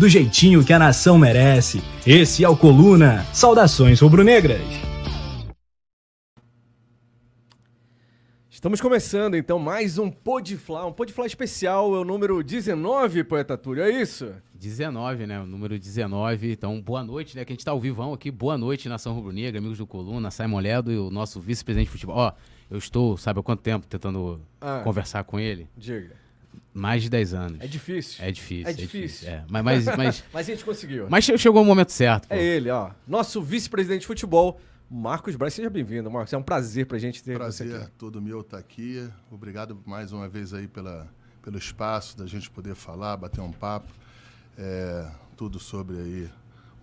do 0.00 0.08
jeitinho 0.08 0.64
que 0.64 0.72
a 0.72 0.78
nação 0.78 1.18
merece. 1.18 1.82
Esse 2.06 2.42
é 2.42 2.48
o 2.48 2.56
Coluna. 2.56 3.22
Saudações 3.34 4.00
rubro-negras. 4.00 4.62
Estamos 8.48 8.80
começando 8.80 9.36
então 9.36 9.58
mais 9.58 9.98
um 9.98 10.10
Podfla, 10.10 10.86
um 10.86 10.92
Podfla 10.92 11.26
especial, 11.26 11.94
é 11.94 11.98
o 11.98 12.04
número 12.04 12.42
19, 12.42 13.24
Poeta 13.24 13.58
Túlio, 13.58 13.82
é 13.82 13.90
isso? 13.90 14.32
19, 14.54 15.26
né? 15.26 15.38
O 15.40 15.46
número 15.46 15.78
19. 15.78 16.52
Então, 16.52 16.80
boa 16.80 17.04
noite, 17.04 17.36
né? 17.36 17.44
Que 17.44 17.52
a 17.52 17.54
gente 17.54 17.64
tá 17.64 17.70
ao 17.72 17.80
vivão 17.80 18.12
aqui. 18.14 18.30
Boa 18.30 18.56
noite, 18.56 18.88
Nação 18.88 19.14
Rubro-Negra, 19.14 19.58
amigos 19.58 19.78
do 19.78 19.86
Coluna, 19.86 20.30
Simon 20.30 20.60
Ledo 20.60 20.90
e 20.90 20.96
o 20.98 21.10
nosso 21.10 21.40
vice-presidente 21.40 21.86
de 21.86 21.92
futebol. 21.92 22.16
Ó, 22.16 22.32
eu 22.70 22.78
estou, 22.78 23.18
sabe 23.18 23.40
há 23.40 23.42
quanto 23.42 23.60
tempo 23.60 23.86
tentando 23.86 24.40
Ah. 24.60 24.80
conversar 24.82 25.24
com 25.24 25.38
ele? 25.38 25.68
Diga. 25.76 26.19
Mais 26.72 27.02
de 27.02 27.10
10 27.10 27.34
anos. 27.34 27.60
É 27.60 27.66
difícil. 27.66 28.24
É 28.24 28.30
difícil. 28.30 28.68
É 28.68 28.72
difícil. 28.72 29.28
é. 29.28 29.44
Mas, 29.48 29.64
mas, 29.64 29.84
mas, 29.96 30.24
Mas 30.32 30.48
a 30.48 30.52
gente 30.52 30.64
conseguiu. 30.64 31.06
mas 31.10 31.24
che- 31.24 31.36
chegou 31.36 31.62
o 31.62 31.64
momento 31.64 31.90
certo. 31.92 32.28
pô. 32.28 32.34
É 32.34 32.42
ele, 32.42 32.70
ó. 32.70 32.90
Nosso 33.06 33.42
vice-presidente 33.42 34.02
de 34.02 34.06
futebol, 34.06 34.60
Marcos 34.88 35.34
Braz. 35.36 35.54
Seja 35.54 35.68
bem-vindo, 35.68 36.10
Marcos. 36.10 36.32
É 36.32 36.36
um 36.38 36.42
prazer 36.42 36.86
pra 36.86 36.98
gente 36.98 37.22
ter 37.22 37.32
você 37.32 37.64
Prazer 37.64 37.76
aqui. 37.82 37.90
todo 37.98 38.20
meu 38.22 38.40
estar 38.40 38.58
aqui. 38.58 39.08
Obrigado 39.30 39.80
mais 39.84 40.12
uma 40.12 40.28
vez 40.28 40.54
aí 40.54 40.68
pela, 40.68 41.08
pelo 41.42 41.58
espaço 41.58 42.16
da 42.16 42.26
gente 42.26 42.48
poder 42.50 42.74
falar, 42.74 43.16
bater 43.16 43.40
um 43.40 43.52
papo. 43.52 43.88
É, 44.56 45.08
tudo 45.36 45.58
sobre 45.58 45.96
aí 45.96 46.30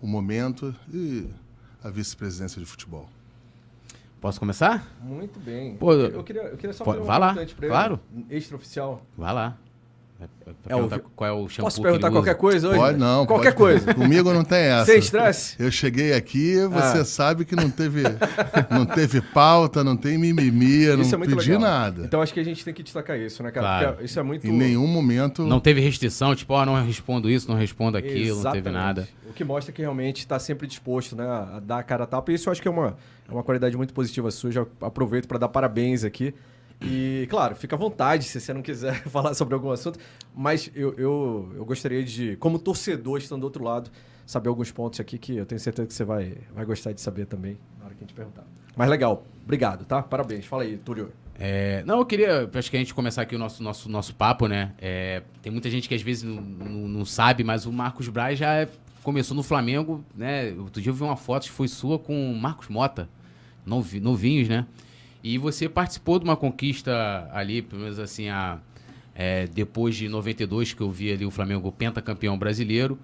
o 0.00 0.06
momento 0.06 0.74
e 0.92 1.26
a 1.82 1.88
vice-presidência 1.90 2.60
de 2.60 2.66
futebol. 2.66 3.08
Posso 4.20 4.40
começar? 4.40 4.84
Muito 5.00 5.38
bem. 5.38 5.76
Pô, 5.76 5.92
eu, 5.92 6.24
queria, 6.24 6.42
eu 6.42 6.56
queria 6.56 6.72
só 6.72 6.84
fazer 6.84 6.98
lá, 7.00 7.34
pergunta 7.34 7.54
pra 7.54 7.66
ele. 7.66 7.74
claro. 7.74 8.00
Extraoficial. 8.28 9.00
Vai 9.16 9.32
lá. 9.32 9.56
É, 10.20 10.24
é 10.24 10.52
pra 10.64 10.76
É 10.76 10.80
o 10.80 10.88
qual 11.14 11.30
é 11.30 11.32
o 11.32 11.48
shampoo 11.48 11.66
Posso 11.66 11.80
perguntar 11.80 12.10
qualquer 12.10 12.30
usa. 12.32 12.38
coisa 12.40 12.68
hoje? 12.70 12.78
Pode 12.78 12.98
não. 12.98 13.24
Qualquer 13.24 13.54
pode- 13.54 13.80
coisa. 13.80 13.94
Comigo 13.94 14.32
não 14.32 14.42
tem 14.42 14.58
essa. 14.66 14.86
Sem 14.86 14.98
estresse? 14.98 15.54
Eu 15.60 15.70
cheguei 15.70 16.12
aqui, 16.12 16.56
você 16.66 16.98
Ah. 16.98 17.04
sabe 17.04 17.44
que 17.44 17.54
não 17.54 17.70
teve, 17.70 18.02
não 18.68 18.84
teve 18.84 19.20
pauta, 19.20 19.84
não 19.84 19.96
tem 19.96 20.18
mimimi, 20.18 20.82
Isso 20.82 20.90
é 20.90 20.96
não 20.96 21.18
muito 21.18 21.36
pedi 21.36 21.50
legal. 21.52 21.60
nada. 21.60 22.02
Então 22.04 22.20
acho 22.20 22.34
que 22.34 22.40
a 22.40 22.44
gente 22.44 22.64
tem 22.64 22.74
que 22.74 22.82
destacar 22.82 23.16
isso, 23.16 23.42
né, 23.44 23.52
cara? 23.52 23.66
Claro. 23.66 23.88
Porque 23.92 24.04
isso 24.06 24.18
é 24.18 24.22
muito. 24.24 24.44
em 24.46 24.50
nenhum 24.52 24.88
momento. 24.88 25.44
Não 25.44 25.60
teve 25.60 25.80
restrição, 25.80 26.34
tipo, 26.34 26.52
ó, 26.52 26.66
não 26.66 26.74
respondo 26.84 27.30
isso, 27.30 27.48
não 27.48 27.56
respondo 27.56 27.96
aquilo, 27.96 28.42
não 28.42 28.50
teve 28.52 28.68
Exatamente. 28.68 28.72
nada. 28.72 29.08
O 29.30 29.32
que 29.32 29.44
mostra 29.44 29.72
que 29.72 29.82
realmente 29.82 30.18
está 30.18 30.38
sempre 30.40 30.66
disposto 30.66 31.14
né, 31.14 31.24
a 31.24 31.60
dar 31.60 31.78
a 31.78 31.82
cara 31.84 32.02
a 32.04 32.06
tapa. 32.08 32.32
E 32.32 32.34
isso 32.34 32.48
eu 32.48 32.52
acho 32.52 32.60
que 32.60 32.66
é 32.66 32.70
uma, 32.70 32.96
é 33.28 33.32
uma 33.32 33.44
qualidade 33.44 33.76
muito 33.76 33.94
positiva 33.94 34.30
sua. 34.32 34.50
Já 34.50 34.66
aproveito 34.80 35.28
para 35.28 35.38
dar 35.38 35.48
parabéns 35.48 36.02
aqui. 36.02 36.34
E, 36.80 37.26
claro, 37.28 37.56
fica 37.56 37.74
à 37.74 37.78
vontade 37.78 38.24
se 38.24 38.40
você 38.40 38.52
não 38.52 38.62
quiser 38.62 39.02
falar 39.10 39.34
sobre 39.34 39.54
algum 39.54 39.70
assunto. 39.70 39.98
Mas 40.34 40.70
eu, 40.74 40.94
eu, 40.96 41.52
eu 41.56 41.64
gostaria 41.64 42.02
de, 42.04 42.36
como 42.36 42.58
torcedor, 42.58 43.18
estando 43.18 43.40
do 43.40 43.44
outro 43.44 43.64
lado, 43.64 43.90
saber 44.24 44.48
alguns 44.48 44.70
pontos 44.70 45.00
aqui 45.00 45.18
que 45.18 45.36
eu 45.36 45.44
tenho 45.46 45.58
certeza 45.60 45.88
que 45.88 45.94
você 45.94 46.04
vai, 46.04 46.36
vai 46.54 46.64
gostar 46.64 46.92
de 46.92 47.00
saber 47.00 47.26
também 47.26 47.58
na 47.78 47.86
hora 47.86 47.94
que 47.94 48.04
a 48.04 48.06
gente 48.06 48.14
perguntar. 48.14 48.44
Mas 48.76 48.88
legal, 48.88 49.24
obrigado, 49.42 49.84
tá? 49.84 50.00
Parabéns. 50.02 50.44
Fala 50.46 50.62
aí, 50.62 50.76
Túlio. 50.78 51.12
É, 51.40 51.82
não, 51.84 51.98
eu 51.98 52.06
queria, 52.06 52.48
acho 52.52 52.70
que 52.70 52.76
a 52.76 52.80
gente 52.80 52.94
começar 52.94 53.22
aqui 53.22 53.34
o 53.34 53.38
nosso, 53.38 53.62
nosso, 53.62 53.88
nosso 53.88 54.14
papo, 54.14 54.46
né? 54.46 54.72
É, 54.80 55.22
tem 55.42 55.50
muita 55.52 55.68
gente 55.70 55.88
que 55.88 55.94
às 55.94 56.02
vezes 56.02 56.22
não, 56.24 56.40
não, 56.40 56.88
não 56.88 57.04
sabe, 57.04 57.42
mas 57.44 57.64
o 57.66 57.72
Marcos 57.72 58.08
Braz 58.08 58.38
já 58.38 58.54
é- 58.54 58.68
começou 59.02 59.36
no 59.36 59.42
Flamengo, 59.42 60.04
né? 60.14 60.52
Outro 60.58 60.80
dia 60.82 60.90
eu 60.90 60.94
vi 60.94 61.02
uma 61.02 61.16
foto 61.16 61.44
que 61.44 61.50
foi 61.50 61.66
sua 61.68 61.98
com 61.98 62.30
o 62.32 62.36
Marcos 62.36 62.68
Mota, 62.68 63.08
novi- 63.64 64.00
novinhos, 64.00 64.48
né? 64.48 64.66
E 65.22 65.36
você 65.38 65.68
participou 65.68 66.18
de 66.18 66.24
uma 66.24 66.36
conquista 66.36 67.28
ali, 67.32 67.60
pelo 67.62 67.82
menos 67.82 67.98
assim, 67.98 68.28
a, 68.28 68.58
é, 69.14 69.46
depois 69.48 69.96
de 69.96 70.08
92, 70.08 70.72
que 70.72 70.80
eu 70.80 70.90
vi 70.90 71.12
ali 71.12 71.24
o 71.26 71.30
Flamengo 71.30 71.70
pentacampeão 71.72 72.38
brasileiro. 72.38 72.98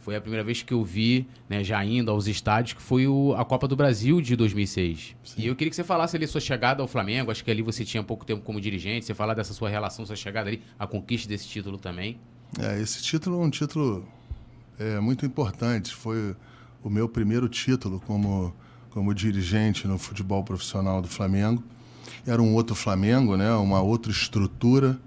Foi 0.00 0.16
a 0.16 0.20
primeira 0.20 0.42
vez 0.42 0.62
que 0.62 0.72
eu 0.72 0.82
vi, 0.82 1.26
né, 1.48 1.62
já 1.62 1.84
indo 1.84 2.10
aos 2.10 2.26
estádios, 2.26 2.72
que 2.72 2.80
foi 2.80 3.06
o- 3.06 3.34
a 3.36 3.44
Copa 3.44 3.68
do 3.68 3.76
Brasil 3.76 4.22
de 4.22 4.34
2006. 4.36 5.14
E 5.36 5.46
eu 5.46 5.54
queria 5.54 5.68
que 5.68 5.76
você 5.76 5.84
falasse 5.84 6.16
ali 6.16 6.26
sua 6.26 6.40
chegada 6.40 6.80
ao 6.80 6.88
Flamengo. 6.88 7.30
Acho 7.30 7.44
que 7.44 7.50
ali 7.50 7.60
você 7.60 7.84
tinha 7.84 8.02
pouco 8.02 8.24
tempo 8.24 8.40
como 8.42 8.58
dirigente. 8.60 9.04
Você 9.04 9.12
falar 9.12 9.34
dessa 9.34 9.52
sua 9.52 9.68
relação, 9.68 10.06
sua 10.06 10.16
chegada 10.16 10.48
ali, 10.48 10.62
a 10.78 10.86
conquista 10.86 11.28
desse 11.28 11.46
título 11.48 11.76
também. 11.76 12.18
É, 12.58 12.80
esse 12.80 13.02
título 13.02 13.42
é 13.42 13.44
um 13.44 13.50
título 13.50 14.08
é, 14.78 14.98
muito 15.00 15.26
importante. 15.26 15.92
Foi 15.94 16.34
o 16.82 16.88
meu 16.88 17.06
primeiro 17.08 17.46
título 17.48 18.00
como, 18.06 18.54
como 18.98 19.14
dirigente 19.14 19.86
no 19.86 19.96
futebol 19.96 20.42
profissional 20.42 21.00
do 21.00 21.06
Flamengo. 21.06 21.62
Era 22.26 22.42
um 22.42 22.52
outro 22.52 22.74
Flamengo, 22.74 23.36
né? 23.36 23.48
uma 23.52 23.80
outra 23.80 24.10
estrutura, 24.10 24.98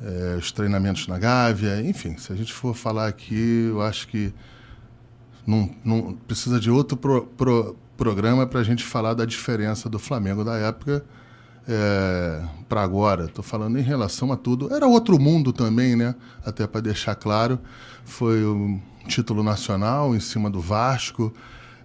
é, 0.00 0.36
os 0.38 0.52
treinamentos 0.52 1.08
na 1.08 1.18
Gávea, 1.18 1.82
enfim, 1.82 2.16
se 2.16 2.32
a 2.32 2.36
gente 2.36 2.52
for 2.52 2.76
falar 2.76 3.08
aqui, 3.08 3.66
eu 3.70 3.82
acho 3.82 4.06
que 4.06 4.32
não, 5.44 5.68
não 5.84 6.12
precisa 6.28 6.60
de 6.60 6.70
outro 6.70 6.96
pro- 6.96 7.26
pro- 7.36 7.76
programa 7.96 8.46
para 8.46 8.60
a 8.60 8.64
gente 8.64 8.84
falar 8.84 9.14
da 9.14 9.24
diferença 9.24 9.88
do 9.88 9.98
Flamengo 9.98 10.44
da 10.44 10.56
época 10.56 11.04
para 12.68 12.82
agora. 12.82 13.24
Estou 13.24 13.42
falando 13.42 13.78
em 13.80 13.82
relação 13.82 14.32
a 14.32 14.36
tudo. 14.36 14.72
Era 14.72 14.86
outro 14.86 15.18
mundo 15.18 15.52
também, 15.52 15.96
né? 15.96 16.14
Até 16.46 16.66
para 16.68 16.80
deixar 16.80 17.14
claro, 17.16 17.58
foi 18.04 18.44
um 18.44 18.80
título 19.08 19.42
nacional 19.42 20.14
em 20.14 20.20
cima 20.20 20.48
do 20.48 20.60
Vasco. 20.60 21.32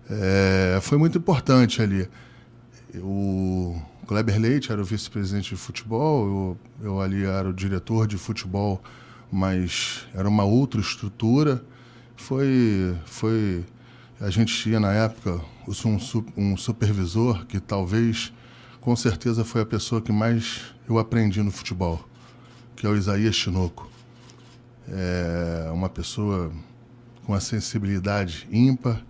É, 0.09 0.79
foi 0.81 0.97
muito 0.97 1.17
importante 1.17 1.81
ali. 1.81 2.07
O 2.95 3.79
Kleber 4.07 4.39
Leite 4.39 4.71
era 4.71 4.81
o 4.81 4.85
vice-presidente 4.85 5.49
de 5.49 5.57
futebol, 5.57 6.57
eu, 6.81 6.85
eu 6.85 7.01
ali 7.01 7.25
era 7.25 7.49
o 7.49 7.53
diretor 7.53 8.07
de 8.07 8.17
futebol, 8.17 8.81
mas 9.31 10.07
era 10.13 10.27
uma 10.27 10.45
outra 10.45 10.79
estrutura. 10.79 11.61
Foi, 12.15 12.95
foi 13.05 13.65
a 14.19 14.29
gente 14.29 14.55
tinha 14.55 14.79
na 14.79 14.93
época 14.93 15.41
um, 15.67 15.97
um 16.37 16.57
supervisor 16.57 17.45
que 17.45 17.59
talvez, 17.59 18.33
com 18.79 18.95
certeza, 18.95 19.43
foi 19.43 19.61
a 19.61 19.65
pessoa 19.65 20.01
que 20.01 20.11
mais 20.11 20.73
eu 20.87 20.97
aprendi 20.97 21.43
no 21.43 21.51
futebol, 21.51 22.03
que 22.75 22.87
é 22.87 22.89
o 22.89 22.95
Isaías 22.95 23.35
Tinoco. 23.35 23.87
É 24.89 25.69
uma 25.73 25.89
pessoa 25.89 26.51
com 27.25 27.33
uma 27.33 27.41
sensibilidade 27.41 28.47
ímpar, 28.49 29.03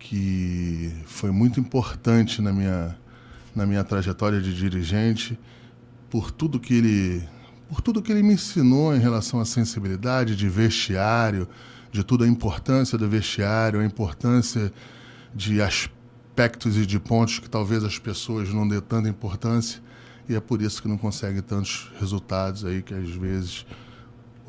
que 0.00 0.90
foi 1.04 1.30
muito 1.30 1.60
importante 1.60 2.42
na 2.42 2.52
minha, 2.52 2.98
na 3.54 3.64
minha 3.66 3.84
trajetória 3.84 4.40
de 4.40 4.52
dirigente, 4.52 5.38
por 6.08 6.32
tudo 6.32 6.58
que 6.58 6.74
ele 6.74 7.28
por 7.68 7.80
tudo 7.80 8.02
que 8.02 8.10
ele 8.10 8.24
me 8.24 8.34
ensinou 8.34 8.96
em 8.96 8.98
relação 8.98 9.38
à 9.38 9.44
sensibilidade 9.44 10.34
de 10.34 10.48
vestiário, 10.48 11.46
de 11.92 12.02
toda 12.02 12.24
a 12.24 12.28
importância 12.28 12.98
do 12.98 13.08
vestiário, 13.08 13.78
a 13.78 13.84
importância 13.84 14.72
de 15.32 15.62
aspectos 15.62 16.76
e 16.76 16.84
de 16.84 16.98
pontos 16.98 17.38
que 17.38 17.48
talvez 17.48 17.84
as 17.84 17.96
pessoas 17.96 18.52
não 18.52 18.66
dê 18.66 18.80
tanta 18.80 19.08
importância 19.08 19.80
e 20.28 20.34
é 20.34 20.40
por 20.40 20.60
isso 20.60 20.82
que 20.82 20.88
não 20.88 20.98
consegue 20.98 21.42
tantos 21.42 21.92
resultados 22.00 22.64
aí 22.64 22.82
que 22.82 22.92
às 22.92 23.10
vezes 23.10 23.64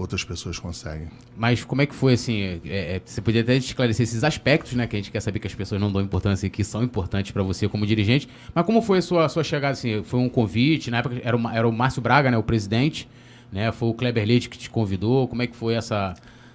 outras 0.02 0.24
pessoas 0.24 0.58
conseguem. 0.60 1.08
Mas 1.38 1.64
como 1.64 1.82
é 1.82 1.86
que 1.86 1.96
foi, 1.96 2.14
assim, 2.14 2.42
é, 2.42 2.60
é, 2.96 3.02
você 3.06 3.22
podia 3.22 3.42
até 3.42 3.56
esclarecer 3.56 4.04
esses 4.04 4.24
aspectos, 4.24 4.74
né, 4.74 4.88
que 4.88 4.96
a 4.96 5.00
gente 5.00 5.12
quer 5.12 5.20
saber 5.22 5.40
que 5.40 5.48
as 5.48 5.56
pessoas 5.56 5.80
não 5.80 5.92
dão 5.92 6.02
importância 6.02 6.48
e 6.48 6.50
que 6.50 6.64
são 6.64 6.84
importantes 6.84 7.32
para 7.32 7.44
você 7.44 7.68
como 7.70 7.86
dirigente, 7.86 8.28
mas 8.54 8.66
como 8.66 8.82
foi 8.82 8.98
a 8.98 9.02
sua, 9.02 9.26
a 9.26 9.30
sua 9.30 9.44
chegada, 9.44 9.74
assim, 9.74 10.04
foi 10.04 10.20
um 10.20 10.28
convite, 10.30 10.90
na 10.92 10.98
época 10.98 11.22
era 11.24 11.38
o, 11.38 11.50
era 11.50 11.68
o 11.68 11.72
Márcio 11.72 12.02
Braga, 12.02 12.30
né, 12.32 12.38
o 12.38 12.44
presidente, 12.44 13.08
né, 13.52 13.72
foi 13.72 13.90
o 13.90 13.94
Kleber 13.94 14.26
Leite 14.26 14.50
que 14.50 14.58
te 14.58 14.70
convidou, 14.70 15.28
como 15.28 15.42
é 15.42 15.48
que 15.48 15.56
foi 15.56 15.74
essa, 15.76 16.14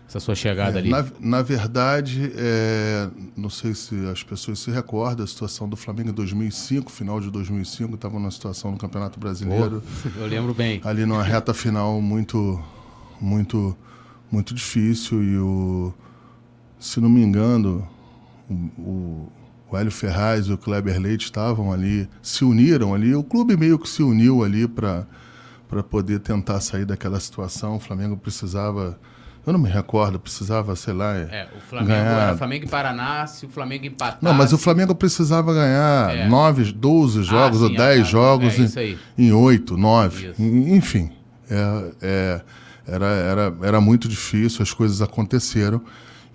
essa 0.08 0.18
sua 0.18 0.34
chegada 0.34 0.78
É, 0.78 0.80
ali? 0.80 0.88
Na, 0.90 1.04
na 1.20 1.42
verdade, 1.42 2.32
é, 2.36 3.08
não 3.36 3.50
sei 3.50 3.74
se 3.74 3.94
as 4.06 4.22
pessoas 4.22 4.58
se 4.60 4.70
recordam, 4.70 5.24
a 5.24 5.26
situação 5.28 5.68
do 5.68 5.76
Flamengo 5.76 6.10
em 6.10 6.12
2005, 6.14 6.90
final 6.90 7.20
de 7.20 7.30
2005, 7.30 7.94
estava 7.96 8.14
numa 8.14 8.30
situação 8.30 8.70
no 8.70 8.78
Campeonato 8.78 9.20
Brasileiro, 9.20 9.82
Eu 10.16 10.26
lembro 10.26 10.54
bem. 10.54 10.80
ali 10.84 11.04
numa 11.04 11.22
reta 11.22 11.52
final 11.52 12.00
muito, 12.00 12.58
muito, 13.20 13.76
muito 14.30 14.54
difícil 14.54 15.22
e 15.22 15.38
o, 15.38 15.94
se 16.78 17.00
não 17.00 17.08
me 17.08 17.22
engano, 17.22 17.86
o, 18.48 19.28
o, 19.70 19.76
Hélio 19.76 19.90
Ferraz 19.90 20.46
e 20.46 20.52
o 20.52 20.58
Kleber 20.58 21.00
Leite 21.00 21.24
estavam 21.24 21.72
ali, 21.72 22.08
se 22.22 22.44
uniram 22.44 22.94
ali, 22.94 23.14
o 23.14 23.22
clube 23.22 23.56
meio 23.56 23.78
que 23.78 23.88
se 23.88 24.02
uniu 24.02 24.44
ali 24.44 24.66
para 24.66 25.06
para 25.68 25.82
poder 25.82 26.20
tentar 26.20 26.60
sair 26.60 26.84
daquela 26.84 27.18
situação. 27.20 27.76
O 27.76 27.80
Flamengo 27.80 28.16
precisava 28.16 28.98
Eu 29.46 29.52
não 29.52 29.60
me 29.60 29.68
recordo, 29.68 30.18
precisava, 30.18 30.74
sei 30.74 30.92
lá. 30.92 31.14
É, 31.16 31.48
o 31.56 31.60
Flamengo 31.60 31.92
ganhar... 31.92 32.22
era 32.22 32.36
Flamengo 32.36 32.64
e 32.64 32.68
Paraná, 32.68 33.26
se 33.28 33.46
o 33.46 33.48
Flamengo 33.48 33.86
empatasse. 33.86 34.24
Não, 34.24 34.34
mas 34.34 34.52
o 34.52 34.58
Flamengo 34.58 34.94
precisava 34.94 35.54
ganhar 35.54 36.16
É. 36.16 36.28
9, 36.28 36.72
12 36.72 37.22
jogos 37.22 37.58
sim, 37.58 37.64
ou 37.64 37.76
10 37.76 38.00
é, 38.00 38.04
jogos 38.04 38.58
é 38.58 38.62
isso 38.62 38.78
aí. 38.78 38.98
em, 39.16 39.28
em 39.28 39.32
8, 39.32 39.76
9. 39.76 40.30
Isso. 40.30 40.42
Enfim, 40.42 41.12
é, 41.48 41.92
é, 42.02 42.40
era, 42.86 43.06
era, 43.06 43.56
era 43.62 43.80
muito 43.80 44.08
difícil, 44.08 44.62
as 44.62 44.72
coisas 44.72 45.02
aconteceram. 45.02 45.82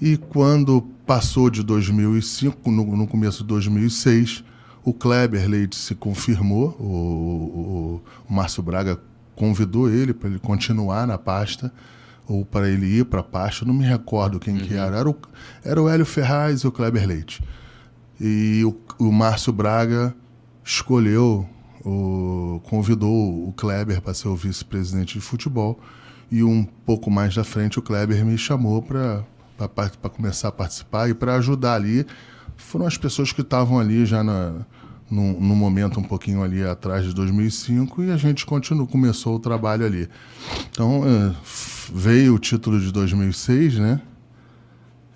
E 0.02 0.18
quando 0.18 0.82
passou 1.06 1.50
de 1.50 1.64
2005, 1.64 2.72
no, 2.72 2.98
no 2.98 3.08
começo 3.08 3.44
de 3.44 3.50
2006, 3.50 4.44
o 4.84 4.94
Kleber 4.94 5.48
Leite 5.48 5.76
se 5.76 5.94
confirmou, 5.94 6.76
o, 6.80 6.84
o, 6.84 8.02
o 8.28 8.34
Márcio 8.34 8.64
Braga 8.64 9.00
convidou 9.36 9.90
ele 9.90 10.14
para 10.14 10.30
ele 10.30 10.40
continuar 10.40 11.06
na 11.06 11.18
pasta 11.18 11.72
ou 12.28 12.46
para 12.46 12.70
ele 12.70 12.86
ir 12.86 13.06
para 13.06 13.20
a 13.20 13.24
pasta, 13.24 13.66
não 13.66 13.74
me 13.74 13.86
recordo 13.86 14.40
quem 14.40 14.56
que 14.56 14.74
era. 14.74 14.98
Era 14.98 15.10
o, 15.10 15.18
era 15.64 15.82
o 15.82 15.90
Hélio 15.90 16.06
Ferraz 16.06 16.62
e 16.62 16.68
o 16.68 16.72
Kleber 16.72 17.08
Leite. 17.08 17.44
E 18.20 18.64
o, 18.64 19.06
o 19.06 19.12
Márcio 19.12 19.52
Braga 19.52 20.16
escolheu, 20.64 21.48
o, 21.84 22.62
convidou 22.64 23.48
o 23.50 23.54
Kleber 23.54 24.02
para 24.02 24.14
ser 24.14 24.28
o 24.28 24.36
vice-presidente 24.36 25.16
de 25.16 25.22
futebol. 25.22 25.80
E 26.32 26.44
um 26.44 26.64
pouco 26.64 27.12
mais 27.12 27.36
da 27.36 27.44
frente 27.44 27.78
o 27.78 27.82
Kleber 27.82 28.26
me 28.26 28.38
chamou 28.38 28.82
para 28.82 29.24
começar 30.14 30.48
a 30.48 30.52
participar 30.52 31.10
e 31.10 31.14
para 31.14 31.36
ajudar 31.36 31.76
ali. 31.76 32.06
Foram 32.56 32.86
as 32.86 32.98
pessoas 32.98 33.34
que 33.34 33.42
estavam 33.42 33.78
ali 33.80 34.06
já 34.06 34.24
na, 34.24 34.66
no, 35.10 35.34
momento 35.56 36.00
um 36.00 36.04
pouquinho 36.04 36.42
ali 36.42 36.64
atrás 36.64 37.04
de 37.04 37.14
2005 37.14 38.04
e 38.04 38.12
a 38.12 38.18
gente 38.18 38.46
continuou, 38.46 38.88
começou 38.88 39.36
o 39.36 39.40
trabalho 39.40 39.86
ali. 39.86 40.08
Então 40.70 41.04
f- 41.44 41.92
veio 41.94 42.36
o 42.36 42.40
título 42.40 42.80
de 42.80 42.92
2006, 42.94 43.78
né? 43.78 44.02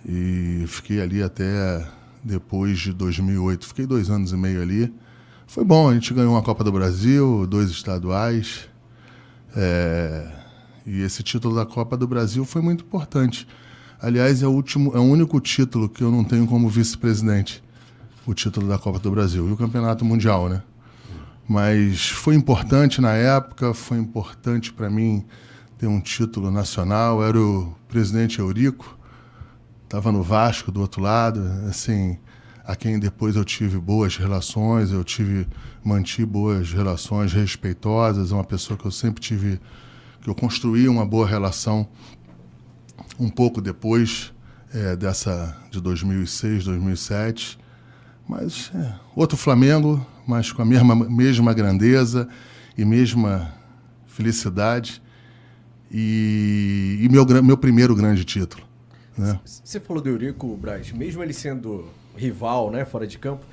E 0.07 0.65
fiquei 0.67 1.01
ali 1.01 1.23
até 1.23 1.87
depois 2.23 2.79
de 2.79 2.91
2008. 2.91 3.67
Fiquei 3.67 3.85
dois 3.85 4.09
anos 4.09 4.33
e 4.33 4.37
meio 4.37 4.61
ali. 4.61 4.93
Foi 5.47 5.63
bom, 5.63 5.89
a 5.89 5.93
gente 5.93 6.13
ganhou 6.13 6.33
uma 6.33 6.41
Copa 6.41 6.63
do 6.63 6.71
Brasil, 6.71 7.47
dois 7.47 7.69
estaduais. 7.69 8.67
É, 9.55 10.27
e 10.85 11.01
esse 11.01 11.23
título 11.23 11.55
da 11.55 11.65
Copa 11.65 11.97
do 11.97 12.07
Brasil 12.07 12.45
foi 12.45 12.61
muito 12.61 12.83
importante. 12.83 13.47
Aliás, 13.99 14.43
é 14.43 14.47
o, 14.47 14.51
último, 14.51 14.91
é 14.95 14.99
o 14.99 15.03
único 15.03 15.39
título 15.39 15.89
que 15.89 16.03
eu 16.03 16.11
não 16.11 16.23
tenho 16.23 16.45
como 16.45 16.69
vice-presidente. 16.69 17.63
O 18.25 18.33
título 18.33 18.67
da 18.67 18.77
Copa 18.77 18.99
do 18.99 19.09
Brasil. 19.09 19.47
E 19.47 19.51
o 19.51 19.57
Campeonato 19.57 20.03
Mundial, 20.03 20.49
né? 20.49 20.61
Mas 21.47 22.09
foi 22.09 22.35
importante 22.35 22.99
na 22.99 23.13
época, 23.13 23.73
foi 23.73 23.97
importante 23.97 24.73
para 24.73 24.89
mim 24.89 25.23
ter 25.77 25.87
um 25.87 25.99
título 25.99 26.51
nacional. 26.51 27.23
Era 27.23 27.39
o 27.39 27.75
presidente 27.87 28.39
Eurico, 28.39 28.97
estava 29.83 30.11
no 30.11 30.21
Vasco 30.21 30.71
do 30.71 30.81
outro 30.81 31.01
lado, 31.01 31.41
assim, 31.69 32.17
a 32.65 32.75
quem 32.75 32.99
depois 32.99 33.35
eu 33.35 33.45
tive 33.45 33.77
boas 33.77 34.17
relações, 34.17 34.91
eu 34.91 35.03
tive 35.03 35.47
mantive 35.83 36.25
boas 36.25 36.71
relações 36.71 37.31
respeitosas, 37.31 38.31
uma 38.31 38.43
pessoa 38.43 38.77
que 38.77 38.85
eu 38.85 38.91
sempre 38.91 39.21
tive 39.21 39.59
que 40.25 40.29
eu 40.29 40.33
construí 40.33 40.89
uma 40.89 41.05
boa 41.05 41.27
relação 41.27 41.87
um 43.19 43.29
pouco 43.29 43.61
depois 43.61 44.33
é, 44.73 44.95
dessa 44.95 45.55
de 45.69 45.79
2006, 45.79 46.65
2007. 46.65 47.59
Mas 48.27 48.71
é, 48.73 48.95
outro 49.15 49.37
Flamengo, 49.37 50.03
mas 50.25 50.51
com 50.51 50.63
a 50.63 50.65
mesma, 50.65 50.95
mesma 50.95 51.53
grandeza 51.53 52.27
e 52.75 52.83
mesma 52.83 53.53
felicidade. 54.07 54.99
E, 55.91 56.97
e 57.01 57.07
meu, 57.07 57.23
meu 57.43 57.55
primeiro 57.55 57.95
grande 57.95 58.25
título. 58.25 58.63
Né? 59.15 59.39
Você 59.45 59.79
falou 59.79 60.01
do 60.01 60.09
Eurico, 60.09 60.57
Braz, 60.57 60.91
mesmo 60.91 61.21
ele 61.21 61.33
sendo 61.33 61.85
rival, 62.17 62.71
né, 62.71 62.83
fora 62.83 63.05
de 63.05 63.19
campo, 63.19 63.45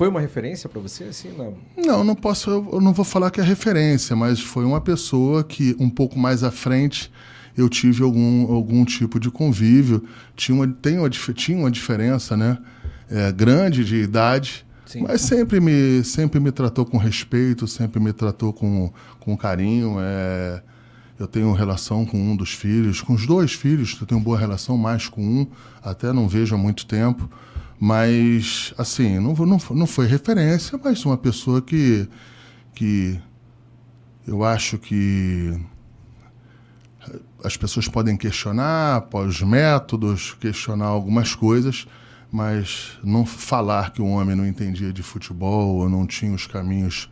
foi 0.00 0.08
uma 0.08 0.18
referência 0.22 0.66
para 0.66 0.80
você, 0.80 1.04
assim, 1.04 1.28
na... 1.36 1.50
Não, 1.76 2.02
não 2.02 2.14
posso, 2.14 2.48
eu 2.48 2.80
não 2.80 2.90
vou 2.90 3.04
falar 3.04 3.30
que 3.30 3.38
é 3.38 3.44
referência, 3.44 4.16
mas 4.16 4.40
foi 4.40 4.64
uma 4.64 4.80
pessoa 4.80 5.44
que 5.44 5.76
um 5.78 5.90
pouco 5.90 6.18
mais 6.18 6.42
à 6.42 6.50
frente 6.50 7.12
eu 7.54 7.68
tive 7.68 8.02
algum, 8.02 8.50
algum 8.50 8.82
tipo 8.82 9.20
de 9.20 9.30
convívio. 9.30 10.02
Tinha 10.34 10.54
uma, 10.54 10.66
tem 10.66 10.98
uma, 10.98 11.10
tinha 11.10 11.58
uma 11.58 11.70
diferença, 11.70 12.34
né? 12.34 12.56
É, 13.10 13.30
grande 13.30 13.84
de 13.84 13.96
idade, 13.96 14.64
Sim. 14.86 15.02
mas 15.02 15.20
sempre 15.20 15.60
me, 15.60 16.02
sempre 16.02 16.40
me 16.40 16.50
tratou 16.50 16.86
com 16.86 16.96
respeito, 16.96 17.66
sempre 17.66 18.00
me 18.00 18.14
tratou 18.14 18.54
com, 18.54 18.90
com 19.18 19.36
carinho. 19.36 19.96
É, 20.00 20.62
eu 21.18 21.26
tenho 21.26 21.52
relação 21.52 22.06
com 22.06 22.16
um 22.16 22.34
dos 22.34 22.54
filhos, 22.54 23.02
com 23.02 23.12
os 23.12 23.26
dois 23.26 23.52
filhos, 23.52 23.98
eu 24.00 24.06
tenho 24.06 24.18
boa 24.22 24.38
relação 24.38 24.78
mais 24.78 25.08
com 25.08 25.20
um, 25.20 25.46
até 25.82 26.10
não 26.10 26.26
vejo 26.26 26.54
há 26.54 26.58
muito 26.58 26.86
tempo. 26.86 27.28
Mas, 27.82 28.74
assim, 28.76 29.18
não, 29.18 29.32
não, 29.32 29.58
não 29.70 29.86
foi 29.86 30.06
referência, 30.06 30.78
mas 30.84 31.02
uma 31.06 31.16
pessoa 31.16 31.62
que, 31.62 32.06
que 32.74 33.18
eu 34.26 34.44
acho 34.44 34.76
que 34.76 35.58
as 37.42 37.56
pessoas 37.56 37.88
podem 37.88 38.18
questionar 38.18 39.08
os 39.14 39.40
métodos, 39.40 40.34
questionar 40.34 40.86
algumas 40.86 41.34
coisas, 41.34 41.86
mas 42.30 42.98
não 43.02 43.24
falar 43.24 43.92
que 43.92 44.02
o 44.02 44.06
homem 44.06 44.36
não 44.36 44.46
entendia 44.46 44.92
de 44.92 45.02
futebol 45.02 45.76
ou 45.76 45.88
não 45.88 46.06
tinha 46.06 46.34
os 46.34 46.46
caminhos 46.46 47.10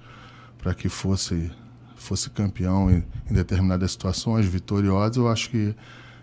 para 0.59 0.75
que 0.75 0.91
fosse 0.91 1.51
fosse 1.97 2.31
campeão 2.31 2.91
em, 2.91 3.03
em 3.29 3.35
determinadas 3.35 3.93
situações 3.93 4.47
vitoriosas, 4.47 5.17
eu 5.17 5.29
acho 5.29 5.51
que 5.51 5.75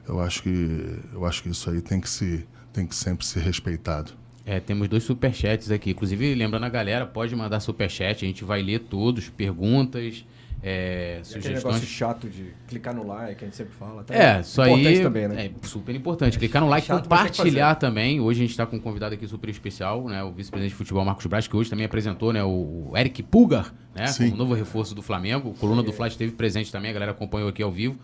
eu 0.08 0.22
acho 0.22 0.44
que 0.44 1.00
eu 1.12 1.26
acho 1.26 1.44
que 1.44 1.50
isso 1.50 1.70
aí 1.70 1.82
tem 1.82 2.00
que 2.00 2.10
se 2.10 2.48
tem 2.72 2.86
que 2.86 2.96
sempre 2.96 3.26
ser 3.26 3.42
respeitado. 3.42 4.14
É, 4.46 4.60
temos 4.60 4.88
dois 4.88 5.04
superchats 5.04 5.72
aqui. 5.72 5.92
Inclusive, 5.92 6.36
lembrando 6.36 6.66
a 6.66 6.70
galera, 6.70 7.06
pode 7.06 7.36
mandar 7.36 7.60
superchat, 7.60 8.24
a 8.24 8.28
gente 8.28 8.44
vai 8.44 8.62
ler 8.62 8.80
todos, 8.80 9.28
perguntas, 9.28 10.24
é, 10.68 11.20
sugestões. 11.24 11.64
negócio 11.64 11.86
chato 11.86 12.28
de 12.28 12.54
clicar 12.68 12.94
no 12.96 13.06
like, 13.06 13.44
a 13.44 13.46
gente 13.46 13.56
sempre 13.56 13.74
fala. 13.74 14.04
tá? 14.04 14.16
É, 14.16 14.42
isso 14.42 14.62
Importante 14.62 14.88
aí 14.88 15.02
também, 15.02 15.28
né? 15.28 15.46
é 15.46 15.68
super 15.68 15.94
importante. 15.96 16.40
Clicar 16.40 16.62
no 16.62 16.68
like, 16.68 16.88
Chato, 16.88 16.96
tem 16.96 17.04
que 17.04 17.10
compartilhar 17.10 17.76
também. 17.76 18.20
Hoje 18.20 18.40
a 18.40 18.44
gente 18.44 18.52
está 18.52 18.66
com 18.66 18.76
um 18.78 18.80
convidado 18.80 19.14
aqui 19.14 19.28
super 19.28 19.50
especial, 19.50 20.08
né? 20.08 20.24
O 20.24 20.32
vice-presidente 20.32 20.72
de 20.72 20.76
futebol, 20.76 21.06
Marcos 21.06 21.26
Braz, 21.28 21.48
que 21.48 21.56
hoje 21.56 21.70
também 21.70 21.86
apresentou, 21.86 22.34
né? 22.34 22.44
O 22.44 22.92
Eric 22.96 23.22
Pulgar, 23.24 23.74
né? 23.94 24.08
Sim. 24.08 24.30
Como 24.30 24.38
novo 24.38 24.54
reforço 24.54 24.96
do 24.96 25.02
Flamengo. 25.02 25.50
O 25.50 25.54
Coluna 25.54 25.84
do 25.84 25.92
Fla 25.94 26.08
esteve 26.08 26.32
presente 26.32 26.72
também, 26.72 26.90
a 26.90 26.94
galera 26.94 27.12
acompanhou 27.12 27.50
aqui 27.50 27.62
ao 27.62 27.72
vivo. 27.72 28.00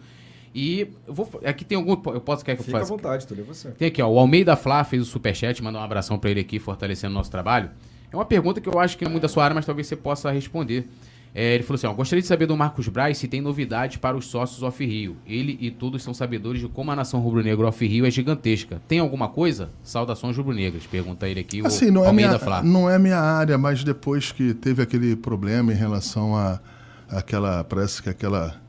E 0.53 0.87
eu 1.07 1.13
vou. 1.13 1.29
Aqui 1.45 1.63
tem 1.63 1.77
algum. 1.77 1.91
Eu 2.11 2.21
posso 2.21 2.43
quer 2.43 2.55
que 2.55 2.61
eu 2.61 2.65
Fica 2.65 2.77
à 2.77 2.79
faça? 2.81 2.91
vontade, 2.91 3.25
tudo 3.25 3.41
é 3.41 3.43
você. 3.43 3.69
Tem 3.71 3.87
aqui, 3.87 4.01
ó, 4.01 4.07
o 4.09 4.19
Almeida 4.19 4.55
Flá 4.55 4.83
fez 4.83 5.01
o 5.01 5.05
superchat, 5.05 5.63
mandar 5.63 5.79
um 5.79 5.83
abração 5.83 6.19
pra 6.19 6.29
ele 6.29 6.41
aqui, 6.41 6.59
fortalecendo 6.59 7.11
o 7.11 7.17
nosso 7.17 7.31
trabalho. 7.31 7.69
É 8.11 8.15
uma 8.15 8.25
pergunta 8.25 8.59
que 8.59 8.67
eu 8.67 8.77
acho 8.79 8.97
que 8.97 9.05
não 9.05 9.09
é 9.09 9.13
muito 9.13 9.21
da 9.23 9.29
sua 9.29 9.45
área, 9.45 9.55
mas 9.55 9.65
talvez 9.65 9.87
você 9.87 9.95
possa 9.95 10.29
responder. 10.29 10.87
É, 11.33 11.53
ele 11.55 11.63
falou 11.63 11.75
assim, 11.75 11.87
ó, 11.87 11.93
gostaria 11.93 12.21
de 12.21 12.27
saber 12.27 12.45
do 12.45 12.57
Marcos 12.57 12.89
Braz 12.89 13.17
se 13.17 13.25
tem 13.25 13.39
novidades 13.39 13.95
para 13.95 14.17
os 14.17 14.25
sócios 14.27 14.61
off-Rio. 14.63 15.15
Ele 15.25 15.57
e 15.61 15.71
todos 15.71 16.03
são 16.03 16.13
sabedores 16.13 16.59
de 16.59 16.67
como 16.67 16.91
a 16.91 16.95
nação 16.97 17.21
rubro-negro 17.21 17.65
off-Rio 17.65 18.05
é 18.05 18.11
gigantesca. 18.11 18.81
Tem 18.85 18.99
alguma 18.99 19.29
coisa? 19.29 19.69
Saudações 19.81 20.35
rubro-negras, 20.35 20.85
pergunta 20.85 21.29
ele 21.29 21.39
aqui, 21.39 21.65
Assim, 21.65 21.87
o 21.87 21.91
não 21.93 22.03
é, 22.03 22.07
Almeida 22.07 22.31
minha, 22.31 22.39
Flá. 22.39 22.61
não 22.61 22.89
é 22.89 22.99
minha 22.99 23.17
área, 23.17 23.57
mas 23.57 23.81
depois 23.81 24.33
que 24.33 24.53
teve 24.53 24.83
aquele 24.83 25.15
problema 25.15 25.71
em 25.71 25.75
relação 25.77 26.35
a 26.35 26.59
aquela, 27.07 27.63
parece 27.63 28.03
que 28.03 28.09
aquela 28.09 28.59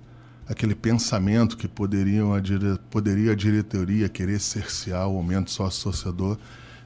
aquele 0.48 0.74
pensamento 0.74 1.56
que 1.56 1.68
poderiam 1.68 2.32
a 2.34 2.40
dire, 2.40 2.78
poderia 2.90 3.32
a 3.32 3.34
diretoria 3.34 4.08
querer 4.08 4.40
cercear 4.40 5.08
o 5.08 5.16
aumento 5.16 5.50
sócio-torcedor, 5.50 6.38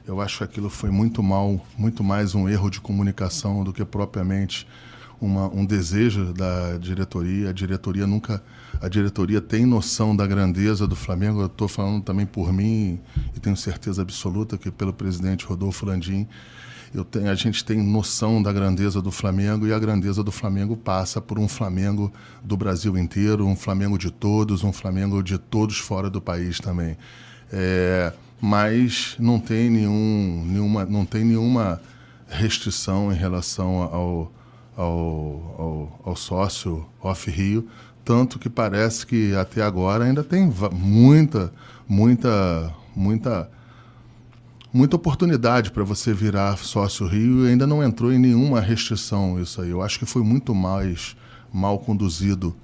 eu 0.07 0.21
acho 0.21 0.37
que 0.37 0.43
aquilo 0.45 0.69
foi 0.69 0.89
muito 0.89 1.21
mal, 1.21 1.59
muito 1.77 2.03
mais 2.03 2.33
um 2.33 2.47
erro 2.47 2.69
de 2.69 2.79
comunicação 2.79 3.63
do 3.63 3.73
que 3.73 3.83
propriamente 3.83 4.65
uma, 5.19 5.47
um 5.53 5.65
desejo 5.65 6.33
da 6.33 6.77
diretoria. 6.77 7.49
A 7.49 7.53
diretoria 7.53 8.07
nunca, 8.07 8.41
a 8.81 8.87
diretoria 8.87 9.41
tem 9.41 9.65
noção 9.65 10.15
da 10.15 10.25
grandeza 10.25 10.87
do 10.87 10.95
Flamengo. 10.95 11.41
Eu 11.41 11.47
estou 11.47 11.67
falando 11.67 12.03
também 12.03 12.25
por 12.25 12.53
mim 12.53 13.01
e 13.35 13.39
tenho 13.39 13.57
certeza 13.57 14.01
absoluta 14.01 14.57
que 14.57 14.71
pelo 14.71 14.93
presidente 14.93 15.45
Rodolfo 15.45 15.85
Landim, 15.85 16.25
eu 16.93 17.03
tenho, 17.03 17.29
a 17.29 17.35
gente 17.35 17.63
tem 17.63 17.81
noção 17.81 18.41
da 18.41 18.51
grandeza 18.51 19.01
do 19.01 19.11
Flamengo 19.11 19.67
e 19.67 19.73
a 19.73 19.79
grandeza 19.79 20.23
do 20.23 20.31
Flamengo 20.31 20.75
passa 20.75 21.21
por 21.21 21.37
um 21.39 21.47
Flamengo 21.47 22.11
do 22.43 22.55
Brasil 22.55 22.97
inteiro, 22.97 23.45
um 23.45 23.55
Flamengo 23.55 23.97
de 23.97 24.11
todos, 24.11 24.63
um 24.63 24.71
Flamengo 24.71 25.21
de 25.21 25.37
todos 25.37 25.77
fora 25.77 26.09
do 26.09 26.21
país 26.21 26.59
também. 26.59 26.97
É, 27.51 28.13
mas 28.39 29.15
não 29.19 29.39
tem 29.39 29.69
nenhum, 29.69 30.45
nenhuma, 30.47 30.85
não 30.85 31.05
tem 31.05 31.25
nenhuma 31.25 31.81
restrição 32.27 33.11
em 33.11 33.15
relação 33.15 33.81
ao, 33.81 34.31
ao, 34.75 35.55
ao, 35.57 36.01
ao 36.05 36.15
sócio 36.15 36.85
off-Rio, 37.01 37.67
tanto 38.03 38.37
que 38.39 38.49
parece 38.49 39.05
que 39.05 39.35
até 39.35 39.61
agora 39.61 40.05
ainda 40.05 40.23
tem 40.23 40.49
muita, 40.71 41.51
muita, 41.87 42.73
muita, 42.95 43.49
muita 44.77 44.95
oportunidade 44.95 45.71
para 45.71 45.83
você 45.83 46.13
virar 46.13 46.55
sócio 46.57 47.07
Rio 47.07 47.45
e 47.45 47.49
ainda 47.49 47.65
não 47.65 47.83
entrou 47.83 48.13
em 48.13 48.19
nenhuma 48.19 48.61
restrição 48.61 49.41
isso 49.41 49.61
aí. 49.61 49.71
Eu 49.71 49.81
acho 49.81 49.97
que 49.97 50.05
foi 50.05 50.21
muito 50.21 50.53
mais 50.53 51.15
mal 51.51 51.79
conduzido 51.79 52.55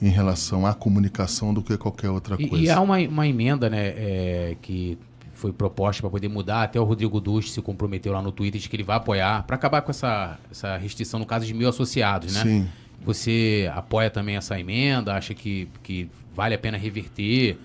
em 0.00 0.08
relação 0.10 0.66
à 0.66 0.74
comunicação 0.74 1.54
do 1.54 1.62
que 1.62 1.76
qualquer 1.78 2.10
outra 2.10 2.36
E, 2.38 2.46
coisa. 2.48 2.64
e 2.64 2.68
há 2.70 2.80
uma, 2.80 2.98
uma 2.98 3.26
emenda, 3.26 3.70
né, 3.70 3.86
é, 3.96 4.56
que 4.60 4.98
foi 5.34 5.52
proposta 5.52 6.02
para 6.02 6.10
poder 6.10 6.28
mudar. 6.28 6.64
Até 6.64 6.78
o 6.78 6.84
Rodrigo 6.84 7.20
Duch 7.20 7.50
se 7.50 7.62
comprometeu 7.62 8.12
lá 8.12 8.20
no 8.20 8.30
Twitter 8.30 8.60
de 8.60 8.68
que 8.68 8.76
ele 8.76 8.82
vai 8.82 8.96
apoiar 8.96 9.42
para 9.44 9.56
acabar 9.56 9.80
com 9.82 9.90
essa, 9.90 10.38
essa 10.50 10.76
restrição 10.76 11.18
no 11.18 11.26
caso 11.26 11.46
de 11.46 11.54
mil 11.54 11.68
associados, 11.68 12.34
né? 12.34 12.42
Sim. 12.42 12.68
Você 13.04 13.68
apoia 13.74 14.10
também 14.10 14.36
essa 14.36 14.58
emenda? 14.60 15.14
Acha 15.14 15.34
que, 15.34 15.68
que 15.82 16.08
vale 16.34 16.54
a 16.54 16.58
pena 16.58 16.76
reverter? 16.76 17.58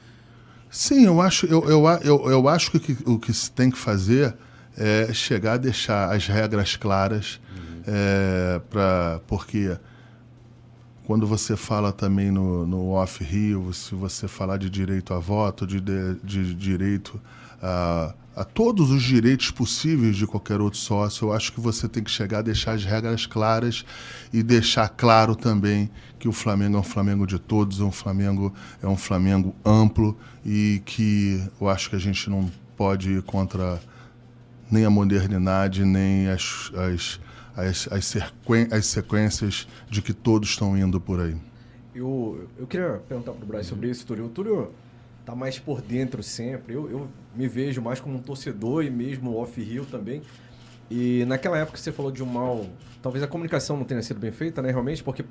Sim, 0.70 1.06
eu 1.06 1.22
acho, 1.22 1.46
eu, 1.46 1.64
eu, 1.70 1.86
eu, 2.04 2.30
eu 2.30 2.48
acho 2.50 2.72
que 2.72 2.98
o 3.06 3.18
que- 3.18 3.34
se 3.34 3.50
tem 3.52 3.70
que 3.72 3.78
fazer 3.78 4.36
é 4.78 5.12
chegar 5.14 5.54
a 5.54 5.58
deixar 5.58 6.14
as 6.16 6.28
regras 6.28 6.76
claras, 6.76 7.40
é, 7.88 8.60
pra, 8.70 9.20
porque 9.28 9.78
quando 11.06 11.26
você 11.26 11.56
fala 11.56 11.92
também 11.94 12.30
no, 12.32 12.68
no 12.68 12.90
off-Rio, 12.92 13.72
se 13.74 13.96
você 13.96 14.28
falar 14.28 14.58
de 14.58 14.70
direito 14.70 15.14
a 15.14 15.20
voto, 15.20 15.66
de, 15.66 15.80
de, 15.80 16.16
de 16.24 16.54
direito 16.54 17.20
a, 17.62 18.14
a 18.38 18.44
todos 18.44 18.92
os 18.92 19.02
direitos 19.02 19.50
possíveis 19.50 20.16
de 20.16 20.28
qualquer 20.28 20.62
outro 20.62 20.78
sócio, 20.78 21.28
eu 21.28 21.34
acho 21.34 21.52
que 21.52 21.60
você 21.60 21.90
tem 21.90 22.04
que 22.04 22.12
chegar 22.12 22.40
a 22.40 22.42
deixar 22.44 22.74
as 22.74 22.84
regras 22.86 23.26
claras 23.26 23.84
e 24.32 24.44
deixar 24.44 24.88
claro 24.90 25.36
também 25.36 25.90
que 26.20 26.28
o 26.28 26.32
Flamengo 26.32 26.78
é 26.78 26.80
um 26.80 26.84
Flamengo 26.84 27.26
de 27.26 27.40
todos, 27.40 27.80
é 27.80 27.84
um 27.84 27.92
Flamengo, 27.92 28.54
é 28.82 28.88
um 28.88 28.96
Flamengo 28.96 29.56
amplo 29.66 30.16
e 30.46 30.84
que 30.86 31.44
eu 31.60 31.68
acho 31.68 31.90
que 31.90 31.96
a 31.96 32.00
gente 32.00 32.30
não 32.30 32.48
pode 32.78 33.10
ir 33.10 33.24
contra 33.24 33.82
nem 34.70 34.86
a 34.86 34.90
modernidade, 34.90 35.84
nem 35.84 36.28
as, 36.28 36.72
as, 36.76 37.20
as, 37.56 37.88
as, 37.92 38.06
sequen- 38.06 38.68
as 38.72 38.86
sequências 38.86 39.68
de 39.90 40.00
que 40.00 40.14
todos 40.14 40.50
estão 40.50 40.78
indo 40.78 41.02
por 41.02 41.20
aí. 41.20 41.36
Eu, 41.96 42.48
eu 42.60 42.68
queria 42.68 43.02
perguntar 43.10 43.32
pro 43.32 43.48
Braz 43.48 43.66
sobre 43.66 43.90
isso, 43.90 44.06
Túlio. 44.06 44.26
O 44.26 44.30
Túlio 44.30 44.72
tá 45.26 45.34
mais 45.36 45.58
por 45.58 45.82
dentro 45.82 46.22
sempre. 46.22 46.76
Eu, 46.76 46.88
eu 46.92 47.08
me 47.38 47.48
vejo 47.48 47.82
mais 47.82 48.00
como 48.00 48.16
um 48.18 48.22
torcedor 48.22 48.84
e 48.84 48.90
mesmo 48.90 49.36
off-rio 49.36 49.86
também. 49.86 50.22
E 50.90 51.24
naquela 51.26 51.58
época 51.58 51.78
você 51.78 51.92
falou 51.92 52.12
de 52.12 52.24
um 52.24 52.26
mal... 52.26 52.66
Talvez 53.02 53.24
a 53.24 53.28
comunicação 53.28 53.78
não 53.78 53.84
tenha 53.86 54.02
sido 54.02 54.20
bem 54.20 54.32
feita, 54.32 54.62
né? 54.62 54.72
Realmente, 54.72 55.04
porque 55.04 55.24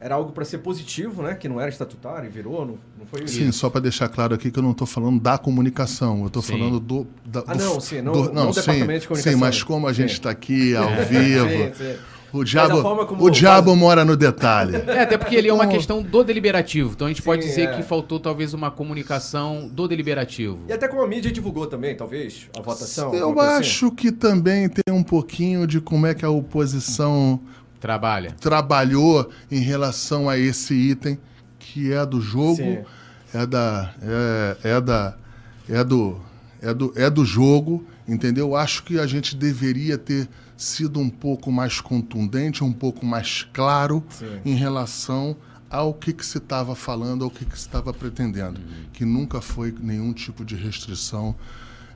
era 0.00 0.14
algo 0.14 0.30
para 0.32 0.44
ser 0.44 0.58
positivo, 0.58 1.22
né? 1.22 1.34
Que 1.34 1.48
não 1.48 1.60
era 1.60 1.68
estatutário 1.68 2.28
e 2.28 2.30
virou, 2.30 2.64
não, 2.64 2.78
não 2.98 3.04
foi 3.06 3.26
Sim, 3.26 3.50
só 3.50 3.68
para 3.68 3.80
deixar 3.80 4.08
claro 4.08 4.34
aqui 4.34 4.50
que 4.50 4.58
eu 4.58 4.62
não 4.62 4.70
estou 4.70 4.86
falando 4.86 5.20
da 5.20 5.36
comunicação, 5.36 6.20
eu 6.20 6.28
estou 6.28 6.40
falando 6.42 6.78
do. 6.78 7.06
Da, 7.26 7.40
Ah, 7.46 7.54
do- 7.54 7.58
não, 7.64 7.80
sim, 7.80 8.00
não- 8.00 8.12
do- 8.12 8.32
não 8.32 8.50
o 8.50 8.52
sim, 8.54 8.60
departamento 8.60 9.00
de 9.00 9.08
comunicação. 9.08 9.32
Sim, 9.38 9.44
mas 9.44 9.62
como 9.64 9.88
a 9.88 9.92
gente 9.92 10.12
está 10.12 10.30
aqui 10.30 10.76
ao 10.76 10.88
vivo, 11.04 11.48
Sim, 11.48 11.72
sim. 11.74 11.96
O 12.32 12.44
diabo, 12.44 13.16
o 13.18 13.30
diabo 13.30 13.74
mora 13.74 14.04
no 14.04 14.16
detalhe. 14.16 14.78
É, 14.88 15.02
até 15.02 15.16
porque 15.18 15.36
ele 15.36 15.48
é 15.48 15.52
uma 15.52 15.66
questão 15.66 16.02
do 16.02 16.24
deliberativo. 16.24 16.92
Então 16.92 17.06
a 17.06 17.10
gente 17.10 17.22
pode 17.22 17.42
Sim, 17.42 17.48
dizer 17.48 17.68
é. 17.68 17.76
que 17.76 17.82
faltou 17.82 18.18
talvez 18.18 18.52
uma 18.54 18.70
comunicação 18.70 19.68
do 19.68 19.86
deliberativo. 19.86 20.58
E 20.68 20.72
até 20.72 20.88
como 20.88 21.02
a 21.02 21.06
mídia 21.06 21.30
divulgou 21.30 21.66
também, 21.66 21.94
talvez, 21.94 22.48
a 22.56 22.60
votação. 22.60 23.14
Eu 23.14 23.32
coisa 23.32 23.52
assim. 23.52 23.60
acho 23.60 23.90
que 23.92 24.10
também 24.10 24.68
tem 24.68 24.92
um 24.92 25.02
pouquinho 25.02 25.66
de 25.66 25.80
como 25.80 26.06
é 26.06 26.14
que 26.14 26.24
a 26.24 26.30
oposição 26.30 27.40
Trabalha. 27.80 28.34
trabalhou 28.40 29.30
em 29.50 29.60
relação 29.60 30.28
a 30.28 30.36
esse 30.36 30.74
item 30.74 31.18
que 31.58 31.92
é 31.92 32.04
do 32.04 32.20
jogo, 32.20 32.56
Sim. 32.56 32.78
é 33.32 33.46
da 33.46 33.94
é, 34.02 34.56
é 34.76 34.80
da 34.80 35.14
é 35.68 35.84
do 35.84 36.20
é 36.60 36.74
do 36.74 36.92
é 36.96 37.10
do 37.10 37.24
jogo, 37.24 37.84
entendeu? 38.06 38.56
Acho 38.56 38.82
que 38.82 38.98
a 38.98 39.06
gente 39.06 39.36
deveria 39.36 39.96
ter 39.96 40.28
sido 40.58 40.98
um 40.98 41.08
pouco 41.08 41.50
mais 41.52 41.80
contundente, 41.80 42.64
um 42.64 42.72
pouco 42.72 43.06
mais 43.06 43.48
claro 43.52 44.04
Sim. 44.10 44.40
em 44.44 44.54
relação 44.54 45.36
ao 45.70 45.94
que, 45.94 46.12
que 46.12 46.24
se 46.24 46.38
estava 46.38 46.74
falando, 46.74 47.24
ao 47.24 47.30
que, 47.30 47.44
que 47.44 47.58
se 47.58 47.66
estava 47.66 47.92
pretendendo, 47.92 48.60
que 48.92 49.04
nunca 49.04 49.40
foi 49.40 49.74
nenhum 49.78 50.12
tipo 50.12 50.44
de 50.44 50.56
restrição 50.56 51.34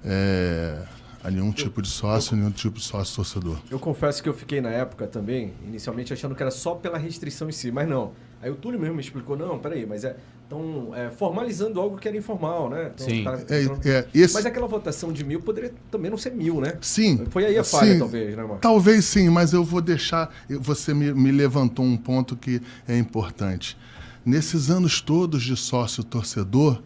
é, 0.04 0.82
a 1.24 1.30
nenhum 1.30 1.52
tipo 1.52 1.80
de 1.80 1.88
sócio, 1.88 2.36
nenhum 2.36 2.50
tipo 2.50 2.78
de 2.78 2.84
sócio 2.84 3.14
torcedor. 3.16 3.58
Eu 3.70 3.78
confesso 3.78 4.22
que 4.22 4.28
eu 4.28 4.34
fiquei 4.34 4.60
na 4.60 4.70
época 4.70 5.06
também, 5.06 5.52
inicialmente 5.66 6.12
achando 6.12 6.34
que 6.34 6.42
era 6.42 6.50
só 6.50 6.74
pela 6.74 6.98
restrição 6.98 7.48
em 7.48 7.52
si, 7.52 7.70
mas 7.70 7.88
não. 7.88 8.12
Aí 8.40 8.50
o 8.50 8.56
Túlio 8.56 8.78
mesmo 8.80 8.96
me 8.96 9.00
explicou, 9.00 9.36
não, 9.36 9.58
peraí, 9.58 9.86
mas 9.86 10.04
é. 10.04 10.16
Estão 10.42 10.90
formalizando 11.16 11.80
algo 11.80 11.96
que 11.96 12.06
era 12.06 12.14
informal, 12.14 12.68
né? 12.68 12.90
Tão- 12.94 13.08
Sim. 13.08 13.24
tá- 13.24 13.38
É, 13.48 13.88
é, 13.88 14.08
esse- 14.12 14.34
Mas 14.34 14.44
aquela 14.44 14.66
votação 14.66 15.10
de 15.10 15.24
mil 15.24 15.40
poderia 15.40 15.72
também 15.90 16.10
não 16.10 16.18
ser 16.18 16.30
mil, 16.34 16.60
né? 16.60 16.76
Sim. 16.82 17.24
Foi 17.30 17.46
aí 17.46 17.56
a 17.56 17.64
falha, 17.64 17.94
sim. 17.94 17.98
talvez, 17.98 18.36
né, 18.36 18.42
Marcos? 18.42 18.58
Talvez 18.60 19.04
sim, 19.06 19.30
mas 19.30 19.54
eu 19.54 19.64
vou 19.64 19.80
deixar. 19.80 20.30
eu- 20.50 20.60
Você 20.60 20.92
me, 20.92 21.10
me 21.14 21.30
levantou 21.32 21.82
um 21.86 21.96
ponto 21.96 22.36
que 22.36 22.60
é 22.86 22.98
importante. 22.98 23.78
Nesses 24.26 24.68
anos 24.68 25.00
todos 25.00 25.42
de 25.42 25.56
sócio 25.56 26.04
torcedor, 26.04 26.82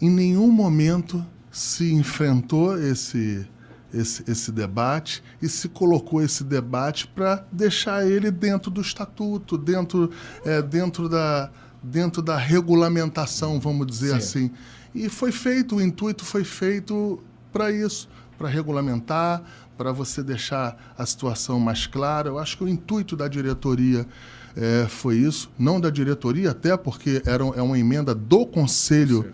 em 0.00 0.08
nenhum 0.10 0.48
momento 0.50 1.26
se 1.52 1.92
enfrentou 1.92 2.78
esse, 2.78 3.46
esse, 3.92 4.24
esse 4.26 4.50
debate 4.50 5.22
e 5.40 5.48
se 5.48 5.68
colocou 5.68 6.22
esse 6.22 6.42
debate 6.42 7.06
para 7.06 7.44
deixar 7.52 8.06
ele 8.06 8.30
dentro 8.30 8.70
do 8.70 8.80
estatuto, 8.80 9.58
dentro, 9.58 10.10
é, 10.46 10.62
dentro, 10.62 11.10
da, 11.10 11.50
dentro 11.82 12.22
da 12.22 12.38
regulamentação, 12.38 13.60
vamos 13.60 13.86
dizer 13.86 14.12
Sim. 14.12 14.16
assim. 14.16 14.50
E 14.94 15.08
foi 15.10 15.30
feito, 15.30 15.76
o 15.76 15.82
intuito 15.82 16.24
foi 16.24 16.42
feito 16.42 17.22
para 17.52 17.70
isso, 17.70 18.08
para 18.38 18.48
regulamentar, 18.48 19.42
para 19.76 19.92
você 19.92 20.22
deixar 20.22 20.94
a 20.96 21.04
situação 21.04 21.60
mais 21.60 21.86
clara. 21.86 22.30
Eu 22.30 22.38
acho 22.38 22.56
que 22.56 22.64
o 22.64 22.68
intuito 22.68 23.14
da 23.14 23.28
diretoria 23.28 24.06
eh, 24.56 24.86
foi 24.88 25.16
isso, 25.16 25.50
não 25.58 25.80
da 25.80 25.90
diretoria, 25.90 26.50
até 26.50 26.76
porque 26.76 27.22
era, 27.24 27.44
é 27.44 27.62
uma 27.62 27.78
emenda 27.78 28.14
do 28.14 28.46
Conselho 28.46 29.32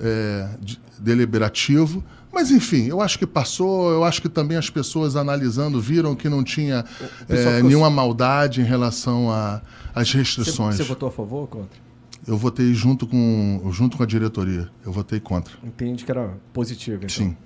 eh, 0.00 0.48
de- 0.60 0.80
Deliberativo. 0.98 2.02
Mas, 2.32 2.50
enfim, 2.50 2.86
eu 2.86 3.00
acho 3.00 3.18
que 3.18 3.26
passou, 3.26 3.90
eu 3.92 4.04
acho 4.04 4.22
que 4.22 4.28
também 4.28 4.56
as 4.56 4.70
pessoas 4.70 5.16
analisando 5.16 5.80
viram 5.80 6.14
que 6.14 6.28
não 6.28 6.42
tinha 6.42 6.84
eh, 7.28 7.36
ficou- 7.54 7.68
nenhuma 7.68 7.90
maldade 7.90 8.60
em 8.60 8.64
relação 8.64 9.30
a- 9.30 9.60
às 9.94 10.08
Você, 10.10 10.18
restrições. 10.18 10.76
você 10.76 10.82
votou 10.84 11.08
a 11.08 11.12
favor 11.12 11.40
ou 11.42 11.46
contra? 11.46 11.78
Eu 12.26 12.36
votei 12.38 12.72
junto 12.72 13.06
com, 13.06 13.68
junto 13.72 13.96
com 13.96 14.02
a 14.02 14.06
diretoria. 14.06 14.68
Eu 14.86 14.92
votei 14.92 15.18
contra. 15.20 15.52
Entende 15.62 16.04
que 16.04 16.10
era 16.10 16.30
positivo, 16.52 16.98
então. 17.04 17.08
Sim. 17.08 17.36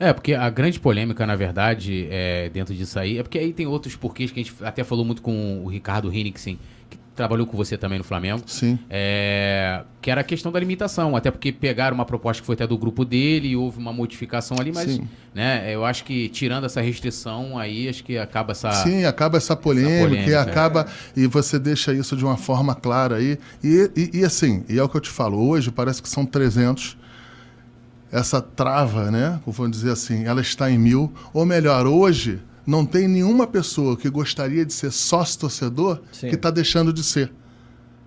É, 0.00 0.12
porque 0.12 0.34
a 0.34 0.48
grande 0.50 0.80
polêmica, 0.80 1.24
na 1.26 1.36
verdade, 1.36 2.08
é, 2.10 2.48
dentro 2.48 2.74
disso 2.74 2.98
aí, 2.98 3.18
é 3.18 3.22
porque 3.22 3.38
aí 3.38 3.52
tem 3.52 3.66
outros 3.66 3.94
porquês 3.96 4.30
que 4.32 4.40
a 4.40 4.42
gente 4.42 4.54
até 4.64 4.82
falou 4.82 5.04
muito 5.04 5.22
com 5.22 5.62
o 5.64 5.68
Ricardo 5.68 6.12
Hinrichsen, 6.12 6.56
que 6.56 6.60
trabalhou 7.20 7.46
com 7.46 7.54
você 7.54 7.76
também 7.76 7.98
no 7.98 8.04
Flamengo. 8.04 8.42
Sim. 8.46 8.78
É, 8.88 9.82
que 10.00 10.10
era 10.10 10.22
a 10.22 10.24
questão 10.24 10.50
da 10.50 10.58
limitação, 10.58 11.14
até 11.14 11.30
porque 11.30 11.52
pegaram 11.52 11.94
uma 11.94 12.06
proposta 12.06 12.40
que 12.40 12.46
foi 12.46 12.54
até 12.54 12.66
do 12.66 12.78
grupo 12.78 13.04
dele 13.04 13.48
e 13.48 13.56
houve 13.56 13.78
uma 13.78 13.92
modificação 13.92 14.56
ali, 14.58 14.72
mas 14.72 14.92
Sim. 14.92 15.08
né, 15.34 15.74
eu 15.74 15.84
acho 15.84 16.02
que 16.04 16.30
tirando 16.30 16.64
essa 16.64 16.80
restrição 16.80 17.58
aí, 17.58 17.90
acho 17.90 18.02
que 18.02 18.16
acaba 18.16 18.52
essa. 18.52 18.72
Sim, 18.72 19.04
acaba 19.04 19.36
essa 19.36 19.54
polêmica, 19.54 19.92
Essa 19.92 20.08
polêmica, 20.08 20.30
e 20.30 20.32
é. 20.32 20.38
acaba 20.38 20.86
e 21.14 21.26
você 21.26 21.58
deixa 21.58 21.92
isso 21.92 22.16
de 22.16 22.24
uma 22.24 22.38
forma 22.38 22.74
clara 22.74 23.16
aí. 23.16 23.38
E, 23.62 23.90
e, 23.94 24.20
e 24.20 24.24
assim, 24.24 24.64
e 24.66 24.78
é 24.78 24.82
o 24.82 24.88
que 24.88 24.96
eu 24.96 25.00
te 25.02 25.10
falo, 25.10 25.46
hoje 25.46 25.70
parece 25.70 26.02
que 26.02 26.08
são 26.08 26.24
300. 26.24 26.96
Essa 28.10 28.40
trava, 28.40 29.08
né? 29.10 29.38
Vamos 29.46 29.70
dizer 29.70 29.92
assim, 29.92 30.24
ela 30.24 30.40
está 30.40 30.68
em 30.68 30.78
mil. 30.78 31.12
Ou 31.32 31.46
melhor, 31.46 31.86
hoje 31.86 32.40
não 32.66 32.84
tem 32.86 33.08
nenhuma 33.08 33.46
pessoa 33.46 33.96
que 33.96 34.08
gostaria 34.10 34.64
de 34.64 34.72
ser 34.72 34.90
sócio-torcedor 34.92 36.00
que 36.12 36.26
está 36.34 36.50
deixando 36.50 36.92
de 36.92 37.02
ser. 37.02 37.32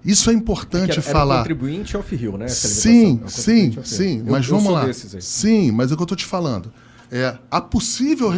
Isso 0.06 0.30
é 0.30 0.34
importante 0.34 0.86
Que 0.88 0.92
era, 1.00 1.02
era 1.02 1.12
falar. 1.12 1.38
contribuinte 1.40 1.96
off-rio, 1.96 2.38
né? 2.38 2.48
Sim. 2.50 3.20
É 3.22 3.26
o 3.26 3.30
sim, 3.30 3.78
sim. 3.84 4.20
Eu- 4.20 4.26
Mas 4.32 4.48
eu 4.48 4.56
vamos 4.58 4.72
lá. 4.74 4.86
Sim, 5.22 5.72
mas 5.72 5.92
é 5.92 5.94
o 5.94 5.98
que 5.98 6.02
eu 6.02 6.06
estou 6.06 6.18
te 6.18 6.26
falando. 6.26 6.72
É, 7.12 7.38
a 7.50 7.62
possível 7.62 8.30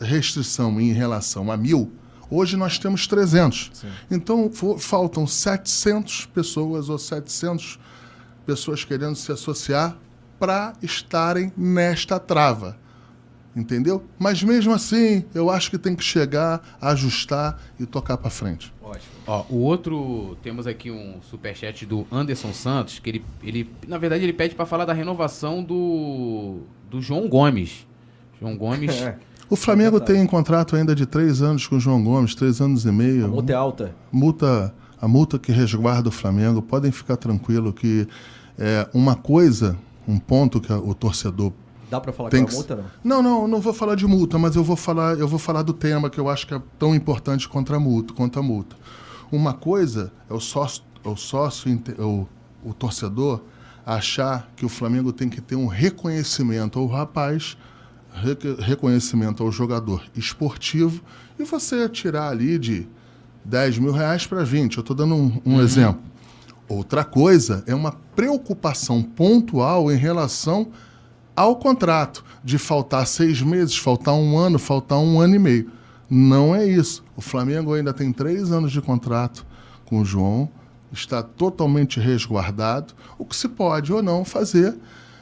restrição 0.00 0.80
em 0.80 0.92
relação 0.92 1.52
a 1.52 1.56
mil, 1.56 1.92
hoje 2.30 2.56
nós 2.56 2.78
temos 2.78 3.06
300. 3.06 3.70
Sim. 3.74 3.88
Então 4.10 4.50
faltam 4.78 5.26
700 5.26 6.26
pessoas 6.26 6.88
ou 6.88 6.98
700 6.98 7.78
pessoas 8.46 8.84
querendo 8.84 9.14
se 9.14 9.30
associar 9.30 9.96
para 10.38 10.72
estarem 10.82 11.52
nesta 11.56 12.18
trava. 12.18 12.76
Entendeu? 13.56 14.02
Mas 14.18 14.42
mesmo 14.42 14.72
assim, 14.72 15.24
eu 15.34 15.48
acho 15.48 15.70
que 15.70 15.78
tem 15.78 15.94
que 15.94 16.02
chegar, 16.02 16.76
ajustar 16.80 17.60
e 17.78 17.86
tocar 17.86 18.16
para 18.16 18.28
frente. 18.28 18.72
Ótimo. 18.82 19.12
Ó, 19.26 19.44
o 19.48 19.58
outro, 19.58 20.36
temos 20.42 20.66
aqui 20.66 20.90
um 20.90 21.20
superchat 21.22 21.86
do 21.86 22.04
Anderson 22.10 22.52
Santos, 22.52 22.98
que 22.98 23.08
ele, 23.10 23.24
ele 23.42 23.70
na 23.86 23.96
verdade, 23.96 24.24
ele 24.24 24.32
pede 24.32 24.54
para 24.56 24.66
falar 24.66 24.84
da 24.84 24.92
renovação 24.92 25.62
do, 25.62 26.58
do 26.90 27.00
João 27.00 27.28
Gomes. 27.28 27.86
João 28.40 28.56
Gomes. 28.56 28.92
É, 29.00 29.16
O 29.48 29.56
Flamengo 29.56 29.98
Verdade. 29.98 30.12
tem 30.14 30.22
um 30.22 30.26
contrato 30.26 30.74
ainda 30.74 30.94
de 30.94 31.06
três 31.06 31.40
anos 31.40 31.66
com 31.66 31.76
o 31.76 31.80
João 31.80 32.02
Gomes, 32.02 32.34
três 32.34 32.60
anos 32.60 32.84
e 32.84 32.90
meio. 32.90 33.26
a 33.26 33.28
multa 33.28 33.52
é 33.52 33.54
alta. 33.54 33.94
multa, 34.10 34.74
a 35.00 35.06
multa 35.06 35.38
que 35.38 35.52
resguarda 35.52 36.08
o 36.08 36.12
Flamengo, 36.12 36.60
podem 36.60 36.90
ficar 36.90 37.16
tranquilo 37.16 37.72
que 37.72 38.08
é 38.58 38.88
uma 38.92 39.14
coisa, 39.14 39.76
um 40.08 40.18
ponto 40.18 40.60
que 40.60 40.72
o 40.72 40.92
torcedor 40.94 41.52
Dá 41.94 42.00
pra 42.00 42.12
falar 42.12 42.28
tem 42.30 42.42
com 42.42 42.46
a 42.48 42.50
que 42.50 42.56
multa, 42.56 42.74
não? 42.76 42.84
Não, 43.04 43.22
não, 43.22 43.46
não 43.48 43.60
vou 43.60 43.72
falar 43.72 43.94
de 43.94 44.04
multa, 44.04 44.36
mas 44.36 44.56
eu 44.56 44.64
vou 44.64 44.74
falar, 44.74 45.16
eu 45.16 45.28
vou 45.28 45.38
falar 45.38 45.62
do 45.62 45.72
tema 45.72 46.10
que 46.10 46.18
eu 46.18 46.28
acho 46.28 46.44
que 46.44 46.54
é 46.54 46.60
tão 46.76 46.92
importante 46.92 47.48
contra 47.48 47.76
a 47.76 47.80
multa, 47.80 48.12
contra 48.12 48.40
a 48.40 48.42
multa. 48.42 48.74
Uma 49.30 49.52
coisa 49.54 50.10
é 50.28 50.34
o 50.34 50.40
sócio 50.40 50.82
o 51.04 51.14
sócio, 51.16 51.70
inte- 51.70 51.92
o, 52.00 52.26
o 52.64 52.72
torcedor, 52.74 53.42
achar 53.86 54.50
que 54.56 54.64
o 54.64 54.68
Flamengo 54.68 55.12
tem 55.12 55.28
que 55.28 55.40
ter 55.40 55.54
um 55.54 55.66
reconhecimento 55.66 56.78
ao 56.78 56.86
rapaz, 56.86 57.56
reco- 58.12 58.60
reconhecimento 58.60 59.42
ao 59.42 59.52
jogador 59.52 60.02
esportivo, 60.16 61.00
e 61.38 61.44
você 61.44 61.88
tirar 61.88 62.30
ali 62.30 62.58
de 62.58 62.88
10 63.44 63.78
mil 63.78 63.92
reais 63.92 64.26
para 64.26 64.42
20. 64.42 64.76
Eu 64.76 64.80
estou 64.80 64.96
dando 64.96 65.14
um, 65.14 65.40
um 65.44 65.60
exemplo. 65.60 66.00
Outra 66.66 67.04
coisa 67.04 67.62
é 67.66 67.74
uma 67.74 67.92
preocupação 68.16 69.02
pontual 69.02 69.92
em 69.92 69.96
relação 69.96 70.68
ao 71.36 71.56
contrato, 71.56 72.24
de 72.42 72.58
faltar 72.58 73.06
seis 73.06 73.42
meses, 73.42 73.76
faltar 73.76 74.14
um 74.14 74.38
ano, 74.38 74.58
faltar 74.58 74.98
um 74.98 75.20
ano 75.20 75.34
e 75.34 75.38
meio. 75.38 75.70
Não 76.08 76.54
é 76.54 76.64
isso. 76.64 77.02
O 77.16 77.20
Flamengo 77.20 77.74
ainda 77.74 77.92
tem 77.92 78.12
três 78.12 78.52
anos 78.52 78.70
de 78.70 78.80
contrato 78.80 79.44
com 79.84 80.00
o 80.00 80.04
João, 80.04 80.48
está 80.92 81.22
totalmente 81.22 81.98
resguardado. 81.98 82.94
O 83.18 83.24
que 83.24 83.34
se 83.34 83.48
pode 83.48 83.92
ou 83.92 84.02
não 84.02 84.24
fazer 84.24 84.76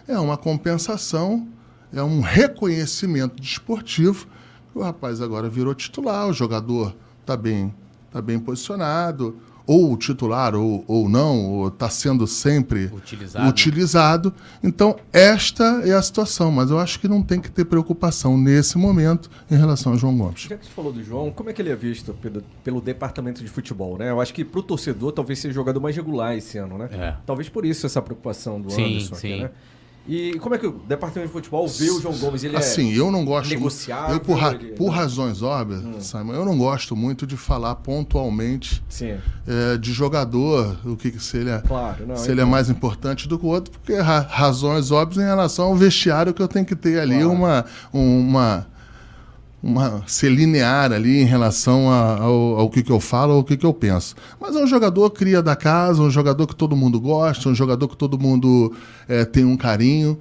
é 0.06 0.18
uma 0.18 0.36
compensação, 0.36 1.48
é 1.92 2.02
um 2.02 2.20
reconhecimento 2.20 3.40
desportivo. 3.40 4.26
O 4.74 4.82
rapaz 4.82 5.20
agora 5.20 5.48
virou 5.48 5.74
titular, 5.74 6.28
o 6.28 6.32
jogador 6.32 6.94
está 7.20 7.36
bem, 7.36 7.74
tá 8.10 8.20
bem 8.20 8.38
posicionado, 8.38 9.36
ou 9.66 9.96
titular 9.96 10.54
ou, 10.54 10.84
ou 10.86 11.08
não, 11.08 11.50
ou 11.50 11.68
está 11.68 11.88
sendo 11.88 12.26
sempre 12.26 12.90
Utilizado. 12.92 13.48
utilizado. 13.48 14.34
Então, 14.62 14.96
esta 15.12 15.82
é 15.84 15.92
a 15.92 16.02
situação, 16.02 16.50
mas 16.50 16.70
eu 16.70 16.78
acho 16.78 16.98
que 17.00 17.08
não 17.08 17.22
tem 17.22 17.40
que 17.40 17.50
ter 17.50 17.64
preocupação 17.64 18.36
nesse 18.36 18.76
momento 18.78 19.30
em 19.50 19.56
relação 19.56 19.92
ao 19.92 19.98
João 19.98 20.16
Gomes. 20.16 20.42
Já 20.42 20.56
que 20.56 20.66
você 20.66 20.72
falou 20.72 20.92
do 20.92 21.02
João, 21.02 21.30
como 21.30 21.50
é 21.50 21.52
que 21.52 21.62
ele 21.62 21.70
é 21.70 21.76
visto 21.76 22.12
pelo, 22.14 22.42
pelo 22.64 22.80
departamento 22.80 23.42
de 23.42 23.48
futebol, 23.48 23.96
né? 23.98 24.10
Eu 24.10 24.20
acho 24.20 24.32
que 24.34 24.44
pro 24.44 24.62
torcedor 24.62 25.12
talvez 25.12 25.38
seja 25.38 25.52
o 25.52 25.54
jogador 25.54 25.80
mais 25.80 25.94
regular 25.96 26.36
esse 26.36 26.58
ano, 26.58 26.78
né? 26.78 26.88
É. 26.92 27.14
Talvez 27.24 27.48
por 27.48 27.64
isso 27.64 27.86
essa 27.86 28.02
preocupação 28.02 28.60
do 28.60 28.70
Sim, 28.70 28.84
Anderson 28.96 29.14
sim. 29.14 29.32
aqui, 29.32 29.42
né? 29.42 29.50
E 30.08 30.36
como 30.40 30.54
é 30.54 30.58
que 30.58 30.66
o 30.66 30.72
departamento 30.72 31.28
de 31.28 31.32
futebol 31.32 31.66
vê 31.68 31.88
o 31.90 32.00
João 32.00 32.16
Gomes? 32.18 32.42
Ele 32.42 32.56
assim, 32.56 32.92
eu 32.92 33.10
não 33.10 33.24
gosto. 33.24 33.50
negociável, 33.50 34.16
Eu, 34.16 34.20
por, 34.20 34.36
ra- 34.36 34.52
ele- 34.52 34.72
por 34.72 34.88
razões 34.88 35.42
óbvias, 35.42 35.80
Simon, 36.04 36.32
eu 36.34 36.44
não 36.44 36.58
gosto 36.58 36.96
muito 36.96 37.24
de 37.24 37.36
falar 37.36 37.76
pontualmente 37.76 38.82
é... 38.88 38.92
Sim, 38.92 39.14
é, 39.46 39.76
de 39.76 39.92
jogador, 39.92 40.76
o 40.84 40.96
que, 40.96 41.10
se 41.20 41.36
ele 41.36 41.50
é. 41.50 41.60
claro. 41.60 42.04
Não, 42.06 42.16
se 42.16 42.30
ele 42.30 42.40
é 42.40 42.44
mais 42.44 42.68
importante 42.68 43.28
do 43.28 43.38
que 43.38 43.46
o 43.46 43.48
outro, 43.48 43.70
porque 43.72 43.94
ra- 43.94 44.26
razões 44.28 44.90
óbvias 44.90 45.22
em 45.22 45.26
relação 45.28 45.66
ao 45.66 45.76
vestiário 45.76 46.34
que 46.34 46.42
eu 46.42 46.48
tenho 46.48 46.66
que 46.66 46.74
ter 46.74 46.98
ali 47.00 47.14
Claro. 47.22 47.30
uma, 47.32 47.64
uma, 47.92 48.66
uma 49.62 50.02
ser 50.08 50.30
linear 50.30 50.90
ali 50.92 51.20
em 51.20 51.24
relação 51.24 51.88
a- 51.90 52.18
ao, 52.18 52.58
ao 52.58 52.70
que, 52.70 52.82
que 52.82 52.90
eu 52.90 52.98
falo 52.98 53.34
ou 53.34 53.40
o 53.40 53.44
que, 53.44 53.56
que 53.56 53.64
eu 53.64 53.72
penso. 53.72 54.16
Mas 54.40 54.56
é 54.56 54.58
um 54.62 54.66
jogador 54.66 55.08
cria 55.10 55.40
da 55.42 55.54
casa, 55.54 56.02
um 56.02 56.10
jogador 56.10 56.46
que 56.48 56.56
todo 56.56 56.74
mundo 56.76 57.00
gosta, 57.00 57.48
um 57.48 57.54
jogador 57.54 57.86
que 57.88 57.96
todo 57.96 58.18
mundo 58.18 58.74
eh, 59.08 59.24
tem 59.24 59.44
um 59.44 59.56
carinho, 59.56 60.18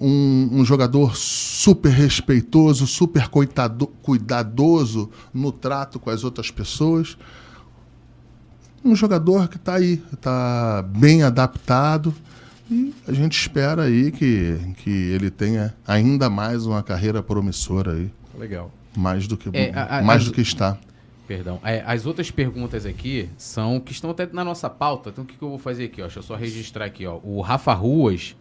um, 0.00 0.48
um 0.52 0.64
jogador 0.64 1.16
super 1.16 1.90
respeitoso, 1.92 2.86
super 2.86 3.28
coitado, 3.28 3.86
cuidadoso 4.02 5.08
no 5.32 5.52
trato 5.52 5.98
com 6.00 6.10
as 6.10 6.24
outras 6.24 6.50
pessoas 6.50 7.16
um 8.82 8.94
jogador 8.96 9.46
que 9.48 9.56
está 9.56 9.74
aí, 9.74 10.02
está 10.12 10.82
bem 10.96 11.22
adaptado 11.22 12.14
e 12.70 12.94
a 13.06 13.12
gente 13.12 13.38
espera 13.38 13.82
aí 13.82 14.10
que, 14.10 14.56
que 14.78 14.88
ele 14.90 15.30
tenha 15.30 15.74
ainda 15.86 16.30
mais 16.30 16.64
uma 16.64 16.82
carreira 16.82 17.22
promissora 17.22 17.92
aí, 17.92 18.10
Legal. 18.38 18.70
Mais 18.96 19.26
do 19.26 19.36
que 19.36 19.48
É, 19.52 19.72
a- 19.74 20.02
mais 20.02 20.22
as- 20.22 20.28
do 20.28 20.34
que 20.34 20.40
está. 20.40 20.78
Perdão. 21.26 21.60
É, 21.62 21.82
as 21.86 22.06
outras 22.06 22.30
perguntas 22.30 22.84
aqui 22.84 23.28
são 23.38 23.78
que 23.78 23.92
estão 23.92 24.10
até 24.10 24.26
na 24.32 24.44
nossa 24.44 24.68
pauta. 24.68 25.10
Então 25.10 25.22
o 25.22 25.26
que, 25.26 25.36
que 25.36 25.42
eu 25.42 25.48
vou 25.50 25.58
fazer 25.58 25.84
aqui? 25.84 26.00
Ó? 26.02 26.06
Deixa 26.06 26.18
eu 26.18 26.22
só 26.24 26.34
registrar 26.34 26.86
aqui. 26.86 27.06
Ó. 27.06 27.20
O 27.22 27.40
Rafa 27.40 27.72
Ruas 27.72 28.34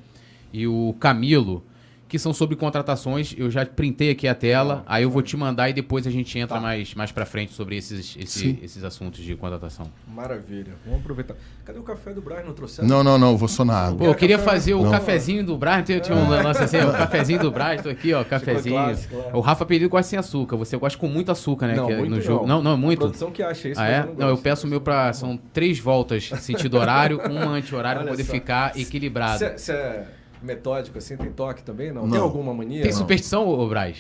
e 0.52 0.66
o 0.66 0.96
Camilo, 1.00 1.64
que 2.10 2.18
são 2.20 2.34
sobre 2.34 2.56
contratações. 2.56 3.34
Eu 3.38 3.50
já 3.52 3.66
printei 3.66 4.10
aqui 4.10 4.28
a 4.28 4.34
tela. 4.36 4.84
aí 4.88 5.04
eu 5.04 5.10
vou 5.12 5.22
te 5.22 5.38
mandar 5.38 5.70
e 5.70 5.74
depois 5.74 6.06
a 6.08 6.10
gente 6.12 6.38
entra 6.38 6.56
Tá. 6.56 6.62
mais, 6.62 6.94
mais 6.96 7.12
pra 7.12 7.26
frente 7.26 7.54
sobre 7.54 7.78
esses, 7.78 8.18
esse- 8.20 8.60
esses 8.64 8.84
assuntos 8.84 9.22
de 9.24 9.36
contratação. 9.36 9.88
Maravilha. 10.14 10.74
Vamos 10.86 11.02
aproveitar. 11.02 11.36
Cadê 11.64 11.78
o 11.78 11.84
café 11.84 12.12
do 12.12 12.20
Brian? 12.22 12.42
Não 12.44 12.54
trouxeram? 12.54 12.88
Não, 12.90 13.04
não, 13.04 13.18
não, 13.20 13.38
vou 13.38 13.48
só 13.48 13.64
na 13.64 13.76
água. 13.76 13.98
Pô, 14.00 14.06
eu 14.06 14.16
queria 14.16 14.38
café? 14.40 14.50
fazer 14.50 14.74
o 14.74 14.82
Não. 14.84 14.92
cafezinho 14.92 15.46
do 15.46 15.56
Brás. 15.56 15.86
Tinha, 15.86 16.00
tinha 16.00 16.18
um 16.18 16.28
lance 16.28 16.64
assim, 16.64 16.78
o 16.78 16.92
cafezinho 16.92 17.40
do 17.40 17.52
Brás. 17.52 17.82
Tô 17.84 17.90
aqui, 17.90 18.12
ó, 18.14 18.24
cafezinho. 18.24 18.76
clássico, 18.76 19.16
é. 19.16 19.36
O 19.36 19.40
Rafa 19.40 19.66
pediu 19.66 19.88
quase 19.90 20.10
sem 20.10 20.18
açúcar. 20.18 20.58
Você 20.58 20.76
gosta 20.78 20.98
com 20.98 21.08
muito 21.08 21.32
açúcar, 21.32 21.68
né? 21.68 21.76
Não, 21.76 21.86
que 21.86 21.94
é 21.94 21.98
muito 21.98 22.10
no 22.16 22.22
jogo. 22.22 22.48
não. 22.48 22.58
Não, 22.58 22.64
não, 22.64 22.72
A 22.74 22.78
muito. 22.78 23.00
produção 23.00 23.30
que 23.32 23.44
acha 23.44 23.70
isso, 23.70 23.80
Ah, 23.80 23.88
é? 23.88 24.00
eu 24.02 24.06
não 24.08 24.16
Não, 24.16 24.30
eu 24.30 24.38
peço 24.38 24.66
o 24.66 24.70
meu 24.70 24.82
pra. 24.82 25.14
São 25.14 25.38
três 25.54 25.78
voltas 25.78 26.28
sentido 26.40 26.76
horário, 26.78 27.20
uma 27.30 27.52
anti-horário 27.52 28.00
pra 28.02 28.08
Olha 28.10 28.12
poder 28.18 28.24
só. 28.24 28.32
ficar 28.34 28.78
equilibrado. 28.80 29.38
Você 29.56 29.72
é 29.72 30.08
metódico 30.42 30.98
assim? 30.98 31.18
Tem 31.18 31.32
toque 31.32 31.64
também? 31.64 31.92
Não? 31.92 32.04
Não. 32.04 32.12
Tem 32.12 32.20
alguma 32.20 32.54
mania? 32.54 32.84
Tem 32.84 32.92
superstição, 32.92 33.48
ô 33.48 33.68
Braz? 33.68 33.98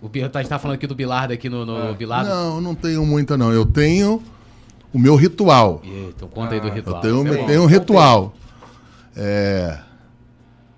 O 0.00 0.08
tá- 0.08 0.38
A 0.38 0.42
gente 0.42 0.50
tá 0.50 0.58
falando 0.58 0.74
aqui 0.76 0.86
do 0.86 0.94
Bilardo 0.94 1.32
aqui 1.32 1.48
no, 1.48 1.64
no 1.64 1.78
É. 1.90 1.94
Bilardo. 1.94 2.28
Não, 2.28 2.60
não 2.60 2.74
tenho 2.74 3.04
muita 3.06 3.36
não. 3.38 3.50
Eu 3.52 3.64
tenho 3.64 4.22
o 4.92 4.98
meu 4.98 5.16
ritual. 5.16 5.80
Então 5.84 6.28
conta 6.28 6.54
aí 6.54 6.60
do 6.60 6.68
Ah, 6.68 6.72
ritual. 6.74 6.96
Eu 7.04 7.24
tenho, 7.24 7.34
é 7.34 7.46
tenho 7.46 7.62
um 7.62 7.66
ritual. 7.66 8.34
É, 9.16 9.78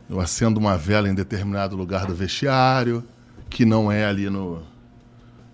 eu 0.09 0.21
acendo 0.21 0.61
uma 0.61 0.77
vela 0.77 1.09
em 1.09 1.15
determinado 1.15 1.75
lugar 1.75 2.07
do 2.07 2.15
vestiário, 2.15 3.03
que 3.51 3.65
não 3.65 3.91
é 3.91 4.05
ali 4.05 4.31
no, 4.31 4.63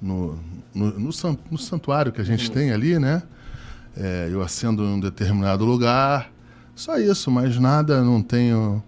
no, 0.00 0.38
no, 0.74 0.98
no 0.98 1.12
no 1.50 1.58
santuário 1.58 2.12
que 2.12 2.20
a 2.20 2.24
gente 2.24 2.50
tem 2.50 2.72
ali, 2.72 2.98
né? 2.98 3.22
É, 3.96 4.28
eu 4.30 4.42
acendo 4.42 4.82
em 4.84 4.94
um 4.94 5.00
determinado 5.00 5.64
lugar. 5.64 6.30
Só 6.74 6.98
isso, 6.98 7.30
mais 7.30 7.58
nada, 7.58 8.02
não 8.02 8.22
tenho. 8.22 8.82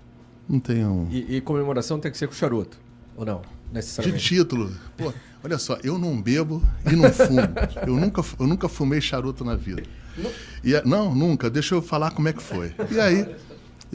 Não 0.48 0.60
tenho. 0.60 1.08
E, 1.10 1.36
e 1.36 1.40
comemoração 1.40 1.98
tem 1.98 2.10
que 2.10 2.18
ser 2.18 2.26
com 2.28 2.34
charuto? 2.34 2.78
Ou 3.16 3.24
não? 3.24 3.38
De 3.40 3.74
Necessariamente. 3.74 4.24
título. 4.24 4.70
Pô, 4.96 5.12
olha 5.42 5.58
só, 5.58 5.78
eu 5.82 5.98
não 5.98 6.20
bebo 6.20 6.62
e 6.90 6.94
não 6.94 7.10
fumo. 7.12 7.40
eu, 7.86 7.96
nunca, 7.96 8.22
eu 8.38 8.46
nunca 8.46 8.68
fumei 8.68 9.00
charuto 9.00 9.44
na 9.44 9.54
vida. 9.56 9.82
E, 10.62 10.76
a- 10.76 10.82
não, 10.84 11.14
nunca. 11.14 11.48
Deixa 11.50 11.74
eu 11.74 11.82
falar 11.82 12.10
como 12.12 12.28
é 12.28 12.32
que 12.32 12.42
foi. 12.42 12.72
E 12.90 13.00
aí, 13.00 13.34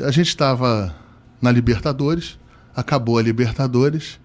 a 0.02 0.12
gente 0.12 0.28
estava 0.28 0.94
na 1.42 1.52
Libertadores, 1.52 2.38
acabou 2.76 3.18
a 3.18 3.22
Libertadores. 3.22 4.20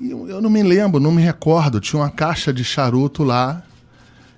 E 0.00 0.10
eu, 0.10 0.28
eu 0.28 0.40
não 0.40 0.48
me 0.50 0.62
lembro, 0.62 0.98
não 1.00 1.12
me 1.12 1.22
recordo. 1.22 1.80
Tinha 1.80 2.00
uma 2.00 2.10
caixa 2.10 2.52
de 2.52 2.64
charuto 2.64 3.22
lá 3.24 3.62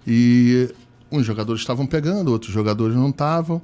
e 0.06 0.68
uns 1.10 1.24
jogadores 1.24 1.60
estavam 1.62 1.86
pegando, 1.86 2.30
outros 2.32 2.52
jogadores 2.52 2.96
não 2.96 3.10
estavam. 3.10 3.62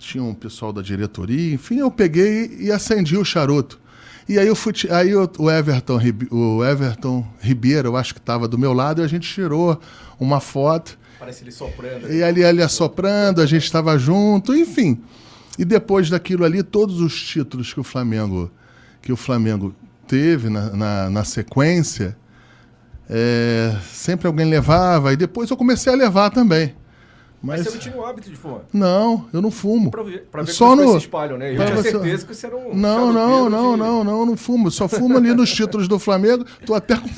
Tinha 0.00 0.24
um 0.24 0.32
pessoal 0.32 0.72
da 0.72 0.80
diretoria, 0.80 1.54
enfim, 1.54 1.76
eu 1.76 1.90
peguei 1.90 2.56
e 2.58 2.72
acendi 2.72 3.18
o 3.18 3.24
charuto. 3.24 3.78
E 4.26 4.38
aí 4.38 4.46
eu 4.46 4.56
fui, 4.56 4.72
aí 4.90 5.14
o 5.14 5.30
o 5.38 5.50
Everton, 5.50 6.00
o 6.30 6.64
Everton 6.64 7.26
Ribeiro, 7.38 7.88
eu 7.88 7.96
acho 7.96 8.14
que 8.14 8.18
estava 8.18 8.48
do 8.48 8.56
meu 8.56 8.72
lado, 8.72 9.02
e 9.02 9.04
a 9.04 9.06
gente 9.06 9.30
tirou 9.30 9.78
uma 10.18 10.40
foto. 10.40 10.98
Parece 11.18 11.44
ele 11.44 11.52
soprando. 11.52 12.10
E 12.10 12.22
ali, 12.22 12.42
ali 12.42 12.62
assoprando, 12.62 13.42
a 13.42 13.46
gente 13.46 13.64
estava 13.64 13.98
junto, 13.98 14.56
enfim. 14.56 15.02
E 15.58 15.66
depois 15.66 16.08
daquilo 16.08 16.46
ali, 16.46 16.62
todos 16.62 16.98
os 16.98 17.20
títulos 17.20 17.74
que 17.74 17.80
o 17.80 17.84
Flamengo, 17.84 18.50
que 19.02 19.12
o 19.12 19.16
Flamengo 19.16 19.74
teve 20.08 20.48
na, 20.48 20.70
na, 20.70 21.10
na 21.10 21.24
sequência, 21.24 22.16
é, 23.06 23.76
sempre 23.92 24.26
alguém 24.26 24.48
levava, 24.48 25.12
e 25.12 25.16
depois 25.16 25.50
eu 25.50 25.58
comecei 25.58 25.92
a 25.92 25.96
levar 25.96 26.30
também. 26.30 26.74
Mas 27.42 27.60
Mas, 27.60 27.68
você 27.68 27.72
não 27.74 27.78
tinha 27.80 27.96
o 27.96 28.04
hábito 28.04 28.28
de 28.28 28.36
fumar. 28.36 28.60
não, 28.70 29.24
eu 29.32 29.40
não 29.40 29.50
fumo. 29.50 29.90
Pra 29.90 30.02
ver, 30.02 30.28
pra 30.30 30.42
ver 30.42 30.52
Só 30.52 30.76
no- 30.76 30.90
se 30.92 30.98
espalham, 30.98 31.38
né? 31.38 31.52
Eu 31.52 31.56
pra 31.56 31.64
tinha 31.66 31.76
você- 31.82 31.90
certeza 31.92 32.26
que 32.26 32.34
você 32.34 32.46
era 32.46 32.56
um 32.56 32.74
Não, 32.74 33.10
não, 33.12 33.48
não, 33.48 33.72
de- 33.72 33.78
não, 33.78 34.04
não, 34.04 34.20
eu 34.20 34.26
não 34.26 34.36
fumo. 34.36 34.70
Só 34.70 34.86
fumo 34.86 35.16
ali 35.16 35.32
nos 35.32 35.50
títulos 35.50 35.88
do 35.88 35.98
Flamengo. 35.98 36.44
Tô 36.66 36.74
até 36.74 36.96
com, 36.96 37.08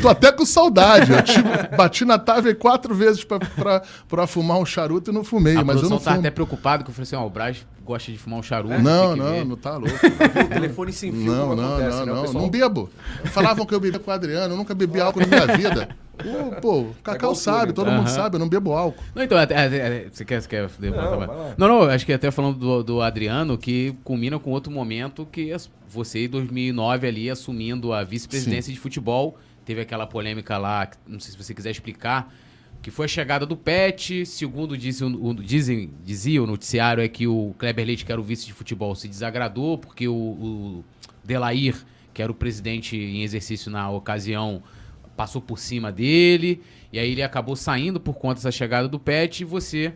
tô 0.00 0.08
até 0.08 0.30
com 0.30 0.46
saudade. 0.46 1.10
Eu 1.12 1.22
tive- 1.22 1.42
bati 1.76 2.04
na 2.04 2.18
Tave 2.20 2.54
quatro 2.54 2.94
vezes 2.94 3.24
pra, 3.24 3.40
pra, 3.40 3.82
pra 4.08 4.26
fumar 4.28 4.58
um 4.58 4.64
charuto 4.64 5.10
e 5.10 5.14
não 5.14 5.24
fumei, 5.24 5.56
A 5.56 5.64
mas 5.64 5.82
eu 5.82 5.88
não 5.90 5.98
tá 5.98 6.12
fumo. 6.12 6.20
até 6.20 6.30
preocupado 6.30 6.84
que 6.84 6.90
eu 6.90 6.94
falei 6.94 7.02
assim, 7.08 7.16
ó, 7.16 7.26
o 7.26 7.30
Braz 7.30 7.66
gosta 7.84 8.12
de 8.12 8.16
fumar 8.18 8.38
um 8.38 8.42
charuto. 8.44 8.78
Não, 8.80 9.14
tem 9.14 9.22
que 9.24 9.28
ver. 9.28 9.38
não, 9.40 9.44
não 9.44 9.56
tá 9.56 9.76
louco. 9.76 9.94
O 9.94 10.48
telefone 10.54 10.92
sem 10.92 11.10
fio, 11.12 11.20
Não, 11.32 11.56
não, 11.56 11.74
acontece, 11.74 11.96
não, 11.98 12.06
né? 12.06 12.12
Não. 12.12 12.22
pessoal- 12.22 12.42
Não 12.44 12.48
bebo. 12.50 12.90
Falavam 13.24 13.66
que 13.66 13.74
eu 13.74 13.80
bebia 13.80 13.98
com 13.98 14.08
o 14.10 14.14
Adriano, 14.14 14.54
eu 14.54 14.56
nunca 14.56 14.72
bebi 14.72 15.00
álcool 15.00 15.20
na 15.20 15.26
minha 15.26 15.46
vida. 15.56 15.88
Pô, 16.16 16.60
pô, 16.60 16.80
o 16.82 16.94
Cacau 17.02 17.16
igual 17.16 17.34
sabe, 17.34 17.72
todo 17.72 17.86
mundo 17.98 18.08
sabe, 18.08 18.36
eu 18.36 18.38
não 18.40 18.48
bebo 18.48 18.72
álcool. 18.72 19.02
Não, 19.14 19.22
então, 19.22 19.36
até, 19.36 19.56
até- 19.66 19.86
até- 19.86 20.08
você 20.10 20.24
quer, 20.24 20.40
você 20.40 20.48
quer 20.48 20.62
Não. 20.80 21.10
Não, 21.58 21.68
não, 21.68 21.82
acho 21.82 22.06
que 22.06 22.12
até 22.12 22.30
falando 22.30 22.58
do, 22.58 22.82
do 22.84 23.00
Adriano, 23.02 23.58
que 23.58 23.94
culmina 24.04 24.38
com 24.38 24.50
outro 24.50 24.72
momento 24.72 25.26
que 25.30 25.52
você, 25.88 26.24
em 26.24 26.28
2009, 26.28 27.06
ali, 27.06 27.28
assumindo 27.30 27.92
a 27.92 28.02
vice-presidência 28.04 28.72
de 28.72 28.78
futebol, 28.78 29.36
teve 29.64 29.80
aquela 29.80 30.06
polêmica 30.06 30.56
lá, 30.58 30.88
não 31.06 31.18
sei 31.20 31.32
se 31.32 31.36
você 31.42 31.52
quiser 31.54 31.70
explicar, 31.70 32.32
que 32.80 32.90
foi 32.90 33.06
a 33.06 33.08
chegada 33.08 33.46
do 33.46 33.56
Pet, 33.56 34.26
segundo 34.26 34.76
dizem, 34.76 35.08
o- 35.20 35.34
dizem, 35.34 35.90
dizia 36.04 36.42
o 36.42 36.46
noticiário, 36.46 37.02
é 37.02 37.08
que 37.08 37.26
o 37.26 37.54
Kleber 37.58 37.86
Leite, 37.86 38.04
que 38.04 38.12
era 38.12 38.20
o 38.20 38.24
vice 38.24 38.44
de 38.46 38.52
futebol, 38.52 38.94
se 38.94 39.08
desagradou, 39.08 39.78
porque 39.78 40.06
o, 40.06 40.12
o 40.14 40.84
Delair, 41.24 41.74
que 42.12 42.20
era 42.22 42.30
o 42.30 42.34
presidente 42.34 42.94
em 42.96 43.22
exercício 43.22 43.70
na 43.70 43.90
ocasião, 43.90 44.62
passou 45.16 45.40
por 45.40 45.58
cima 45.58 45.90
dele, 45.92 46.60
e 46.92 46.98
aí 46.98 47.12
ele 47.12 47.22
acabou 47.22 47.56
saindo 47.56 47.98
por 48.00 48.14
conta 48.14 48.34
dessa 48.34 48.52
chegada 48.52 48.88
do 48.88 48.98
Pet, 48.98 49.40
e 49.40 49.44
você 49.44 49.92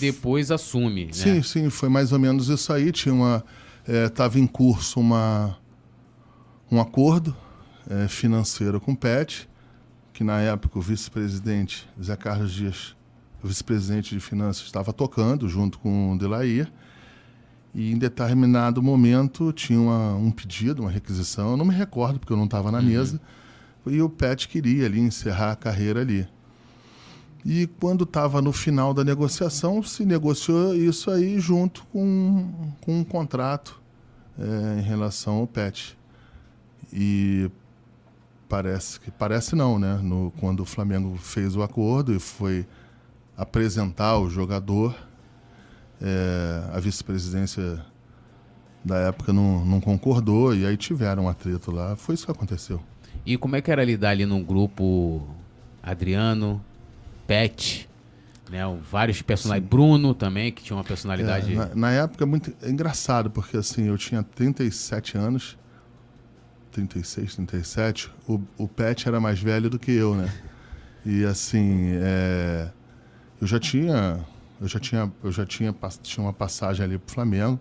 depois 0.00 0.50
assume, 0.50 1.06
né? 1.06 1.12
Sim, 1.12 1.42
sim, 1.42 1.70
foi 1.70 1.88
mais 1.88 2.12
ou 2.12 2.18
menos 2.18 2.48
isso 2.48 2.72
aí. 2.72 2.90
Tinha 2.90 3.14
uma, 3.14 3.44
estava 3.86 4.38
em 4.38 4.46
curso 4.46 5.00
uma, 5.00 5.56
um 6.70 6.80
acordo 6.80 7.34
é, 7.88 8.08
financeiro 8.08 8.80
com 8.80 8.92
o 8.92 8.96
PET, 8.96 9.48
que 10.12 10.22
na 10.22 10.40
época 10.40 10.78
o 10.78 10.82
vice-presidente 10.82 11.88
Zé 12.02 12.16
Carlos 12.16 12.52
Dias, 12.52 12.96
o 13.42 13.48
vice-presidente 13.48 14.14
de 14.14 14.20
finanças, 14.20 14.66
estava 14.66 14.92
tocando 14.92 15.48
junto 15.48 15.78
com 15.78 16.12
o 16.12 16.18
Delair. 16.18 16.70
E 17.74 17.92
em 17.92 17.98
determinado 17.98 18.82
momento 18.82 19.52
tinha 19.52 19.78
uma, 19.78 20.14
um 20.16 20.30
pedido, 20.30 20.82
uma 20.82 20.90
requisição, 20.90 21.52
eu 21.52 21.56
não 21.56 21.64
me 21.64 21.74
recordo 21.74 22.18
porque 22.18 22.32
eu 22.32 22.36
não 22.36 22.46
estava 22.46 22.72
na 22.72 22.82
mesa, 22.82 23.20
e 23.86 24.02
o 24.02 24.08
Pet 24.08 24.48
queria 24.48 24.86
ali 24.86 25.00
encerrar 25.00 25.52
a 25.52 25.56
carreira 25.56 26.00
ali. 26.00 26.28
E 27.44 27.66
quando 27.80 28.04
estava 28.04 28.42
no 28.42 28.52
final 28.52 28.92
da 28.92 29.04
negociação, 29.04 29.82
se 29.82 30.04
negociou 30.04 30.74
isso 30.74 31.10
aí 31.10 31.38
junto 31.38 31.84
com, 31.86 32.72
com 32.80 33.00
um 33.00 33.04
contrato 33.04 33.80
é, 34.38 34.80
em 34.80 34.82
relação 34.82 35.36
ao 35.36 35.46
Pet. 35.46 35.96
E 36.92 37.50
parece 38.48 38.98
que 39.00 39.10
parece 39.10 39.54
não, 39.54 39.78
né? 39.78 39.98
No, 40.02 40.32
quando 40.38 40.60
o 40.60 40.64
Flamengo 40.64 41.16
fez 41.16 41.54
o 41.54 41.62
acordo 41.62 42.14
e 42.14 42.18
foi 42.18 42.66
apresentar 43.36 44.18
o 44.18 44.28
jogador, 44.28 44.94
é, 46.00 46.64
a 46.72 46.80
vice-presidência 46.80 47.84
da 48.84 48.96
época 48.96 49.32
não, 49.32 49.64
não 49.64 49.80
concordou 49.80 50.54
e 50.54 50.66
aí 50.66 50.76
tiveram 50.76 51.24
um 51.24 51.28
atrito 51.28 51.70
lá. 51.70 51.94
Foi 51.96 52.14
isso 52.14 52.24
que 52.24 52.32
aconteceu. 52.32 52.80
E 53.24 53.36
como 53.36 53.56
é 53.56 53.60
que 53.60 53.70
era 53.70 53.84
lidar 53.84 54.10
ali 54.10 54.24
num 54.24 54.42
grupo 54.42 55.26
Adriano, 55.82 56.64
Pet, 57.26 57.88
né? 58.50 58.60
Vários 58.90 59.22
personagens. 59.22 59.68
Bruno 59.68 60.14
também, 60.14 60.50
que 60.50 60.62
tinha 60.62 60.76
uma 60.76 60.84
personalidade. 60.84 61.52
É, 61.52 61.56
na, 61.56 61.74
na 61.74 61.90
época 61.90 62.24
é 62.24 62.26
muito 62.26 62.52
é 62.62 62.70
engraçado, 62.70 63.30
porque 63.30 63.56
assim, 63.56 63.86
eu 63.86 63.98
tinha 63.98 64.22
37 64.22 65.16
anos, 65.16 65.58
36, 66.72 67.36
37, 67.36 68.10
o, 68.26 68.40
o 68.56 68.68
Pet 68.68 69.06
era 69.08 69.20
mais 69.20 69.40
velho 69.40 69.68
do 69.68 69.78
que 69.78 69.92
eu, 69.92 70.14
né? 70.14 70.32
E 71.04 71.24
assim, 71.24 71.90
é, 72.02 72.70
eu 73.40 73.46
já 73.46 73.58
tinha, 73.58 74.24
eu 74.60 74.68
já 74.68 74.78
tinha, 74.78 75.12
eu 75.22 75.32
já 75.32 75.46
tinha, 75.46 75.74
tinha 76.02 76.24
uma 76.24 76.32
passagem 76.32 76.84
ali 76.84 76.98
pro 76.98 77.14
Flamengo, 77.14 77.58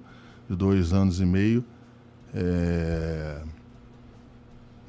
de 0.50 0.56
dois 0.56 0.94
anos 0.94 1.20
e 1.20 1.26
meio. 1.26 1.64
é, 2.34 3.42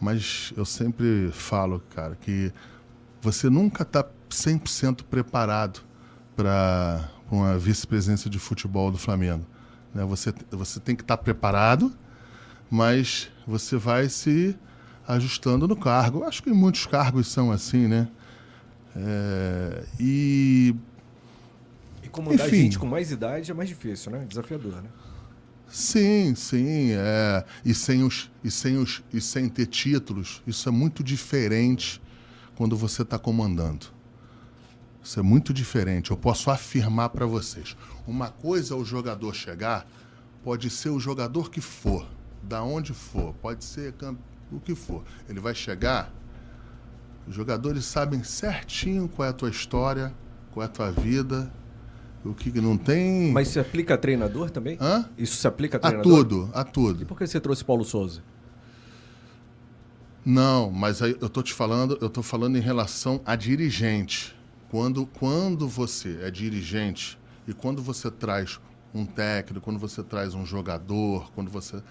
mas 0.01 0.53
eu 0.57 0.65
sempre 0.65 1.31
falo, 1.33 1.83
cara, 1.95 2.17
que 2.17 2.53
você 3.21 3.51
nunca 3.51 3.83
está 3.83 4.05
100% 4.31 5.03
preparado 5.05 5.81
para 6.37 7.11
uma 7.31 7.59
vice-presidência 7.59 8.31
de 8.31 8.39
futebol 8.39 8.91
do 8.91 8.99
Flamengo. 8.99 9.45
né? 9.95 10.05
Você, 10.05 10.33
você 10.51 10.79
tem 10.81 10.95
que 10.95 11.03
estar 11.03 11.17
preparado, 11.17 11.93
mas 12.71 13.31
você 13.47 13.77
vai 13.77 14.09
se 14.09 14.57
ajustando 15.07 15.67
no 15.67 15.77
cargo. 15.77 16.23
Acho 16.25 16.43
que 16.43 16.51
muitos 16.51 16.87
cargos 16.87 17.29
são 17.29 17.51
assim, 17.51 17.89
né? 17.89 18.09
É, 18.97 19.85
e 19.99 20.75
E 22.03 22.09
comandar 22.09 22.47
Enfim. 22.47 22.63
gente 22.63 22.79
com 22.79 22.87
mais 22.87 23.11
idade 23.11 23.51
é 23.51 23.55
mais 23.55 23.69
difícil, 23.69 24.13
né? 24.13 24.25
Desafiador, 24.29 24.83
né? 24.83 24.89
Sim, 25.69 26.35
sim. 26.35 26.93
É. 26.93 27.45
E, 27.65 27.75
sem 27.75 28.03
os, 28.03 28.31
e, 28.43 28.51
sem 28.51 28.77
os, 28.79 29.03
e 29.13 29.21
sem 29.21 29.49
ter 29.49 29.67
títulos, 29.67 30.43
isso 30.47 30.69
é 30.69 30.73
muito 30.73 31.03
diferente 31.03 32.01
quando 32.57 32.77
você 32.77 33.03
está 33.03 33.19
comandando. 33.19 33.87
Isso 35.03 35.21
é 35.21 35.23
muito 35.23 35.53
diferente. 35.53 36.11
Eu 36.11 36.17
posso 36.17 36.51
afirmar 36.51 37.11
para 37.11 37.27
vocês. 37.27 37.77
Uma 38.07 38.31
coisa 38.31 38.75
é 38.75 38.77
o 38.77 38.85
jogador 38.85 39.35
chegar, 39.35 39.87
pode 40.43 40.71
ser 40.71 40.91
o 40.91 40.99
jogador 40.99 41.51
que 41.51 41.61
for, 41.61 42.07
da 42.43 42.63
onde 42.63 42.93
for, 42.93 43.35
pode 43.35 43.65
ser 43.65 43.95
o 44.51 44.61
que 44.61 44.75
for. 44.75 45.05
Ele 45.29 45.41
vai 45.41 45.55
chegar, 45.55 46.13
os 47.27 47.35
jogadores 47.35 47.85
sabem 47.85 48.25
certinho 48.25 49.09
qual 49.09 49.27
é 49.27 49.31
a 49.31 49.35
tua 49.35 49.51
história, 49.51 50.13
qual 50.51 50.65
é 50.65 50.67
a 50.67 50.71
tua 50.71 50.91
vida, 50.91 51.53
o 52.31 52.35
que 52.35 52.61
não 52.61 52.77
tem. 52.77 53.33
Mas 53.33 53.49
se 53.49 53.59
aplica 53.59 53.95
a 53.95 53.99
treinador 53.99 54.51
também? 54.51 54.77
Hã? 54.81 55.09
Isso 55.17 55.37
se 55.37 55.47
aplica 55.47 55.77
a 55.77 55.79
A 55.79 55.81
treinador? 55.81 56.19
tudo, 56.25 56.51
a 56.55 56.61
E 56.61 56.65
tudo. 56.65 57.07
por 57.07 57.17
que 57.19 57.27
você 57.27 57.41
trouxe 57.41 57.65
Paulo 57.65 57.85
Souza? 57.85 58.23
Não, 60.25 60.71
mas 60.71 61.01
aí 61.01 61.17
eu 61.21 61.29
tô 61.29 61.43
te 61.43 61.55
falando, 61.55 61.97
eu 62.01 62.11
tô 62.11 62.23
falando 62.23 62.57
em 62.57 62.61
relação 62.61 63.21
a 63.25 63.35
dirigente. 63.35 64.37
Quando, 64.71 65.07
quando 65.07 65.67
você 65.67 66.19
é 66.23 66.31
dirigente 66.31 67.19
e 67.47 67.55
quando 67.55 67.83
você 67.83 68.11
traz 68.11 68.61
um 68.95 69.07
técnico, 69.07 69.65
quando 69.65 69.79
você 69.79 70.03
traz 70.03 70.35
um 70.35 70.45
jogador, 70.45 71.31
quando 71.35 71.51
você 71.51 71.83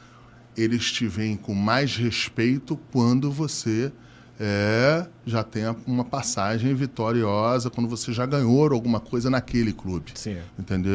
eles 0.56 0.92
te 0.92 1.08
veem 1.08 1.38
com 1.38 1.54
mais 1.54 1.96
respeito 1.96 2.76
quando 2.92 3.32
você 3.32 3.92
é, 4.40 5.06
já 5.26 5.44
tem 5.44 5.64
uma 5.86 6.04
passagem 6.06 6.74
vitoriosa, 6.76 7.70
quando 7.70 7.90
você 7.90 8.12
já 8.14 8.26
ganhou 8.26 8.72
alguma 8.72 9.00
coisa 9.00 9.30
naquele 9.30 9.74
clube. 9.74 10.12
Sim. 10.16 10.38
Entendeu? 10.58 10.92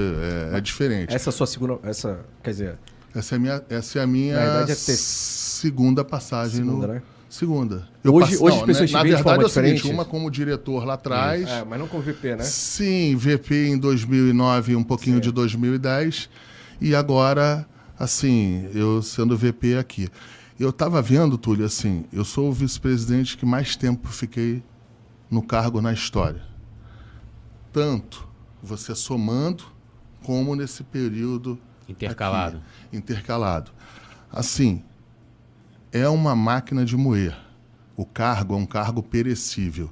É, 0.53 0.59
é 0.59 0.61
diferente. 0.61 1.15
Essa 1.15 1.29
é 1.29 1.31
a 1.31 1.33
sua 1.33 1.47
segunda. 1.47 1.79
Essa, 1.83 2.21
quer 2.43 2.51
dizer, 2.51 2.79
Essa 3.15 3.35
é 3.35 3.37
a 3.37 3.39
minha, 3.41 3.63
essa 3.69 3.99
é 3.99 4.03
a 4.03 4.07
minha 4.07 4.37
verdade, 4.39 4.73
é 4.73 4.75
segunda 4.75 6.05
passagem 6.05 6.65
Segunda, 6.65 6.87
no. 6.87 6.93
né? 6.95 7.03
Segunda. 7.29 7.89
Hoje- 8.05 8.37
hoje 8.39 8.57
as 8.59 8.63
pessoas 8.63 8.91
te 8.91 8.93
na 8.93 9.03
verdade 9.03 9.43
é 9.43 9.47
o 9.47 9.49
seguinte, 9.49 9.75
diferente? 9.77 9.95
uma 9.95 10.05
como 10.05 10.31
diretor 10.31 10.85
lá 10.85 10.95
atrás. 10.95 11.49
é, 11.49 11.65
mas 11.65 11.79
não 11.79 11.89
com 11.89 11.97
o 11.99 12.03
VP, 12.03 12.37
né? 12.37 12.43
Sim, 12.45 13.17
VP 13.17 13.69
em 13.69 13.79
2009, 13.79 14.77
um 14.77 14.85
pouquinho 14.85 15.17
Sim. 15.17 15.23
de 15.23 15.33
2010. 15.33 16.29
E 16.81 16.95
agora, 16.95 17.67
assim, 17.99 18.69
eu 18.75 19.01
sendo 19.03 19.35
VP 19.37 19.77
aqui. 19.79 20.09
Eu 20.63 20.71
estava 20.71 21.03
vendo, 21.03 21.37
Túlio, 21.37 21.67
assim, 21.67 22.05
eu 22.13 22.25
sou 22.25 22.49
o 22.49 22.53
vice-presidente 22.53 23.37
que 23.37 23.45
mais 23.45 23.75
tempo 23.75 24.07
fiquei 24.07 24.63
no 25.29 25.43
cargo 25.43 25.81
na 25.81 25.93
história. 25.93 26.41
Tanto 27.73 28.29
você 28.63 28.95
somando, 28.95 29.65
como 30.23 30.55
nesse 30.55 30.85
período 30.85 31.59
Intercalado. 31.89 32.59
aqui, 32.59 32.97
intercalado. 32.97 33.73
Assim, 34.31 34.85
é 35.91 36.09
uma 36.09 36.37
máquina 36.37 36.85
de 36.85 36.97
moer. 36.97 37.37
O 37.97 38.07
cargo 38.07 38.55
é 38.55 38.57
um 38.57 38.65
cargo 38.65 39.03
perecível. 39.03 39.91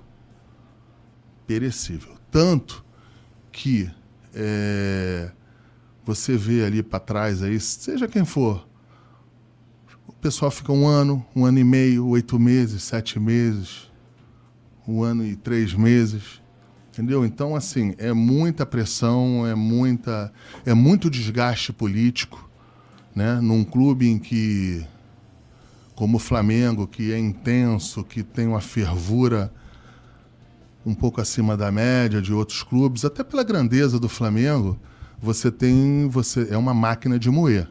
Perecível. 1.48 2.14
Tanto 2.30 2.84
que 3.50 3.90
é, 4.32 5.32
você 6.04 6.36
vê 6.36 6.64
ali 6.64 6.80
para 6.80 7.00
trás, 7.00 7.42
aí, 7.42 7.58
seja 7.58 8.06
quem 8.06 8.24
for, 8.24 8.69
o 10.20 10.22
pessoal 10.22 10.50
fica 10.50 10.70
um 10.70 10.86
ano, 10.86 11.24
um 11.34 11.46
ano 11.46 11.58
e 11.60 11.64
meio, 11.64 12.06
oito 12.08 12.38
meses, 12.38 12.82
sete 12.82 13.18
meses, 13.18 13.90
um 14.86 15.02
ano 15.02 15.24
e 15.24 15.34
três 15.34 15.72
meses. 15.72 16.42
Entendeu? 16.92 17.24
Então, 17.24 17.56
assim, 17.56 17.94
é 17.96 18.12
muita 18.12 18.66
pressão, 18.66 19.46
é, 19.46 19.54
muita, 19.54 20.30
é 20.66 20.74
muito 20.74 21.08
desgaste 21.08 21.72
político, 21.72 22.50
né? 23.16 23.40
Num 23.40 23.64
clube 23.64 24.10
em 24.10 24.18
que, 24.18 24.84
como 25.94 26.18
o 26.18 26.20
Flamengo, 26.20 26.86
que 26.86 27.14
é 27.14 27.18
intenso, 27.18 28.04
que 28.04 28.22
tem 28.22 28.46
uma 28.46 28.60
fervura 28.60 29.50
um 30.84 30.94
pouco 30.94 31.18
acima 31.18 31.56
da 31.56 31.72
média 31.72 32.20
de 32.20 32.34
outros 32.34 32.62
clubes, 32.62 33.06
até 33.06 33.24
pela 33.24 33.42
grandeza 33.42 33.98
do 33.98 34.08
Flamengo, 34.08 34.78
você 35.18 35.50
tem, 35.50 36.06
você 36.10 36.48
é 36.50 36.58
uma 36.58 36.74
máquina 36.74 37.18
de 37.18 37.30
moer. 37.30 37.70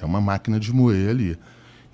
É 0.00 0.06
uma 0.06 0.20
máquina 0.20 0.60
de 0.60 0.72
moer 0.72 1.10
ali. 1.10 1.36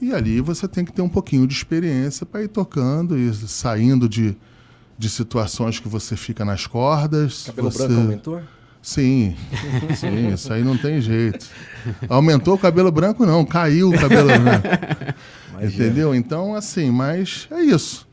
E 0.00 0.12
ali 0.12 0.40
você 0.40 0.68
tem 0.68 0.84
que 0.84 0.92
ter 0.92 1.02
um 1.02 1.08
pouquinho 1.08 1.46
de 1.46 1.54
experiência 1.54 2.24
para 2.24 2.42
ir 2.42 2.48
tocando 2.48 3.18
e 3.18 3.32
saindo 3.34 4.08
de, 4.08 4.36
de 4.96 5.10
situações 5.10 5.80
que 5.80 5.88
você 5.88 6.16
fica 6.16 6.44
nas 6.44 6.66
cordas. 6.66 7.44
Cabelo 7.46 7.70
você... 7.70 7.86
branco 7.86 8.00
aumentou? 8.00 8.42
Sim, 8.80 9.36
sim, 9.96 10.32
isso 10.32 10.52
aí 10.52 10.62
não 10.62 10.78
tem 10.78 11.00
jeito. 11.00 11.46
Aumentou 12.08 12.54
o 12.54 12.58
cabelo 12.58 12.92
branco, 12.92 13.26
não, 13.26 13.44
caiu 13.44 13.90
o 13.90 13.92
cabelo 13.92 14.28
branco. 14.28 14.68
Entendeu? 15.60 16.14
Então, 16.14 16.54
assim, 16.54 16.90
mas 16.90 17.48
é 17.50 17.60
isso. 17.60 18.06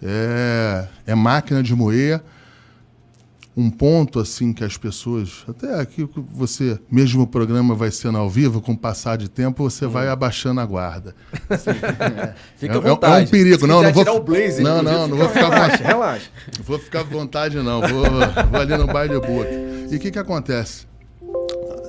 É, 0.00 0.86
é 1.06 1.14
máquina 1.14 1.62
de 1.62 1.74
moer. 1.74 2.22
Um 3.56 3.70
ponto, 3.70 4.18
assim, 4.18 4.52
que 4.52 4.64
as 4.64 4.76
pessoas. 4.76 5.44
Até 5.48 5.78
aqui, 5.78 6.04
que 6.08 6.20
você, 6.32 6.76
mesmo 6.90 7.22
o 7.22 7.26
programa 7.26 7.72
vai 7.74 7.88
sendo 7.92 8.18
ao 8.18 8.28
vivo, 8.28 8.60
com 8.60 8.72
o 8.72 8.76
passar 8.76 9.16
de 9.16 9.28
tempo, 9.30 9.62
você 9.62 9.86
vai 9.86 10.08
abaixando 10.08 10.60
a 10.60 10.66
guarda. 10.66 11.14
Fica 12.58 12.74
É- 12.74 12.74
à 12.74 12.74
é- 12.74 12.74
é 12.74 12.78
um 12.78 12.82
vontade. 12.82 13.30
perigo. 13.30 13.60
Se 13.60 13.66
Não, 13.68 13.80
não 13.80 13.92
vou- 13.92 14.04
tirar 14.04 14.16
o 14.16 14.22
blazer, 14.24 14.60
não, 14.62 14.82
não, 14.82 15.06
não 15.06 15.16
fica- 15.16 15.16
vou 15.16 15.28
ficar 15.28 15.48
Relaxa, 15.50 15.84
relaxa. 15.84 16.30
Não 16.58 16.64
vou 16.64 16.78
ficar 16.80 17.00
à 17.00 17.02
vontade, 17.04 17.56
não. 17.58 17.80
Vou, 17.80 18.02
vou 18.50 18.60
ali 18.60 18.76
no 18.76 18.86
baile 18.88 19.14
book. 19.20 19.48
E 19.90 19.96
o 19.96 20.00
que, 20.00 20.10
que 20.10 20.18
acontece? 20.18 20.86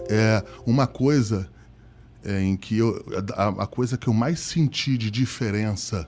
É 0.08 0.43
uma 0.67 0.86
coisa 0.86 1.47
é, 2.23 2.41
em 2.43 2.56
que 2.56 2.78
eu. 2.78 3.04
A, 3.36 3.63
a 3.63 3.67
coisa 3.67 3.97
que 3.97 4.08
eu 4.08 4.13
mais 4.13 4.39
senti 4.39 4.97
de 4.99 5.10
diferença 5.10 6.08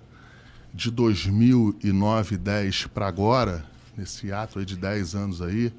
de 0.71 0.91
2009, 0.91 2.37
10 2.37 2.85
para 2.87 3.07
agora, 3.07 3.65
nesse 3.97 4.31
ato 4.31 4.59
aí 4.59 4.65
de 4.65 4.75
10 4.75 5.15
anos 5.15 5.41
aí, 5.41 5.73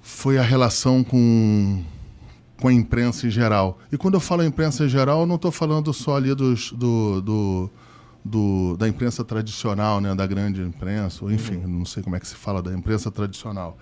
foi 0.00 0.38
a 0.38 0.42
relação 0.42 1.04
com, 1.04 1.84
com 2.58 2.68
a 2.68 2.72
imprensa 2.72 3.26
em 3.26 3.30
geral. 3.30 3.78
E 3.92 3.96
quando 3.98 4.14
eu 4.14 4.20
falo 4.20 4.42
imprensa 4.42 4.84
em 4.84 4.88
geral, 4.88 5.20
eu 5.20 5.26
não 5.26 5.36
estou 5.36 5.52
falando 5.52 5.92
só 5.92 6.16
ali 6.16 6.34
dos, 6.34 6.72
do, 6.72 7.20
do, 7.20 7.70
do, 8.24 8.76
da 8.78 8.88
imprensa 8.88 9.22
tradicional, 9.22 10.00
né, 10.00 10.14
da 10.14 10.26
grande 10.26 10.62
imprensa, 10.62 11.24
ou 11.24 11.30
enfim, 11.30 11.56
uhum. 11.56 11.78
não 11.78 11.84
sei 11.84 12.02
como 12.02 12.16
é 12.16 12.20
que 12.20 12.26
se 12.26 12.34
fala 12.34 12.62
da 12.62 12.72
imprensa 12.72 13.10
tradicional. 13.10 13.78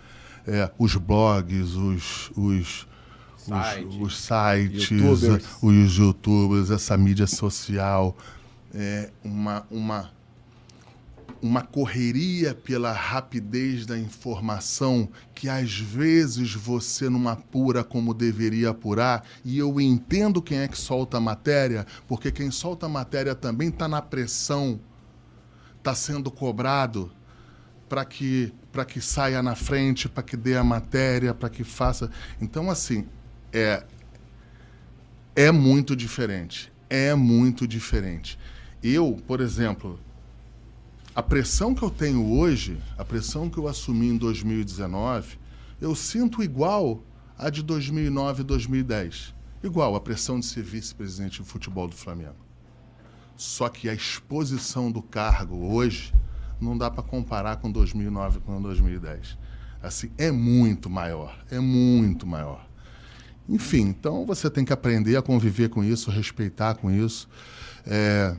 É, 0.47 0.71
os 0.79 0.97
blogs, 0.97 1.75
os, 1.75 2.31
os, 2.37 2.89
Site. 3.37 3.87
os, 3.87 3.97
os, 4.01 4.19
sites, 4.19 4.91
YouTubers. 4.91 5.47
os 5.63 5.97
youtubers, 5.97 6.71
essa 6.71 6.97
mídia 6.97 7.27
social, 7.27 8.17
é 8.75 9.11
uma, 9.25 9.67
uma 9.71 10.11
uma 11.41 11.63
correria 11.63 12.55
pela 12.55 12.93
rapidez 12.93 13.87
da 13.87 13.99
informação 13.99 15.09
que 15.35 15.49
às 15.49 15.79
vezes 15.79 16.55
você 16.55 17.09
não 17.09 17.29
apura 17.29 17.85
como 17.85 18.13
deveria 18.13 18.71
apurar, 18.71 19.25
e 19.45 19.59
eu 19.59 19.81
entendo 19.81 20.43
quem 20.43 20.59
é 20.59 20.69
que 20.69 20.79
solta 20.79 21.17
a 21.17 21.21
matéria, 21.21 21.87
porque 22.07 22.31
quem 22.33 22.51
solta 22.51 22.87
a 22.87 22.89
matéria 22.89 23.35
também 23.35 23.69
está 23.69 23.87
na 23.87 24.03
pressão, 24.03 24.81
está 25.79 25.95
sendo 25.95 26.31
cobrado 26.31 27.13
para 27.89 28.05
que, 28.05 28.53
que 28.87 29.01
saia 29.01 29.43
na 29.43 29.55
frente, 29.55 30.09
para 30.09 30.23
que 30.23 30.37
dê 30.37 30.57
a 30.57 30.65
matéria, 30.65 31.33
para 31.33 31.49
que 31.49 31.65
faça. 31.65 32.11
Então, 32.41 32.71
assim, 32.71 33.07
é, 33.53 33.85
é 35.35 35.51
muito 35.51 35.97
diferente. 35.97 36.71
É 36.91 37.15
muito 37.15 37.67
diferente. 37.67 38.39
Eu, 38.83 39.17
por 39.27 39.41
exemplo, 39.41 39.99
a 41.19 41.23
pressão 41.23 41.75
que 41.75 41.83
eu 41.83 41.91
tenho 41.91 42.25
hoje, 42.25 42.81
a 42.97 43.05
pressão 43.05 43.51
que 43.51 43.59
eu 43.59 43.67
assumi 43.67 44.07
em 44.07 44.17
2019, 44.17 45.37
eu 45.81 45.93
sinto 45.93 46.45
igual 46.45 47.03
a 47.37 47.51
de 47.51 47.61
2009 47.61 48.43
e 48.43 48.45
2010. 48.45 49.35
Igual 49.61 49.97
a 49.97 50.01
pressão 50.01 50.39
de 50.39 50.47
ser 50.47 50.63
vice-presidente 50.63 51.43
de 51.43 51.49
futebol 51.49 51.89
do 51.89 51.97
Flamengo. 51.97 52.37
Só 53.37 53.69
que 53.69 53.89
a 53.89 53.95
exposição 53.95 54.93
do 54.93 55.03
cargo 55.03 55.57
hoje 55.75 56.15
não 56.61 56.79
dá 56.79 56.89
para 56.89 57.03
comparar 57.03 57.57
com 57.57 57.69
2009 57.69 58.39
com 58.39 58.63
2010. 58.63 59.37
Assim, 59.83 60.13
é 60.17 60.31
muito 60.31 60.89
maior, 60.89 61.37
é 61.51 61.59
muito 61.59 62.29
maior. 62.29 62.65
Enfim, 63.49 63.89
então 63.89 64.25
você 64.25 64.49
tem 64.49 64.65
que 64.65 64.73
aprender 64.73 65.17
a 65.17 65.23
conviver 65.23 65.69
com 65.69 65.83
isso, 65.83 66.13
respeitar 66.13 66.77
com 66.77 66.89
isso. 66.89 67.29
É, 67.85 68.37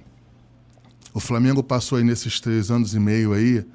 o 1.13 1.19
Flamengo 1.19 1.63
passou 1.63 1.97
aí 1.97 2.03
nesses 2.03 2.39
três 2.39 2.69
anos 2.69 2.93
e 2.93 2.99
meio 2.99 3.33
aí 3.33 3.65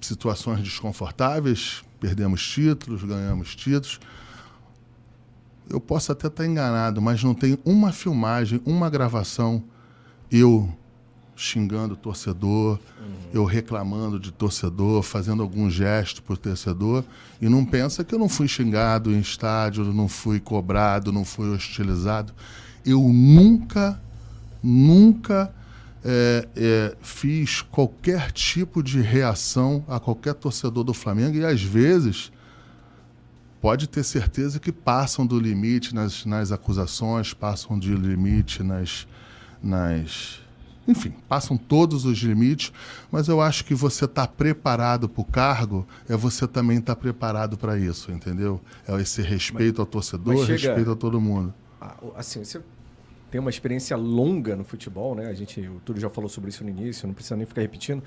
situações 0.00 0.62
desconfortáveis, 0.62 1.82
perdemos 1.98 2.46
títulos, 2.46 3.02
ganhamos 3.02 3.54
títulos. 3.56 3.98
Eu 5.68 5.80
posso 5.80 6.12
até 6.12 6.28
estar 6.28 6.46
enganado, 6.46 7.02
mas 7.02 7.22
não 7.22 7.34
tem 7.34 7.58
uma 7.64 7.92
filmagem, 7.92 8.60
uma 8.64 8.88
gravação 8.88 9.62
eu 10.30 10.72
xingando 11.36 11.94
o 11.94 11.96
torcedor, 11.96 12.80
uhum. 13.00 13.14
eu 13.32 13.44
reclamando 13.44 14.18
de 14.18 14.32
torcedor, 14.32 15.02
fazendo 15.02 15.42
algum 15.42 15.70
gesto 15.70 16.20
para 16.22 16.34
o 16.34 16.36
torcedor, 16.36 17.04
e 17.40 17.48
não 17.48 17.64
pensa 17.64 18.02
que 18.02 18.12
eu 18.12 18.18
não 18.18 18.28
fui 18.28 18.48
xingado 18.48 19.12
em 19.12 19.20
estádio, 19.20 19.84
não 19.84 20.08
fui 20.08 20.40
cobrado, 20.40 21.12
não 21.12 21.24
fui 21.24 21.48
hostilizado. 21.48 22.32
Eu 22.84 23.00
nunca, 23.00 24.00
nunca 24.62 25.54
é, 26.10 26.48
é, 26.56 26.96
fiz 27.02 27.60
qualquer 27.60 28.32
tipo 28.32 28.82
de 28.82 28.98
reação 28.98 29.84
a 29.86 30.00
qualquer 30.00 30.32
torcedor 30.32 30.82
do 30.82 30.94
Flamengo 30.94 31.36
e 31.36 31.44
às 31.44 31.62
vezes 31.62 32.32
pode 33.60 33.86
ter 33.86 34.02
certeza 34.02 34.58
que 34.58 34.72
passam 34.72 35.26
do 35.26 35.38
limite 35.38 35.94
nas, 35.94 36.24
nas 36.24 36.50
acusações, 36.50 37.34
passam 37.34 37.78
de 37.78 37.94
limite 37.94 38.62
nas, 38.62 39.06
nas. 39.62 40.40
Enfim, 40.86 41.12
passam 41.28 41.58
todos 41.58 42.06
os 42.06 42.16
limites, 42.20 42.72
mas 43.12 43.28
eu 43.28 43.42
acho 43.42 43.62
que 43.66 43.74
você 43.74 44.06
está 44.06 44.26
preparado 44.26 45.10
para 45.10 45.20
o 45.20 45.24
cargo, 45.26 45.86
é 46.08 46.16
você 46.16 46.48
também 46.48 46.78
estar 46.78 46.94
tá 46.94 47.00
preparado 47.02 47.58
para 47.58 47.78
isso, 47.78 48.10
entendeu? 48.10 48.58
É 48.86 48.98
esse 48.98 49.20
respeito 49.20 49.82
ao 49.82 49.86
torcedor, 49.86 50.46
chega, 50.46 50.68
respeito 50.68 50.90
a 50.90 50.96
todo 50.96 51.20
mundo. 51.20 51.52
Assim, 52.16 52.42
você 52.42 52.62
tem 53.30 53.40
uma 53.40 53.50
experiência 53.50 53.96
longa 53.96 54.56
no 54.56 54.64
futebol, 54.64 55.14
né? 55.14 55.26
A 55.26 55.34
gente, 55.34 55.60
o 55.60 55.80
Túlio 55.84 56.00
já 56.00 56.08
falou 56.08 56.28
sobre 56.28 56.50
isso 56.50 56.64
no 56.64 56.70
início, 56.70 57.06
não 57.06 57.14
precisa 57.14 57.36
nem 57.36 57.46
ficar 57.46 57.60
repetindo. 57.60 58.02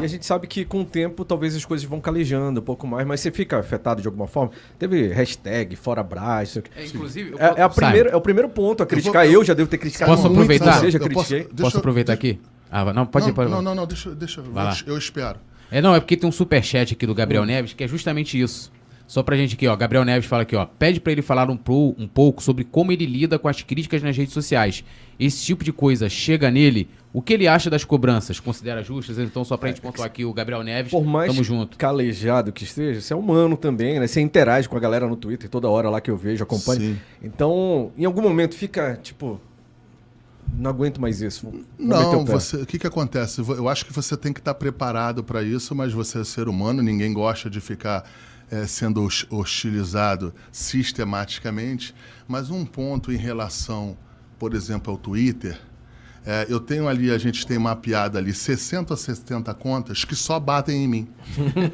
E 0.00 0.04
a 0.04 0.06
gente 0.06 0.24
sabe 0.24 0.46
que 0.46 0.64
com 0.64 0.80
o 0.80 0.84
tempo 0.84 1.24
talvez 1.24 1.54
as 1.54 1.64
coisas 1.64 1.86
vão 1.86 2.00
calejando 2.00 2.60
um 2.60 2.62
pouco 2.62 2.86
mais, 2.86 3.06
mas 3.06 3.20
você 3.20 3.30
fica 3.30 3.58
afetado 3.58 4.00
de 4.00 4.08
alguma 4.08 4.26
forma. 4.26 4.52
Teve 4.78 5.08
hashtag 5.08 5.76
fora 5.76 6.02
Brás. 6.02 6.56
É, 6.56 6.86
inclusive, 6.86 7.34
é, 7.38 7.60
é, 7.60 7.62
a 7.62 7.68
primeira, 7.68 8.10
é 8.10 8.16
o 8.16 8.20
primeiro 8.20 8.48
ponto 8.48 8.82
a 8.82 8.86
criticar. 8.86 9.24
Eu, 9.24 9.32
vou, 9.32 9.40
eu 9.40 9.44
já 9.44 9.54
devo 9.54 9.68
ter 9.68 9.78
criticado 9.78 10.10
posso 10.10 10.22
muito, 10.22 10.34
aproveitar? 10.34 10.80
você 10.80 10.90
já 10.90 10.98
critiquei. 10.98 11.44
Posso, 11.44 11.56
posso 11.56 11.78
aproveitar 11.78 12.12
aqui? 12.12 12.40
Ah, 12.70 12.92
não, 12.92 13.04
pode 13.04 13.32
não, 13.32 13.44
ir, 13.44 13.48
Não, 13.48 13.62
não, 13.62 13.74
não, 13.74 13.86
deixa, 13.86 14.14
deixa 14.14 14.42
eu 14.86 14.96
espero. 14.96 15.38
É, 15.70 15.82
não, 15.82 15.94
é 15.94 16.00
porque 16.00 16.16
tem 16.16 16.28
um 16.28 16.32
superchat 16.32 16.94
aqui 16.94 17.06
do 17.06 17.14
Gabriel 17.14 17.42
hum. 17.42 17.46
Neves 17.46 17.72
que 17.72 17.84
é 17.84 17.88
justamente 17.88 18.40
isso. 18.40 18.72
Só 19.10 19.24
pra 19.24 19.36
gente 19.36 19.56
aqui, 19.56 19.66
ó. 19.66 19.74
Gabriel 19.74 20.04
Neves 20.04 20.26
fala 20.26 20.42
aqui, 20.42 20.54
ó. 20.54 20.64
Pede 20.64 21.00
para 21.00 21.10
ele 21.10 21.20
falar 21.20 21.50
um, 21.50 21.56
pro, 21.56 21.96
um 21.98 22.06
pouco 22.06 22.40
sobre 22.40 22.62
como 22.62 22.92
ele 22.92 23.04
lida 23.04 23.40
com 23.40 23.48
as 23.48 23.60
críticas 23.60 24.04
nas 24.04 24.16
redes 24.16 24.32
sociais. 24.32 24.84
Esse 25.18 25.44
tipo 25.44 25.64
de 25.64 25.72
coisa 25.72 26.08
chega 26.08 26.48
nele. 26.48 26.88
O 27.12 27.20
que 27.20 27.32
ele 27.32 27.48
acha 27.48 27.68
das 27.68 27.82
cobranças? 27.82 28.38
Considera 28.38 28.84
justas? 28.84 29.18
Então, 29.18 29.44
só 29.44 29.56
pra 29.56 29.68
gente 29.68 29.80
pontuar 29.80 30.06
aqui 30.06 30.24
o 30.24 30.32
Gabriel 30.32 30.62
Neves. 30.62 30.92
Por 30.92 31.04
mais 31.04 31.32
Tamo 31.32 31.42
junto. 31.42 31.76
calejado 31.76 32.52
que 32.52 32.62
esteja, 32.62 33.00
você 33.00 33.12
é 33.12 33.16
humano 33.16 33.56
também, 33.56 33.98
né? 33.98 34.06
Você 34.06 34.20
interage 34.20 34.68
com 34.68 34.76
a 34.76 34.80
galera 34.80 35.08
no 35.08 35.16
Twitter 35.16 35.50
toda 35.50 35.68
hora 35.68 35.90
lá 35.90 36.00
que 36.00 36.08
eu 36.08 36.16
vejo, 36.16 36.44
acompanho. 36.44 36.80
Sim. 36.80 37.00
Então, 37.20 37.90
em 37.98 38.04
algum 38.04 38.22
momento 38.22 38.54
fica, 38.54 38.96
tipo, 39.02 39.40
não 40.54 40.70
aguento 40.70 41.00
mais 41.00 41.20
isso. 41.20 41.50
Vou 41.50 41.64
não, 41.76 42.24
você, 42.24 42.58
o 42.58 42.64
que, 42.64 42.78
que 42.78 42.86
acontece? 42.86 43.40
Eu 43.40 43.68
acho 43.68 43.84
que 43.84 43.92
você 43.92 44.16
tem 44.16 44.32
que 44.32 44.38
estar 44.38 44.54
preparado 44.54 45.24
para 45.24 45.42
isso, 45.42 45.74
mas 45.74 45.92
você 45.92 46.20
é 46.20 46.24
ser 46.24 46.46
humano, 46.48 46.80
ninguém 46.80 47.12
gosta 47.12 47.50
de 47.50 47.60
ficar 47.60 48.04
é, 48.50 48.66
sendo 48.66 49.06
hostilizado 49.30 50.34
sistematicamente, 50.50 51.94
mas 52.26 52.50
um 52.50 52.64
ponto 52.64 53.12
em 53.12 53.16
relação, 53.16 53.96
por 54.38 54.54
exemplo, 54.54 54.92
ao 54.92 54.98
Twitter, 54.98 55.58
é, 56.26 56.46
eu 56.48 56.60
tenho 56.60 56.86
ali, 56.86 57.10
a 57.10 57.18
gente 57.18 57.46
tem 57.46 57.58
mapeado 57.58 58.18
ali 58.18 58.34
60 58.34 58.92
a 58.92 58.96
70 58.96 59.54
contas 59.54 60.04
que 60.04 60.14
só 60.14 60.38
batem 60.38 60.84
em 60.84 60.88
mim. 60.88 61.08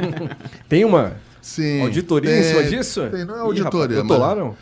tem 0.69 0.85
uma 0.85 1.17
Sim, 1.41 1.81
auditoria 1.83 2.31
tem, 2.31 2.41
em 2.41 2.45
cima 2.45 2.65
disso? 2.65 3.09
Tem, 3.09 3.25
não 3.25 3.37
é 3.37 3.41
auditoria. 3.41 3.97
Ih, 3.97 4.01
rapaz, 4.01 4.11
eu 4.11 4.17
tô 4.17 4.19
lá, 4.19 4.35
não? 4.35 4.57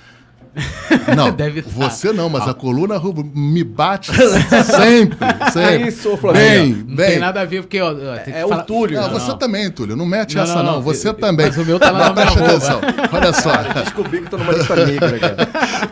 Não, 1.16 1.32
Deve 1.32 1.62
você 1.62 2.12
não, 2.12 2.28
mas 2.28 2.46
ah. 2.46 2.50
a 2.50 2.54
coluna 2.54 3.00
me 3.34 3.64
bate 3.64 4.12
sempre, 4.14 5.18
sempre. 5.52 5.84
É 5.84 5.88
isso, 5.88 6.16
Flamengo. 6.16 6.44
Bem, 6.44 6.84
não 6.86 6.96
bem. 6.96 7.10
tem 7.10 7.18
nada 7.18 7.40
a 7.40 7.44
ver, 7.44 7.62
porque... 7.62 7.80
Ó, 7.80 7.92
é, 7.92 8.40
é 8.40 8.46
o 8.46 8.62
Túlio. 8.62 9.00
Não, 9.00 9.10
você 9.10 9.36
também, 9.36 9.70
Túlio. 9.70 9.96
Não 9.96 10.06
mete 10.06 10.36
não, 10.36 10.42
essa, 10.42 10.62
não. 10.62 10.80
Você 10.82 11.08
eu, 11.08 11.14
também. 11.14 11.46
Mas 11.46 11.56
o 11.56 11.64
meu 11.64 11.78
tá 11.78 11.90
lá 11.90 12.10
na 12.10 12.12
Presta 12.12 12.44
atenção. 12.44 12.80
Olha 13.12 13.32
só. 13.32 13.52
Descobri 13.82 14.22
que 14.22 14.30
tô 14.30 14.38
numa 14.38 14.52
lista 14.52 14.76
negra, 14.76 15.18
cara. 15.18 15.48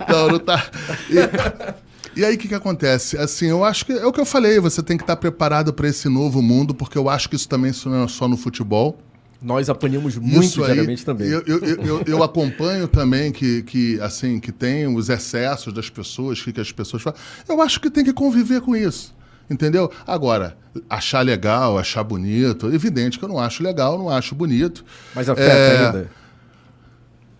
Não, 0.08 0.28
não 0.28 0.38
tá... 0.38 0.64
E... 1.10 1.92
E 2.14 2.26
aí, 2.26 2.34
o 2.34 2.38
que, 2.38 2.46
que 2.46 2.54
acontece? 2.54 3.16
Assim, 3.16 3.46
eu 3.46 3.64
acho 3.64 3.86
que 3.86 3.92
é 3.92 4.04
o 4.04 4.12
que 4.12 4.20
eu 4.20 4.26
falei, 4.26 4.60
você 4.60 4.82
tem 4.82 4.98
que 4.98 5.02
estar 5.02 5.16
preparado 5.16 5.72
para 5.72 5.88
esse 5.88 6.10
novo 6.10 6.42
mundo, 6.42 6.74
porque 6.74 6.98
eu 6.98 7.08
acho 7.08 7.26
que 7.26 7.36
isso 7.36 7.48
também 7.48 7.72
não 7.86 8.04
é 8.04 8.08
só 8.08 8.28
no 8.28 8.36
futebol. 8.36 8.98
Nós 9.42 9.68
apanhamos 9.68 10.16
muito 10.16 10.44
Isso 10.44 10.62
diariamente 10.62 11.04
também. 11.04 11.28
Eu, 11.28 11.42
eu, 11.46 11.58
eu, 11.64 12.02
eu, 12.06 12.22
acompanho 12.22 12.86
também 12.86 13.32
que, 13.32 13.62
que, 13.64 14.00
assim, 14.00 14.38
que 14.38 14.52
tem 14.52 14.86
os 14.86 15.08
excessos 15.08 15.72
das 15.72 15.90
pessoas, 15.90 16.40
que, 16.40 16.52
que 16.52 16.60
as 16.60 16.70
pessoas 16.70 17.02
falam. 17.02 17.18
Eu 17.48 17.60
acho 17.60 17.80
que 17.80 17.90
tem 17.90 18.04
que 18.04 18.12
conviver 18.12 18.60
com 18.60 18.76
isso. 18.76 19.14
Entendeu? 19.50 19.90
Agora, 20.06 20.56
achar 20.88 21.20
legal, 21.20 21.76
achar 21.76 22.04
bonito, 22.04 22.72
evidente 22.72 23.18
que 23.18 23.24
eu 23.24 23.28
não 23.28 23.38
acho 23.38 23.62
legal, 23.62 23.98
não 23.98 24.08
acho 24.08 24.34
bonito. 24.34 24.84
Mas 25.14 25.28
afeta 25.28 25.50
é... 25.50 25.86
ainda. 25.86 26.10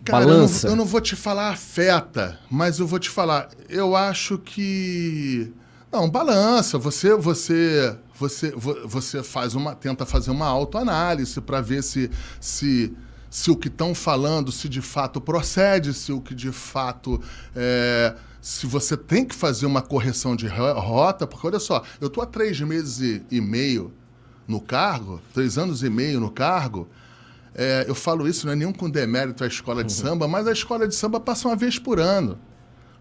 Cara, 0.05 0.27
Balança. 0.27 0.67
Eu 0.67 0.71
não, 0.71 0.77
eu 0.77 0.77
não 0.79 0.85
vou 0.85 1.01
te 1.01 1.15
falar 1.15 1.51
afeta, 1.51 2.39
mas 2.51 2.81
eu 2.81 2.87
vou 2.87 2.99
te 2.99 3.09
falar. 3.09 3.49
Eu 3.69 3.95
acho 3.95 4.37
que. 4.39 5.53
Não, 5.93 6.11
balança. 6.11 6.77
Você, 6.79 7.15
você 7.15 7.97
você, 8.19 8.53
você 8.85 9.23
faz 9.23 9.55
uma, 9.55 9.75
tenta 9.75 10.05
fazer 10.07 10.31
uma 10.31 10.47
autoanálise 10.47 11.41
para 11.41 11.61
ver 11.61 11.83
se, 11.83 12.11
se, 12.41 12.95
se 13.31 13.51
o 13.51 13.57
que 13.57 13.69
estão 13.69 13.95
falando, 13.95 14.53
se 14.53 14.69
de 14.69 14.81
fato 14.81 15.21
procede, 15.21 15.95
se 15.95 16.13
o 16.13 16.21
que 16.21 16.35
de 16.35 16.53
fato. 16.53 17.21
É, 17.55 18.15
se 18.41 18.67
você 18.67 18.97
tem 18.97 19.25
que 19.25 19.37
fazer 19.37 19.67
uma 19.67 19.81
correção 19.81 20.35
de 20.35 20.49
rota, 20.49 21.29
porque 21.29 21.47
olha 21.47 21.61
só, 21.61 21.85
eu 22.01 22.09
estou 22.09 22.25
há 22.25 22.27
três 22.27 22.61
meses 22.61 23.23
e, 23.31 23.41
meio 23.41 23.93
no 24.49 24.61
cargo, 24.61 25.21
três 25.33 25.57
anos 25.57 25.85
e 25.85 25.89
meio 25.89 26.19
no 26.19 26.29
cargo. 26.29 26.89
É, 27.55 27.85
eu 27.87 27.95
falo 27.95 28.27
isso, 28.27 28.47
não 28.47 28.53
é 28.53 28.57
nenhum 28.57 28.73
com 28.73 28.91
demérito 28.91 29.45
à 29.45 29.47
escola 29.47 29.85
de 29.85 29.93
uhum. 29.93 29.99
samba, 30.01 30.27
mas 30.27 30.49
a 30.49 30.53
escola 30.53 30.89
de 30.89 30.95
samba 30.95 31.21
passa 31.21 31.47
uma 31.47 31.55
vez 31.55 31.79
por 31.79 32.01
ano. 32.01 32.37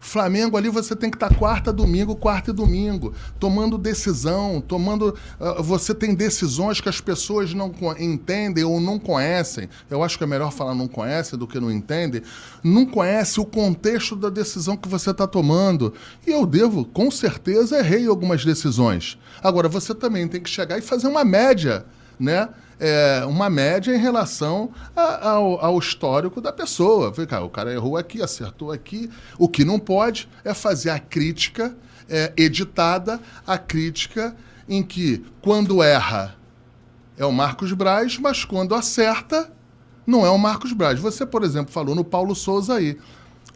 Flamengo 0.04 0.58
ali 0.58 0.68
você 0.68 0.96
tem 0.96 1.12
que 1.12 1.16
estar 1.16 1.34
quarta, 1.36 1.72
domingo, 1.72 2.16
quarta 2.16 2.50
e 2.50 2.54
domingo, 2.54 3.14
tomando 3.40 3.78
decisão, 3.78 4.60
tomando. 4.60 5.16
Uh, 5.40 5.62
você 5.62 5.94
tem 5.94 6.16
decisões 6.16 6.82
que 6.82 6.90
as 6.90 7.00
pessoas 7.00 7.54
não 7.54 7.72
entendem 8.00 8.64
ou 8.64 8.82
não 8.82 8.98
conhecem. 8.98 9.70
Eu 9.92 10.04
acho 10.04 10.18
que 10.18 10.24
é 10.24 10.28
melhor 10.28 10.52
falar 10.52 10.74
não 10.74 10.88
conhecem 10.88 11.38
do 11.38 11.48
que 11.48 11.60
não 11.60 11.72
entendem. 11.72 12.24
Não 12.64 12.84
conhece 12.84 13.40
o 13.40 13.46
contexto 13.46 14.16
da 14.16 14.30
decisão 14.30 14.76
que 14.76 14.90
você 14.90 15.12
está 15.12 15.28
tomando. 15.28 15.94
E 16.26 16.32
eu 16.32 16.48
devo, 16.48 16.84
com 16.84 17.12
certeza, 17.12 17.78
errei 17.78 18.08
algumas 18.08 18.44
decisões. 18.44 19.20
Agora, 19.44 19.70
você 19.70 19.94
também 19.94 20.28
tem 20.28 20.42
que 20.42 20.50
chegar 20.50 20.80
e 20.80 20.82
fazer 20.82 21.08
uma 21.08 21.24
média, 21.24 21.86
né? 22.20 22.50
É, 22.82 23.24
uma 23.26 23.48
média 23.48 23.96
em 23.96 24.00
relação 24.00 24.72
a, 24.96 25.30
ao, 25.30 25.64
ao, 25.64 25.78
histórico 25.78 26.42
da 26.42 26.52
pessoa. 26.52 27.14
o 27.46 27.50
cara 27.50 27.72
errou 27.72 27.96
aqui, 27.96 28.24
acertou 28.24 28.72
aqui. 28.72 29.08
O 29.38 29.48
que 29.48 29.64
não 29.64 29.78
pode 29.78 30.28
é 30.44 30.52
fazer 30.52 30.90
a 30.90 30.98
crítica 30.98 31.78
é, 32.10 32.34
editada, 32.36 33.22
a 33.46 33.56
crítica 33.56 34.36
em 34.68 34.82
que, 34.82 35.24
quando 35.42 35.84
erra, 35.84 36.36
é 37.16 37.26
o 37.26 37.32
Marcos 37.32 37.72
Braz, 37.72 38.18
mas 38.18 38.44
quando 38.44 38.74
acerta, 38.74 39.52
não 40.08 40.26
é 40.26 40.30
o 40.32 40.38
Marcos 40.40 40.74
Braz. 40.74 41.00
Você, 41.00 41.24
por 41.24 41.44
exemplo, 41.44 41.72
falou 41.72 41.94
no 41.94 42.04
Paulo 42.04 42.34
Souza 42.34 42.74
aí. 42.74 42.98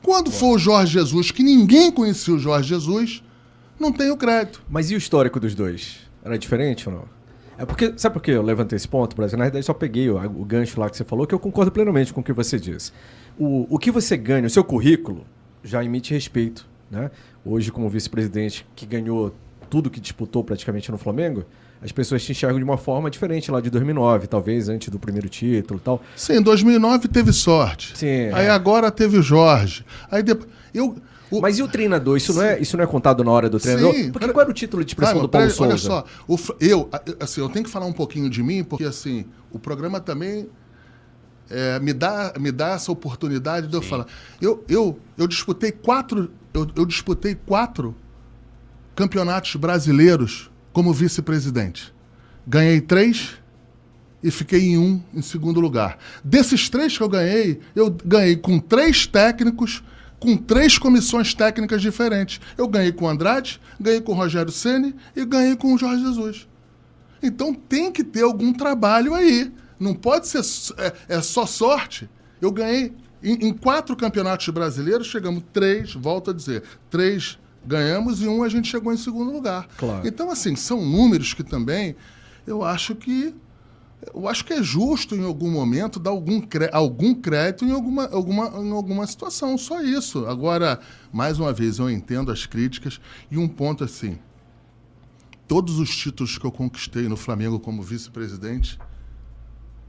Quando 0.03 0.29
for 0.29 0.55
o 0.55 0.59
Jorge 0.59 0.93
Jesus, 0.93 1.31
que 1.31 1.41
ninguém 1.41 1.91
conhecia 1.91 2.35
o 2.35 2.37
Jorge 2.37 2.69
Jesus, 2.69 3.23
não 3.79 3.91
tem 3.91 4.11
o 4.11 4.17
crédito. 4.17 4.61
Mas 4.69 4.91
e 4.91 4.95
o 4.95 4.99
histórico 4.99 5.39
dos 5.39 5.55
dois? 5.55 5.97
Era 6.23 6.37
diferente 6.37 6.87
ou 6.87 6.93
não? 6.93 7.15
É 7.57 7.65
porque, 7.65 7.93
sabe 7.97 8.13
por 8.13 8.21
que 8.21 8.31
eu 8.31 8.41
levantei 8.41 8.75
esse 8.75 8.87
ponto, 8.87 9.15
Brasil? 9.15 9.37
Na 9.37 9.45
verdade, 9.45 9.65
só 9.65 9.73
peguei 9.73 10.09
o, 10.09 10.17
o, 10.17 10.45
gancho 10.45 10.79
lá 10.79 10.89
que 10.89 10.97
você 10.97 11.03
falou, 11.03 11.25
que 11.25 11.33
eu 11.33 11.39
concordo 11.39 11.71
plenamente 11.71 12.13
com 12.13 12.21
o 12.21 12.23
que 12.23 12.33
você 12.33 12.59
disse. 12.59 12.91
O, 13.37 13.65
o 13.69 13.79
que 13.79 13.91
você 13.91 14.17
ganha, 14.17 14.45
o 14.45 14.49
seu 14.49 14.63
currículo, 14.63 15.25
já 15.63 15.83
emite 15.83 16.13
respeito. 16.13 16.67
Né? 16.89 17.09
Hoje, 17.45 17.71
como 17.71 17.89
vice-presidente 17.89 18.65
que 18.75 18.85
ganhou 18.85 19.33
tudo 19.69 19.89
que 19.89 19.99
disputou 19.99 20.43
praticamente 20.43 20.91
no 20.91 20.97
Flamengo, 20.97 21.45
as 21.81 21.91
pessoas 21.91 22.23
te 22.23 22.31
enxergam 22.31 22.57
de 22.57 22.63
uma 22.63 22.77
forma 22.77 23.09
diferente 23.09 23.51
lá 23.51 23.61
de 23.61 23.69
2009, 23.69 24.27
talvez 24.27 24.69
antes 24.69 24.89
do 24.89 24.99
primeiro 24.99 25.29
título 25.29 25.79
tal. 25.79 26.01
Sim, 26.15 26.41
2009 26.41 27.07
teve 27.07 27.31
sorte. 27.31 27.97
Sim. 27.97 28.29
Aí 28.33 28.47
é. 28.47 28.49
agora 28.49 28.89
teve 28.91 29.17
o 29.17 29.21
Jorge. 29.21 29.85
Aí 30.09 30.23
depois. 30.23 30.49
Eu, 30.73 30.95
o... 31.31 31.41
Mas 31.41 31.57
e 31.57 31.63
o 31.63 31.67
treinador? 31.67 32.17
Isso 32.17 32.33
não, 32.33 32.41
é, 32.43 32.59
isso 32.59 32.77
não 32.77 32.83
é 32.83 32.87
contado 32.87 33.23
na 33.23 33.31
hora 33.31 33.49
do 33.49 33.59
treinador? 33.59 33.93
Sim, 33.93 34.11
porque 34.11 34.27
qual 34.27 34.41
era 34.41 34.49
o 34.49 34.53
título 34.53 34.83
de 34.83 34.91
expressão 34.91 35.21
do 35.21 35.29
Paulo 35.29 35.49
Souza? 35.49 35.69
Olha 35.69 35.77
só, 35.77 36.05
o, 36.27 36.37
eu, 36.59 36.89
assim, 37.19 37.41
eu 37.41 37.49
tenho 37.49 37.65
que 37.65 37.71
falar 37.71 37.85
um 37.85 37.93
pouquinho 37.93 38.29
de 38.29 38.41
mim, 38.43 38.63
porque 38.63 38.83
assim, 38.83 39.25
o 39.51 39.59
programa 39.59 39.99
também 39.99 40.47
é, 41.49 41.79
me, 41.79 41.93
dá, 41.93 42.33
me 42.39 42.51
dá 42.51 42.69
essa 42.69 42.91
oportunidade 42.91 43.67
de 43.67 43.73
Sim. 43.73 43.77
eu 43.77 43.81
falar. 43.81 44.07
Eu, 44.41 44.63
eu, 44.67 44.99
eu 45.17 45.27
disputei 45.27 45.71
quatro. 45.71 46.31
Eu, 46.53 46.67
eu 46.75 46.85
disputei 46.85 47.35
quatro 47.35 47.95
campeonatos 48.95 49.55
brasileiros 49.55 50.49
como 50.71 50.93
vice-presidente. 50.93 51.93
Ganhei 52.47 52.79
três 52.79 53.37
e 54.23 54.31
fiquei 54.31 54.61
em 54.61 54.77
um 54.77 55.01
em 55.13 55.21
segundo 55.21 55.59
lugar. 55.59 55.97
Desses 56.23 56.69
três 56.69 56.97
que 56.97 57.03
eu 57.03 57.09
ganhei, 57.09 57.59
eu 57.75 57.95
ganhei 58.05 58.35
com 58.35 58.59
três 58.59 59.05
técnicos 59.05 59.83
com 60.25 60.35
três 60.35 60.79
comissões 60.79 61.35
técnicas 61.35 61.83
diferentes. 61.83 62.41
Eu 62.57 62.67
ganhei 62.67 62.91
com 62.91 63.05
o 63.05 63.07
Andrade, 63.07 63.61
ganhei 63.79 64.01
com 64.01 64.11
o 64.11 64.15
Rogério 64.15 64.51
Ceni 64.51 64.95
e 65.15 65.23
ganhei 65.23 65.55
com 65.55 65.71
o 65.71 65.77
Jorge 65.77 66.03
Jesus. 66.03 66.47
Então 67.21 67.53
tem 67.53 67.91
que 67.91 68.03
ter 68.03 68.23
algum 68.23 68.51
trabalho 68.51 69.13
aí. 69.13 69.53
Não 69.79 69.93
pode 69.93 70.27
ser 70.27 70.41
é, 70.79 70.93
é 71.17 71.21
só 71.21 71.45
sorte. 71.45 72.09
Eu 72.41 72.51
ganhei 72.51 72.91
em, 73.21 73.49
em, 73.49 73.53
quatro 73.53 73.95
campeonatos 73.95 74.49
brasileiros, 74.49 75.05
chegamos 75.05 75.43
três, 75.53 75.93
volto 75.93 76.31
a 76.31 76.33
dizer, 76.33 76.63
três 76.89 77.37
ganhamos 77.63 78.23
e 78.23 78.27
um 78.27 78.41
a 78.41 78.49
gente 78.49 78.67
chegou 78.67 78.91
em 78.91 78.97
segundo 78.97 79.31
lugar. 79.31 79.67
Claro. 79.77 80.07
Então, 80.07 80.31
assim, 80.31 80.55
são 80.55 80.83
números 80.83 81.35
que 81.35 81.43
também 81.43 81.95
eu 82.47 82.63
acho 82.63 82.95
que 82.95 83.35
eu 84.13 84.27
acho 84.27 84.45
que 84.45 84.53
é 84.53 84.61
justo 84.61 85.15
em 85.15 85.23
algum 85.23 85.49
momento 85.49 85.99
dar 85.99 86.11
algum, 86.11 86.41
algum 86.71 87.13
crédito 87.13 87.65
em 87.65 87.71
alguma, 87.71 88.07
alguma, 88.07 88.47
em 88.61 88.71
alguma 88.71 89.07
situação, 89.07 89.57
só 89.57 89.81
isso. 89.81 90.25
Agora, 90.25 90.79
mais 91.11 91.39
uma 91.39 91.51
vez, 91.53 91.79
eu 91.79 91.89
entendo 91.89 92.31
as 92.31 92.45
críticas 92.45 92.99
e 93.31 93.37
um 93.37 93.47
ponto 93.47 93.83
assim: 93.83 94.17
todos 95.47 95.79
os 95.79 95.95
títulos 95.95 96.37
que 96.37 96.45
eu 96.45 96.51
conquistei 96.51 97.07
no 97.07 97.17
Flamengo 97.17 97.59
como 97.59 97.81
vice-presidente, 97.81 98.79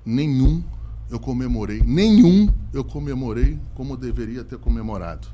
nenhum 0.04 0.62
eu 1.10 1.20
comemorei, 1.20 1.82
nenhum 1.82 2.52
eu 2.72 2.84
comemorei 2.84 3.58
como 3.74 3.96
deveria 3.96 4.44
ter 4.44 4.58
comemorado. 4.58 5.28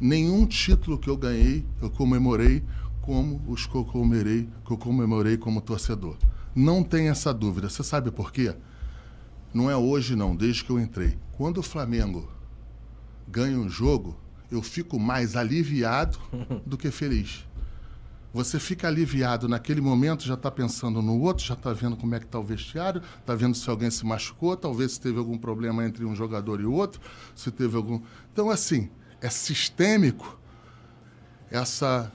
Nenhum 0.00 0.44
título 0.44 0.98
que 0.98 1.08
eu 1.08 1.16
ganhei 1.16 1.64
eu 1.80 1.90
comemorei 1.90 2.62
como 3.00 3.40
os 3.46 3.66
que 3.66 3.74
eu 3.74 3.84
comemorei, 3.84 4.48
que 4.64 4.72
eu 4.72 4.78
comemorei 4.78 5.36
como 5.36 5.60
torcedor. 5.60 6.16
Não 6.54 6.82
tem 6.82 7.08
essa 7.08 7.32
dúvida. 7.32 7.68
Você 7.68 7.82
sabe 7.82 8.10
por 8.10 8.32
quê? 8.32 8.54
Não 9.52 9.70
é 9.70 9.76
hoje, 9.76 10.14
não, 10.14 10.34
desde 10.34 10.64
que 10.64 10.70
eu 10.70 10.78
entrei. 10.78 11.18
Quando 11.32 11.58
o 11.58 11.62
Flamengo 11.62 12.28
ganha 13.26 13.58
um 13.58 13.68
jogo, 13.68 14.16
eu 14.50 14.62
fico 14.62 14.98
mais 14.98 15.36
aliviado 15.36 16.18
do 16.64 16.76
que 16.76 16.90
feliz. 16.90 17.44
Você 18.32 18.58
fica 18.58 18.88
aliviado 18.88 19.48
naquele 19.48 19.80
momento, 19.80 20.24
já 20.24 20.34
está 20.34 20.50
pensando 20.50 21.00
no 21.00 21.20
outro, 21.20 21.44
já 21.44 21.54
está 21.54 21.72
vendo 21.72 21.96
como 21.96 22.16
é 22.16 22.18
que 22.18 22.24
está 22.24 22.36
o 22.36 22.42
vestiário, 22.42 23.00
está 23.20 23.32
vendo 23.32 23.56
se 23.56 23.70
alguém 23.70 23.88
se 23.92 24.04
machucou, 24.04 24.56
talvez 24.56 24.92
se 24.92 25.00
teve 25.00 25.18
algum 25.18 25.38
problema 25.38 25.84
entre 25.84 26.04
um 26.04 26.16
jogador 26.16 26.60
e 26.60 26.64
outro, 26.64 27.00
se 27.32 27.52
teve 27.52 27.76
algum. 27.76 28.00
Então, 28.32 28.50
assim, 28.50 28.90
é 29.20 29.30
sistêmico 29.30 30.36
essa 31.48 32.12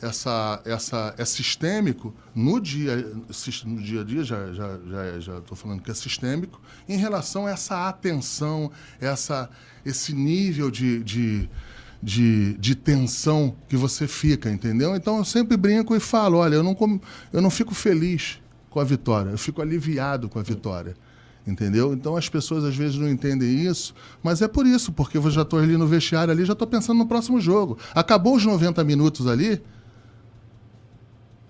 essa, 0.00 0.62
essa, 0.64 1.14
é 1.18 1.24
sistêmico 1.24 2.14
no 2.34 2.60
dia, 2.60 2.96
no 3.64 3.82
dia 3.82 4.00
a 4.00 4.04
dia, 4.04 4.24
já 4.24 4.52
já 4.52 4.78
já 4.88 5.20
já 5.20 5.38
estou 5.38 5.56
falando 5.56 5.82
que 5.82 5.90
é 5.90 5.94
sistêmico, 5.94 6.60
em 6.88 6.96
relação 6.96 7.46
a 7.46 7.50
essa 7.50 7.88
atenção, 7.88 8.70
essa, 9.00 9.50
esse 9.84 10.12
nível 10.12 10.70
de, 10.70 11.02
de, 11.02 11.48
de, 12.02 12.54
de 12.54 12.74
tensão 12.74 13.56
que 13.68 13.76
você 13.76 14.06
fica, 14.06 14.50
entendeu? 14.50 14.94
Então 14.94 15.18
eu 15.18 15.24
sempre 15.24 15.56
brinco 15.56 15.94
e 15.96 16.00
falo, 16.00 16.38
olha, 16.38 16.54
eu 16.54 16.62
não, 16.62 17.00
eu 17.32 17.40
não 17.40 17.50
fico 17.50 17.74
feliz 17.74 18.40
com 18.70 18.80
a 18.80 18.84
vitória, 18.84 19.30
eu 19.30 19.38
fico 19.38 19.60
aliviado 19.60 20.28
com 20.28 20.38
a 20.38 20.42
vitória. 20.42 20.96
Entendeu? 21.46 21.94
Então 21.94 22.14
as 22.14 22.28
pessoas 22.28 22.62
às 22.62 22.76
vezes 22.76 22.98
não 22.98 23.08
entendem 23.08 23.66
isso, 23.66 23.94
mas 24.22 24.42
é 24.42 24.46
por 24.46 24.66
isso, 24.66 24.92
porque 24.92 25.16
eu 25.16 25.30
já 25.30 25.40
estou 25.40 25.58
ali 25.58 25.78
no 25.78 25.86
vestiário 25.86 26.30
ali, 26.30 26.44
já 26.44 26.52
estou 26.52 26.68
pensando 26.68 26.98
no 26.98 27.06
próximo 27.06 27.40
jogo. 27.40 27.78
Acabou 27.94 28.36
os 28.36 28.44
90 28.44 28.84
minutos 28.84 29.26
ali, 29.26 29.62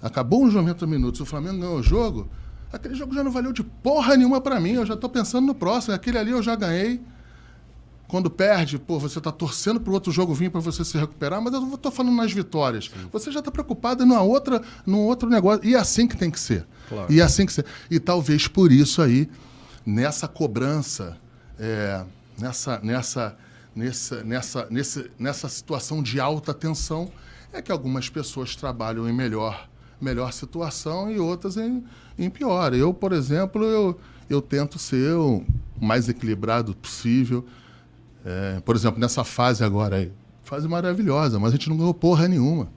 Acabou 0.02 0.44
os 0.44 0.54
90 0.54 0.87
minutos, 0.87 1.20
o 1.20 1.26
Flamengo 1.26 1.58
ganhou 1.58 1.78
o 1.78 1.82
jogo. 1.82 2.28
Aquele 2.72 2.94
jogo 2.94 3.14
já 3.14 3.24
não 3.24 3.30
valeu 3.30 3.52
de 3.52 3.62
porra 3.62 4.16
nenhuma 4.16 4.40
para 4.40 4.61
mim. 4.61 4.72
Eu 4.72 4.87
já 4.87 4.94
estou 4.94 5.08
pensando 5.08 5.46
no 5.46 5.54
próximo. 5.54 5.94
Aquele 5.94 6.18
ali 6.18 6.30
eu 6.30 6.42
já 6.42 6.54
ganhei. 6.54 7.00
Quando 8.06 8.30
perde, 8.30 8.78
pô, 8.78 8.98
você 8.98 9.18
está 9.18 9.30
torcendo 9.30 9.80
para 9.80 9.90
o 9.90 9.94
outro 9.94 10.11
jogo 10.11 10.32
vir 10.32 10.50
para 10.50 10.61
você 10.61 10.82
se 10.82 10.96
recuperar, 10.96 11.42
mas 11.42 11.52
eu 11.52 11.74
estou 11.74 11.92
falando 11.92 12.16
nas 12.16 12.32
vitórias. 12.32 12.87
Sim. 12.87 13.08
Você 13.12 13.30
já 13.30 13.40
está 13.40 13.50
preocupado 13.50 14.04
numa 14.06 14.22
outra, 14.22 14.62
num 14.87 15.00
outro 15.00 15.28
negócio. 15.28 15.66
E 15.66 15.74
é 15.74 15.78
assim 15.78 16.06
que 16.06 16.16
tem 16.16 16.30
que 16.30 16.40
ser. 16.40 16.66
Claro. 16.88 17.12
E 17.12 17.20
é 17.20 17.22
assim 17.22 17.44
que 17.44 17.52
ser. 17.52 17.66
E 17.90 18.00
talvez 18.00 18.48
por 18.48 18.72
isso 18.72 19.02
aí, 19.02 19.28
nessa 19.84 20.26
cobrança, 20.26 21.18
é, 21.58 22.02
nessa, 22.38 22.80
nessa, 22.82 23.37
nessa, 23.76 24.24
nessa, 24.24 24.66
nessa, 24.70 25.11
nessa 25.18 25.48
situação 25.48 26.02
de 26.02 26.18
alta 26.18 26.54
tensão, 26.54 27.11
é 27.52 27.61
que 27.61 27.70
algumas 27.70 28.08
pessoas 28.08 28.56
trabalham 28.56 29.06
em 29.06 29.12
melhor 29.12 29.68
melhor 30.01 30.32
situação 30.32 31.11
e 31.11 31.18
outras 31.18 31.57
em, 31.57 31.84
em 32.18 32.30
pior. 32.30 32.74
Eu, 32.74 32.92
por 32.94 33.12
exemplo, 33.12 33.64
eu, 33.64 33.99
eu 34.28 34.40
tento 34.40 34.78
ser 34.78 35.14
o 35.14 35.44
mais 35.80 36.09
equilibrado 36.09 36.74
possível. 36.74 37.44
É, 38.24 38.61
por 38.64 38.76
exemplo, 38.76 39.01
nessa 39.01 39.24
fase 39.24 39.64
agora 39.64 39.96
aí, 39.96 40.12
fase 40.42 40.68
maravilhosa, 40.68 41.38
mas 41.38 41.51
a 41.51 41.53
gente 41.57 41.68
não 41.68 41.76
ganhou 41.76 41.94
porra 41.94 42.28
nenhuma. 42.28 42.68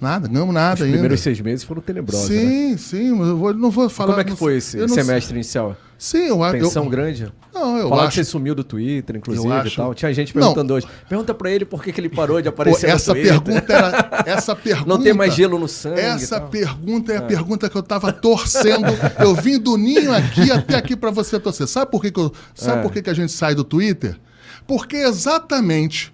Nada, 0.00 0.26
ganhamos 0.26 0.52
nada 0.52 0.74
Os 0.74 0.80
ainda. 0.82 0.94
Os 0.94 1.00
primeiros 1.00 1.20
seis 1.20 1.40
meses 1.40 1.64
foram 1.64 1.80
tenebrosos. 1.80 2.26
Sim, 2.26 2.72
né? 2.72 2.76
sim, 2.76 3.12
mas 3.12 3.28
eu 3.28 3.36
vou, 3.36 3.54
não 3.54 3.70
vou 3.70 3.88
falar. 3.88 4.14
Como 4.14 4.20
é 4.20 4.24
que 4.24 4.36
foi 4.36 4.56
esse 4.56 4.88
semestre 4.88 5.34
inicial? 5.34 5.76
Sim, 6.02 6.26
eu 6.26 6.42
acho. 6.42 6.58
Tensão 6.58 6.82
eu, 6.82 6.90
grande? 6.90 7.32
Não, 7.54 7.78
eu 7.78 7.88
Falar 7.88 8.02
acho. 8.02 8.18
que 8.18 8.24
você 8.24 8.24
sumiu 8.24 8.56
do 8.56 8.64
Twitter, 8.64 9.14
inclusive 9.14 9.52
acho... 9.52 9.68
e 9.68 9.76
tal. 9.76 9.94
Tinha 9.94 10.12
gente 10.12 10.32
perguntando 10.32 10.70
não. 10.70 10.76
hoje. 10.76 10.88
Pergunta 11.08 11.32
pra 11.32 11.48
ele 11.48 11.64
por 11.64 11.80
que, 11.80 11.92
que 11.92 12.00
ele 12.00 12.08
parou 12.08 12.42
de 12.42 12.48
aparecer 12.48 12.88
Pô, 12.88 12.92
essa 12.92 13.14
pergunta 13.14 13.72
era, 13.72 14.10
Essa 14.26 14.56
pergunta. 14.56 14.88
Não 14.88 15.00
tem 15.00 15.12
mais 15.12 15.32
gelo 15.32 15.60
no 15.60 15.68
sangue. 15.68 16.00
Essa 16.00 16.40
pergunta 16.40 17.12
é 17.12 17.18
a 17.18 17.22
é. 17.22 17.24
pergunta 17.24 17.70
que 17.70 17.76
eu 17.76 17.84
tava 17.84 18.12
torcendo. 18.12 18.88
eu 19.20 19.32
vim 19.32 19.60
do 19.60 19.76
ninho 19.76 20.12
aqui 20.12 20.50
até 20.50 20.74
aqui 20.74 20.96
para 20.96 21.12
você 21.12 21.38
torcer. 21.38 21.68
Sabe 21.68 21.88
por 21.88 22.02
que, 22.02 22.10
que 22.10 22.18
eu, 22.18 22.32
Sabe 22.52 22.80
é. 22.80 22.82
por 22.82 22.92
que, 22.92 23.00
que 23.00 23.10
a 23.10 23.14
gente 23.14 23.30
sai 23.30 23.54
do 23.54 23.62
Twitter? 23.62 24.18
Porque 24.66 24.96
exatamente 24.96 26.12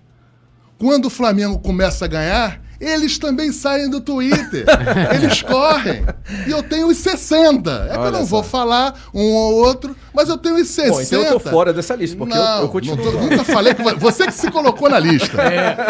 quando 0.76 1.07
o 1.07 1.11
Flamengo 1.11 1.59
começa 1.61 2.05
a 2.05 2.09
ganhar, 2.09 2.61
Eles 2.81 3.18
também 3.18 3.51
saem 3.51 3.91
do 3.91 4.01
Twitter. 4.01 4.64
Eles 5.14 5.43
correm. 5.43 6.05
E 6.47 6.51
eu 6.51 6.62
tenho 6.62 6.87
os 6.87 6.99
60. 6.99 7.70
É 7.70 7.89
que 7.91 7.97
eu 7.97 8.01
Olha 8.01 8.11
não 8.12 8.20
só. 8.20 8.26
vou 8.26 8.43
falar 8.45 8.95
um 9.12 9.20
ou 9.33 9.55
outro, 9.55 9.97
mas 10.14 10.29
eu 10.29 10.39
tenho 10.39 10.55
os 10.57 10.68
60. 10.68 10.93
Bom, 10.93 11.01
então 11.01 11.20
eu 11.22 11.33
tô 11.33 11.41
fora 11.41 11.72
dessa 11.72 11.97
lista, 11.97 12.16
porque 12.16 12.37
eu- 12.37 12.41
não, 12.43 12.61
eu 12.62 12.68
continuo 12.68 12.97
não 12.97 13.03
tô- 13.12 13.18
nunca 13.18 13.45
falei 13.45 13.74
que 13.74 13.83
vo- 13.83 13.97
você 13.99 14.26
que 14.26 14.33
se 14.35 14.49
colocou 14.51 14.89
na 14.89 14.99
lista. 15.01 15.37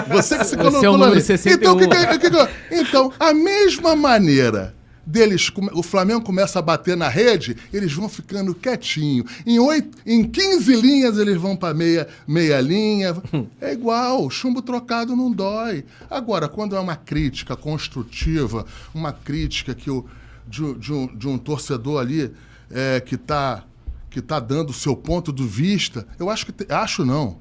Você 0.08 0.38
que 0.38 0.44
se 0.44 0.50
Você 0.50 0.56
colocou 0.56 0.84
é 0.84 0.88
o 0.88 0.92
na 0.92 0.98
número 0.98 1.14
lista. 1.16 1.36
61. 1.36 1.54
Então, 1.56 1.74
o 1.74 1.78
que 1.78 1.86
que- 1.88 2.14
o 2.14 2.18
que 2.18 2.30
que- 2.30 2.48
então, 2.80 3.12
a 3.20 3.34
mesma 3.34 3.94
maneira 3.94 4.74
deles, 5.08 5.50
o 5.72 5.82
Flamengo 5.82 6.20
começa 6.20 6.58
a 6.58 6.62
bater 6.62 6.96
na 6.96 7.08
rede, 7.08 7.56
eles 7.72 7.92
vão 7.92 8.08
ficando 8.08 8.54
quietinho. 8.54 9.24
Em, 9.46 9.58
oito, 9.58 9.96
em 10.04 10.22
15 10.22 10.76
linhas 10.76 11.16
eles 11.16 11.36
vão 11.40 11.56
para 11.56 11.72
meia, 11.74 12.06
meia 12.26 12.60
linha. 12.60 13.16
É 13.60 13.72
igual, 13.72 14.28
chumbo 14.30 14.60
trocado 14.62 15.16
não 15.16 15.32
dói. 15.32 15.84
Agora, 16.10 16.48
quando 16.48 16.76
é 16.76 16.80
uma 16.80 16.94
crítica 16.96 17.56
construtiva, 17.56 18.66
uma 18.94 19.12
crítica 19.12 19.74
que 19.74 19.90
o, 19.90 20.04
de, 20.46 20.62
um- 20.62 20.78
de 20.78 20.92
um, 20.92 21.06
de 21.16 21.28
um 21.28 21.38
torcedor 21.38 22.00
ali 22.00 22.30
é, 22.70 23.00
que 23.00 23.14
está 23.14 23.64
que 24.10 24.22
tá 24.22 24.40
dando 24.40 24.70
o 24.70 24.74
seu 24.74 24.96
ponto 24.96 25.30
de 25.32 25.44
vista, 25.46 26.06
eu 26.18 26.30
acho 26.30 26.46
que. 26.46 26.52
te- 26.52 26.72
acho 26.72 27.04
não. 27.04 27.40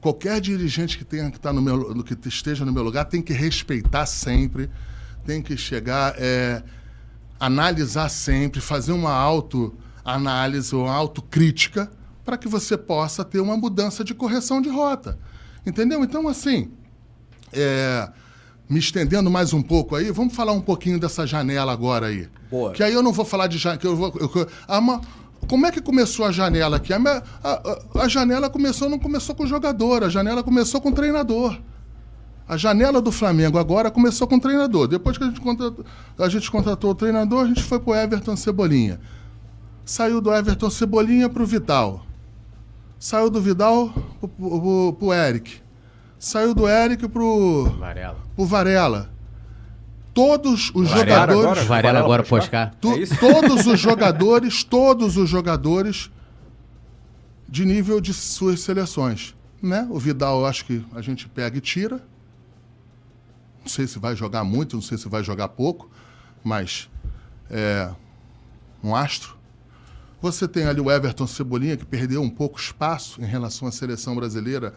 Qualquer 0.00 0.40
dirigente 0.40 0.96
que, 0.98 1.04
tenha, 1.04 1.30
que, 1.30 1.40
tá 1.40 1.52
no 1.52 1.60
meu, 1.62 2.04
que 2.04 2.16
esteja 2.28 2.64
no 2.64 2.72
meu 2.72 2.82
lugar 2.82 3.04
tem 3.06 3.20
que 3.22 3.32
respeitar 3.32 4.04
sempre, 4.06 4.70
tem 5.26 5.40
que 5.42 5.56
chegar, 5.56 6.14
é, 6.18 6.62
analisar 7.44 8.08
sempre, 8.08 8.60
fazer 8.60 8.92
uma 8.92 9.12
autoanálise 9.12 10.74
ou 10.74 10.86
autocrítica 10.88 11.90
para 12.24 12.36
que 12.38 12.48
você 12.48 12.76
possa 12.76 13.24
ter 13.24 13.40
uma 13.40 13.56
mudança 13.56 14.02
de 14.02 14.14
correção 14.14 14.60
de 14.62 14.68
rota. 14.68 15.18
Entendeu? 15.66 16.02
Então, 16.04 16.26
assim, 16.28 16.70
é, 17.52 18.08
me 18.68 18.78
estendendo 18.78 19.30
mais 19.30 19.52
um 19.52 19.62
pouco 19.62 19.94
aí, 19.96 20.10
vamos 20.10 20.34
falar 20.34 20.52
um 20.52 20.60
pouquinho 20.60 20.98
dessa 20.98 21.26
janela 21.26 21.72
agora 21.72 22.06
aí. 22.06 22.28
Boa. 22.50 22.72
Que 22.72 22.82
aí 22.82 22.92
eu 22.94 23.02
não 23.02 23.12
vou 23.12 23.24
falar 23.24 23.46
de 23.46 23.58
janela. 23.58 23.80
Eu 23.84 23.96
vou, 23.96 24.12
eu- 24.18 24.48
ah, 24.68 25.00
como 25.48 25.66
é 25.66 25.70
que 25.70 25.80
começou 25.82 26.24
a 26.24 26.32
janela 26.32 26.76
aqui? 26.78 26.92
A, 26.92 26.98
a- 27.42 27.78
a- 28.02 28.08
janela 28.08 28.48
começou, 28.48 28.88
não 28.88 28.98
começou 28.98 29.34
com 29.34 29.44
o 29.44 29.46
jogador, 29.46 30.02
a 30.04 30.08
janela 30.08 30.42
começou 30.42 30.80
com 30.80 30.88
o 30.88 30.92
treinador. 30.92 31.58
A 32.46 32.56
janela 32.56 33.00
do 33.00 33.10
Flamengo 33.10 33.58
agora 33.58 33.90
começou 33.90 34.26
com 34.28 34.36
o 34.36 34.40
treinador. 34.40 34.86
Depois 34.86 35.16
que 35.16 35.24
a 35.24 35.28
gente 35.28 35.40
contratou, 35.40 35.84
a 36.18 36.28
gente 36.28 36.50
contratou 36.50 36.90
o 36.90 36.94
treinador, 36.94 37.44
a 37.44 37.46
gente 37.48 37.62
foi 37.62 37.78
pro 37.80 37.94
Everton 37.94 38.36
Cebolinha. 38.36 39.00
Saiu 39.84 40.20
do 40.20 40.32
Everton 40.32 40.68
Cebolinha 40.70 41.28
pro 41.28 41.46
Vital. 41.46 42.04
Saiu 42.98 43.30
do 43.30 43.40
Vidal 43.40 43.90
pro, 44.20 44.28
pro, 44.28 44.92
pro 44.98 45.12
Eric. 45.12 45.58
Saiu 46.18 46.54
do 46.54 46.68
Eric 46.68 47.08
pro, 47.08 47.64
Varela. 47.78 48.16
pro 48.36 48.44
Varela. 48.46 49.10
Todos 50.12 50.70
os 50.74 50.88
Varela 50.88 51.10
jogadores. 51.26 51.40
agora? 51.44 51.64
Varela 51.64 51.66
Varela 51.66 51.98
agora 52.22 52.48
cá. 52.48 52.72
Tu- 52.80 52.92
É 52.92 52.98
isso? 52.98 53.16
todos 53.18 53.66
os 53.66 53.80
jogadores, 53.80 54.62
todos 54.64 55.16
os 55.16 55.28
jogadores 55.28 56.10
de 57.48 57.64
nível 57.64 58.00
de 58.00 58.12
suas 58.14 58.60
seleções. 58.60 59.34
Né? 59.62 59.86
O 59.90 59.98
Vidal, 59.98 60.40
eu 60.40 60.46
acho 60.46 60.64
que 60.66 60.84
a 60.94 61.00
gente 61.00 61.28
pega 61.28 61.56
e 61.56 61.60
tira. 61.60 62.00
Não 63.64 63.68
sei 63.70 63.86
se 63.86 63.98
vai 63.98 64.14
jogar 64.14 64.44
muito, 64.44 64.76
não 64.76 64.82
sei 64.82 64.98
se 64.98 65.08
vai 65.08 65.24
jogar 65.24 65.48
pouco, 65.48 65.90
mas 66.44 66.90
é 67.50 67.90
um 68.82 68.94
astro. 68.94 69.36
Você 70.20 70.46
tem 70.46 70.64
ali 70.66 70.80
o 70.82 70.90
Everton 70.90 71.26
Cebolinha, 71.26 71.74
que 71.76 71.84
perdeu 71.84 72.20
um 72.22 72.28
pouco 72.28 72.58
espaço 72.58 73.22
em 73.22 73.24
relação 73.26 73.66
à 73.66 73.72
seleção 73.72 74.14
brasileira, 74.14 74.74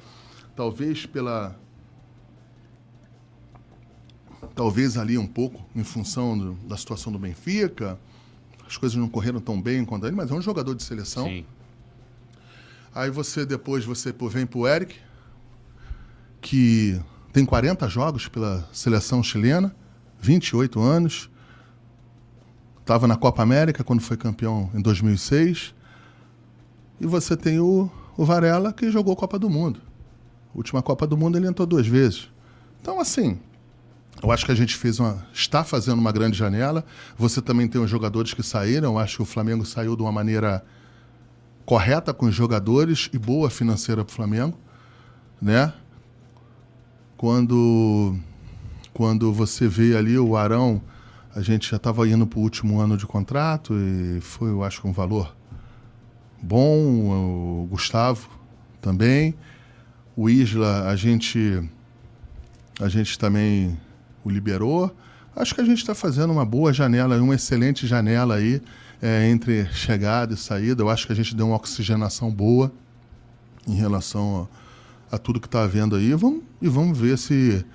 talvez 0.56 1.06
pela. 1.06 1.56
Talvez 4.56 4.98
ali 4.98 5.18
um 5.18 5.28
pouco 5.28 5.64
em 5.76 5.84
função 5.84 6.38
do- 6.38 6.54
da 6.68 6.78
situação 6.78 7.12
do 7.12 7.20
Benfica. 7.20 8.00
As 8.66 8.76
coisas 8.78 8.98
não 8.98 9.08
correram 9.08 9.40
tão 9.40 9.62
bem 9.62 9.84
quanto 9.86 10.06
ele, 10.08 10.16
mas 10.16 10.32
é 10.32 10.34
um 10.34 10.42
jogador 10.42 10.74
de 10.76 10.84
seleção. 10.84 11.26
Sim. 11.28 11.46
Aí 12.94 13.10
você 13.10 13.46
depois 13.46 13.86
você 13.86 14.14
vem 14.32 14.46
pro 14.46 14.68
Eric, 14.68 14.96
que 16.42 17.00
tem 17.38 17.46
40 17.46 17.88
jogos 17.88 18.28
pela 18.28 18.68
seleção 18.74 19.22
chilena, 19.22 19.76
28 20.20 20.82
anos. 20.82 21.30
Estava 22.80 23.08
na 23.08 23.16
Copa 23.16 23.44
América 23.44 23.84
quando 23.84 24.02
foi 24.02 24.18
campeão 24.18 24.72
em 24.74 24.82
2006. 24.82 25.76
E 27.00 27.06
você 27.06 27.38
tem 27.38 27.60
o, 27.60 27.92
o 28.18 28.26
Varela, 28.26 28.74
que 28.74 28.90
jogou 28.90 29.16
Copa 29.16 29.38
do 29.38 29.52
Mundo. 29.52 29.80
Última 30.56 30.82
Copa 30.82 31.06
do 31.06 31.16
Mundo 31.16 31.38
ele 31.38 31.46
entrou 31.46 31.68
duas 31.68 31.86
vezes. 31.86 32.28
Então, 32.82 33.00
assim, 33.00 33.38
eu 34.24 34.32
acho 34.32 34.44
que 34.44 34.52
a 34.52 34.56
gente 34.56 34.76
fez 34.76 35.00
uma, 35.00 35.24
está 35.32 35.64
fazendo 35.64 36.00
uma 36.00 36.12
grande 36.12 36.36
janela. 36.36 36.84
Você 37.20 37.40
também 37.40 37.68
tem 37.68 37.80
os 37.80 37.88
jogadores 37.88 38.34
que 38.34 38.42
saíram. 38.42 38.94
Eu 38.94 38.98
acho 38.98 39.18
que 39.18 39.22
o 39.22 39.26
Flamengo 39.26 39.64
saiu 39.64 39.96
de 39.96 40.02
uma 40.02 40.12
maneira 40.12 40.66
correta 41.68 42.16
com 42.16 42.26
os 42.26 42.34
jogadores 42.34 43.12
e 43.14 43.20
boa 43.20 43.48
financeira 43.48 44.04
para 44.04 44.12
o 44.12 44.16
Flamengo, 44.16 44.58
né? 45.40 45.72
Quando 47.18 48.16
quando 48.94 49.34
você 49.34 49.68
vê 49.68 49.96
ali 49.96 50.18
o 50.18 50.36
Arão, 50.36 50.82
a 51.36 51.42
gente 51.42 51.70
já 51.70 51.78
estava 51.78 52.08
indo 52.08 52.26
para 52.26 52.40
o 52.40 52.42
último 52.42 52.80
ano 52.80 52.98
de 52.98 53.06
contrato 53.06 53.76
e 53.76 54.20
foi, 54.22 54.50
eu 54.50 54.64
acho 54.64 54.88
um 54.88 54.92
valor 54.92 55.36
bom. 56.42 57.62
O 57.64 57.68
Gustavo 57.70 58.30
também, 58.82 59.36
o 60.16 60.30
Isla, 60.30 60.88
a 60.88 60.96
gente 60.96 61.64
a 62.80 62.88
gente 62.88 63.18
também 63.18 63.78
o 64.24 64.30
liberou. 64.30 64.96
Acho 65.36 65.54
que 65.54 65.62
a 65.62 65.66
gente 65.66 65.80
está 65.80 65.94
fazendo 65.94 66.32
uma 66.32 66.46
boa 66.46 66.74
janela, 66.74 67.22
uma 67.22 67.36
excelente 67.36 67.86
janela 67.86 68.36
aí 68.36 68.62
é, 69.02 69.30
entre 69.30 69.68
chegada 69.72 70.34
e 70.34 70.38
saída. 70.38 70.82
Eu 70.82 70.90
acho 70.90 71.06
que 71.06 71.14
a 71.14 71.16
gente 71.16 71.36
deu 71.36 71.48
uma 71.48 71.56
oxigenação 71.56 72.32
boa 72.32 72.72
em 73.68 73.76
relação 73.76 74.48
a, 74.52 74.67
a 75.12 75.18
tudo 75.18 75.40
que 75.40 75.48
está 75.48 75.64
havendo 75.64 75.96
aí. 75.96 76.14
Vamos, 76.14 76.44
e 76.62 76.68
vamos 76.68 76.98
ver 76.98 77.18
se, 77.18 77.66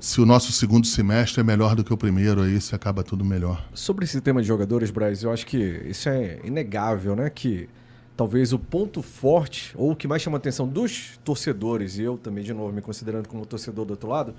se 0.00 0.20
o 0.20 0.26
nosso 0.26 0.52
segundo 0.52 0.86
semestre 0.86 1.40
é 1.40 1.44
melhor 1.44 1.74
do 1.74 1.84
que 1.84 1.92
o 1.92 1.96
primeiro 1.96 2.42
aí, 2.42 2.60
se 2.60 2.74
acaba 2.74 3.02
tudo 3.02 3.24
melhor. 3.24 3.68
Sobre 3.74 4.04
esse 4.04 4.20
tema 4.20 4.40
de 4.40 4.48
jogadores, 4.48 4.90
Braz, 4.90 5.22
eu 5.22 5.32
acho 5.32 5.46
que 5.46 5.56
isso 5.56 6.08
é 6.08 6.40
inegável, 6.44 7.16
né? 7.16 7.30
Que 7.30 7.68
talvez 8.16 8.52
o 8.52 8.58
ponto 8.58 9.00
forte, 9.02 9.72
ou 9.76 9.92
o 9.92 9.96
que 9.96 10.06
mais 10.06 10.20
chama 10.20 10.36
a 10.36 10.38
atenção 10.38 10.68
dos 10.68 11.18
torcedores, 11.24 11.98
e 11.98 12.02
eu 12.02 12.18
também, 12.18 12.44
de 12.44 12.52
novo, 12.52 12.72
me 12.72 12.82
considerando 12.82 13.28
como 13.28 13.46
torcedor 13.46 13.84
do 13.84 13.92
outro 13.92 14.08
lado, 14.08 14.34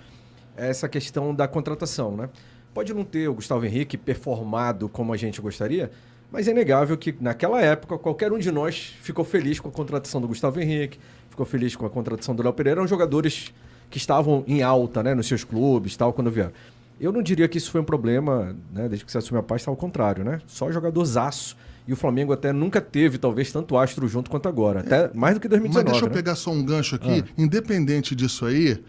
é 0.56 0.70
essa 0.70 0.88
questão 0.88 1.34
da 1.34 1.48
contratação, 1.48 2.16
né? 2.16 2.30
Pode 2.74 2.94
não 2.94 3.04
ter 3.04 3.28
o 3.28 3.34
Gustavo 3.34 3.66
Henrique 3.66 3.98
performado 3.98 4.88
como 4.88 5.12
a 5.12 5.18
gente 5.18 5.42
gostaria, 5.42 5.92
mas 6.32 6.48
é 6.48 6.52
inegável 6.52 6.98
que 6.98 7.16
naquela 7.20 7.62
época 7.62 7.98
qualquer 7.98 8.32
um 8.32 8.40
de 8.40 8.52
nós 8.52 8.96
ficou 9.02 9.26
feliz 9.26 9.60
com 9.60 9.68
a 9.68 9.72
contratação 9.72 10.22
do 10.22 10.28
Gustavo 10.28 10.60
Henrique, 10.60 10.98
ficou 11.30 11.46
feliz 11.46 11.76
com 11.76 11.86
a 11.86 11.90
contratação 11.90 12.34
do 12.34 12.42
Léo 12.42 12.54
Pereira, 12.54 12.80
eram 12.80 12.88
jogadores 12.88 13.54
que 13.90 13.98
estavam 13.98 14.44
em 14.48 14.64
alta, 14.64 15.04
né, 15.04 15.14
nos 15.14 15.28
seus 15.28 15.44
clubes, 15.44 15.98
tal, 15.98 16.14
quando 16.14 16.32
vieram. 16.32 16.52
Eu 17.00 17.12
não 17.12 17.22
diria 17.22 17.48
que 17.48 17.58
isso 17.58 17.72
foi 17.72 17.82
um 17.82 17.84
problema, 17.84 18.56
né, 18.72 18.88
desde 18.88 19.04
que 19.04 19.12
você 19.12 19.18
assumiu 19.18 19.42
a 19.42 19.44
pasta, 19.44 19.70
ao 19.70 19.76
contrário, 19.76 20.24
né? 20.24 20.40
Só 20.46 20.72
jogadorzaço. 20.72 21.58
E 21.88 21.92
o 21.92 21.96
Flamengo 21.96 22.32
até 22.32 22.54
nunca 22.54 22.80
teve, 22.80 23.18
talvez, 23.18 23.52
tanto 23.52 23.76
astro 23.76 24.08
junto 24.08 24.30
quanto 24.30 24.48
agora. 24.48 24.82
Até 24.82 25.12
mais 25.16 25.34
do 25.34 25.42
que 25.42 25.48
2019, 25.48 25.84
Mas 25.84 25.92
deixa 25.94 26.06
eu 26.06 26.10
né? 26.10 26.16
pegar 26.16 26.36
só 26.36 26.52
um 26.52 26.64
gancho 26.64 26.96
aqui. 26.96 27.24
Independente 27.36 28.16
disso 28.16 28.46
aí, 28.46 28.82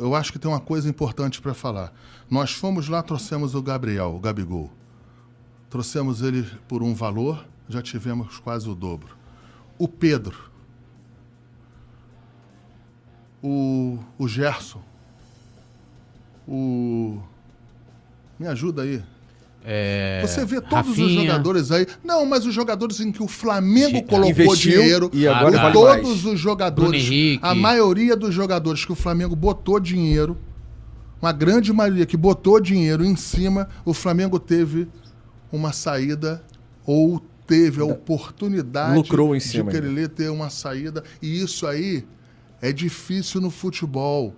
eu 0.00 0.14
acho 0.14 0.32
que 0.32 0.38
tem 0.38 0.50
uma 0.50 0.58
coisa 0.58 0.88
importante 0.88 1.42
para 1.42 1.52
falar. 1.52 1.92
Nós 2.30 2.52
fomos 2.52 2.88
lá, 2.88 3.02
trouxemos 3.02 3.54
o 3.54 3.62
Gabriel, 3.62 4.14
o 4.14 4.18
Gabigol. 4.18 4.72
Trouxemos 5.70 6.22
ele 6.22 6.46
por 6.66 6.82
um 6.82 6.94
valor, 6.94 7.44
já 7.68 7.82
tivemos 7.82 8.38
quase 8.38 8.68
o 8.68 8.74
dobro. 8.74 9.08
O 9.78 9.86
Pedro. 9.86 10.48
O, 13.42 13.98
o 14.18 14.26
Gerson. 14.26 14.80
O. 16.46 17.18
Me 18.38 18.46
ajuda 18.46 18.82
aí. 18.82 19.02
É, 19.64 20.22
Você 20.26 20.44
vê 20.46 20.60
todos 20.60 20.88
os 20.90 20.96
Rafinha. 20.98 21.20
jogadores 21.22 21.70
aí. 21.70 21.86
Não, 22.02 22.24
mas 22.24 22.46
os 22.46 22.54
jogadores 22.54 23.00
em 23.00 23.12
que 23.12 23.22
o 23.22 23.28
Flamengo 23.28 23.96
Ge- 23.98 24.02
colocou 24.02 24.30
Investiu 24.30 24.80
dinheiro. 24.80 25.10
e 25.12 25.28
agora 25.28 25.56
vale 25.58 25.72
todos 25.74 26.02
mais. 26.08 26.24
os 26.24 26.40
jogadores. 26.40 27.38
A 27.42 27.54
maioria 27.54 28.16
dos 28.16 28.32
jogadores 28.34 28.84
que 28.84 28.92
o 28.92 28.96
Flamengo 28.96 29.36
botou 29.36 29.78
dinheiro. 29.78 30.38
Uma 31.20 31.32
grande 31.32 31.72
maioria 31.72 32.06
que 32.06 32.16
botou 32.16 32.60
dinheiro 32.60 33.04
em 33.04 33.16
cima, 33.16 33.68
o 33.84 33.92
Flamengo 33.92 34.38
teve 34.38 34.88
uma 35.50 35.72
saída 35.72 36.42
ou 36.84 37.20
teve 37.46 37.80
a 37.80 37.84
oportunidade 37.84 38.94
Lucrou 38.94 39.34
em 39.34 39.38
de 39.38 39.44
cima 39.44 39.70
ainda. 39.70 39.80
querer 39.80 40.08
ter 40.08 40.30
uma 40.30 40.50
saída. 40.50 41.02
E 41.20 41.42
isso 41.42 41.66
aí 41.66 42.04
é 42.60 42.72
difícil 42.72 43.40
no 43.40 43.50
futebol. 43.50 44.34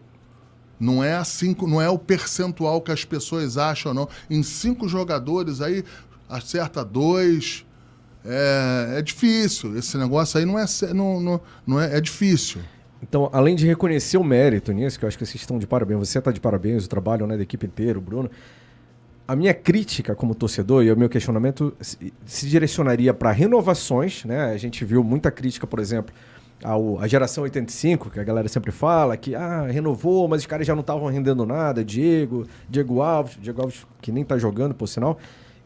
Não 0.79 1.05
é 1.05 1.15
assim, 1.15 1.55
não 1.63 1.83
é 1.83 1.91
o 1.91 1.99
percentual 1.99 2.81
que 2.81 2.91
as 2.91 3.05
pessoas 3.05 3.59
acham, 3.59 3.93
não. 3.93 4.09
Em 4.31 4.43
cinco 4.43 4.89
jogadores 4.89 5.61
aí, 5.61 5.85
acerta 6.29 6.85
dois. 6.85 7.67
É, 8.25 8.95
é 8.99 9.03
difícil. 9.03 9.77
Esse 9.77 9.99
negócio 9.99 10.39
aí 10.39 10.47
não 10.47 10.59
é, 10.59 10.65
não, 10.95 11.21
não, 11.21 11.41
não 11.67 11.81
é, 11.81 11.97
é 11.97 12.01
difícil. 12.01 12.61
Então, 13.03 13.29
além 13.33 13.57
de 13.57 13.67
reconhecer 13.67 14.19
o 14.19 14.25
mérito 14.25 14.73
nisso, 14.73 14.99
que 14.99 15.05
eu 15.05 15.09
acho 15.09 15.19
que 15.19 15.25
vocês 15.25 15.41
estão 15.41 15.59
de 15.59 15.67
parabéns, 15.67 15.99
você 15.99 16.19
está 16.19 16.31
de 16.31 16.41
parabéns, 16.41 16.85
o 16.85 16.89
trabalho 16.89 17.27
né, 17.27 17.37
da 17.37 17.43
equipe 17.43 17.67
inteira, 17.67 17.99
o 17.99 18.03
Bruno. 18.03 18.31
A 19.31 19.37
minha 19.37 19.55
crítica 19.55 20.13
como 20.13 20.35
torcedor 20.35 20.83
e 20.83 20.91
o 20.91 20.97
meu 20.97 21.09
questionamento 21.09 21.73
se, 21.81 22.13
se 22.27 22.49
direcionaria 22.49 23.15
para 23.15 23.31
renovações, 23.31 24.25
né? 24.25 24.47
A 24.47 24.57
gente 24.57 24.85
viu 24.85 25.05
muita 25.05 25.31
crítica, 25.31 25.69
por 25.69 25.79
exemplo, 25.79 26.13
ao, 26.65 27.01
à 27.01 27.07
geração 27.07 27.45
85, 27.45 28.11
que 28.11 28.19
a 28.19 28.25
galera 28.25 28.49
sempre 28.49 28.73
fala, 28.73 29.17
que 29.17 29.37
ah, 29.37 29.69
renovou, 29.71 30.27
mas 30.27 30.41
os 30.41 30.47
caras 30.49 30.67
já 30.67 30.75
não 30.75 30.81
estavam 30.81 31.07
rendendo 31.07 31.47
nada. 31.47 31.85
Diego, 31.85 32.45
Diego 32.69 33.01
Alves, 33.03 33.39
Diego 33.41 33.63
Alves 33.63 33.87
que 34.03 34.11
nem 34.11 34.25
está 34.25 34.37
jogando, 34.37 34.75
por 34.75 34.89
sinal. 34.89 35.17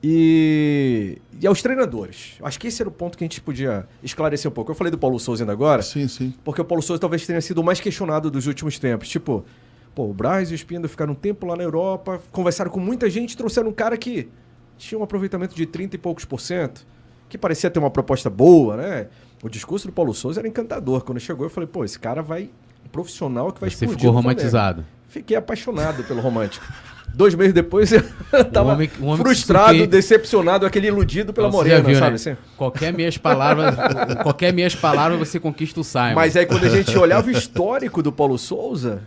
E, 0.03 1.17
e 1.41 1.47
aos 1.47 1.63
treinadores. 1.63 2.35
Acho 2.43 2.61
que 2.61 2.67
esse 2.67 2.83
era 2.83 2.91
o 2.91 2.93
ponto 2.93 3.17
que 3.17 3.25
a 3.25 3.27
gente 3.27 3.41
podia 3.41 3.89
esclarecer 4.03 4.51
um 4.51 4.53
pouco. 4.53 4.73
Eu 4.73 4.75
falei 4.75 4.91
do 4.91 4.99
Paulo 4.99 5.19
Souza 5.19 5.43
ainda 5.43 5.55
agora. 5.55 5.81
Sim, 5.81 6.07
sim. 6.07 6.35
Porque 6.45 6.61
o 6.61 6.65
Paulo 6.67 6.83
Souza 6.83 7.01
talvez 7.01 7.27
tenha 7.27 7.41
sido 7.41 7.63
o 7.63 7.65
mais 7.65 7.81
questionado 7.81 8.31
dos 8.31 8.47
últimos 8.47 8.79
tempos. 8.79 9.09
Tipo, 9.09 9.43
pô, 9.95 10.05
o 10.05 10.15
Braz 10.15 10.51
e 10.51 10.55
o 10.55 10.57
Espinda 10.57 10.89
ficaram 10.89 11.13
um 11.13 11.17
tempo 11.17 11.47
lá 11.47 11.57
na 11.57 11.63
Europa, 11.63 12.21
conversaram 12.33 12.71
com 12.71 12.81
muita 12.81 13.09
gente, 13.09 13.37
trouxeram 13.37 13.69
um 13.69 13.73
cara 13.73 13.97
que 13.97 14.29
tinha 14.77 14.99
um 14.99 15.03
aproveitamento 15.03 15.55
de 15.55 15.67
30 15.67 15.97
e 15.97 15.99
poucos 15.99 16.25
por 16.25 16.41
cento, 16.41 16.87
que 17.29 17.39
parecia 17.39 17.71
ter 17.71 17.79
uma 17.79 17.91
proposta 17.91 18.29
boa, 18.29 18.77
né? 18.77 19.07
O 19.43 19.49
discurso 19.49 19.87
do 19.87 19.93
Paulo 19.93 20.13
Souza 20.15 20.41
era 20.41 20.49
encantador. 20.49 21.03
Quando 21.05 21.21
chegou, 21.21 21.47
eu 21.47 21.51
falei, 21.51 21.69
pô, 21.69 21.85
esse 21.85 21.99
cara 21.99 22.23
vai. 22.23 22.51
Um 22.85 22.89
profissional 22.89 23.51
que 23.53 23.61
vai 23.61 23.71
Você 23.71 23.85
explodir 23.85 23.99
ficou 24.01 24.13
no 24.15 24.23
Flamengo. 24.23 24.41
romantizado. 24.41 24.85
Fiquei 25.09 25.37
apaixonado 25.37 26.03
pelo 26.05 26.21
romântico. 26.21 26.65
Dois 27.15 27.35
meses 27.35 27.53
depois 27.55 27.93
eu 28.33 28.45
tava 28.53 28.73
homem- 28.73 28.91
o 29.01 29.05
homem 29.07 29.19
frustrado, 29.25 29.87
decepcionado, 29.87 30.67
aquele 30.67 30.89
iludido 30.89 31.33
pela 31.33 31.49
Então, 31.49 31.61
você 31.61 31.69
morena, 31.69 31.89
viu, 31.89 31.95
sabe 31.99 32.11
né? 32.11 32.15
assim? 32.17 32.37
Qualquer 32.57 32.93
meias 32.93 33.17
palavras, 33.17 33.75
qualquer 34.23 34.53
meias 34.53 34.75
palavras 34.75 35.19
você 35.19 35.39
conquista 35.39 35.81
o 35.81 35.85
Simon. 35.85 36.15
Mas 36.15 36.37
aí 36.37 36.45
quando 36.47 36.65
a 36.65 36.69
gente 36.69 36.97
olhava 36.99 37.29
o 37.29 37.31
histórico 37.31 38.03
do 38.03 38.11
Paulo 38.11 38.37
Souza, 38.37 39.03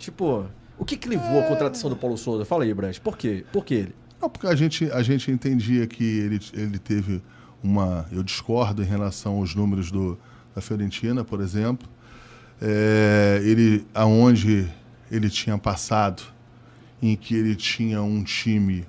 tipo, 0.00 0.46
o 0.78 0.84
que 0.84 0.96
que 0.96 1.08
levou 1.08 1.40
à 1.40 1.42
contratação 1.44 1.90
do 1.90 1.96
Paulo 1.96 2.16
Souza? 2.16 2.44
Fala 2.44 2.64
aí, 2.64 2.72
Branch, 2.74 2.98
por 3.00 3.16
quê? 3.16 3.44
Por 3.52 3.64
que 3.64 3.74
ele? 3.74 3.94
Não, 4.20 4.28
porque 4.28 4.46
a 4.46 4.54
gente, 4.54 4.90
a 4.90 5.02
gente 5.02 5.30
entendia 5.30 5.86
que 5.86 6.04
ele, 6.04 6.40
ele 6.54 6.78
teve 6.78 7.22
uma. 7.62 8.06
Eu 8.10 8.22
discordo 8.22 8.82
em 8.82 8.86
relação 8.86 9.36
aos 9.36 9.54
números 9.54 9.90
do, 9.90 10.18
da 10.54 10.60
Fiorentina, 10.60 11.22
por 11.22 11.40
exemplo. 11.40 11.88
É, 12.60 13.40
ele, 13.44 13.86
aonde 13.94 14.68
ele 15.10 15.30
tinha 15.30 15.56
passado, 15.56 16.22
em 17.00 17.16
que 17.16 17.34
ele 17.34 17.54
tinha 17.54 18.02
um 18.02 18.22
time 18.22 18.86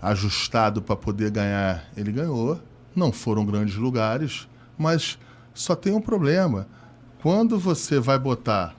ajustado 0.00 0.80
para 0.80 0.96
poder 0.96 1.30
ganhar, 1.30 1.84
ele 1.96 2.12
ganhou. 2.12 2.60
Não 2.94 3.12
foram 3.12 3.44
grandes 3.44 3.76
lugares, 3.76 4.48
mas 4.76 5.18
só 5.54 5.74
tem 5.74 5.92
um 5.92 6.00
problema. 6.00 6.66
Quando 7.22 7.58
você 7.58 8.00
vai 8.00 8.18
botar 8.18 8.74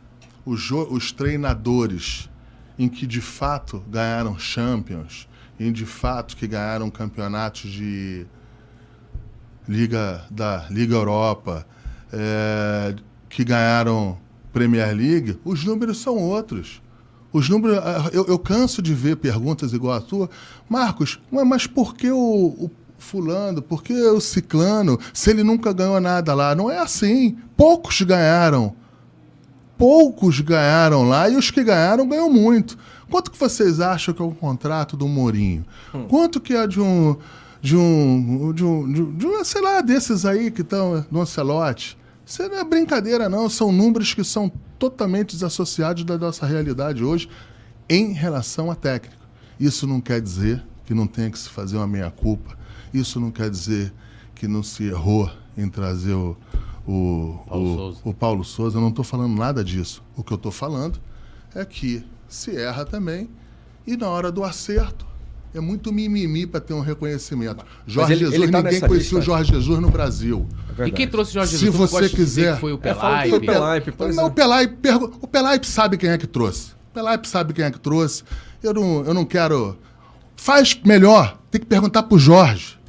os, 0.46 0.72
os 0.72 1.12
treinadores 1.12 2.30
em 2.78 2.90
que 2.90 3.06
de 3.06 3.22
fato 3.22 3.84
ganharam 3.88 4.38
Champions, 4.40 5.28
em 5.60 5.72
de 5.72 5.86
fato 5.86 6.36
que 6.36 6.48
ganharam 6.48 6.90
campeonatos 6.90 7.70
de 7.70 8.26
Liga 9.68 10.26
da 10.32 10.66
Liga 10.70 10.96
Europa, 10.96 11.66
é, 12.12 12.96
que 13.30 13.44
ganharam 13.44 14.18
Premier 14.52 14.96
League, 14.96 15.40
os 15.46 15.64
números 15.64 16.00
são 16.00 16.18
outros. 16.18 16.82
Os 17.32 17.48
números, 17.48 17.78
ah, 17.78 18.10
eu, 18.12 18.26
eu 18.26 18.38
canso 18.38 18.82
de 18.82 18.94
ver 18.94 19.16
perguntas 19.18 19.72
igual 19.72 19.96
a 19.96 20.02
tua, 20.02 20.30
Marcos, 20.68 21.20
mas 21.32 21.66
por 21.66 21.96
que 21.96 22.12
o, 22.12 22.18
o 22.18 22.72
fulano, 22.98 23.62
por 23.62 23.84
que 23.84 23.94
o 23.94 24.20
ciclano, 24.20 25.00
se 25.14 25.30
ele 25.30 25.44
nunca 25.44 25.72
ganhou 25.72 26.00
nada 26.02 26.34
lá? 26.34 26.54
Não 26.54 26.70
é 26.70 26.80
assim. 26.80 27.38
Poucos 27.56 28.02
ganharam 28.02 28.76
poucos 29.82 30.40
ganharam 30.42 31.10
lá 31.10 31.28
e 31.28 31.36
os 31.36 31.50
que 31.50 31.64
ganharam 31.64 32.08
ganham 32.08 32.30
muito. 32.30 32.78
Quanto 33.10 33.32
que 33.32 33.40
vocês 33.40 33.80
acham 33.80 34.14
que 34.14 34.22
é 34.22 34.26
o 34.26 34.30
contrato 34.30 34.96
do 34.96 35.08
Mourinho? 35.08 35.66
Quanto 36.08 36.40
que 36.40 36.54
é 36.54 36.68
de 36.68 36.80
um 36.80 37.18
de 37.60 37.76
um 37.76 38.54
de 38.54 38.64
um, 38.64 38.92
de 38.94 39.02
um, 39.02 39.18
de 39.18 39.26
um, 39.26 39.44
sei 39.44 39.60
lá 39.60 39.82
desses 39.82 40.24
aí 40.24 40.52
que 40.52 40.62
estão 40.62 41.04
no 41.10 41.22
Ancelotti? 41.22 41.98
Isso 42.24 42.48
não 42.48 42.60
é 42.60 42.64
brincadeira 42.64 43.28
não, 43.28 43.50
são 43.50 43.72
números 43.72 44.14
que 44.14 44.24
são 44.24 44.52
totalmente 44.78 45.34
desassociados 45.34 46.04
da 46.04 46.16
nossa 46.16 46.46
realidade 46.46 47.04
hoje 47.04 47.28
em 47.90 48.14
relação 48.14 48.70
a 48.70 48.76
técnico. 48.76 49.26
Isso 49.60 49.88
não 49.88 50.00
quer 50.00 50.22
dizer 50.22 50.64
que 50.86 50.94
não 50.94 51.08
tenha 51.08 51.32
que 51.32 51.40
se 51.40 51.50
fazer 51.50 51.78
uma 51.78 51.88
meia 51.88 52.12
culpa. 52.12 52.56
Isso 52.94 53.20
não 53.20 53.32
quer 53.32 53.50
dizer 53.50 53.92
que 54.36 54.48
não 54.48 54.62
se 54.62 54.84
errou 54.84 55.28
em 55.58 55.68
trazer 55.68 56.14
o 56.14 56.38
o, 56.88 57.40
Paulo 57.48 57.74
o, 57.74 57.78
Souza. 57.78 58.00
o 58.04 58.14
Paulo 58.14 58.44
Souza, 58.44 58.78
eu 58.78 58.82
não 58.82 58.90
estou 58.90 59.04
falando 59.06 59.36
nada 59.38 59.64
disso. 59.64 60.04
O 60.16 60.24
que 60.24 60.32
eu 60.34 60.38
estou 60.38 60.52
falando 60.52 61.00
é 61.56 61.64
que 61.66 62.04
se 62.28 62.56
erra 62.56 62.86
também 62.86 63.30
e 63.86 63.96
na 63.98 64.08
hora 64.08 64.32
do 64.32 64.44
acerto 64.44 65.06
é 65.54 65.60
muito 65.60 65.92
mimimi 65.92 66.48
para 66.48 66.62
ter 66.62 66.74
um 66.74 66.80
reconhecimento. 66.80 67.66
Jorge 67.86 68.14
ele- 68.14 68.20
Jesus, 68.22 68.42
ele 68.42 68.52
tá 68.52 68.62
ninguém 68.64 68.80
conhecia 68.80 69.18
o? 69.18 69.22
Jorge 69.22 69.52
Jesus 69.52 69.80
no 69.82 69.90
Brasil. 69.90 70.48
É 70.78 70.88
E 70.88 70.92
quem 70.92 71.08
trouxe 71.08 71.32
o 71.32 71.34
Jorge 71.34 71.52
Se 71.52 71.58
Jesus? 71.66 71.78
Não 71.80 71.88
você 71.88 72.10
quiser- 72.10 72.58
foi 72.60 72.72
o 72.72 72.76
É, 72.76 72.78
que 72.78 72.84
foi 72.84 72.94
o 72.94 72.96
Pelaipe. 73.42 73.46
Pelaipe, 73.46 73.92
pois 73.92 74.16
Mas 74.16 74.26
é. 74.26 74.28
o 74.28 74.32
Pelaipe, 74.32 74.76
pergu- 74.78 75.14
o 75.22 75.28
Pelaipe 75.28 75.68
sabe 75.68 75.98
quem 75.98 76.10
é 76.10 76.18
que 76.18 76.26
trouxe. 76.28 76.72
O 76.90 76.94
Pelaipe 76.94 77.28
sabe 77.28 77.54
quem 77.54 77.66
é 77.66 77.72
que 77.72 77.80
trouxe. 77.80 78.24
Eu 78.64 78.74
não, 78.74 79.04
eu 79.04 79.14
não 79.14 79.26
quero. 79.26 79.78
Faz 80.38 80.80
melhor, 80.86 81.38
tem 81.52 81.60
que 81.60 81.68
perguntar 81.68 82.04
pro 82.04 82.18
Jorge. 82.18 82.80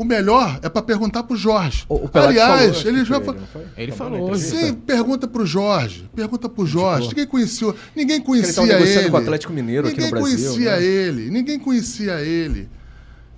O 0.00 0.04
melhor 0.04 0.58
é 0.62 0.68
para 0.70 0.80
perguntar 0.80 1.24
pro 1.24 1.36
Jorge. 1.36 1.84
O, 1.86 2.06
o 2.06 2.08
Pelaipe 2.08 2.38
Aliás, 2.40 2.78
falou, 2.78 2.88
ele 2.96 3.04
já 3.04 3.20
que 3.20 3.26
fa- 3.26 3.32
não 3.34 3.46
foi? 3.46 3.64
Ele 3.76 3.92
falou? 3.92 4.34
Sim, 4.34 4.72
pergunta 4.72 5.28
pro 5.28 5.44
Jorge. 5.44 6.08
Pergunta 6.16 6.48
pro 6.48 6.64
Jorge. 6.64 7.08
Ninguém 7.08 7.26
conhecia, 7.26 7.74
ninguém 7.94 8.16
Ele 8.16 8.24
conhecia 8.24 8.62
negociando 8.64 9.00
ele. 9.00 9.10
com 9.10 9.16
o 9.18 9.20
Atlético 9.20 9.52
Mineiro 9.52 9.88
aqui 9.88 9.96
ninguém 9.98 10.10
no 10.14 10.20
Brasil, 10.22 10.48
conhecia 10.52 10.76
né? 10.76 10.82
ele. 10.82 11.30
Ninguém 11.30 11.58
conhecia 11.58 12.18
ele. 12.22 12.68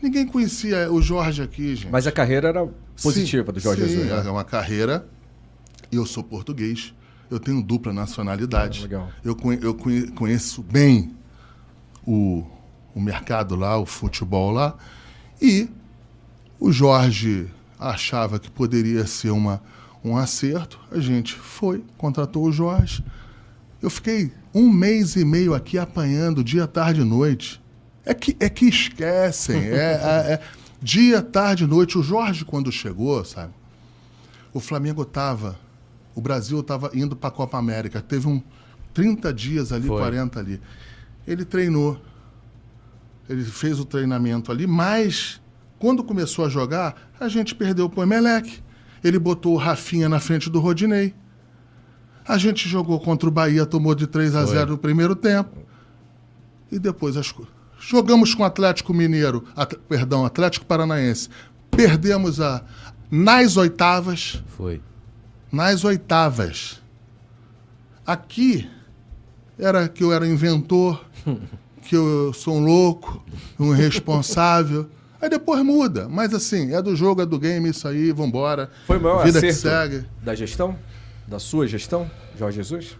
Ninguém 0.00 0.24
conhecia 0.24 0.92
o 0.92 1.02
Jorge 1.02 1.42
aqui, 1.42 1.74
gente. 1.74 1.90
Mas 1.90 2.06
a 2.06 2.12
carreira 2.12 2.50
era 2.50 2.68
positiva 3.02 3.46
Sim, 3.48 3.52
do 3.54 3.60
Jorge 3.60 3.82
sim, 3.82 3.88
Jesus. 3.88 4.06
né? 4.08 4.22
É 4.24 4.30
uma 4.30 4.44
carreira. 4.44 5.04
Eu 5.90 6.06
sou 6.06 6.22
português. 6.22 6.94
Eu 7.28 7.40
tenho 7.40 7.60
dupla 7.60 7.92
nacionalidade. 7.92 8.78
Ah, 8.78 8.82
legal. 8.82 9.08
Eu, 9.24 9.34
conhe- 9.34 9.58
eu 9.62 9.74
conhe- 9.74 10.06
conheço 10.12 10.62
bem 10.62 11.10
o, 12.06 12.44
o 12.94 13.00
mercado 13.00 13.56
lá, 13.56 13.76
o 13.78 13.84
futebol 13.86 14.52
lá. 14.52 14.76
E 15.40 15.68
o 16.62 16.70
Jorge 16.70 17.48
achava 17.76 18.38
que 18.38 18.48
poderia 18.48 19.04
ser 19.04 19.30
uma, 19.30 19.60
um 20.04 20.16
acerto. 20.16 20.78
A 20.92 21.00
gente 21.00 21.34
foi, 21.34 21.82
contratou 21.98 22.44
o 22.44 22.52
Jorge. 22.52 23.04
Eu 23.82 23.90
fiquei 23.90 24.30
um 24.54 24.70
mês 24.70 25.16
e 25.16 25.24
meio 25.24 25.54
aqui 25.54 25.76
apanhando 25.76 26.44
dia, 26.44 26.68
tarde 26.68 27.00
e 27.00 27.04
noite. 27.04 27.60
É 28.04 28.14
que, 28.14 28.36
é 28.38 28.48
que 28.48 28.66
esquecem. 28.66 29.56
é, 29.74 29.74
é- 29.74 30.32
é 30.34 30.42
dia, 30.80 31.20
tarde 31.20 31.64
e 31.64 31.66
noite. 31.66 31.98
O 31.98 32.02
Jorge, 32.02 32.44
quando 32.44 32.70
chegou, 32.70 33.24
sabe? 33.24 33.52
O 34.54 34.60
Flamengo 34.60 35.02
estava. 35.02 35.58
O 36.14 36.20
Brasil 36.20 36.60
estava 36.60 36.92
indo 36.94 37.16
para 37.16 37.28
a 37.28 37.32
Copa 37.32 37.58
América. 37.58 38.00
Teve 38.00 38.28
um 38.28 38.40
30 38.94 39.34
dias 39.34 39.72
ali, 39.72 39.88
Foi. 39.88 39.98
40 39.98 40.38
ali. 40.38 40.60
Ele 41.26 41.44
treinou. 41.44 42.00
Ele 43.28 43.44
fez 43.44 43.80
o 43.80 43.84
treinamento 43.84 44.52
ali, 44.52 44.64
mas 44.64 45.41
quando 45.82 46.04
começou 46.04 46.44
a 46.44 46.48
jogar, 46.48 46.94
a 47.18 47.26
gente 47.28 47.56
perdeu 47.56 47.90
pro 47.90 48.04
Emelec. 48.04 48.60
Ele 49.02 49.18
botou 49.18 49.54
o 49.54 49.56
Rafinha 49.56 50.08
na 50.08 50.20
frente 50.20 50.48
do 50.48 50.60
Rodinei. 50.60 51.12
A 52.24 52.38
gente 52.38 52.68
jogou 52.68 53.00
contra 53.00 53.28
o 53.28 53.32
Bahia, 53.32 53.66
tomou 53.66 53.92
de 53.92 54.06
3 54.06 54.36
a 54.36 54.44
0 54.46 54.70
no 54.70 54.78
primeiro 54.78 55.16
tempo. 55.16 55.58
E 56.70 56.78
depois 56.78 57.16
as 57.16 57.32
co- 57.32 57.48
jogamos 57.80 58.32
com 58.32 58.44
o 58.44 58.46
Atlético 58.46 58.94
Mineiro, 58.94 59.44
at- 59.56 59.74
perdão, 59.88 60.24
Atlético 60.24 60.64
Paranaense. 60.66 61.28
Perdemos 61.68 62.40
a 62.40 62.62
nas 63.10 63.56
oitavas, 63.56 64.40
Foi. 64.56 64.80
nas 65.50 65.82
oitavas. 65.82 66.80
Aqui 68.06 68.70
era 69.58 69.88
que 69.88 70.04
eu 70.04 70.12
era 70.12 70.28
inventor, 70.28 71.04
que 71.82 71.96
eu 71.96 72.32
sou 72.32 72.54
um 72.58 72.64
louco, 72.64 73.20
um 73.58 73.74
irresponsável. 73.74 74.88
Aí 75.22 75.28
depois 75.30 75.64
muda. 75.64 76.08
Mas 76.08 76.34
assim, 76.34 76.74
é 76.74 76.82
do 76.82 76.94
jogo, 76.96 77.22
é 77.22 77.26
do 77.26 77.38
game, 77.38 77.68
isso 77.70 77.86
aí, 77.86 78.10
vambora. 78.12 78.68
Foi 78.86 78.98
o 78.98 79.00
maior 79.00 79.24
Vida 79.24 79.40
que 79.40 79.46
acerto 79.46 79.92
segue. 79.92 80.06
da 80.22 80.34
gestão? 80.34 80.76
Da 81.28 81.38
sua 81.38 81.66
gestão, 81.68 82.10
Jorge 82.36 82.56
Jesus? 82.56 82.98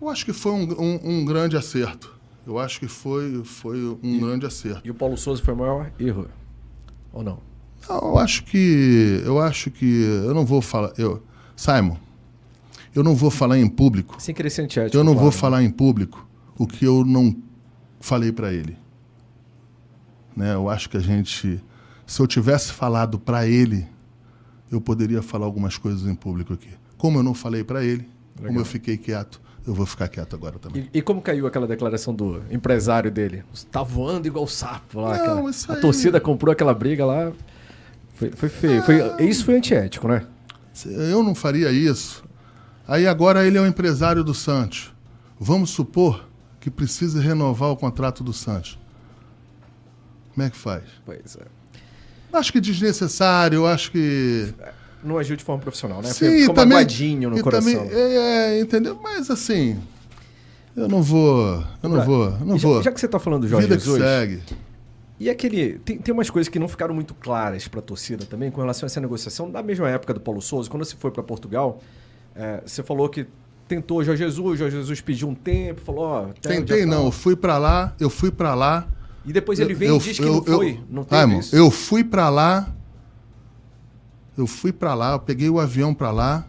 Eu 0.00 0.08
acho 0.08 0.24
que 0.24 0.32
foi 0.32 0.52
um, 0.52 0.64
um- 0.80 1.00
um 1.20 1.24
grande 1.24 1.56
acerto. 1.56 2.12
Eu 2.46 2.58
acho 2.58 2.78
que 2.78 2.88
foi, 2.88 3.42
foi 3.44 3.78
um 4.02 4.20
grande 4.20 4.44
acerto. 4.44 4.82
E 4.84 4.90
o 4.90 4.94
Paulo 4.94 5.16
Souza 5.16 5.42
foi 5.42 5.54
o 5.54 5.56
maior 5.56 5.90
erro? 5.98 6.28
Ou 7.12 7.22
não? 7.22 7.38
Não, 7.88 7.98
eu 8.10 8.18
acho 8.18 8.44
que. 8.44 9.22
Eu 9.24 9.38
acho 9.40 9.70
que. 9.70 10.02
Eu 10.26 10.34
não 10.34 10.44
vou 10.44 10.60
falar. 10.60 10.92
Eu, 10.98 11.22
Simon, 11.56 11.96
eu 12.94 13.02
não 13.02 13.14
vou 13.14 13.30
falar 13.30 13.58
em 13.58 13.68
público. 13.68 14.16
Sem 14.18 14.34
querer 14.34 14.50
ser 14.50 14.62
antiético, 14.62 14.96
Eu 14.96 15.04
não 15.04 15.12
claro, 15.12 15.30
vou 15.30 15.34
né? 15.34 15.40
falar 15.40 15.62
em 15.62 15.70
público 15.70 16.26
o 16.58 16.66
que 16.66 16.84
eu 16.84 17.04
não 17.04 17.34
falei 18.00 18.30
para 18.32 18.52
ele. 18.52 18.76
Né? 20.36 20.54
Eu 20.54 20.68
acho 20.68 20.88
que 20.90 20.96
a 20.96 21.00
gente. 21.00 21.62
Se 22.06 22.20
eu 22.20 22.26
tivesse 22.26 22.72
falado 22.72 23.18
para 23.18 23.46
ele, 23.46 23.86
eu 24.70 24.80
poderia 24.80 25.22
falar 25.22 25.46
algumas 25.46 25.78
coisas 25.78 26.06
em 26.06 26.14
público 26.14 26.52
aqui. 26.52 26.68
Como 26.98 27.18
eu 27.18 27.22
não 27.22 27.34
falei 27.34 27.62
para 27.64 27.82
ele, 27.84 28.08
como 28.36 28.48
Legal. 28.48 28.60
eu 28.62 28.64
fiquei 28.66 28.96
quieto, 28.96 29.40
eu 29.66 29.72
vou 29.74 29.86
ficar 29.86 30.08
quieto 30.08 30.34
agora 30.34 30.58
também. 30.58 30.88
E, 30.92 30.98
e 30.98 31.02
como 31.02 31.22
caiu 31.22 31.46
aquela 31.46 31.66
declaração 31.66 32.14
do 32.14 32.42
empresário 32.50 33.10
dele? 33.10 33.42
Tá 33.70 33.82
voando 33.82 34.26
igual 34.26 34.46
sapo 34.46 35.00
lá. 35.00 35.16
Não, 35.16 35.22
aquela- 35.24 35.50
isso 35.50 35.70
a 35.72 35.76
aí- 35.76 35.80
torcida 35.80 36.20
comprou 36.20 36.52
aquela 36.52 36.74
briga 36.74 37.04
lá. 37.06 37.32
Foi, 38.14 38.30
foi 38.30 38.48
feio. 38.48 38.82
Foi, 38.82 39.24
isso 39.26 39.44
foi 39.44 39.56
antiético, 39.56 40.06
né? 40.08 40.26
Eu 40.86 41.22
não 41.22 41.34
faria 41.34 41.70
isso. 41.72 42.24
Aí 42.86 43.06
agora 43.06 43.46
ele 43.46 43.56
é 43.56 43.60
o 43.60 43.66
empresário 43.66 44.22
do 44.22 44.34
Santos. 44.34 44.92
Vamos 45.40 45.70
supor 45.70 46.28
que 46.60 46.70
precisa 46.70 47.20
renovar 47.20 47.70
o 47.70 47.76
contrato 47.76 48.22
do 48.22 48.32
Santos. 48.32 48.78
Como 50.34 50.46
é 50.46 50.50
que 50.50 50.56
faz? 50.56 50.82
Pois 51.04 51.36
é. 51.36 51.44
Acho 52.36 52.52
que 52.52 52.60
desnecessário, 52.60 53.66
acho 53.66 53.90
que. 53.92 54.52
Não 55.02 55.18
agiu 55.18 55.36
de 55.36 55.44
forma 55.44 55.60
profissional, 55.62 56.00
né? 56.02 56.08
Sim, 56.08 56.40
Ficou 56.40 56.54
também, 56.54 56.68
magoadinho 56.78 57.30
no 57.30 57.42
coração. 57.42 57.72
também- 57.72 57.92
é, 57.94 58.56
é, 58.56 58.60
entendeu? 58.60 58.98
Mas 59.02 59.30
assim, 59.30 59.78
eu 60.74 60.88
não 60.88 61.02
vou, 61.02 61.62
eu 61.82 61.88
não 61.88 62.02
vou, 62.04 62.24
eu 62.24 62.46
não 62.46 62.58
já, 62.58 62.68
vou. 62.68 62.82
já 62.82 62.90
que 62.90 62.98
você 62.98 63.06
tá 63.06 63.18
falando 63.18 63.42
do 63.42 63.48
Jorge 63.48 63.66
Vida 63.68 63.78
Jesus, 63.78 63.98
que 64.02 64.08
segue. 64.08 64.42
e 65.20 65.28
aquele. 65.30 65.78
Tem, 65.80 65.98
tem 65.98 66.12
umas 66.12 66.30
coisas 66.30 66.48
que 66.48 66.58
não 66.58 66.66
ficaram 66.68 66.94
muito 66.94 67.14
claras 67.14 67.68
pra 67.68 67.80
torcida 67.82 68.24
também 68.24 68.50
com 68.50 68.60
relação 68.62 68.86
a 68.86 68.88
essa 68.88 69.00
negociação. 69.00 69.50
Da 69.50 69.62
mesma 69.62 69.88
época 69.90 70.14
do 70.14 70.20
Paulo 70.20 70.40
Souza, 70.40 70.68
quando 70.70 70.84
você 70.84 70.96
foi 70.96 71.10
pra 71.10 71.22
Portugal, 71.22 71.80
é, 72.34 72.62
você 72.66 72.82
falou 72.82 73.08
que 73.10 73.26
tentou 73.68 73.98
o 73.98 74.04
Jorge 74.04 74.24
Jesus, 74.24 74.54
o 74.54 74.56
Jorge 74.56 74.76
Jesus 74.78 75.00
pediu 75.02 75.28
um 75.28 75.34
tempo, 75.34 75.82
falou, 75.82 76.04
ó. 76.04 76.22
Tentei 76.40 76.62
dia 76.78 76.86
não, 76.86 77.04
eu 77.04 77.12
fui 77.12 77.36
pra 77.36 77.58
lá, 77.58 77.94
eu 78.00 78.08
fui 78.10 78.30
pra 78.32 78.54
lá. 78.54 78.88
E 79.24 79.32
depois 79.32 79.58
ele 79.58 79.72
vem 79.74 79.88
eu, 79.88 79.96
e 79.96 80.00
diz 80.00 80.18
que 80.18 80.24
eu- 80.24 80.32
não 80.32 80.44
eu- 80.44 80.56
foi. 80.58 80.84
não 80.90 81.04
teve 81.04 81.16
Ah, 81.16 81.20
irmão, 81.22 81.40
isso. 81.40 81.54
eu 81.56 81.70
fui 81.70 82.04
pra 82.04 82.28
lá. 82.28 82.72
Eu 84.36 84.46
fui 84.46 84.72
pra 84.72 84.94
lá, 84.94 85.12
eu 85.12 85.20
peguei 85.20 85.48
o 85.48 85.58
avião 85.60 85.94
pra 85.94 86.10
lá. 86.10 86.46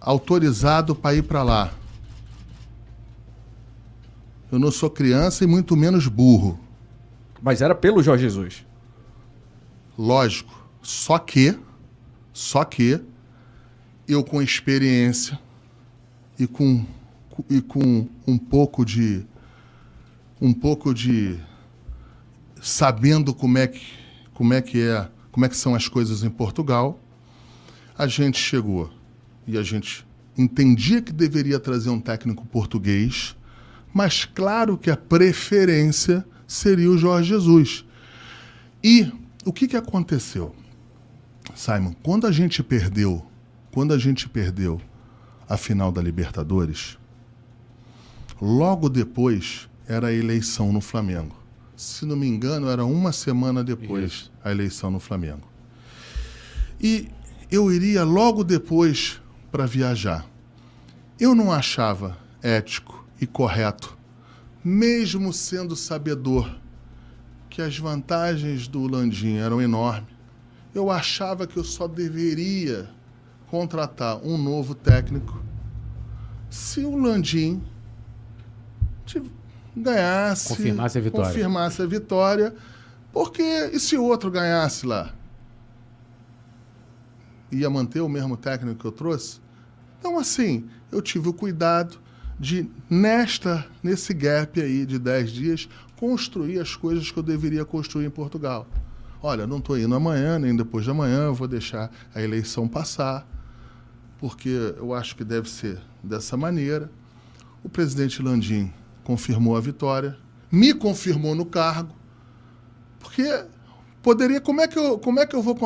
Autorizado 0.00 0.94
pra 0.94 1.14
ir 1.14 1.22
pra 1.22 1.42
lá. 1.42 1.72
Eu 4.50 4.58
não 4.58 4.70
sou 4.70 4.90
criança 4.90 5.44
e 5.44 5.46
muito 5.46 5.76
menos 5.76 6.06
burro. 6.06 6.58
Mas 7.42 7.60
era 7.62 7.74
pelo 7.74 8.02
Jorge 8.02 8.22
Jesus. 8.24 8.64
Lógico. 9.98 10.62
Só 10.82 11.18
que, 11.18 11.58
só 12.32 12.64
que, 12.64 13.00
eu 14.06 14.22
com 14.22 14.42
experiência 14.42 15.38
e 16.38 16.46
com, 16.46 16.84
e 17.48 17.60
com 17.62 18.06
um 18.26 18.36
pouco 18.38 18.84
de. 18.84 19.24
Um 20.40 20.52
pouco 20.52 20.92
de. 20.92 21.38
Sabendo 22.60 23.34
como 23.34 23.58
é 23.58 23.66
que, 23.66 23.84
como 24.32 24.54
é, 24.54 24.62
que 24.62 24.80
é, 24.80 25.08
como 25.30 25.44
é 25.44 25.48
que 25.48 25.56
são 25.56 25.74
as 25.74 25.86
coisas 25.86 26.22
em 26.22 26.30
Portugal, 26.30 26.98
a 27.96 28.06
gente 28.06 28.38
chegou 28.38 28.90
e 29.46 29.58
a 29.58 29.62
gente 29.62 30.06
entendia 30.36 31.00
que 31.02 31.12
deveria 31.12 31.60
trazer 31.60 31.90
um 31.90 32.00
técnico 32.00 32.46
português, 32.46 33.36
mas 33.92 34.24
claro 34.24 34.76
que 34.76 34.90
a 34.90 34.96
preferência 34.96 36.24
seria 36.46 36.90
o 36.90 36.98
Jorge 36.98 37.28
Jesus. 37.28 37.84
E 38.82 39.12
o 39.44 39.52
que, 39.52 39.68
que 39.68 39.76
aconteceu? 39.76 40.54
Simon, 41.54 41.94
quando 42.02 42.26
a 42.26 42.32
gente 42.32 42.62
perdeu, 42.62 43.24
quando 43.70 43.92
a 43.92 43.98
gente 43.98 44.28
perdeu 44.28 44.80
a 45.48 45.56
final 45.56 45.92
da 45.92 46.02
Libertadores, 46.02 46.98
logo 48.40 48.88
depois 48.88 49.68
era 49.86 50.08
a 50.08 50.12
eleição 50.12 50.72
no 50.72 50.80
Flamengo. 50.80 51.36
Se 51.76 52.04
não 52.06 52.16
me 52.16 52.26
engano, 52.26 52.68
era 52.68 52.84
uma 52.84 53.12
semana 53.12 53.64
depois 53.64 54.12
Isso. 54.12 54.32
a 54.42 54.50
eleição 54.50 54.90
no 54.90 55.00
Flamengo. 55.00 55.48
E 56.80 57.08
eu 57.50 57.72
iria 57.72 58.04
logo 58.04 58.44
depois 58.44 59.20
para 59.50 59.66
viajar. 59.66 60.26
Eu 61.18 61.34
não 61.34 61.52
achava 61.52 62.18
ético 62.42 63.06
e 63.20 63.26
correto, 63.26 63.96
mesmo 64.64 65.32
sendo 65.32 65.76
sabedor 65.76 66.58
que 67.48 67.62
as 67.62 67.78
vantagens 67.78 68.66
do 68.66 68.86
Landim 68.86 69.36
eram 69.36 69.62
enormes. 69.62 70.12
Eu 70.74 70.90
achava 70.90 71.46
que 71.46 71.56
eu 71.56 71.62
só 71.62 71.86
deveria 71.86 72.90
contratar 73.48 74.18
um 74.24 74.36
novo 74.36 74.74
técnico 74.74 75.40
se 76.50 76.80
o 76.80 76.96
Landim 76.96 77.62
ganhasse, 79.76 80.48
Confirmasse 80.48 80.98
a 80.98 81.00
vitória. 81.00 81.26
confirmasse 81.26 81.82
a 81.82 81.86
vitória, 81.86 82.54
porque 83.12 83.42
e 83.72 83.78
se 83.78 83.96
o 83.96 84.04
outro 84.04 84.30
ganhasse 84.30 84.86
lá? 84.86 85.12
Ia 87.50 87.70
manter 87.70 88.00
o 88.00 88.08
mesmo 88.08 88.36
técnico 88.36 88.80
que 88.80 88.84
eu 88.84 88.92
trouxe? 88.92 89.40
Então, 89.98 90.18
assim, 90.18 90.68
eu 90.90 91.00
tive 91.00 91.28
o 91.28 91.32
cuidado 91.32 91.98
de, 92.38 92.68
nesta, 92.90 93.66
nesse 93.82 94.12
gap 94.12 94.60
aí 94.60 94.84
de 94.84 94.98
10 94.98 95.30
dias, 95.30 95.68
construir 95.96 96.58
as 96.58 96.74
coisas 96.74 97.10
que 97.10 97.18
eu 97.18 97.22
deveria 97.22 97.64
construir 97.64 98.06
em 98.06 98.10
Portugal. 98.10 98.66
Olha, 99.22 99.46
não 99.46 99.58
estou 99.58 99.78
indo 99.78 99.94
amanhã, 99.94 100.38
nem 100.38 100.54
depois 100.54 100.84
de 100.84 100.90
amanhã, 100.90 101.24
eu 101.24 101.34
vou 101.34 101.48
deixar 101.48 101.90
a 102.14 102.20
eleição 102.20 102.68
passar, 102.68 103.26
porque 104.18 104.74
eu 104.76 104.92
acho 104.92 105.16
que 105.16 105.24
deve 105.24 105.48
ser 105.48 105.80
dessa 106.02 106.36
maneira. 106.36 106.90
O 107.62 107.68
presidente 107.68 108.20
Landim 108.20 108.70
confirmou 109.04 109.56
a 109.56 109.60
vitória, 109.60 110.16
me 110.50 110.74
confirmou 110.74 111.34
no 111.34 111.44
cargo, 111.44 111.94
porque 112.98 113.44
poderia, 114.02 114.40
como 114.40 114.60
é 114.60 114.66
que 114.66 114.78
eu, 114.78 114.98
como 114.98 115.20
é 115.20 115.26
que 115.26 115.36
eu 115.36 115.42
vou 115.42 115.56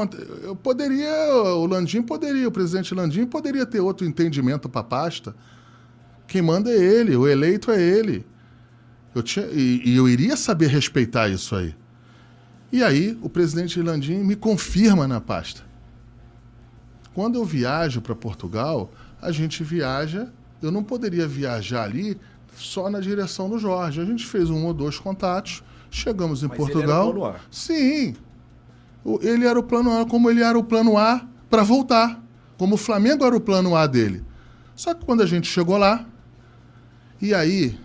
eu 0.42 0.54
poderia, 0.56 1.34
o 1.34 1.66
Landim 1.66 2.02
poderia, 2.02 2.48
o 2.48 2.52
presidente 2.52 2.94
Landim 2.94 3.24
poderia 3.24 3.64
ter 3.64 3.80
outro 3.80 4.06
entendimento 4.06 4.68
para 4.68 4.80
a 4.80 4.84
pasta. 4.84 5.34
Quem 6.26 6.42
manda 6.42 6.70
é 6.70 6.76
ele, 6.76 7.16
o 7.16 7.26
eleito 7.26 7.70
é 7.70 7.80
ele. 7.80 8.26
Eu 9.14 9.22
tinha, 9.22 9.46
e, 9.46 9.82
e 9.84 9.96
eu 9.96 10.08
iria 10.08 10.36
saber 10.36 10.68
respeitar 10.68 11.28
isso 11.28 11.56
aí. 11.56 11.74
E 12.70 12.82
aí, 12.82 13.18
o 13.22 13.30
presidente 13.30 13.80
Landim 13.80 14.18
me 14.18 14.36
confirma 14.36 15.08
na 15.08 15.20
pasta. 15.20 15.62
Quando 17.14 17.36
eu 17.36 17.44
viajo 17.44 18.00
para 18.00 18.14
Portugal, 18.14 18.92
a 19.20 19.32
gente 19.32 19.64
viaja. 19.64 20.30
Eu 20.60 20.70
não 20.70 20.82
poderia 20.82 21.26
viajar 21.26 21.84
ali 21.84 22.18
só 22.58 22.90
na 22.90 23.00
direção 23.00 23.48
do 23.48 23.58
Jorge. 23.58 24.00
A 24.00 24.04
gente 24.04 24.26
fez 24.26 24.50
um 24.50 24.64
ou 24.66 24.74
dois 24.74 24.98
contatos, 24.98 25.62
chegamos 25.90 26.42
em 26.42 26.48
Mas 26.48 26.58
ele 26.58 26.64
era 26.68 26.72
Portugal. 26.74 27.12
plano 27.12 27.24
A. 27.26 27.36
Sim. 27.50 28.14
O- 29.04 29.18
Ele 29.22 29.46
era 29.46 29.58
o 29.58 29.62
plano 29.62 29.98
A, 29.98 30.04
como 30.04 30.28
ele 30.28 30.42
era 30.42 30.58
o 30.58 30.64
plano 30.64 30.98
A 30.98 31.26
para 31.48 31.62
voltar. 31.62 32.22
Como 32.58 32.74
o 32.74 32.78
Flamengo 32.78 33.24
era 33.24 33.34
o 33.36 33.40
plano 33.40 33.74
A 33.76 33.86
dele. 33.86 34.24
Só 34.74 34.92
que 34.92 35.04
quando 35.04 35.22
a 35.22 35.26
gente 35.26 35.46
chegou 35.48 35.76
lá, 35.78 36.04
e 37.20 37.32
aí, 37.32 37.78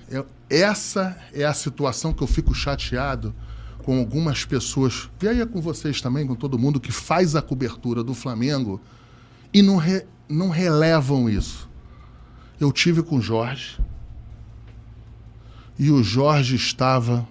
essa 0.50 1.16
é 1.34 1.44
a 1.46 1.54
situação 1.54 2.12
que 2.14 2.22
eu 2.24 2.28
fico 2.28 2.54
chateado 2.54 3.34
com 3.84 3.98
algumas 4.00 4.46
pessoas, 4.46 5.10
e 5.22 5.28
aí 5.28 5.42
é 5.42 5.46
com 5.46 5.60
vocês 5.62 6.02
também, 6.02 6.26
com 6.26 6.36
todo 6.36 6.58
mundo 6.58 6.80
que 6.80 6.92
faz 6.92 7.36
a 7.36 7.42
cobertura 7.42 8.04
do 8.04 8.14
Flamengo 8.14 8.80
e 9.54 9.62
não, 9.62 9.78
re- 9.78 10.06
não 10.30 10.50
relevam 10.50 11.30
isso. 11.30 11.70
Eu 12.60 12.72
tive 12.72 13.04
com 13.04 13.18
o 13.18 13.22
Jorge 13.22 13.78
e 15.78 15.92
o 15.92 16.04
Jorge 16.04 16.56
estava 16.56 17.28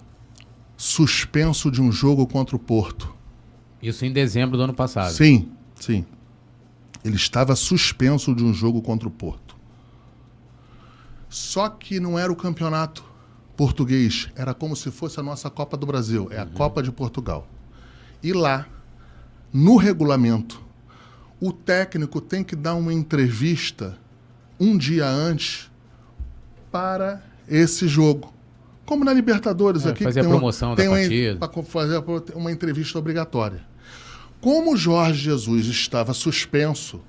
suspenso 0.75 1.71
de 1.71 1.81
um 1.81 1.91
jogo 1.91 2.27
contra 2.27 2.55
o 2.55 2.59
Porto. 2.59 3.13
Isso 3.81 4.05
em 4.05 4.11
dezembro 4.11 4.57
do 4.57 4.63
ano 4.63 4.73
passado. 4.73 5.11
Sim, 5.11 5.51
sim. 5.79 6.05
Ele 7.03 7.15
estava 7.15 7.55
suspenso 7.55 8.33
de 8.33 8.43
um 8.43 8.53
jogo 8.53 8.81
contra 8.81 9.07
o 9.07 9.11
Porto. 9.11 9.55
Só 11.29 11.67
que 11.67 11.99
não 11.99 12.17
era 12.17 12.31
o 12.31 12.35
campeonato 12.35 13.03
português, 13.55 14.29
era 14.35 14.53
como 14.53 14.75
se 14.75 14.89
fosse 14.91 15.19
a 15.19 15.23
nossa 15.23 15.49
Copa 15.49 15.77
do 15.77 15.85
Brasil, 15.85 16.27
é 16.31 16.39
a 16.39 16.45
Copa 16.45 16.81
de 16.81 16.91
Portugal. 16.91 17.47
E 18.21 18.33
lá, 18.33 18.67
no 19.51 19.75
regulamento, 19.75 20.61
o 21.39 21.51
técnico 21.51 22.21
tem 22.21 22.43
que 22.43 22.55
dar 22.55 22.75
uma 22.75 22.93
entrevista 22.93 23.97
um 24.59 24.77
dia 24.77 25.07
antes 25.07 25.69
para 26.71 27.21
esse 27.47 27.87
jogo. 27.87 28.33
Como 28.85 29.05
na 29.05 29.13
Libertadores 29.13 29.85
É, 29.85 29.89
aqui. 29.89 30.03
fazer 30.03 30.19
a 30.19 30.23
tem 30.23 30.31
uma- 30.31 30.37
promoção 30.37 30.75
da 30.75 30.83
partida. 30.89 31.47
Para 31.47 31.63
fazer 31.63 32.03
uma 32.35 32.51
entrevista 32.51 32.99
obrigatória. 32.99 33.61
Como 34.41 34.75
Jorge 34.75 35.23
Jesus 35.23 35.67
estava 35.67 36.13
suspenso, 36.13 37.01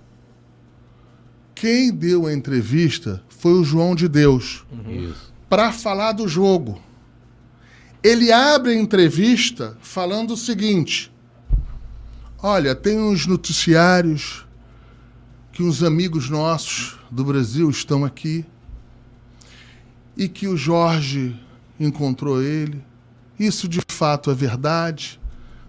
quem 1.55 1.93
deu 1.93 2.27
a 2.27 2.33
entrevista 2.33 3.23
foi 3.29 3.53
o 3.55 3.65
João 3.65 3.95
de 3.95 4.07
Deus 4.09 4.65
Isso. 4.89 5.33
para 5.49 5.73
falar 5.73 6.13
do 6.13 6.29
jogo. 6.29 6.81
Ele 8.03 8.31
abre 8.31 8.73
a 8.73 8.77
entrevista 8.77 9.77
falando 9.81 10.33
o 10.35 10.37
seguinte: 10.37 11.13
Olha, 12.43 12.75
tem 12.75 12.99
uns 13.01 13.27
noticiários 13.27 14.45
que 15.53 15.63
uns 15.63 15.83
amigos 15.83 16.29
nossos 16.29 16.97
do 17.11 17.25
Brasil 17.25 17.71
estão 17.71 18.05
aqui 18.05 18.45
e 20.17 20.29
que 20.29 20.47
o 20.47 20.57
Jorge 20.57 21.35
encontrou 21.79 22.43
ele. 22.43 22.83
Isso 23.39 23.69
de 23.69 23.81
fato 23.89 24.31
é 24.31 24.35
verdade, 24.35 25.21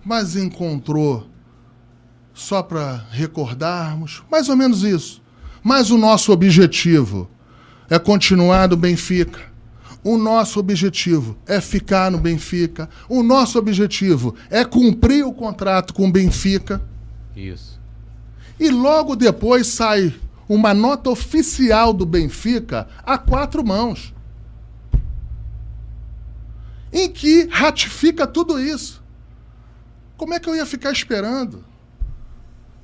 mas 0.04 0.36
encontrou 0.36 1.28
só 2.34 2.62
para 2.62 3.06
recordarmos, 3.12 4.24
mais 4.30 4.50
ou 4.50 4.56
menos 4.56 4.84
isso. 4.84 5.22
Mas 5.64 5.90
o 5.90 5.98
nosso 5.98 6.32
objetivo 6.32 7.30
é 7.90 7.98
continuar 7.98 8.70
no 8.70 8.78
Benfica. 8.78 9.42
O 10.04 10.18
nosso 10.18 10.60
objetivo 10.60 11.36
é 11.48 11.60
ficar 11.60 12.12
no 12.12 12.20
Benfica. 12.20 12.88
O 13.10 13.24
nosso 13.24 13.58
objetivo 13.58 14.36
é 14.52 14.64
cumprir 14.64 15.26
o 15.26 15.34
contrato 15.34 15.94
com 15.94 16.08
o 16.08 16.12
Benfica. 16.12 16.80
Isso. 17.36 17.80
E 18.60 18.70
logo 18.70 19.16
depois 19.16 19.66
sai 19.68 20.14
uma 20.48 20.74
nota 20.74 21.10
oficial 21.10 21.92
do 21.92 22.06
Benfica 22.06 22.88
a 23.04 23.18
quatro 23.18 23.66
mãos, 23.66 24.14
em 26.96 27.12
que 27.12 27.48
ratifica 27.48 28.26
tudo 28.26 28.60
isso. 28.60 29.04
Como 30.18 30.34
é 30.34 30.40
que 30.40 30.50
eu 30.50 30.56
ia 30.56 30.66
ficar 30.66 30.92
esperando? 30.92 31.64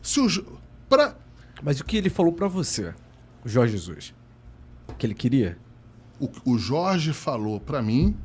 Se 0.01 0.19
os, 0.19 0.39
pra, 0.87 1.15
Mas 1.63 1.79
o 1.79 1.85
que 1.85 1.97
ele 1.97 2.09
falou 2.09 2.33
pra 2.33 2.47
você, 2.47 2.93
o 3.43 3.49
Jorge 3.49 3.73
Jesus? 3.73 4.13
Que 4.97 5.07
ele 5.07 5.15
queria? 5.15 5.57
o, 6.21 6.53
o 6.53 6.57
Jorge 6.57 7.11
falou 7.11 7.59
para 7.59 7.81
mim, 7.81 8.15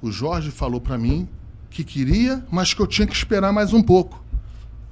o 0.00 0.10
Jorge 0.10 0.50
falou 0.50 0.80
para 0.80 0.96
mim 0.96 1.28
que 1.68 1.84
queria, 1.84 2.44
mas 2.50 2.72
que 2.72 2.80
eu 2.80 2.86
tinha 2.86 3.06
que 3.06 3.14
esperar 3.14 3.52
mais 3.52 3.74
um 3.74 3.82
pouco. 3.82 4.24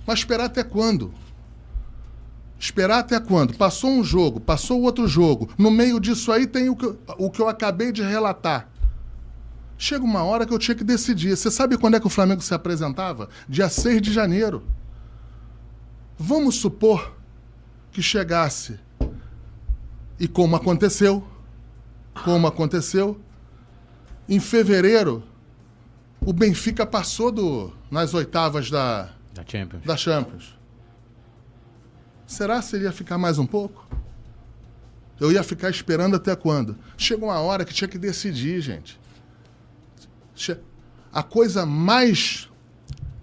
Mas 0.06 0.18
esperar 0.18 0.44
até 0.44 0.62
quando? 0.62 1.14
Esperar 2.58 2.98
até 2.98 3.18
quando? 3.18 3.54
Passou 3.54 3.90
um 3.90 4.04
jogo, 4.04 4.38
passou 4.38 4.82
outro 4.82 5.08
jogo. 5.08 5.48
No 5.56 5.70
meio 5.70 5.98
disso 5.98 6.30
aí 6.30 6.46
tem 6.46 6.68
o 6.68 6.76
que, 6.76 6.94
o 7.16 7.30
que 7.30 7.40
eu 7.40 7.48
acabei 7.48 7.90
de 7.90 8.02
relatar. 8.02 8.68
Chega 9.84 10.02
uma 10.02 10.24
hora 10.24 10.46
que 10.46 10.54
eu 10.54 10.58
tinha 10.58 10.74
que 10.74 10.82
decidir. 10.82 11.36
Você 11.36 11.50
sabe 11.50 11.76
quando 11.76 11.94
é 11.94 12.00
que 12.00 12.06
o 12.06 12.08
Flamengo 12.08 12.40
se 12.40 12.54
apresentava? 12.54 13.28
Dia 13.46 13.68
6 13.68 14.00
de 14.00 14.14
janeiro. 14.14 14.62
Vamos 16.16 16.54
supor 16.54 17.14
que 17.92 18.00
chegasse. 18.00 18.80
E 20.18 20.26
como 20.26 20.56
aconteceu, 20.56 21.22
como 22.24 22.46
aconteceu, 22.46 23.20
em 24.26 24.40
fevereiro, 24.40 25.22
o 26.18 26.32
Benfica 26.32 26.86
passou 26.86 27.30
do, 27.30 27.70
nas 27.90 28.14
oitavas 28.14 28.70
da, 28.70 29.10
Da 29.34 29.44
Champions. 29.46 29.84
da 29.84 29.98
Champions. 29.98 30.58
Será 32.26 32.62
se 32.62 32.76
ele 32.76 32.84
ia 32.84 32.92
ficar 32.92 33.18
mais 33.18 33.38
um 33.38 33.44
pouco? 33.44 33.86
Eu 35.20 35.30
ia 35.30 35.42
ficar 35.42 35.68
esperando 35.68 36.16
até 36.16 36.34
quando? 36.34 36.74
Chegou 36.96 37.28
uma 37.28 37.40
hora 37.40 37.66
que 37.66 37.74
tinha 37.74 37.86
que 37.86 37.98
decidir, 37.98 38.62
gente. 38.62 39.03
A 41.12 41.22
coisa 41.22 41.64
mais. 41.64 42.48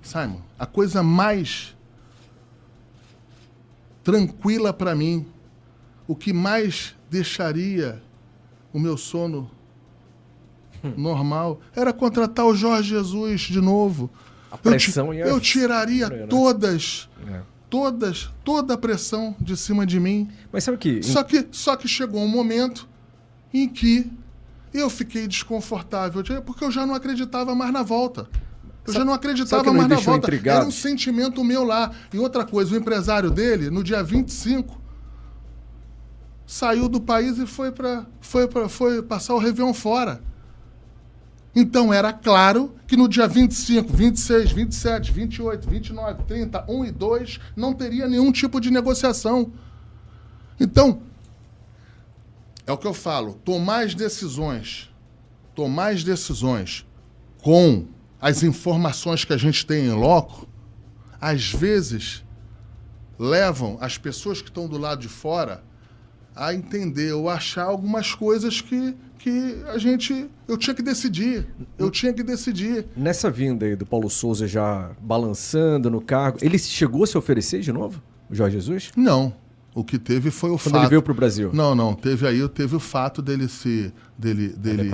Simon, 0.01 0.41
a 0.57 0.65
coisa 0.65 1.03
mais 1.03 1.75
tranquila 4.03 4.73
para 4.73 4.95
mim, 4.95 5.25
o 6.07 6.15
que 6.15 6.33
mais 6.33 6.95
deixaria 7.09 8.01
o 8.73 8.79
meu 8.79 8.97
sono 8.97 9.49
normal, 10.97 11.59
era 11.75 11.93
contratar 11.93 12.45
o 12.45 12.55
Jorge 12.55 12.89
Jesus 12.89 13.41
de 13.41 13.61
novo. 13.61 14.09
A 14.51 14.55
Eu 14.55 14.59
pressão 14.59 15.13
ia- 15.13 15.25
eu 15.25 15.39
tiraria 15.39 16.09
Né? 16.09 16.25
todas, 16.27 17.07
É. 17.27 17.41
todas, 17.69 18.31
toda 18.43 18.73
a 18.73 18.77
pressão 18.77 19.35
de 19.39 19.55
cima 19.55 19.85
de 19.85 19.99
mim. 19.99 20.29
Mas 20.51 20.63
sabe 20.63 20.75
o 20.75 20.79
que? 20.79 21.03
Só 21.03 21.23
que, 21.23 21.47
só 21.51 21.75
que 21.75 21.87
chegou 21.87 22.21
um 22.21 22.27
momento 22.27 22.87
em 23.53 23.69
que 23.69 24.11
eu 24.79 24.89
fiquei 24.89 25.27
desconfortável, 25.27 26.23
porque 26.45 26.63
eu 26.63 26.71
já 26.71 26.85
não 26.85 26.95
acreditava 26.95 27.53
mais 27.55 27.71
na 27.73 27.83
volta. 27.83 28.27
Eu 28.85 28.93
Sabe- 28.93 28.99
já 28.99 29.05
não 29.05 29.13
acreditava 29.13 29.71
mais 29.73 29.87
na 29.87 29.95
volta. 29.97 30.27
intrigado? 30.27 30.57
Era 30.61 30.67
um 30.67 30.71
sentimento 30.71 31.43
meu 31.43 31.63
lá. 31.63 31.91
E 32.13 32.17
outra 32.17 32.45
coisa, 32.45 32.73
o 32.73 32.77
empresário 32.77 33.29
dele, 33.29 33.69
no 33.69 33.83
dia 33.83 34.01
25, 34.03 34.81
saiu 36.45 36.89
do 36.89 36.99
país 36.99 37.37
e 37.37 37.45
foi 37.45 37.71
para 37.71 38.05
foi 38.19 38.47
pra, 38.47 38.67
foi 38.67 39.01
passar 39.03 39.35
o 39.35 39.37
Réveillon 39.37 39.73
fora. 39.73 40.21
Então 41.55 41.93
era 41.93 42.13
claro 42.13 42.73
que 42.87 42.95
no 42.95 43.07
dia 43.09 43.27
25, 43.27 43.91
26, 43.91 44.51
27, 44.51 45.11
28, 45.11 45.69
29, 45.69 46.23
30, 46.23 46.65
1 46.67 46.85
e 46.85 46.91
2 46.91 47.39
não 47.55 47.73
teria 47.73 48.07
nenhum 48.07 48.31
tipo 48.31 48.59
de 48.61 48.71
negociação. 48.71 49.51
Então, 50.59 51.01
é 52.65 52.71
o 52.71 52.77
que 52.77 52.87
eu 52.87 52.93
falo, 52.93 53.33
tomar 53.45 53.85
as 53.85 53.95
decisões, 53.95 54.89
tomar 55.55 55.93
as 55.93 56.03
decisões 56.03 56.85
com 57.41 57.85
as 58.19 58.43
informações 58.43 59.25
que 59.25 59.33
a 59.33 59.37
gente 59.37 59.65
tem 59.65 59.85
em 59.85 59.93
loco, 59.93 60.47
às 61.19 61.51
vezes 61.51 62.23
levam 63.17 63.77
as 63.81 63.97
pessoas 63.97 64.41
que 64.41 64.49
estão 64.49 64.67
do 64.67 64.77
lado 64.77 65.01
de 65.01 65.07
fora 65.07 65.63
a 66.35 66.53
entender 66.53 67.11
ou 67.13 67.29
achar 67.29 67.65
algumas 67.65 68.13
coisas 68.13 68.61
que, 68.61 68.95
que 69.17 69.61
a 69.67 69.77
gente. 69.77 70.29
Eu 70.47 70.57
tinha 70.57 70.73
que 70.73 70.81
decidir. 70.81 71.47
Eu 71.77 71.91
tinha 71.91 72.13
que 72.13 72.23
decidir. 72.23 72.85
Nessa 72.95 73.29
vinda 73.29 73.65
aí 73.65 73.75
do 73.75 73.85
Paulo 73.85 74.09
Souza 74.09 74.47
já 74.47 74.91
balançando 75.01 75.89
no 75.89 76.01
cargo, 76.01 76.39
ele 76.41 76.57
chegou 76.57 77.03
a 77.03 77.07
se 77.07 77.17
oferecer 77.17 77.61
de 77.61 77.71
novo? 77.71 78.01
O 78.29 78.35
Jorge 78.35 78.55
Jesus? 78.55 78.91
Não. 78.95 79.33
O 79.73 79.83
que 79.83 79.97
teve 79.97 80.31
foi 80.31 80.49
o 80.49 80.57
Quando 80.57 80.73
fato. 80.73 80.83
ele 80.83 80.89
veio 80.89 81.01
pro 81.01 81.13
Brasil? 81.13 81.49
Não, 81.53 81.73
não. 81.73 81.93
Teve 81.93 82.27
aí, 82.27 82.47
teve 82.49 82.75
o 82.75 82.79
fato 82.79 83.21
dele 83.21 83.47
se. 83.47 83.93
dele, 84.17 84.49
dele, 84.49 84.91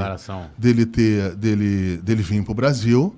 dele 0.58 0.86
ter. 0.86 1.36
dele, 1.36 1.98
dele 1.98 2.22
vir 2.22 2.44
pro 2.44 2.54
Brasil. 2.54 3.16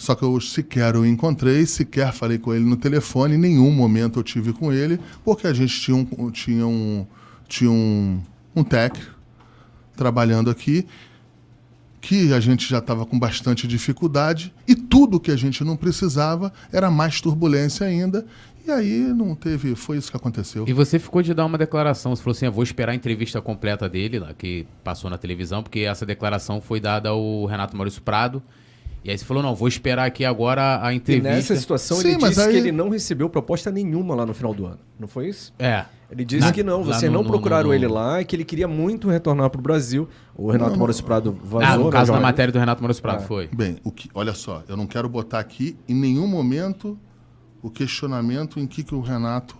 Só 0.00 0.14
que 0.14 0.22
eu 0.22 0.40
sequer 0.40 0.96
o 0.96 1.04
encontrei, 1.04 1.66
sequer 1.66 2.10
falei 2.12 2.38
com 2.38 2.54
ele 2.54 2.64
no 2.64 2.76
telefone, 2.76 3.34
em 3.34 3.38
nenhum 3.38 3.70
momento 3.70 4.18
eu 4.18 4.22
tive 4.22 4.50
com 4.50 4.72
ele, 4.72 4.98
porque 5.22 5.46
a 5.46 5.52
gente 5.52 5.78
tinha 5.78 5.94
um, 5.94 6.30
tinha 6.30 6.66
um, 6.66 7.06
tinha 7.46 7.70
um, 7.70 8.18
um 8.56 8.64
técnico 8.64 9.14
trabalhando 9.94 10.48
aqui, 10.48 10.86
que 12.00 12.32
a 12.32 12.40
gente 12.40 12.66
já 12.66 12.78
estava 12.78 13.04
com 13.04 13.18
bastante 13.18 13.68
dificuldade, 13.68 14.54
e 14.66 14.74
tudo 14.74 15.20
que 15.20 15.30
a 15.30 15.36
gente 15.36 15.62
não 15.62 15.76
precisava 15.76 16.50
era 16.72 16.90
mais 16.90 17.20
turbulência 17.20 17.86
ainda, 17.86 18.26
e 18.66 18.70
aí 18.70 18.98
não 19.14 19.34
teve, 19.34 19.74
foi 19.74 19.96
isso 19.96 20.10
que 20.10 20.16
aconteceu. 20.16 20.64
E 20.66 20.72
você 20.72 20.98
ficou 20.98 21.22
de 21.22 21.32
dar 21.34 21.44
uma 21.46 21.58
declaração. 21.58 22.14
Você 22.14 22.22
falou 22.22 22.32
assim: 22.36 22.46
eu 22.46 22.52
vou 22.52 22.62
esperar 22.64 22.92
a 22.92 22.94
entrevista 22.94 23.40
completa 23.40 23.88
dele, 23.88 24.18
lá, 24.18 24.32
que 24.34 24.66
passou 24.84 25.08
na 25.10 25.18
televisão, 25.18 25.62
porque 25.62 25.80
essa 25.80 26.04
declaração 26.06 26.60
foi 26.60 26.80
dada 26.80 27.08
ao 27.10 27.44
Renato 27.46 27.76
Maurício 27.76 28.02
Prado. 28.02 28.42
E 29.02 29.10
aí 29.10 29.16
você 29.16 29.24
falou: 29.24 29.42
não, 29.42 29.54
vou 29.54 29.66
esperar 29.68 30.04
aqui 30.06 30.24
agora 30.24 30.84
a 30.84 30.92
E 30.92 30.96
entrevista. 30.96 31.28
nessa 31.30 31.56
situação 31.56 31.96
Sim, 31.98 32.08
ele 32.10 32.18
mas 32.20 32.30
disse 32.30 32.42
aí- 32.46 32.52
que 32.52 32.58
ele 32.58 32.72
não 32.72 32.90
recebeu 32.90 33.30
proposta 33.30 33.70
nenhuma 33.70 34.14
lá 34.14 34.26
no 34.26 34.34
final 34.34 34.52
do 34.52 34.66
ano. 34.66 34.78
Não 34.98 35.08
foi 35.08 35.28
isso? 35.28 35.52
É. 35.58 35.86
Ele 36.10 36.24
disse 36.24 36.44
Na- 36.44 36.52
que 36.52 36.62
não, 36.64 36.82
vocês 36.82 37.04
no- 37.10 37.18
não 37.18 37.22
no- 37.22 37.30
procuraram 37.30 37.68
no- 37.68 37.74
ele 37.74 37.86
lá 37.86 38.20
e 38.20 38.24
que 38.24 38.34
ele 38.34 38.44
queria 38.44 38.66
muito 38.66 39.08
retornar 39.08 39.48
pro 39.48 39.62
Brasil. 39.62 40.08
O 40.34 40.50
Renato 40.50 40.76
Maurício 40.76 41.04
Prado 41.04 41.32
vazou. 41.42 41.60
Ah, 41.68 41.76
no 41.78 41.84
né, 41.84 41.90
caso 41.92 42.12
da 42.12 42.18
matéria 42.20 42.52
do 42.52 42.58
Renato 42.58 42.82
Maurício 42.82 43.00
Prado, 43.00 43.22
É. 43.22 43.26
foi. 43.26 43.48
Bem, 43.54 43.76
o 43.84 43.92
que, 43.92 44.10
olha 44.12 44.34
só, 44.34 44.62
eu 44.68 44.76
não 44.76 44.86
quero 44.88 45.08
botar 45.08 45.38
aqui 45.38 45.76
em 45.88 45.94
nenhum 45.94 46.26
momento 46.26 46.98
o 47.62 47.70
questionamento 47.70 48.58
em 48.58 48.66
que, 48.66 48.82
que 48.82 48.94
o 48.94 49.00
Renato 49.00 49.56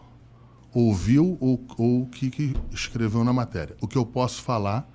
ouviu 0.73 1.37
ou, 1.41 1.65
ou 1.77 2.03
o 2.03 2.07
que, 2.07 2.31
que 2.31 2.57
escreveu 2.71 3.25
na 3.25 3.33
matéria. 3.33 3.77
O 3.81 3.89
que 3.89 3.99
eu 3.99 4.07
posso 4.07 4.43
falar, 4.43 4.89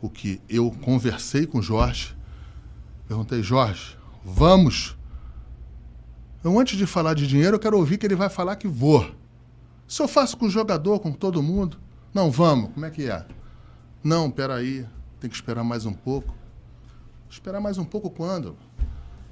o 0.00 0.08
que 0.08 0.40
eu 0.48 0.70
conversei 0.70 1.46
com 1.46 1.58
o 1.58 1.62
Jorge, 1.62 2.14
perguntei, 3.06 3.42
Jorge, 3.42 3.96
vamos? 4.24 4.96
Eu, 6.42 6.58
antes 6.58 6.76
de 6.76 6.86
falar 6.86 7.14
de 7.14 7.26
dinheiro, 7.26 7.56
eu 7.56 7.60
quero 7.60 7.78
ouvir 7.78 7.98
que 7.98 8.06
ele 8.06 8.16
vai 8.16 8.28
falar 8.28 8.56
que 8.56 8.68
vou. 8.68 9.10
Se 9.86 10.02
eu 10.02 10.08
faço 10.08 10.36
com 10.36 10.46
o 10.46 10.50
jogador, 10.50 10.98
com 11.00 11.12
todo 11.12 11.42
mundo, 11.42 11.78
não, 12.12 12.30
vamos, 12.30 12.72
como 12.72 12.84
é 12.84 12.90
que 12.90 13.08
é? 13.08 13.24
Não, 14.02 14.30
peraí, 14.30 14.86
tem 15.20 15.30
que 15.30 15.36
esperar 15.36 15.64
mais 15.64 15.86
um 15.86 15.92
pouco. 15.92 16.34
Esperar 17.30 17.60
mais 17.60 17.78
um 17.78 17.84
pouco 17.84 18.10
quando? 18.10 18.56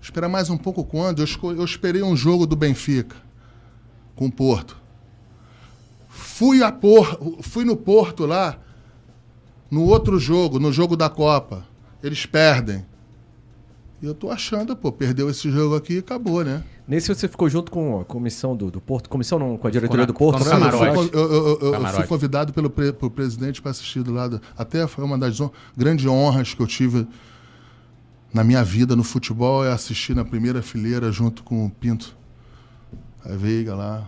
Esperar 0.03 0.29
mais 0.29 0.51
um 0.51 0.57
pouco 0.59 0.85
quando? 0.85 1.23
Eu, 1.23 1.27
eu 1.55 1.65
esperei 1.65 2.03
um 2.03 2.17
jogo 2.17 2.45
do 2.47 2.57
Benfica 2.57 3.17
com 4.17 4.27
o 4.27 4.33
Porto. 4.33 4.77
Fui, 6.09 6.63
a 6.63 6.73
Por, 6.73 7.39
fui 7.41 7.65
no 7.65 7.77
Porto 7.77 8.27
lá, 8.27 8.59
no 9.71 9.85
outro 9.85 10.19
jogo, 10.19 10.59
no 10.59 10.73
jogo 10.73 10.97
da 10.97 11.09
Copa. 11.09 11.65
Eles 12.03 12.27
perdem. 12.27 12.85
E 14.03 14.07
eu 14.07 14.15
tô 14.15 14.29
achando, 14.31 14.75
pô, 14.75 14.91
perdeu 14.91 15.31
esse 15.31 15.49
jogo 15.51 15.77
aqui 15.77 15.95
e 15.95 15.99
acabou, 15.99 16.43
né? 16.43 16.65
Nesse 16.89 17.15
você 17.15 17.29
ficou 17.29 17.49
junto 17.49 17.71
com 17.71 18.01
a 18.01 18.05
comissão 18.05 18.57
do, 18.57 18.69
do 18.73 18.81
Porto. 18.81 19.09
Comissão 19.09 19.39
não, 19.39 19.57
com 19.57 19.69
a 19.69 19.71
diretoria 19.71 20.05
do 20.05 20.13
Porto. 20.13 20.45
né? 20.45 20.51
Eu 20.53 20.95
eu- 21.05 21.33
eu- 21.33 21.59
eu- 21.61 21.75
eu 21.75 21.87
fui 21.87 22.07
convidado 22.09 22.53
pelo 22.53 22.69
pre, 22.69 22.93
pro 22.93 23.09
presidente 23.09 23.63
para 23.63 23.71
assistir 23.71 24.03
do 24.03 24.13
lado. 24.13 24.43
Até 24.59 24.85
foi 24.89 25.05
uma 25.05 25.17
das 25.17 25.39
grandes 25.77 26.05
honras 26.07 26.53
que 26.53 26.61
eu 26.61 26.67
tive 26.67 27.07
na 28.33 28.43
minha 28.43 28.65
vida 28.65 28.97
no 28.97 29.05
futebol 29.05 29.65
é 29.65 29.71
assistir 29.73 30.15
na 30.15 30.25
primeira 30.25 30.63
fileira 30.63 31.13
junto 31.13 31.43
com 31.43 31.67
o 31.67 31.71
Pinto. 31.71 32.17
A 33.25 33.35
Veiga 33.35 33.75
lá. 33.75 34.07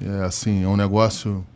É 0.00 0.24
assim, 0.24 0.64
é 0.64 0.68
um 0.68 0.76
negócio 0.76 1.46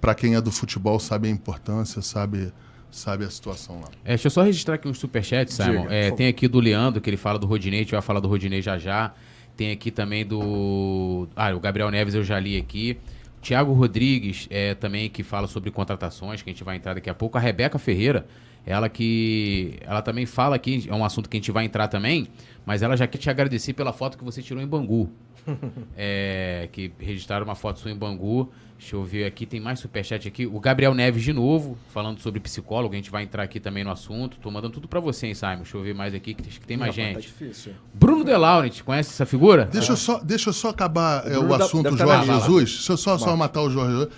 para 0.00 0.14
quem 0.14 0.34
é 0.34 0.40
do 0.40 0.52
futebol 0.52 1.00
sabe 1.00 1.28
a 1.28 1.30
importância, 1.30 2.00
sabe 2.02 2.52
sabe 2.90 3.24
a 3.24 3.30
situação 3.30 3.80
lá. 3.80 3.88
É, 4.04 4.10
deixa 4.10 4.28
eu 4.28 4.30
só 4.30 4.42
registrar 4.42 4.76
aqui 4.76 4.88
uns 4.88 4.98
superchats, 4.98 5.54
Simon. 5.54 5.82
Diga, 5.82 5.94
É, 5.94 6.10
tem 6.12 6.28
aqui 6.28 6.48
do 6.48 6.60
Leandro, 6.60 7.00
que 7.00 7.10
ele 7.10 7.16
fala 7.16 7.38
do 7.38 7.46
Rodinei, 7.46 7.80
a 7.80 7.82
gente 7.82 7.92
vai 7.92 8.00
falar 8.00 8.20
do 8.20 8.28
Rodinei 8.28 8.62
já 8.62 8.78
já. 8.78 9.12
Tem 9.56 9.72
aqui 9.72 9.90
também 9.90 10.24
do. 10.24 11.28
Ah, 11.34 11.54
o 11.54 11.60
Gabriel 11.60 11.90
Neves 11.90 12.14
eu 12.14 12.22
já 12.22 12.38
li 12.38 12.56
aqui. 12.56 12.98
Tiago 13.40 13.72
Rodrigues 13.72 14.46
é, 14.50 14.74
também 14.74 15.08
que 15.08 15.22
fala 15.22 15.46
sobre 15.46 15.70
contratações, 15.70 16.42
que 16.42 16.50
a 16.50 16.52
gente 16.52 16.64
vai 16.64 16.76
entrar 16.76 16.94
daqui 16.94 17.08
a 17.08 17.14
pouco. 17.14 17.38
A 17.38 17.40
Rebeca 17.40 17.78
Ferreira, 17.78 18.26
ela 18.66 18.88
que. 18.88 19.78
Ela 19.82 20.02
também 20.02 20.26
fala 20.26 20.56
aqui, 20.56 20.86
é 20.88 20.94
um 20.94 21.04
assunto 21.04 21.30
que 21.30 21.36
a 21.36 21.40
gente 21.40 21.52
vai 21.52 21.64
entrar 21.64 21.86
também, 21.88 22.26
mas 22.66 22.82
ela 22.82 22.96
já 22.96 23.06
quer 23.06 23.18
te 23.18 23.30
agradecer 23.30 23.72
pela 23.72 23.92
foto 23.92 24.18
que 24.18 24.24
você 24.24 24.42
tirou 24.42 24.62
em 24.62 24.66
Bangu. 24.66 25.08
é, 25.96 26.68
que 26.72 26.90
registraram 26.98 27.44
uma 27.44 27.54
foto 27.54 27.78
sua 27.78 27.90
em 27.90 27.96
Bangu. 27.96 28.50
Deixa 28.78 28.94
eu 28.94 29.02
ver 29.04 29.24
aqui, 29.24 29.46
tem 29.46 29.58
mais 29.58 29.78
superchat 29.78 30.28
aqui. 30.28 30.44
O 30.46 30.60
Gabriel 30.60 30.92
Neves 30.92 31.22
de 31.22 31.32
novo, 31.32 31.78
falando 31.94 32.20
sobre 32.20 32.38
psicólogo, 32.40 32.92
a 32.92 32.96
gente 32.96 33.10
vai 33.10 33.22
entrar 33.22 33.42
aqui 33.44 33.58
também 33.58 33.82
no 33.82 33.90
assunto. 33.90 34.38
Tô 34.38 34.50
mandando 34.50 34.74
tudo 34.74 34.86
pra 34.86 35.00
você, 35.00 35.28
hein, 35.28 35.34
Simon? 35.34 35.56
Deixa 35.58 35.76
eu 35.78 35.82
ver 35.82 35.94
mais 35.94 36.12
aqui, 36.12 36.34
que 36.34 36.42
tem, 36.42 36.52
que 36.52 36.66
tem 36.66 36.76
mais 36.76 36.94
Não, 36.94 37.04
Tá 37.04 37.10
gente. 37.12 37.22
difícil. 37.22 37.72
Bruno 37.94 38.22
Delaunit, 38.22 38.84
conhece 38.84 39.10
essa 39.10 39.24
figura? 39.24 39.64
Deixa, 39.72 39.92
eu 39.92 39.96
só, 39.96 40.18
deixa 40.18 40.50
eu 40.50 40.52
só 40.52 40.68
acabar 40.68 41.26
é, 41.26 41.38
o 41.38 41.48
da- 41.48 41.64
assunto 41.64 41.96
tá 41.96 42.04
Jorge. 42.04 42.26
Jesus. 42.26 42.70
Deixa 42.72 42.92
eu 42.92 42.96
só, 42.98 43.16
só 43.16 43.34
matar 43.34 43.62
o 43.62 43.70
Jorge 43.70 43.92
Jesus. 43.92 44.08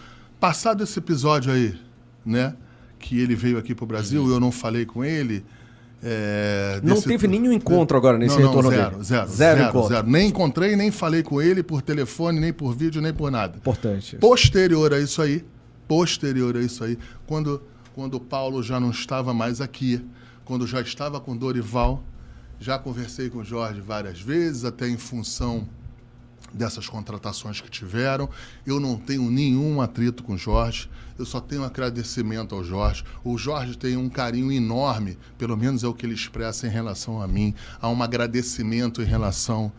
Passado 0.41 0.83
esse 0.83 0.99
episódio 0.99 1.53
aí, 1.53 1.79
né? 2.27 2.57
Que 2.99 3.21
ele 3.21 3.35
veio 3.35 3.59
aqui 3.59 3.75
pro 3.75 3.87
Brasil, 3.87 4.29
eu 4.29 4.41
não 4.41 4.51
falei 4.51 4.85
com 4.85 5.05
ele. 5.05 5.45
é, 6.03 6.81
Não 6.83 7.01
teve 7.01 7.27
nenhum 7.27 7.53
encontro 7.53 7.97
agora 7.97 8.19
nesse 8.19 8.37
não, 8.37 8.43
não, 8.43 8.49
retorno 8.51 8.71
zero, 8.71 8.91
dele. 8.91 9.05
Zero, 9.05 9.29
Zero 9.29 9.37
zero, 9.59 9.69
encontro. 9.71 9.89
zero. 9.89 10.07
Nem 10.09 10.29
encontrei, 10.29 10.77
nem 10.77 10.91
falei 10.91 11.23
com 11.23 11.41
ele 11.41 11.63
por 11.63 11.83
telefone, 11.83 12.41
nem 12.41 12.53
por 12.53 12.75
vídeo, 12.75 13.01
nem 13.01 13.13
por 13.13 13.31
nada. 13.31 13.57
Importante. 13.57 14.09
isso. 14.15 14.17
Posterior 14.19 14.93
a 14.93 14.99
isso 15.01 15.23
aí, 15.23 15.45
posterior 15.87 16.57
a 16.57 16.61
isso 16.61 16.85
aí, 16.85 16.99
quando, 17.27 17.63
quando 17.95 18.15
o 18.15 18.21
Paulo 18.21 18.63
já 18.63 18.79
não 18.79 18.91
estava 18.91 19.33
mais 19.35 19.61
aqui, 19.61 20.05
quando 20.45 20.67
já 20.67 20.81
estava 20.81 21.21
com 21.21 21.37
Dorival, 21.37 22.03
já 22.61 22.79
conversei 22.79 23.31
com 23.31 23.39
o 23.39 23.45
Jorge 23.45 23.81
várias 23.81 24.21
vezes, 24.21 24.65
até 24.65 24.89
em 24.89 24.97
função 24.97 25.69
dessas 26.53 26.89
contratações 26.89 27.61
que 27.61 27.71
tiveram. 27.71 28.29
Eu 28.67 28.81
não 28.81 28.97
tenho 28.97 29.31
nenhum 29.31 29.81
atrito 29.81 30.23
com 30.23 30.35
o 30.35 30.39
Jorge, 30.39 30.89
eu 31.19 31.27
só 31.27 31.41
tenho 31.41 31.65
agradecimento 31.65 32.55
ao 32.55 32.63
Jorge. 32.63 33.05
O 33.25 33.37
Jorge 33.37 33.77
tem 33.77 33.97
um 33.97 34.09
carinho 34.09 34.53
enorme, 34.53 35.19
pelo 35.37 35.57
menos 35.57 35.83
é 35.83 35.89
o 35.89 35.95
que 35.95 36.07
ele 36.07 36.15
expressa 36.15 36.67
em 36.67 36.71
relação 36.71 37.21
a 37.21 37.27
mim. 37.27 37.55
Há 37.81 37.89
um 37.89 38.03
agradecimento 38.03 39.03
em 39.03 39.07
relação 39.07 39.73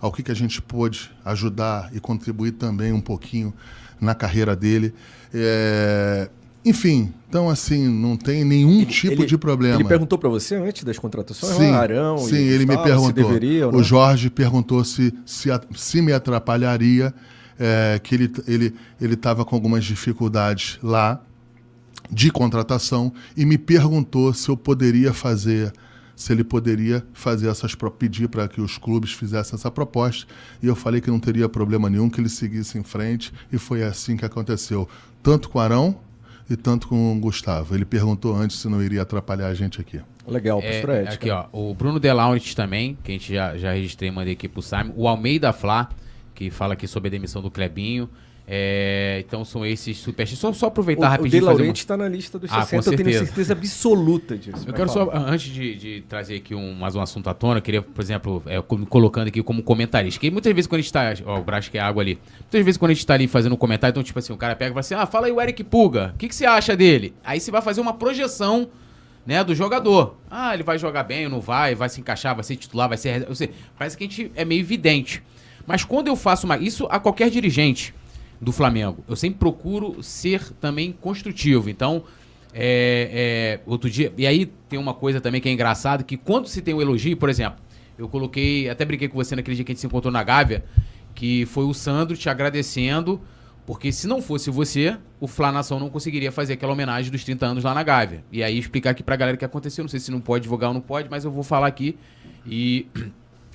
ao 0.00 0.10
que, 0.10 0.22
que 0.22 0.32
a 0.32 0.34
gente 0.34 0.60
pôde 0.60 1.10
ajudar 1.24 1.90
e 1.94 2.00
contribuir 2.00 2.52
também 2.52 2.92
um 2.92 3.00
pouquinho 3.00 3.54
na 4.00 4.14
carreira 4.14 4.56
dele. 4.56 4.94
É, 5.32 6.30
Enfim, 6.64 7.12
então 7.28 7.48
assim, 7.48 7.88
não 7.88 8.16
tem 8.16 8.44
nenhum 8.44 8.84
tipo 8.84 9.14
Ele- 9.14 9.26
de 9.26 9.38
problema. 9.38 9.76
Ele 9.76 9.84
perguntou 9.88 10.18
pra 10.18 10.28
você 10.28 10.56
antes 10.56 10.84
das 10.84 10.98
contratações? 10.98 11.56
Sim, 11.56 11.70
Ah, 11.70 11.78
Arão 11.80 12.18
sim 12.18 12.36
ele 12.36 12.66
me 12.66 12.76
perguntou. 12.76 13.12
Deveria 13.12 13.68
o 13.68 13.82
Jorge 13.82 14.28
perguntou 14.28 14.84
se, 14.84 15.12
se, 15.24 15.48
se 15.74 16.02
me 16.02 16.12
atrapalharia, 16.12 17.14
é, 17.58 17.98
que 18.02 18.14
ele 18.14 18.32
ele 18.46 18.74
ele 19.00 19.14
estava 19.14 19.44
com 19.44 19.54
algumas 19.54 19.84
dificuldades 19.84 20.78
lá 20.82 21.22
de 22.10 22.30
contratação 22.30 23.12
e 23.36 23.46
me 23.46 23.56
perguntou 23.56 24.32
se 24.34 24.48
eu 24.48 24.56
poderia 24.56 25.12
fazer, 25.12 25.72
se 26.16 26.32
ele 26.32 26.42
poderia 26.44 27.04
fazer 27.12 27.48
essas 27.48 27.74
pedir 27.98 28.28
para 28.28 28.48
que 28.48 28.60
os 28.60 28.76
clubes 28.76 29.12
fizessem 29.12 29.54
essa 29.56 29.70
proposta 29.70 30.26
e 30.62 30.66
eu 30.66 30.74
falei 30.74 31.00
que 31.00 31.10
não 31.10 31.20
teria 31.20 31.48
problema 31.48 31.88
nenhum 31.88 32.10
que 32.10 32.20
ele 32.20 32.28
seguisse 32.28 32.76
em 32.76 32.82
frente 32.82 33.32
e 33.52 33.56
foi 33.58 33.82
assim 33.82 34.16
que 34.16 34.24
aconteceu, 34.24 34.88
tanto 35.22 35.48
com 35.48 35.58
Arão 35.60 35.96
e 36.50 36.56
tanto 36.56 36.88
com 36.88 37.16
o 37.16 37.20
Gustavo. 37.20 37.74
Ele 37.74 37.84
perguntou 37.84 38.34
antes 38.36 38.58
se 38.58 38.68
não 38.68 38.82
iria 38.82 39.02
atrapalhar 39.02 39.46
a 39.46 39.54
gente 39.54 39.80
aqui. 39.80 40.00
Legal, 40.26 40.60
É, 40.60 40.80
ética. 40.80 41.12
aqui, 41.14 41.30
ó. 41.30 41.46
O 41.52 41.72
Bruno 41.72 42.00
Delaunit 42.00 42.54
também, 42.56 42.98
que 43.04 43.12
a 43.12 43.14
gente 43.14 43.32
já, 43.32 43.56
já 43.56 43.72
registrei 43.72 44.10
e 44.10 44.12
mandei 44.12 44.32
aqui 44.32 44.48
pro 44.48 44.60
Simon. 44.60 44.92
O 44.96 45.06
Almeida 45.06 45.52
Flá, 45.52 45.88
que 46.34 46.50
fala 46.50 46.74
aqui 46.74 46.86
sobre 46.88 47.06
a 47.08 47.10
demissão 47.10 47.40
do 47.40 47.50
Clebinho. 47.50 48.08
É, 48.52 49.22
então 49.24 49.44
são 49.44 49.64
esses 49.64 49.96
superchats. 49.96 50.40
Só, 50.40 50.52
só 50.52 50.66
aproveitar 50.66 51.02
O, 51.02 51.06
o 51.06 51.08
rapidinho 51.08 51.30
De 51.42 51.46
e 51.46 51.50
fazer 51.52 51.62
uma- 51.62 51.72
está 51.72 51.96
na 51.96 52.08
lista 52.08 52.36
dos 52.36 52.50
Ah, 52.50 52.62
60, 52.62 52.82
com 52.82 52.90
eu 52.90 52.96
tenho 52.96 53.18
certeza. 53.24 53.52
absoluta 53.52 54.36
disso. 54.36 54.64
Eu 54.66 54.74
quero 54.74 54.88
fala. 54.90 55.12
só, 55.12 55.16
antes 55.32 55.52
de, 55.52 55.76
de 55.76 56.00
trazer 56.08 56.34
aqui 56.34 56.52
um, 56.52 56.74
mais 56.74 56.96
um 56.96 57.00
assunto 57.00 57.30
à 57.30 57.34
tona, 57.34 57.58
eu 57.58 57.62
queria, 57.62 57.80
por 57.80 58.02
exemplo, 58.02 58.42
é, 58.46 58.60
colocando 58.60 59.28
aqui 59.28 59.40
como 59.40 59.62
comentarista. 59.62 60.18
Que 60.18 60.32
muitas 60.32 60.52
vezes 60.52 60.66
quando 60.66 60.80
a 60.80 60.82
gente 60.82 60.92
tá. 60.92 61.14
Ó, 61.26 61.38
o 61.38 61.44
Brás 61.44 61.68
que 61.68 61.78
é 61.78 61.80
água 61.80 62.02
ali. 62.02 62.18
Muitas 62.40 62.64
vezes 62.64 62.76
quando 62.76 62.90
a 62.90 62.94
gente 62.94 63.06
tá 63.06 63.14
ali 63.14 63.28
fazendo 63.28 63.52
um 63.52 63.56
comentário, 63.56 63.92
então, 63.92 64.02
tipo 64.02 64.18
assim, 64.18 64.32
o 64.32 64.36
cara 64.36 64.56
pega 64.56 64.70
e 64.70 64.72
fala 64.72 64.80
assim: 64.80 64.94
ah, 64.94 65.06
fala 65.06 65.26
aí 65.26 65.32
o 65.32 65.40
Eric 65.40 65.62
Puga, 65.62 66.10
o 66.12 66.18
que, 66.18 66.26
que 66.26 66.34
você 66.34 66.44
acha 66.44 66.76
dele? 66.76 67.14
Aí 67.22 67.38
você 67.38 67.52
vai 67.52 67.62
fazer 67.62 67.80
uma 67.80 67.94
projeção. 67.94 68.68
Né, 69.26 69.44
do 69.44 69.54
jogador. 69.54 70.16
Ah, 70.30 70.54
ele 70.54 70.62
vai 70.62 70.78
jogar 70.78 71.02
bem 71.04 71.26
ou 71.26 71.30
não 71.30 71.40
vai, 71.40 71.74
vai 71.74 71.90
se 71.90 72.00
encaixar, 72.00 72.34
vai 72.34 72.42
ser 72.42 72.56
titular, 72.56 72.88
vai 72.88 72.96
ser. 72.96 73.28
parece 73.78 73.96
que 73.96 74.02
a 74.02 74.06
gente 74.08 74.32
é 74.34 74.46
meio 74.46 74.60
evidente. 74.60 75.22
Mas 75.66 75.84
quando 75.84 76.08
eu 76.08 76.16
faço 76.16 76.46
uma. 76.46 76.56
Isso 76.56 76.86
a 76.90 76.98
qualquer 76.98 77.28
dirigente 77.28 77.94
do 78.40 78.52
Flamengo. 78.52 79.04
Eu 79.08 79.16
sempre 79.16 79.38
procuro 79.38 80.02
ser 80.02 80.52
também 80.54 80.92
construtivo. 80.92 81.68
Então, 81.68 82.04
é, 82.54 83.58
é, 83.62 83.70
outro 83.70 83.90
dia. 83.90 84.12
E 84.16 84.26
aí 84.26 84.46
tem 84.68 84.78
uma 84.78 84.94
coisa 84.94 85.20
também 85.20 85.40
que 85.40 85.48
é 85.48 85.52
engraçado: 85.52 86.04
que 86.04 86.16
quando 86.16 86.48
se 86.48 86.62
tem 86.62 86.74
um 86.74 86.80
elogio, 86.80 87.16
por 87.16 87.28
exemplo, 87.28 87.60
eu 87.98 88.08
coloquei. 88.08 88.68
Até 88.68 88.84
brinquei 88.84 89.08
com 89.08 89.16
você 89.16 89.36
naquele 89.36 89.56
dia 89.56 89.64
que 89.64 89.72
a 89.72 89.74
gente 89.74 89.80
se 89.80 89.86
encontrou 89.86 90.12
na 90.12 90.22
Gávea, 90.22 90.64
que 91.14 91.44
foi 91.46 91.64
o 91.64 91.74
Sandro 91.74 92.16
te 92.16 92.28
agradecendo. 92.28 93.20
Porque 93.66 93.92
se 93.92 94.08
não 94.08 94.20
fosse 94.20 94.50
você, 94.50 94.96
o 95.20 95.28
Flá 95.28 95.52
Nação 95.52 95.78
não 95.78 95.90
conseguiria 95.90 96.32
fazer 96.32 96.54
aquela 96.54 96.72
homenagem 96.72 97.12
dos 97.12 97.22
30 97.22 97.46
anos 97.46 97.62
lá 97.62 97.72
na 97.72 97.84
Gávea. 97.84 98.24
E 98.32 98.42
aí 98.42 98.58
explicar 98.58 98.90
aqui 98.90 99.02
pra 99.02 99.14
galera 99.14 99.36
o 99.36 99.38
que 99.38 99.44
aconteceu. 99.44 99.84
Não 99.84 99.88
sei 99.88 100.00
se 100.00 100.10
não 100.10 100.20
pode 100.20 100.42
divulgar 100.42 100.70
ou 100.70 100.74
não 100.74 100.80
pode, 100.80 101.08
mas 101.08 101.24
eu 101.24 101.30
vou 101.30 101.44
falar 101.44 101.68
aqui. 101.68 101.96
E 102.44 102.88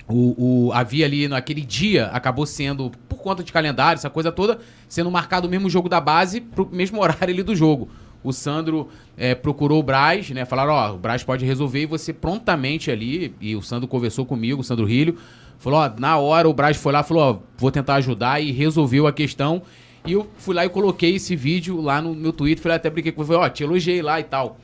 o, 0.08 0.68
o- 0.68 0.74
havia 0.74 1.06
ali 1.06 1.28
naquele 1.28 1.62
dia, 1.62 2.08
acabou 2.08 2.46
sendo, 2.46 2.92
por 3.10 3.18
conta 3.20 3.44
de 3.44 3.52
calendário, 3.52 3.98
essa 3.98 4.10
coisa 4.10 4.32
toda, 4.32 4.60
sendo 4.88 5.10
marcado 5.10 5.48
o 5.48 5.50
mesmo 5.50 5.70
jogo 5.70 5.90
da 5.90 6.00
base 6.00 6.42
pro 6.42 6.68
mesmo 6.72 7.02
horário 7.04 7.34
ali 7.34 7.44
do 7.44 7.56
jogo. 7.56 7.90
O 8.24 8.34
Sandro 8.34 8.90
eh, 9.18 9.36
procurou 9.36 9.80
o 9.80 9.84
Braz, 9.84 10.30
né? 10.32 10.46
Falaram, 10.46 10.74
ó, 10.74 10.94
o 10.96 10.98
Braz 10.98 11.24
pode 11.24 11.46
resolver 11.46 11.82
e 11.84 11.86
você 11.86 12.12
prontamente 12.12 12.90
ali, 12.90 13.36
e 13.40 13.56
o 13.56 13.62
Sandro 13.62 13.88
conversou 13.88 14.26
comigo, 14.26 14.62
o 14.62 14.64
Sandro 14.64 14.86
Rilho, 14.86 15.18
falou, 15.60 15.80
ó, 15.80 15.92
na 16.00 16.18
hora 16.18 16.50
o 16.50 16.54
Braz 16.54 16.76
foi 16.78 16.92
lá, 16.92 17.04
falou, 17.04 17.24
ó, 17.24 17.38
vou 17.58 17.70
tentar 17.72 17.96
ajudar 17.96 18.42
e 18.42 18.52
resolveu 18.52 19.06
a 19.06 19.14
questão. 19.14 19.62
E 20.08 20.12
eu 20.14 20.28
fui 20.38 20.56
lá 20.56 20.66
e 20.66 20.70
coloquei 20.70 21.16
esse 21.16 21.36
vídeo 21.36 21.80
lá 21.82 22.02
no 22.02 22.14
meu 22.16 22.34
Twitter, 22.34 22.62
falei, 22.64 22.78
até 22.78 22.90
brinquei 22.90 23.12
com 23.12 23.24
você, 23.24 23.34
ó, 23.34 23.48
te 23.50 23.64
elogiei 23.64 24.02
lá 24.02 24.20
e 24.20 24.24
tal. 24.24 24.58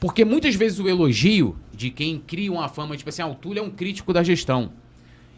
Porque 0.00 0.24
muitas 0.24 0.54
vezes 0.54 0.78
o 0.78 0.88
elogio 0.88 1.56
de 1.72 1.90
quem 1.90 2.18
cria 2.24 2.52
uma 2.52 2.68
fama, 2.68 2.96
tipo 2.96 3.08
assim, 3.08 3.22
ah, 3.22 3.26
o 3.26 3.34
Túlio 3.34 3.60
é 3.60 3.62
um 3.62 3.70
crítico 3.70 4.12
da 4.12 4.22
gestão. 4.22 4.70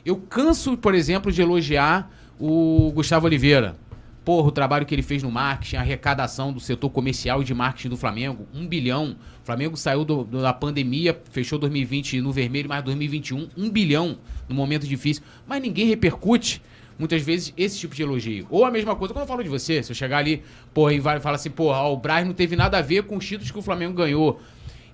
Eu 0.04 0.16
canso, 0.16 0.76
por 0.76 0.94
exemplo, 0.94 1.30
de 1.30 1.42
elogiar 1.42 2.10
o 2.38 2.90
Gustavo 2.94 3.26
Oliveira. 3.26 3.76
Porra, 4.24 4.48
o 4.48 4.52
trabalho 4.52 4.84
que 4.86 4.94
ele 4.94 5.02
fez 5.02 5.22
no 5.22 5.30
marketing, 5.30 5.76
a 5.76 5.80
arrecadação 5.80 6.52
do 6.52 6.60
setor 6.60 6.90
comercial 6.90 7.40
e 7.40 7.44
de 7.44 7.54
marketing 7.54 7.88
do 7.88 7.96
Flamengo, 7.96 8.46
um 8.54 8.66
bilhão. 8.66 9.16
O 9.42 9.46
Flamengo 9.46 9.76
saiu 9.76 10.04
do- 10.04 10.24
do- 10.24 10.42
da 10.42 10.52
pandemia, 10.52 11.18
fechou 11.30 11.58
2020 11.58 12.20
no 12.20 12.30
vermelho, 12.30 12.68
mas 12.68 12.82
2021, 12.84 13.48
um 13.56 13.68
bilhão 13.70 14.18
no 14.48 14.54
momento 14.54 14.86
difícil. 14.86 15.22
Mas 15.46 15.60
ninguém 15.62 15.86
repercute, 15.86 16.62
muitas 16.98 17.22
vezes, 17.22 17.52
esse 17.56 17.78
tipo 17.78 17.94
de 17.94 18.02
elogio. 18.02 18.46
Ou 18.50 18.64
a 18.64 18.70
mesma 18.70 18.94
coisa 18.94 19.12
quando 19.14 19.22
eu 19.22 19.28
falo 19.28 19.42
de 19.42 19.48
você, 19.48 19.82
se 19.82 19.90
eu 19.90 19.96
chegar 19.96 20.18
ali, 20.18 20.42
porra, 20.74 20.92
e 20.92 21.00
falar 21.00 21.34
assim, 21.34 21.50
porra, 21.50 21.82
o 21.88 21.96
Braz 21.96 22.26
não 22.26 22.34
teve 22.34 22.54
nada 22.56 22.78
a 22.78 22.82
ver 22.82 23.04
com 23.04 23.16
os 23.16 23.26
títulos 23.26 23.50
que 23.50 23.58
o 23.58 23.62
Flamengo 23.62 23.94
ganhou. 23.94 24.40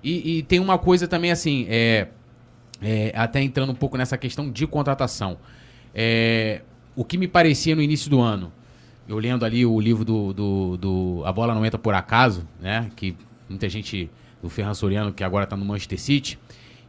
E, 0.01 0.37
e 0.37 0.43
tem 0.43 0.59
uma 0.59 0.77
coisa 0.77 1.05
também 1.07 1.31
assim, 1.31 1.65
é, 1.69 2.07
é, 2.81 3.11
até 3.15 3.41
entrando 3.41 3.71
um 3.71 3.75
pouco 3.75 3.97
nessa 3.97 4.17
questão 4.17 4.49
de 4.51 4.65
contratação. 4.67 5.37
É, 5.93 6.61
o 6.95 7.03
que 7.03 7.17
me 7.17 7.27
parecia 7.27 7.75
no 7.75 7.81
início 7.81 8.09
do 8.09 8.19
ano, 8.21 8.51
eu 9.07 9.17
lendo 9.17 9.45
ali 9.45 9.65
o 9.65 9.79
livro 9.79 10.03
do, 10.03 10.33
do, 10.33 10.77
do 10.77 11.23
A 11.25 11.31
Bola 11.31 11.55
Não 11.55 11.65
Entra 11.65 11.79
Por 11.79 11.93
Acaso, 11.93 12.47
né? 12.59 12.89
Que 12.95 13.15
muita 13.49 13.69
gente, 13.69 14.09
do 14.41 14.49
Ferran 14.49 14.73
Soriano, 14.73 15.13
que 15.13 15.23
agora 15.23 15.45
está 15.45 15.55
no 15.55 15.63
Manchester 15.63 15.99
City, 15.99 16.39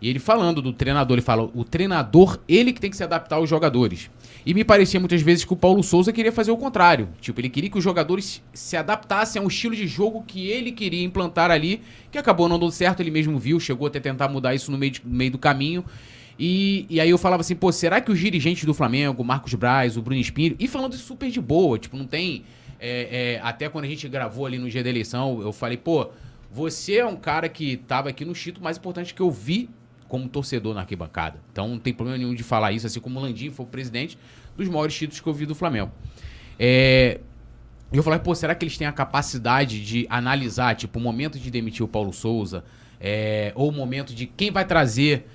e 0.00 0.08
ele 0.08 0.18
falando 0.18 0.62
do 0.62 0.72
treinador, 0.72 1.16
ele 1.16 1.22
fala, 1.22 1.50
o 1.54 1.64
treinador, 1.64 2.38
ele 2.48 2.72
que 2.72 2.80
tem 2.80 2.90
que 2.90 2.96
se 2.96 3.04
adaptar 3.04 3.36
aos 3.36 3.48
jogadores. 3.48 4.10
E 4.46 4.54
me 4.54 4.64
parecia 4.64 4.98
muitas 4.98 5.20
vezes 5.20 5.44
que 5.44 5.52
o 5.52 5.56
Paulo 5.56 5.82
Souza 5.82 6.12
queria 6.12 6.32
fazer 6.32 6.50
o 6.50 6.56
contrário. 6.56 7.08
Tipo, 7.20 7.40
ele 7.40 7.48
queria 7.50 7.68
que 7.68 7.76
os 7.78 7.84
jogadores 7.84 8.42
se 8.54 8.76
adaptassem 8.76 9.40
ao 9.42 9.48
estilo 9.48 9.76
de 9.76 9.86
jogo 9.86 10.24
que 10.26 10.48
ele 10.48 10.72
queria 10.72 11.04
implantar 11.04 11.50
ali, 11.50 11.82
que 12.10 12.16
acabou 12.18 12.48
não 12.48 12.58
dando 12.58 12.72
certo, 12.72 13.00
ele 13.00 13.10
mesmo 13.10 13.38
viu, 13.38 13.60
chegou 13.60 13.86
até 13.86 14.00
tentar 14.00 14.28
mudar 14.28 14.54
isso 14.54 14.70
no 14.70 14.78
meio, 14.78 14.92
de- 14.92 15.02
no 15.04 15.14
meio 15.14 15.30
do 15.32 15.38
caminho. 15.38 15.84
E, 16.38 16.86
e 16.88 17.00
aí 17.00 17.10
eu 17.10 17.18
falava 17.18 17.40
assim, 17.40 17.56
pô, 17.56 17.70
será 17.72 18.00
que 18.00 18.12
os 18.12 18.18
dirigentes 18.18 18.64
do 18.64 18.72
Flamengo, 18.72 19.24
Marcos 19.24 19.52
Braz, 19.54 19.96
o 19.96 20.02
Bruno 20.02 20.20
Espírito, 20.20 20.62
e 20.62 20.68
falando 20.68 20.92
isso 20.94 21.04
super 21.04 21.28
de 21.30 21.40
boa, 21.40 21.78
tipo, 21.78 21.96
não 21.96 22.06
tem. 22.06 22.44
é, 22.80 23.34
é, 23.34 23.40
até 23.42 23.68
quando 23.68 23.84
a 23.86 23.88
gente 23.88 24.08
gravou 24.08 24.46
ali 24.46 24.56
no 24.56 24.70
dia 24.70 24.82
da 24.84 24.88
eleição, 24.88 25.42
eu 25.42 25.52
falei, 25.52 25.76
pô, 25.76 26.08
você 26.50 26.98
é 26.98 27.04
um 27.06 27.16
cara 27.16 27.48
que 27.48 27.76
tava 27.76 28.08
aqui 28.08 28.24
no 28.24 28.32
título 28.32 28.62
mais 28.64 28.78
importante 28.78 29.12
que 29.12 29.20
eu 29.20 29.30
vi 29.30 29.68
como 30.08 30.28
torcedor 30.28 30.74
na 30.74 30.80
arquibancada. 30.80 31.38
Então 31.52 31.68
não 31.68 31.78
tem 31.78 31.92
problema 31.92 32.18
nenhum 32.18 32.34
de 32.34 32.42
falar 32.42 32.72
isso, 32.72 32.86
assim 32.86 32.98
como 33.00 33.18
o 33.20 33.22
Landim 33.22 33.50
foi 33.50 33.64
o 33.66 33.68
presidente 33.68 34.18
dos 34.56 34.68
maiores 34.68 34.94
títulos 34.94 35.20
que 35.20 35.26
eu 35.28 35.34
vi 35.34 35.46
do 35.46 35.54
Flamengo. 35.54 35.92
É, 36.58 37.20
eu 37.92 38.02
falei, 38.02 38.18
pô, 38.18 38.34
será 38.34 38.54
que 38.54 38.64
eles 38.64 38.76
têm 38.76 38.86
a 38.86 38.92
capacidade 38.92 39.84
de 39.84 40.06
analisar, 40.10 40.74
tipo, 40.74 40.98
o 40.98 41.02
momento 41.02 41.38
de 41.38 41.50
demitir 41.50 41.84
o 41.84 41.88
Paulo 41.88 42.12
Souza, 42.12 42.64
é, 43.00 43.52
ou 43.54 43.68
o 43.68 43.72
momento 43.72 44.14
de 44.14 44.26
quem 44.26 44.50
vai 44.50 44.64
trazer. 44.64 45.26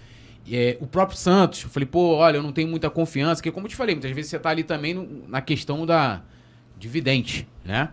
É, 0.52 0.78
o 0.82 0.86
próprio 0.86 1.18
Santos, 1.18 1.64
eu 1.64 1.70
falei, 1.70 1.88
pô, 1.88 2.16
olha, 2.16 2.36
eu 2.36 2.44
não 2.44 2.52
tenho 2.52 2.68
muita 2.68 2.90
confiança, 2.90 3.36
porque 3.36 3.50
como 3.52 3.66
eu 3.66 3.70
te 3.70 3.78
falei, 3.78 3.96
muitas 3.96 4.12
vezes 4.12 4.30
você 4.30 4.38
tá 4.38 4.50
ali 4.50 4.62
também 4.64 4.94
no- 4.94 5.26
na 5.28 5.40
questão 5.42 5.86
da 5.86 6.22
dividende, 6.78 7.48
né? 7.64 7.90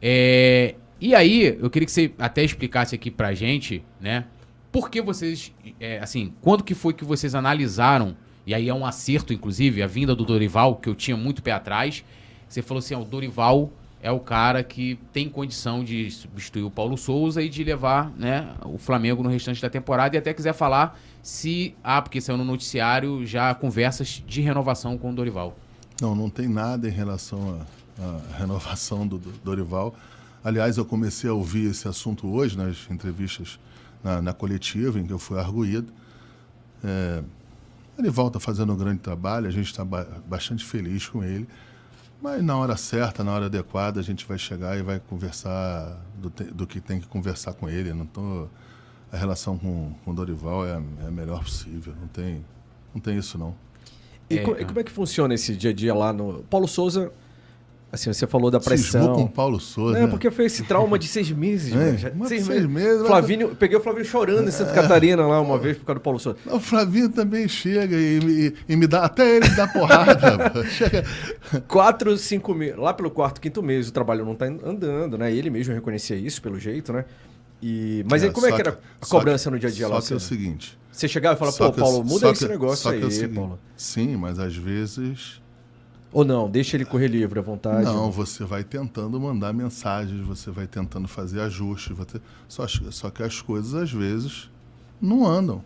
É, 0.00 0.76
e 0.98 1.14
aí, 1.14 1.58
eu 1.60 1.68
queria 1.68 1.84
que 1.84 1.92
você 1.92 2.10
até 2.18 2.42
explicasse 2.42 2.94
aqui 2.94 3.10
pra 3.10 3.34
gente, 3.34 3.84
né? 4.00 4.24
Por 4.72 4.88
que 4.88 5.02
vocês, 5.02 5.52
é, 5.80 5.98
assim, 5.98 6.32
quando 6.40 6.62
que 6.62 6.74
foi 6.74 6.92
que 6.92 7.04
vocês 7.04 7.34
analisaram, 7.34 8.16
e 8.46 8.54
aí 8.54 8.68
é 8.68 8.74
um 8.74 8.86
acerto, 8.86 9.32
inclusive, 9.32 9.82
a 9.82 9.86
vinda 9.86 10.14
do 10.14 10.24
Dorival, 10.24 10.76
que 10.76 10.88
eu 10.88 10.94
tinha 10.94 11.16
muito 11.16 11.42
pé 11.42 11.52
atrás, 11.52 12.04
você 12.48 12.62
falou 12.62 12.78
assim, 12.78 12.94
ó, 12.94 13.00
o 13.00 13.04
Dorival 13.04 13.72
é 14.02 14.10
o 14.10 14.18
cara 14.18 14.64
que 14.64 14.98
tem 15.12 15.28
condição 15.28 15.84
de 15.84 16.10
substituir 16.10 16.62
o 16.62 16.70
Paulo 16.70 16.96
Souza 16.96 17.42
e 17.42 17.48
de 17.48 17.62
levar 17.62 18.10
né, 18.16 18.54
o 18.64 18.78
Flamengo 18.78 19.22
no 19.22 19.28
restante 19.28 19.60
da 19.60 19.68
temporada. 19.68 20.16
E 20.16 20.18
até 20.18 20.32
quiser 20.32 20.54
falar 20.54 20.98
se. 21.22 21.74
Ah, 21.84 22.00
porque 22.00 22.20
saiu 22.20 22.38
no 22.38 22.44
noticiário 22.44 23.26
já 23.26 23.54
conversas 23.54 24.22
de 24.26 24.40
renovação 24.40 24.96
com 24.96 25.10
o 25.10 25.14
Dorival. 25.14 25.54
Não, 26.00 26.14
não 26.14 26.30
tem 26.30 26.48
nada 26.48 26.88
em 26.88 26.92
relação 26.92 27.60
à, 27.98 28.02
à 28.02 28.38
renovação 28.38 29.06
do, 29.06 29.18
do 29.18 29.32
Dorival. 29.44 29.94
Aliás, 30.42 30.78
eu 30.78 30.84
comecei 30.86 31.28
a 31.28 31.34
ouvir 31.34 31.70
esse 31.70 31.86
assunto 31.86 32.26
hoje 32.26 32.56
nas 32.56 32.90
entrevistas 32.90 33.58
na, 34.02 34.20
na 34.22 34.32
coletiva 34.32 34.98
em 34.98 35.06
que 35.06 35.12
eu 35.12 35.18
fui 35.18 35.38
arguído. 35.38 35.92
É, 36.82 37.22
ele 37.98 38.10
volta 38.10 38.40
fazendo 38.40 38.72
um 38.72 38.76
grande 38.76 39.00
trabalho, 39.00 39.46
a 39.46 39.50
gente 39.50 39.66
está 39.66 39.84
ba 39.84 40.06
bastante 40.26 40.64
feliz 40.64 41.06
com 41.08 41.22
ele. 41.22 41.46
Mas 42.22 42.42
na 42.42 42.56
hora 42.56 42.76
certa, 42.76 43.24
na 43.24 43.32
hora 43.32 43.46
adequada, 43.46 43.98
a 43.98 44.02
gente 44.02 44.26
vai 44.26 44.38
chegar 44.38 44.76
e 44.78 44.82
vai 44.82 45.00
conversar 45.00 45.98
do, 46.18 46.30
do 46.52 46.66
que 46.66 46.80
tem 46.80 47.00
que 47.00 47.06
conversar 47.06 47.54
com 47.54 47.68
ele. 47.68 47.92
Não 47.94 48.04
tô, 48.06 48.46
a 49.10 49.16
relação 49.16 49.56
com, 49.58 49.92
com 50.04 50.10
o 50.10 50.14
Dorival 50.14 50.66
é, 50.66 50.74
a- 50.74 50.82
é 51.04 51.08
a 51.08 51.10
melhor 51.10 51.42
possível. 51.42 51.94
Não 51.98 52.08
tem, 52.08 52.44
não 52.94 53.00
tem 53.00 53.16
isso 53.18 53.38
não. 53.38 53.54
E, 54.28 54.38
É, 54.38 54.42
co- 54.42 54.56
e 54.58 54.64
como 54.64 54.78
é 54.80 54.84
que 54.84 54.92
funciona 54.92 55.32
esse 55.34 55.56
dia 55.56 55.70
a 55.70 55.72
dia 55.72 55.94
lá 55.94 56.12
no. 56.12 56.42
Paulo 56.44 56.68
Souza, 56.68 57.10
assim, 57.92 58.12
você 58.12 58.26
falou 58.26 58.50
da 58.50 58.60
Cismou 58.60 59.06
com 59.06 59.12
o 59.12 59.14
pressão. 59.14 59.26
Paulo 59.28 59.60
Souza. 59.60 59.98
É, 59.98 60.02
né? 60.02 60.06
porque 60.08 60.30
foi 60.30 60.44
esse 60.46 60.62
trauma 60.64 60.98
de 60.98 61.06
seis 61.08 61.30
meses, 61.30 61.74
É. 61.76 61.96
Já- 61.96 62.12
mas 62.14 62.28
Seis, 62.28 62.44
seis 62.46 62.66
meses. 62.66 63.02
É. 63.02 63.06
Flavinho, 63.06 63.54
peguei 63.56 63.76
o 63.76 63.80
Flavinho 63.80 64.04
chorando 64.04 64.48
em 64.48 64.50
Santa 64.50 64.72
Catarina 64.72 65.26
lá 65.26 65.40
uma 65.40 65.58
vez 65.58 65.76
por 65.78 65.84
causa 65.86 65.98
do 65.98 66.02
Paulo 66.02 66.18
Souza. 66.18 66.38
O 66.46 66.60
Flavinho 66.60 67.08
também 67.08 67.48
chega 67.48 67.96
e, 67.96 68.20
me- 68.20 68.54
e 68.68 68.76
me 68.76 68.86
dá, 68.86 69.04
até 69.04 69.36
ele 69.36 69.48
me 69.48 69.56
dá 69.56 69.66
porrada. 69.66 70.64
chega. 70.70 71.04
Quatro, 71.68 72.16
cinco 72.16 72.54
meses. 72.54 72.76
Lá 72.76 72.92
pelo 72.94 73.10
quarto, 73.10 73.40
quinto 73.40 73.62
mês, 73.62 73.88
o 73.88 73.92
trabalho 73.92 74.24
não 74.24 74.34
tá 74.34 74.46
andando, 74.46 75.18
né? 75.18 75.32
Ele 75.32 75.50
mesmo 75.50 75.74
reconhecia 75.74 76.16
isso, 76.16 76.40
pelo 76.40 76.58
jeito, 76.58 76.92
né? 76.92 77.04
E... 77.62 78.04
Mas 78.10 78.22
É, 78.22 78.26
aí, 78.26 78.32
como 78.32 78.46
é 78.46 78.50
só 78.50 78.56
que 78.56 78.62
era 78.62 78.70
a 79.00 79.04
só 79.06 79.18
cobrança 79.18 79.44
que- 79.50 79.54
no 79.54 79.58
dia 79.60 79.68
a 79.68 79.72
dia 79.72 79.86
só 79.86 79.94
lá? 79.94 80.00
que 80.02 80.12
é 80.12 80.16
o 80.16 80.20
seguinte. 80.20 80.78
Você 80.92 81.06
chegava 81.06 81.34
e 81.34 81.38
falava, 81.38 81.56
só 81.56 81.70
pô, 81.70 81.78
Paulo, 81.80 82.04
muda 82.04 82.20
só 82.26 82.32
esse 82.32 82.44
que- 82.46 82.50
negócio 82.52 82.76
só 82.82 82.90
que 82.90 83.04
aí, 83.04 83.22
é 83.24 83.28
Paulo. 83.28 83.58
Sim, 83.76 84.16
mas 84.16 84.38
às 84.38 84.56
vezes. 84.56 85.40
Ou 86.12 86.24
não, 86.24 86.50
deixa 86.50 86.76
ele 86.76 86.84
correr 86.84 87.06
livre 87.06 87.38
à 87.38 87.42
vontade. 87.42 87.84
Não, 87.84 88.10
você 88.10 88.44
vai 88.44 88.64
tentando 88.64 89.20
mandar 89.20 89.52
mensagens, 89.52 90.26
você 90.26 90.50
vai 90.50 90.66
tentando 90.66 91.06
fazer 91.06 91.40
ajustes. 91.40 91.96
Só, 92.48 92.66
só 92.66 93.10
que 93.10 93.22
as 93.22 93.40
coisas, 93.40 93.74
às 93.74 93.92
vezes, 93.92 94.50
não 95.00 95.24
andam. 95.24 95.62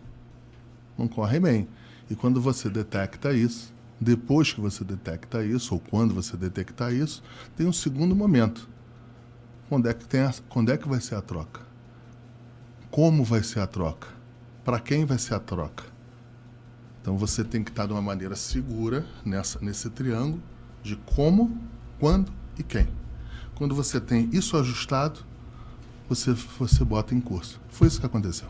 Não 0.97 1.07
correm 1.07 1.41
bem. 1.41 1.67
E 2.09 2.15
quando 2.15 2.39
você 2.39 2.69
detecta 2.69 3.33
isso, 3.33 3.73
depois 3.99 4.53
que 4.53 4.61
você 4.61 4.83
detecta 4.83 5.43
isso, 5.43 5.73
ou 5.73 5.79
quando 5.79 6.13
você 6.13 6.37
detectar 6.37 6.93
isso, 6.93 7.23
tem 7.57 7.65
um 7.65 7.73
segundo 7.73 8.15
momento. 8.15 8.69
Quando 9.67 9.89
é 9.89 9.93
que, 9.95 10.05
tem 10.05 10.21
a... 10.21 10.33
quando 10.47 10.71
é 10.71 10.77
que 10.77 10.87
vai 10.87 11.01
ser 11.01 11.15
a 11.15 11.21
troca? 11.21 11.61
Como 12.91 13.23
vai 13.23 13.41
ser 13.41 13.61
a 13.61 13.67
troca? 13.67 14.07
Para 14.63 14.79
quem 14.79 15.05
vai 15.05 15.17
ser 15.17 15.33
a 15.33 15.39
troca? 15.39 15.94
Então 17.05 17.15
você 17.15 17.43
tem 17.43 17.63
que 17.63 17.69
estar 17.69 17.85
de 17.85 17.93
uma 17.93 18.01
maneira 18.01 18.35
segura 18.35 19.05
nessa, 19.23 19.59
nesse 19.61 19.91
triângulo 19.91 20.41
de 20.81 20.95
como, 20.95 21.55
quando 21.99 22.31
e 22.57 22.63
quem. 22.63 22.87
Quando 23.53 23.75
você 23.75 24.01
tem 24.01 24.27
isso 24.33 24.57
ajustado, 24.57 25.19
você, 26.09 26.33
você 26.57 26.83
bota 26.83 27.13
em 27.13 27.21
curso. 27.21 27.61
Foi 27.69 27.87
isso 27.87 27.99
que 27.99 28.07
aconteceu. 28.07 28.47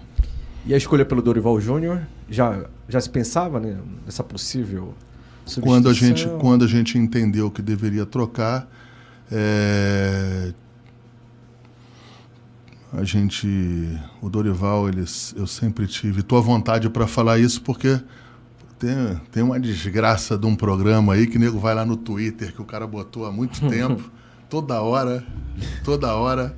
E 0.65 0.73
a 0.73 0.77
escolha 0.77 1.03
pelo 1.03 1.21
Dorival 1.21 1.59
Júnior, 1.59 2.07
já, 2.29 2.65
já 2.87 3.01
se 3.01 3.09
pensava 3.09 3.59
né, 3.59 3.77
nessa 4.05 4.23
possível 4.23 4.93
Quando 5.59 5.89
a, 5.89 5.93
gente, 5.93 6.25
quando 6.39 6.63
a 6.63 6.67
gente 6.67 6.97
entendeu 6.97 7.51
que 7.51 7.61
deveria 7.61 8.05
trocar, 8.05 8.71
é, 9.29 10.53
a 12.93 13.03
gente, 13.03 13.49
o 14.21 14.29
Dorival, 14.29 14.87
eles, 14.87 15.35
eu 15.35 15.45
sempre 15.45 15.87
tive, 15.87 16.21
à 16.21 16.39
vontade 16.39 16.89
para 16.89 17.05
falar 17.05 17.37
isso 17.37 17.61
porque 17.61 17.99
tem, 18.79 19.21
tem 19.31 19.43
uma 19.43 19.59
desgraça 19.59 20.37
de 20.37 20.45
um 20.45 20.55
programa 20.55 21.13
aí 21.13 21.27
que 21.27 21.37
o 21.37 21.39
nego 21.39 21.59
vai 21.59 21.73
lá 21.73 21.85
no 21.85 21.97
Twitter 21.97 22.53
que 22.53 22.61
o 22.61 22.65
cara 22.65 22.85
botou 22.85 23.25
há 23.25 23.31
muito 23.31 23.59
tempo, 23.69 24.11
toda 24.49 24.81
hora, 24.81 25.23
toda 25.83 26.13
hora, 26.13 26.55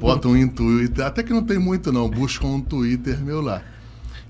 bota 0.00 0.28
um 0.28 0.36
em 0.36 0.48
Twitter, 0.48 1.04
até 1.04 1.22
que 1.22 1.32
não 1.32 1.42
tem 1.42 1.58
muito 1.58 1.92
não, 1.92 2.08
busca 2.08 2.46
um 2.46 2.60
Twitter 2.60 3.18
meu 3.24 3.40
lá. 3.40 3.62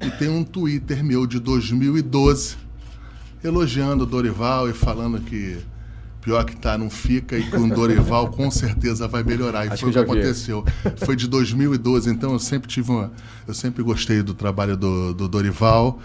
E 0.00 0.10
tem 0.10 0.28
um 0.28 0.44
Twitter 0.44 1.02
meu 1.04 1.26
de 1.26 1.38
2012 1.38 2.56
elogiando 3.42 4.04
o 4.04 4.06
Dorival 4.06 4.68
e 4.68 4.72
falando 4.72 5.20
que 5.20 5.58
pior 6.20 6.42
que 6.44 6.56
tá 6.56 6.78
não 6.78 6.88
fica 6.88 7.36
e 7.36 7.50
com 7.50 7.58
o 7.58 7.68
Dorival 7.68 8.30
com 8.30 8.50
certeza 8.50 9.06
vai 9.06 9.22
melhorar. 9.22 9.66
E 9.66 9.68
Acho 9.68 9.82
foi 9.82 9.90
o 9.90 9.92
que 9.92 9.98
que 9.98 10.04
aconteceu. 10.04 10.64
Foi 11.04 11.14
de 11.14 11.28
2012, 11.28 12.10
então 12.10 12.32
eu 12.32 12.38
sempre 12.38 12.68
tive 12.68 12.90
uma, 12.90 13.12
eu 13.46 13.52
sempre 13.52 13.82
gostei 13.82 14.22
do 14.22 14.32
trabalho 14.32 14.76
do, 14.76 15.12
do 15.12 15.28
Dorival. 15.28 16.00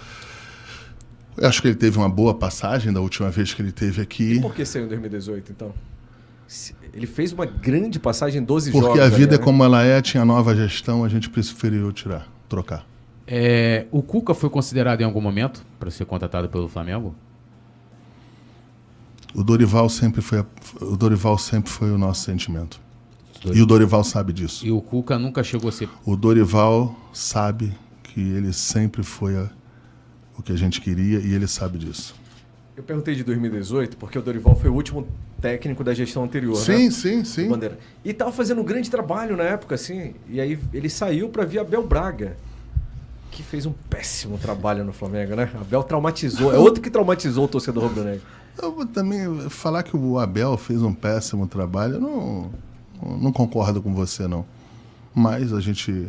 Eu 1.39 1.47
acho 1.47 1.61
que 1.61 1.67
ele 1.69 1.75
teve 1.75 1.97
uma 1.97 2.09
boa 2.09 2.33
passagem 2.33 2.91
da 2.91 2.99
última 2.99 3.29
vez 3.29 3.53
que 3.53 3.61
ele 3.61 3.71
teve 3.71 4.01
aqui. 4.01 4.33
E 4.33 4.41
por 4.41 4.53
que 4.53 4.65
saiu 4.65 4.85
em 4.85 4.89
2018, 4.89 5.51
então? 5.51 5.73
Ele 6.93 7.05
fez 7.07 7.31
uma 7.31 7.45
grande 7.45 7.99
passagem 7.99 8.41
em 8.41 8.43
12 8.43 8.71
Porque 8.71 8.87
jogos. 8.87 9.01
a 9.01 9.07
vida 9.09 9.33
é 9.33 9.35
ali, 9.35 9.37
né? 9.37 9.43
como 9.45 9.63
ela 9.63 9.83
é, 9.83 10.01
tinha 10.01 10.25
nova 10.25 10.55
gestão, 10.55 11.03
a 11.03 11.07
gente 11.09 11.29
preferiu 11.29 11.91
tirar, 11.93 12.27
trocar. 12.49 12.85
É, 13.27 13.85
o 13.91 14.01
Cuca 14.01 14.33
foi 14.33 14.49
considerado 14.49 15.01
em 15.01 15.03
algum 15.03 15.21
momento 15.21 15.63
para 15.79 15.91
ser 15.91 16.05
contratado 16.05 16.49
pelo 16.49 16.67
Flamengo? 16.67 17.13
O 19.33 19.43
Dorival 19.43 19.87
sempre 19.89 20.21
foi, 20.21 20.39
a- 20.39 20.45
o 20.81 20.97
Dorival 20.97 21.37
sempre 21.37 21.69
foi 21.71 21.91
o 21.91 21.97
nosso 21.97 22.23
sentimento. 22.23 22.81
E 23.53 23.61
o 23.61 23.65
Dorival 23.65 24.03
sabe 24.03 24.33
disso. 24.33 24.65
E 24.65 24.71
o 24.71 24.81
Cuca 24.81 25.17
nunca 25.19 25.43
chegou 25.43 25.69
a 25.69 25.71
ser. 25.71 25.87
O 26.03 26.15
Dorival 26.17 26.93
sabe 27.13 27.71
que 28.03 28.19
ele 28.19 28.51
sempre 28.51 29.03
foi 29.03 29.37
a- 29.37 29.49
o 30.39 30.43
que 30.43 30.53
a 30.53 30.57
gente 30.57 30.79
queria 30.79 31.19
e 31.19 31.33
ele 31.33 31.47
sabe 31.47 31.77
disso. 31.77 32.15
Eu 32.75 32.81
perguntei 32.83 33.13
de 33.13 33.23
2018 33.25 33.97
porque 33.97 34.17
o 34.17 34.21
Dorival 34.21 34.55
foi 34.55 34.69
o 34.69 34.73
último 34.73 35.05
técnico 35.41 35.83
da 35.83 35.93
gestão 35.93 36.23
anterior, 36.23 36.55
Sim, 36.55 36.85
né? 36.85 36.91
sim, 36.91 37.23
sim. 37.25 37.49
Bandeira. 37.49 37.77
E 38.05 38.13
tava 38.13 38.31
fazendo 38.31 38.61
um 38.61 38.63
grande 38.63 38.89
trabalho 38.89 39.35
na 39.35 39.43
época, 39.43 39.75
assim. 39.75 40.13
E 40.29 40.39
aí 40.39 40.57
ele 40.73 40.89
saiu 40.89 41.27
para 41.27 41.43
vir 41.43 41.59
Abel 41.59 41.85
Braga, 41.85 42.37
que 43.31 43.43
fez 43.43 43.65
um 43.65 43.73
péssimo 43.89 44.37
trabalho 44.37 44.85
no 44.85 44.93
Flamengo, 44.93 45.35
né? 45.35 45.51
Abel 45.59 45.83
traumatizou. 45.83 46.53
É 46.53 46.57
outro 46.57 46.81
que 46.81 46.89
traumatizou 46.89 47.45
o 47.45 47.47
torcedor 47.47 47.83
rubro-negro. 47.83 48.21
Eu 48.61 48.73
vou 48.73 48.85
também 48.85 49.49
falar 49.49 49.83
que 49.83 49.95
o 49.95 50.17
Abel 50.17 50.57
fez 50.57 50.81
um 50.81 50.93
péssimo 50.93 51.47
trabalho. 51.47 51.95
Eu 51.95 52.01
não, 52.01 52.51
não 53.17 53.31
concordo 53.33 53.81
com 53.81 53.93
você, 53.93 54.25
não. 54.27 54.45
Mas 55.13 55.53
a 55.53 55.59
gente 55.59 56.07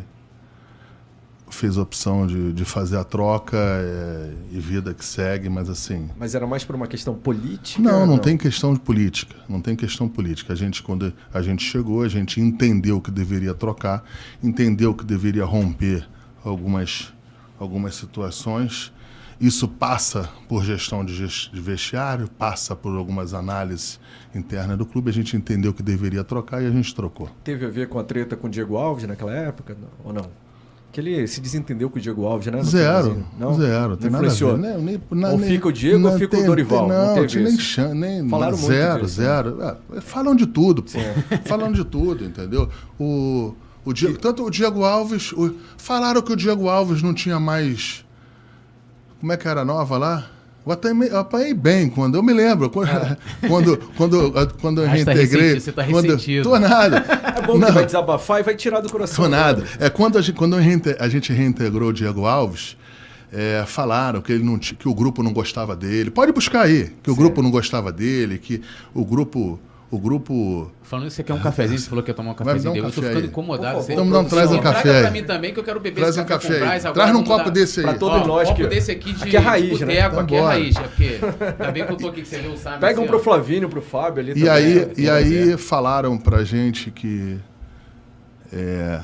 fez 1.55 1.77
a 1.77 1.81
opção 1.81 2.25
de, 2.27 2.53
de 2.53 2.65
fazer 2.65 2.97
a 2.97 3.03
troca 3.03 3.57
é, 3.57 4.33
e 4.51 4.59
vida 4.59 4.93
que 4.93 5.03
segue, 5.05 5.49
mas 5.49 5.69
assim. 5.69 6.09
Mas 6.17 6.33
era 6.35 6.45
mais 6.47 6.63
por 6.63 6.75
uma 6.75 6.87
questão 6.87 7.13
política? 7.15 7.81
Não, 7.81 8.05
não 8.05 8.17
tem 8.17 8.37
questão 8.37 8.73
de 8.73 8.79
política. 8.79 9.35
Não 9.49 9.61
tem 9.61 9.75
questão 9.75 10.07
política. 10.07 10.53
A 10.53 10.55
gente, 10.55 10.81
quando 10.81 11.13
a 11.33 11.41
gente 11.41 11.63
chegou, 11.63 12.01
a 12.03 12.07
gente 12.07 12.39
entendeu 12.39 12.99
que 13.01 13.11
deveria 13.11 13.53
trocar, 13.53 14.03
entendeu 14.43 14.93
que 14.93 15.03
deveria 15.05 15.45
romper 15.45 16.07
algumas, 16.43 17.13
algumas 17.59 17.95
situações. 17.95 18.91
Isso 19.39 19.67
passa 19.67 20.29
por 20.47 20.63
gestão 20.63 21.03
de, 21.03 21.15
ges- 21.15 21.49
de 21.51 21.59
vestiário, 21.59 22.27
passa 22.29 22.75
por 22.75 22.95
algumas 22.95 23.33
análises 23.33 23.99
internas 24.35 24.77
do 24.77 24.85
clube. 24.85 25.09
A 25.09 25.13
gente 25.13 25.35
entendeu 25.35 25.73
que 25.73 25.81
deveria 25.81 26.23
trocar 26.23 26.61
e 26.61 26.67
a 26.67 26.69
gente 26.71 26.93
trocou. 26.93 27.27
Teve 27.43 27.65
a 27.65 27.69
ver 27.69 27.89
com 27.89 27.97
a 27.97 28.03
treta 28.03 28.35
com 28.35 28.45
o 28.45 28.49
Diego 28.49 28.77
Alves 28.77 29.07
naquela 29.07 29.33
época? 29.33 29.75
não- 29.79 29.89
Ou 30.05 30.13
não? 30.13 30.29
Que 30.91 30.99
ele 30.99 31.25
se 31.25 31.39
desentendeu 31.39 31.89
com 31.89 31.97
o 31.97 32.01
Diego 32.01 32.25
Alves, 32.25 32.47
né? 32.47 32.57
no 32.57 32.63
Zero. 32.65 33.25
Não? 33.39 33.53
zero. 33.53 33.95
Tem 33.95 34.09
não 34.09 34.19
nada 34.19 34.25
influenciou? 34.33 34.57
ver. 34.57 34.77
Nem, 34.77 34.99
nem, 35.09 35.31
Ou 35.31 35.39
fica 35.39 35.67
o 35.69 35.71
Diego 35.71 35.95
ou 36.05 36.11
não 36.11 36.19
fica 36.19 36.35
o 36.35 36.39
tem- 36.39 36.45
Dorival? 36.45 36.79
tem- 36.79 36.89
Não 36.89 37.05
Não, 37.07 37.13
teve 37.27 37.39
nem 37.43 37.53
isso. 37.53 37.61
chan, 37.61 37.93
nem 37.93 38.27
Falaram 38.29 38.57
muito 38.57 38.67
zero, 38.67 39.01
disso, 39.05 39.21
né? 39.21 39.27
zero. 39.27 39.57
É, 39.95 40.01
falam 40.01 40.35
de 40.35 40.45
tudo, 40.45 40.83
pô. 40.83 40.99
Falam 41.47 41.71
de 41.71 41.85
tudo, 41.85 42.25
entendeu? 42.25 42.67
O, 42.99 43.53
o 43.85 43.93
Diego, 43.93 44.17
tanto 44.17 44.43
o 44.43 44.49
Diego 44.51 44.83
Alves, 44.83 45.31
o- 45.31 45.55
falaram 45.77 46.21
que 46.21 46.33
o 46.33 46.35
Diego 46.35 46.67
Alves 46.67 47.01
não 47.01 47.13
tinha 47.13 47.39
mais. 47.39 48.03
Como 49.21 49.31
é 49.31 49.37
que 49.37 49.47
era 49.47 49.61
a 49.61 49.65
nova 49.65 49.97
lá? 49.97 50.27
Eu 50.65 50.71
apanhei, 50.73 51.09
eu 51.09 51.17
apanhei 51.17 51.53
bem 51.53 51.89
quando 51.89 52.15
eu 52.15 52.21
me 52.23 52.33
lembro 52.33 52.69
quando 52.69 52.89
quando 53.47 53.77
quando, 53.97 54.53
quando 54.61 54.81
eu 54.81 54.87
Ah, 54.89 54.95
você 54.95 55.05
tá 55.05 55.11
reintegrei 55.13 55.41
ressentido, 55.53 55.61
você 55.61 55.71
tá 55.71 55.83
quando 55.85 56.05
ressentido. 56.05 56.43
tô 56.49 56.59
nada 56.59 56.97
É 57.37 57.41
bom 57.41 57.53
que 57.53 57.59
Não. 57.59 57.71
vai 57.73 57.85
desabafar 57.85 58.39
e 58.39 58.43
vai 58.43 58.55
tirar 58.55 58.79
do 58.81 58.89
coração. 58.91 59.23
Tô 59.25 59.29
nada. 59.29 59.63
É 59.79 59.89
quando 59.89 60.17
a 60.17 60.21
gente, 60.21 60.35
quando 60.35 60.55
eu 60.55 60.61
reinte- 60.61 60.95
a 60.99 61.09
gente 61.09 61.33
reintegrou 61.33 61.89
o 61.89 61.93
Diego 61.93 62.25
Alves, 62.27 62.77
é, 63.33 63.63
falaram 63.65 64.21
que, 64.21 64.31
ele 64.31 64.43
não, 64.43 64.59
que 64.59 64.87
o 64.87 64.93
grupo 64.93 65.23
não 65.23 65.33
gostava 65.33 65.75
dele. 65.75 66.11
Pode 66.11 66.31
buscar 66.31 66.63
aí, 66.63 66.91
que 67.01 67.09
o 67.09 67.15
grupo 67.15 67.41
não 67.41 67.49
gostava 67.49 67.91
dele, 67.91 68.37
que 68.37 68.61
o 68.93 69.03
grupo. 69.03 69.59
O 69.91 69.99
grupo. 69.99 70.71
Falando 70.83 71.07
isso, 71.07 71.17
você 71.17 71.23
quer 71.23 71.33
um 71.33 71.39
cafezinho? 71.41 71.77
Você 71.77 71.89
falou 71.89 72.01
que 72.01 72.09
ia 72.09 72.13
tomar 72.15 72.31
um 72.31 72.33
cafezinho 72.33 72.71
um 72.71 72.73
dele. 72.75 72.85
Eu 72.87 72.91
tô 72.91 72.95
café 73.01 73.07
ficando 73.09 73.23
aí. 73.25 73.29
incomodado. 73.29 73.77
Você- 73.81 73.93
favor, 73.93 74.07
Então, 74.07 74.25
traz 74.25 74.49
um 74.49 74.57
Traga 74.59 74.73
café 74.77 74.95
aí. 74.95 75.01
pra 75.01 75.11
mim 75.11 75.23
também, 75.23 75.53
que 75.53 75.59
eu 75.59 75.63
quero 75.65 75.79
beber 75.81 75.99
Traz 75.99 76.15
esse 76.15 76.21
um 76.21 76.25
café 76.25 76.47
café 76.47 76.59
com. 76.59 76.65
Brás. 76.65 76.83
Traz 76.93 77.11
vamos 77.11 77.27
copo 77.27 77.51
desse 77.51 77.79
aí. 77.81 77.85
Pra 77.85 77.93
todos 77.95 78.21
Ó, 78.21 78.25
nós 78.27 78.47
um 78.47 78.51
copo 78.53 78.63
que- 78.63 78.73
desse 78.75 78.91
aqui 78.91 79.11
de, 79.11 79.23
aqui 79.23 79.35
é 79.35 79.39
raiz, 79.39 79.77
de 79.77 79.85
né? 79.85 79.95
boteco, 79.95 80.19
aqui 80.21 80.33
é 80.35 80.37
Vambora. 80.39 80.53
raiz. 80.55 80.75
É 80.77 80.81
porque, 80.81 81.19
ainda 81.59 81.71
bem 81.73 81.85
que 81.85 81.91
eu 81.91 81.97
tô 81.97 82.07
aqui, 82.07 82.21
que 82.21 82.27
você 82.29 82.37
viu 82.39 82.53
o 82.53 82.57
Simon. 82.57 82.79
Pega 82.79 82.99
um 82.99 83.03
assim, 83.03 83.11
pro. 83.11 83.19
Flavinho, 83.19 83.67
pro 83.69 83.81
Fábio 83.81 84.21
ali 84.23 84.31
E 84.31 84.35
também, 84.35 84.49
aí, 84.49 84.75
né? 84.85 84.93
e 84.97 85.09
aí 85.09 85.57
falaram 85.57 86.17
pra 86.17 86.41
gente 86.45 86.89
que. 86.89 87.37
é, 88.53 89.01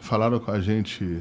falaram 0.00 0.38
com 0.38 0.50
a 0.52 0.60
gente 0.60 1.18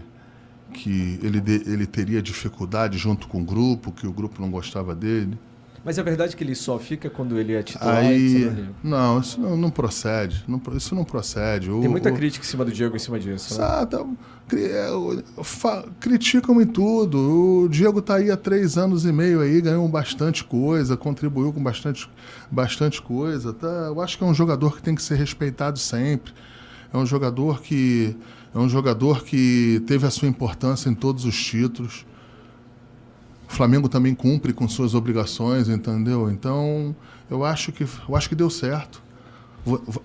que 0.72 1.20
ele, 1.24 1.42
de- 1.42 1.64
ele 1.68 1.86
teria 1.88 2.22
dificuldade 2.22 2.96
junto 2.98 3.28
com 3.28 3.42
o 3.42 3.44
grupo, 3.44 3.92
que 3.92 4.06
o 4.06 4.14
grupo 4.14 4.40
não 4.40 4.52
gostava 4.52 4.94
dele. 4.96 5.36
Mas 5.84 5.98
é 5.98 6.04
verdade 6.04 6.36
que 6.36 6.44
ele 6.44 6.56
só 6.56 6.78
fica 6.78 7.10
quando 7.10 7.40
ele 7.40 7.54
é 7.54 7.64
titular. 7.64 7.98
Aí. 7.98 8.52
não- 8.84 9.20
isso 9.20 9.40
não, 9.40 9.56
não 9.58 9.70
procede. 9.70 10.44
não 10.48 10.62
isso 10.76 10.94
não 10.94 11.04
procede. 11.04 11.72
O- 11.72 11.80
Tem 11.82 11.90
muita 11.90 12.12
o- 12.12 12.16
crítica 12.16 12.46
em 12.46 12.48
cima 12.48 12.66
do 12.66 12.72
Diego 12.72 12.96
em 12.96 13.00
cima 13.00 13.20
disso. 13.20 13.58
Né? 13.60 13.66
Ah, 13.66 13.86
tá- 13.86 14.06
criticam 16.00 16.62
em 16.62 16.66
tudo. 16.66 17.64
O 17.66 17.70
Diego 17.70 18.02
tá 18.02 18.16
aí 18.16 18.32
há 18.32 18.38
três 18.38 18.78
anos 18.78 19.06
e 19.06 19.12
meio 19.12 19.42
aí, 19.42 19.62
ganhou 19.62 19.88
bastante 19.88 20.44
coisa, 20.44 20.98
contribuiu 20.98 21.52
com 21.54 21.62
bastante, 21.62 22.10
bastante 22.52 23.02
coisa. 23.02 23.54
Tá? 23.54 23.68
Eu 23.88 24.02
acho 24.02 24.18
que 24.18 24.24
é 24.24 24.28
um 24.28 24.34
jogador 24.34 24.76
que 24.76 24.82
tem 24.84 24.96
que 24.96 25.02
ser 25.04 25.16
respeitado 25.16 25.80
sempre. 25.80 26.34
É 26.94 26.98
um 26.98 27.06
jogador 27.06 27.62
que 27.62 28.16
é 28.54 28.58
um 28.58 28.68
jogador 28.68 29.24
que 29.24 29.82
teve 29.86 30.08
a 30.08 30.10
sua 30.10 30.28
importância 30.28 30.90
em 30.90 30.96
todos 30.96 31.26
os 31.26 31.36
títulos. 31.42 32.06
O 33.50 33.54
Flamengo 33.54 33.90
também 33.90 34.14
cumpre 34.14 34.54
com 34.54 34.68
suas 34.68 34.94
obrigações, 34.94 35.68
entendeu? 35.68 36.30
Então, 36.30 36.96
eu 37.30 37.44
acho 37.44 37.72
que 37.72 37.84
eu 37.84 38.16
acho 38.16 38.30
que 38.30 38.36
deu 38.36 38.50
certo. 38.50 39.02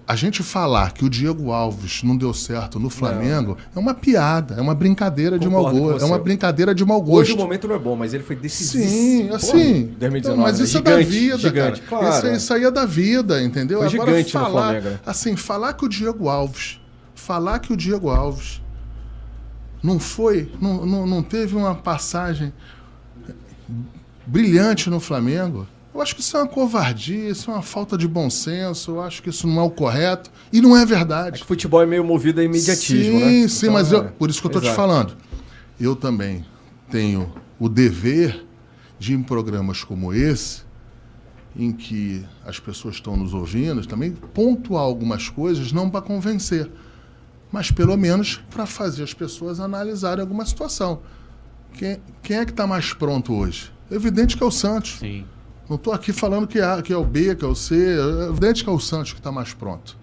A 0.06 0.16
gente 0.16 0.42
falar 0.42 0.92
que 0.92 1.04
o 1.04 1.08
Diego 1.08 1.52
Alves 1.52 2.02
não 2.02 2.16
deu 2.16 2.34
certo 2.34 2.80
no 2.80 2.90
Flamengo 2.90 3.56
é 3.74 3.78
uma 3.78 3.94
piada, 3.94 4.56
é 4.56 4.60
uma 4.60 4.74
brincadeira 4.74 5.38
de 5.38 5.48
mau 5.48 5.64
Concordo 5.64 5.92
gosto. 5.92 6.02
É 6.02 6.06
uma 6.06 6.18
brincadeira 6.18 6.74
de 6.74 6.84
mau 6.84 7.00
Hoje 7.00 7.32
gosto. 7.32 7.34
o 7.34 7.44
momento 7.44 7.68
não 7.68 7.74
é 7.76 7.78
bom, 7.78 7.94
mas 7.94 8.12
ele 8.12 8.24
foi 8.24 8.34
decisivo. 8.34 8.84
Sim, 8.84 9.28
Pô, 9.28 9.34
assim. 9.36 9.94
2019, 9.98 10.18
então, 10.18 10.36
mas 10.36 10.58
isso 10.58 10.76
é 10.76 10.80
Gigante, 10.80 11.04
da 11.04 11.10
vida, 11.10 11.38
gigante, 11.38 11.80
cara. 11.82 12.02
Claro. 12.02 12.26
Isso, 12.26 12.36
isso 12.36 12.54
aí 12.54 12.64
é 12.64 12.70
da 12.70 12.84
vida, 12.84 13.42
entendeu? 13.42 13.78
Foi 13.78 13.88
Agora 13.88 14.10
gigante 14.10 14.32
falar, 14.32 14.50
Flamengo, 14.50 14.88
né? 14.88 15.00
assim, 15.06 15.36
falar 15.36 15.72
que 15.74 15.84
o 15.84 15.88
Diego 15.88 16.28
Alves, 16.28 16.80
falar 17.14 17.58
que 17.60 17.72
o 17.72 17.76
Diego 17.76 18.10
Alves 18.10 18.60
não 19.82 19.98
foi, 19.98 20.50
não, 20.60 20.84
não, 20.84 21.06
não 21.06 21.22
teve 21.22 21.54
uma 21.54 21.74
passagem 21.74 22.52
brilhante 24.26 24.88
no 24.90 25.00
Flamengo. 25.00 25.66
Eu 25.94 26.02
acho 26.02 26.14
que 26.16 26.20
isso 26.20 26.36
é 26.36 26.40
uma 26.40 26.48
covardia, 26.48 27.30
isso 27.30 27.50
é 27.50 27.54
uma 27.54 27.62
falta 27.62 27.96
de 27.96 28.08
bom 28.08 28.28
senso, 28.28 28.92
eu 28.92 29.00
acho 29.00 29.22
que 29.22 29.30
isso 29.30 29.46
não 29.46 29.60
é 29.60 29.62
o 29.62 29.70
correto 29.70 30.28
e 30.52 30.60
não 30.60 30.76
é 30.76 30.82
É 30.82 30.86
verdade. 30.86 31.38
que 31.38 31.44
o 31.44 31.46
futebol 31.46 31.80
é 31.80 31.86
meio 31.86 32.02
movido 32.02 32.40
a 32.40 32.44
imediatismo, 32.44 33.18
sim, 33.20 33.42
né? 33.42 33.48
Sim, 33.48 33.66
Então, 33.66 33.74
mas 33.74 33.92
é. 33.92 33.96
eu, 33.96 34.04
por 34.06 34.28
isso 34.28 34.40
que 34.40 34.46
eu 34.46 34.50
estou 34.50 34.62
te 34.62 34.74
falando. 34.74 35.16
Eu 35.78 35.94
também 35.94 36.44
tenho 36.90 37.32
o 37.60 37.68
dever 37.68 38.44
de, 38.98 39.14
em 39.14 39.22
programas 39.22 39.84
como 39.84 40.12
esse, 40.12 40.62
em 41.56 41.70
que 41.70 42.24
as 42.44 42.58
pessoas 42.58 42.96
estão 42.96 43.16
nos 43.16 43.32
ouvindo, 43.32 43.86
também 43.86 44.12
pontuar 44.12 44.82
algumas 44.82 45.28
coisas, 45.28 45.70
não 45.70 45.88
para 45.88 46.02
convencer, 46.02 46.68
mas 47.52 47.70
pelo 47.70 47.96
menos 47.96 48.40
para 48.50 48.66
fazer 48.66 49.04
as 49.04 49.14
pessoas 49.14 49.60
analisarem 49.60 50.22
alguma 50.22 50.44
situação. 50.44 51.02
Quem, 51.74 51.98
quem 52.20 52.38
é 52.38 52.44
que 52.44 52.50
está 52.50 52.66
mais 52.66 52.92
pronto 52.92 53.32
hoje? 53.32 53.72
Evidente 53.90 54.36
que 54.36 54.42
é 54.42 54.46
o 54.46 54.50
Santos. 54.50 54.98
Sim. 54.98 55.24
Não 55.68 55.76
estou 55.76 55.92
aqui 55.92 56.12
falando 56.12 56.46
que 56.46 56.58
é, 56.58 56.82
que 56.82 56.92
é 56.92 56.96
o 56.96 57.04
B, 57.04 57.34
que 57.34 57.44
é 57.44 57.48
o 57.48 57.54
C. 57.54 57.74
É 57.74 58.28
evidente 58.28 58.62
que 58.62 58.68
é 58.68 58.72
o 58.72 58.78
Santos 58.78 59.12
que 59.12 59.20
está 59.20 59.32
mais 59.32 59.54
pronto. 59.54 59.96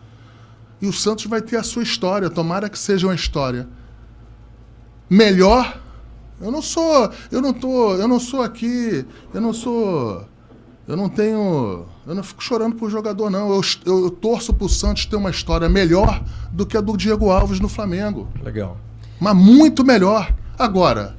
E 0.81 0.87
o 0.87 0.93
Santos 0.93 1.25
vai 1.25 1.41
ter 1.41 1.57
a 1.57 1.63
sua 1.63 1.83
história. 1.83 2.29
Tomara 2.29 2.69
que 2.69 2.79
seja 2.79 3.07
uma 3.07 3.15
história 3.15 3.67
melhor. 5.09 5.79
Eu 6.39 6.51
não 6.51 6.61
sou, 6.61 7.11
eu 7.31 7.39
não 7.39 7.53
tô, 7.53 7.93
eu 7.93 8.07
não 8.07 8.19
sou 8.19 8.41
aqui, 8.41 9.05
eu 9.31 9.39
não 9.39 9.53
sou, 9.53 10.25
eu 10.87 10.97
não 10.97 11.07
tenho, 11.07 11.85
eu 12.07 12.15
não 12.15 12.23
fico 12.23 12.43
chorando 12.43 12.75
por 12.75 12.89
jogador 12.89 13.29
não. 13.29 13.53
Eu, 13.53 13.61
eu, 13.85 14.05
eu 14.05 14.09
torço 14.09 14.51
para 14.51 14.65
o 14.65 14.69
Santos 14.69 15.05
ter 15.05 15.15
uma 15.15 15.29
história 15.29 15.69
melhor 15.69 16.23
do 16.51 16.65
que 16.65 16.75
a 16.75 16.81
do 16.81 16.97
Diego 16.97 17.29
Alves 17.29 17.59
no 17.59 17.69
Flamengo, 17.69 18.27
Legal. 18.41 18.75
mas 19.19 19.35
muito 19.35 19.85
melhor. 19.85 20.33
Agora, 20.57 21.15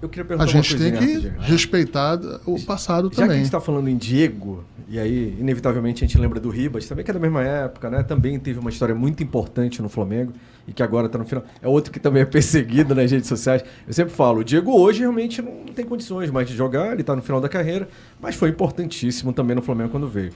Eu 0.00 0.08
queria 0.10 0.24
a 0.24 0.26
perguntar 0.26 0.50
gente 0.50 0.74
uma 0.74 0.82
tem 0.82 0.92
que 0.94 1.28
respeitar 1.40 2.18
o 2.44 2.60
passado 2.60 3.08
Já 3.08 3.10
que 3.10 3.20
a 3.20 3.24
também. 3.24 3.36
gente 3.38 3.46
está 3.46 3.60
falando 3.60 3.88
em 3.88 3.96
Diego, 3.96 4.62
e 4.88 4.98
aí, 4.98 5.34
inevitavelmente, 5.40 6.04
a 6.04 6.06
gente 6.06 6.18
lembra 6.18 6.38
do 6.38 6.50
Ribas, 6.50 6.86
também 6.86 7.04
que 7.04 7.10
é 7.10 7.14
da 7.14 7.18
mesma 7.20 7.42
época, 7.42 7.88
né? 7.88 8.02
Também 8.02 8.38
teve 8.38 8.58
uma 8.58 8.70
história 8.70 8.94
muito 8.94 9.22
importante 9.22 9.80
no 9.80 9.88
Flamengo 9.88 10.32
e 10.68 10.72
que 10.72 10.82
agora 10.82 11.06
está 11.06 11.18
no 11.18 11.24
final. 11.24 11.44
É 11.62 11.66
outro 11.66 11.90
que 11.90 11.98
também 11.98 12.22
é 12.22 12.26
perseguido 12.26 12.94
nas 12.94 13.10
redes 13.10 13.26
sociais. 13.26 13.64
Eu 13.86 13.94
sempre 13.94 14.12
falo, 14.12 14.40
o 14.40 14.44
Diego 14.44 14.70
hoje 14.78 15.00
realmente 15.00 15.40
não 15.40 15.72
tem 15.74 15.84
condições 15.84 16.30
mais 16.30 16.46
de 16.46 16.54
jogar, 16.54 16.92
ele 16.92 17.00
está 17.00 17.16
no 17.16 17.22
final 17.22 17.40
da 17.40 17.48
carreira, 17.48 17.88
mas 18.20 18.34
foi 18.34 18.50
importantíssimo 18.50 19.32
também 19.32 19.56
no 19.56 19.62
Flamengo 19.62 19.90
quando 19.90 20.08
veio. 20.08 20.32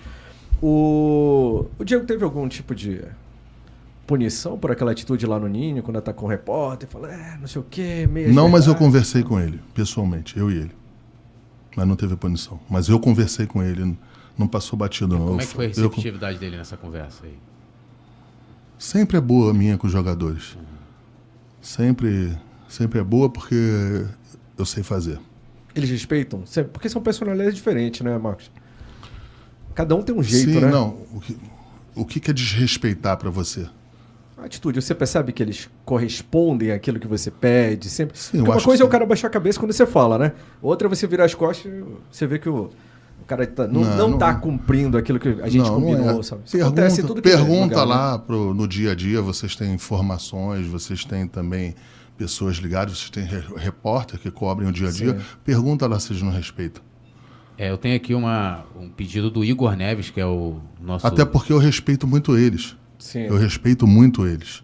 O, 0.63 1.67
o 1.79 1.85
Diego 1.85 2.05
teve 2.05 2.25
algum 2.25 2.49
tipo 2.49 2.75
de 2.75 3.01
punição 4.11 4.59
por 4.59 4.73
aquela 4.73 4.91
atitude 4.91 5.25
lá 5.25 5.39
no 5.39 5.47
Ninho, 5.47 5.85
quando 5.85 5.99
atacou 5.99 6.27
o 6.29 6.31
repórter, 6.31 6.89
falou, 6.89 7.09
é, 7.09 7.39
não 7.41 7.47
sei 7.47 7.63
o 7.63 7.65
quê, 7.71 8.09
meio 8.11 8.35
Não, 8.35 8.49
mas 8.49 8.67
eu 8.67 8.75
conversei 8.75 9.23
com 9.23 9.39
ele, 9.39 9.61
pessoalmente, 9.73 10.37
eu 10.37 10.51
e 10.51 10.57
ele. 10.57 10.73
Mas 11.77 11.87
não 11.87 11.95
teve 11.95 12.17
punição. 12.17 12.59
Mas 12.69 12.89
eu 12.89 12.99
conversei 12.99 13.47
com 13.47 13.63
ele, 13.63 13.97
não 14.37 14.49
passou 14.49 14.77
batido, 14.77 15.17
não. 15.17 15.27
Como 15.27 15.31
Eu 15.37 15.45
é 15.45 15.47
que 15.47 15.55
foi 15.55 15.67
a 15.67 15.69
eu- 15.69 15.75
receptividade 15.75 16.39
dele 16.41 16.57
nessa 16.57 16.77
conversa 16.77 17.25
aí? 17.25 17.39
sempre 18.77 19.17
é 19.17 19.21
boa 19.21 19.53
a 19.53 19.55
minha 19.55 19.79
com 19.79 19.87
os 19.87 19.93
jogadores. 19.93 20.57
Sempre, 21.63 22.37
sempre 22.69 22.99
é 22.99 23.05
boa 23.05 23.29
porque 23.31 24.07
eu 24.59 24.65
sei 24.67 24.83
fazer. 24.83 25.21
Eles 25.73 25.89
respeitam? 25.89 26.43
Porque 26.73 26.89
são 26.89 27.01
personalidades 27.01 27.55
diferentes, 27.55 28.01
né, 28.01 28.19
Marcos? 28.19 28.51
Cada 29.73 29.95
um 29.95 30.03
tem 30.03 30.13
um 30.17 30.23
jeito, 30.23 30.51
Sim, 30.51 30.61
né? 30.61 30.69
não. 30.69 30.97
O 31.13 31.21
que, 31.21 31.37
o 31.95 32.05
que 32.05 32.19
que 32.19 32.31
é 32.31 32.35
desrespeitar 32.35 33.17
pra 33.17 33.31
você? 33.31 33.69
A 34.41 34.47
atitude, 34.47 34.81
você 34.81 34.95
percebe 34.95 35.33
que 35.33 35.43
eles 35.43 35.69
correspondem 35.85 36.73
àquilo 36.73 36.99
que 36.99 37.07
você 37.07 37.31
pede? 37.31 37.91
Sempre. 37.91 38.17
Sim, 38.19 38.41
uma 38.41 38.61
coisa 38.61 38.83
é 38.83 38.87
o 38.87 38.89
cara 38.89 39.05
baixar 39.05 39.27
a 39.27 39.31
cabeça 39.31 39.59
quando 39.61 39.73
você 39.73 39.85
fala, 39.87 40.17
né? 40.19 40.33
Outra 40.63 40.87
é 40.87 40.89
você 40.89 41.07
virar 41.07 41.25
as 41.27 41.35
costas 41.35 41.71
e 41.71 41.85
você 42.11 42.27
vê 42.27 42.39
que 42.39 42.49
o, 42.49 42.71
o 43.21 43.25
cara 43.27 43.47
tá, 43.47 43.67
não, 43.67 43.83
Não, 43.83 43.97
não, 43.97 44.09
não- 44.11 44.19
tá 44.19 44.35
cumprindo 44.35 44.97
aquilo 44.97 45.19
que 45.19 45.29
a 45.43 45.49
gente 45.49 45.59
não, 45.63 45.75
combinou, 45.75 46.07
não 46.07 46.21
é. 46.21 46.23
sabe? 46.23 46.43
Isso 46.47 46.57
acontece 46.57 46.97
Pergunta, 46.97 47.07
tudo 47.15 47.23
que 47.23 47.29
é 47.29 47.37
pergunta 47.37 47.63
lugar, 47.83 47.87
né? 47.87 47.95
lá 47.95 48.19
pro, 48.19 48.55
no 48.55 48.67
dia 48.67 48.93
a 48.93 48.95
dia, 48.95 49.21
vocês 49.21 49.55
têm 49.55 49.75
informações, 49.75 50.67
vocês 50.67 51.05
têm 51.05 51.27
também 51.27 51.75
pessoas 52.17 52.57
ligadas, 52.57 52.99
vocês 52.99 53.11
têm 53.11 53.25
re- 53.25 53.45
repórter 53.57 54.19
que 54.19 54.31
cobrem 54.31 54.69
o 54.69 54.73
dia 54.73 54.89
a 54.89 54.93
dia. 54.93 55.19
Sim. 55.19 55.25
Pergunta 55.45 55.87
lá 55.87 56.01
se 56.01 56.13
eles 56.13 56.23
não 56.23 56.31
respeitam. 56.33 56.83
É, 57.59 57.71
eu 57.71 57.77
tenho 57.77 57.95
aqui 57.95 58.15
uma, 58.15 58.65
um 58.75 58.89
pedido 58.89 59.31
do 59.31 59.45
Igor 59.45 59.77
Neves, 59.77 60.09
que 60.09 60.19
é 60.19 60.25
o 60.25 60.57
nosso. 60.81 61.07
Até 61.07 61.27
porque 61.27 61.53
eu 61.53 61.59
respeito 61.59 62.07
muito 62.07 62.39
eles. 62.39 62.75
Sim, 63.01 63.23
Eu 63.23 63.37
respeito 63.37 63.87
muito 63.87 64.25
eles. 64.27 64.63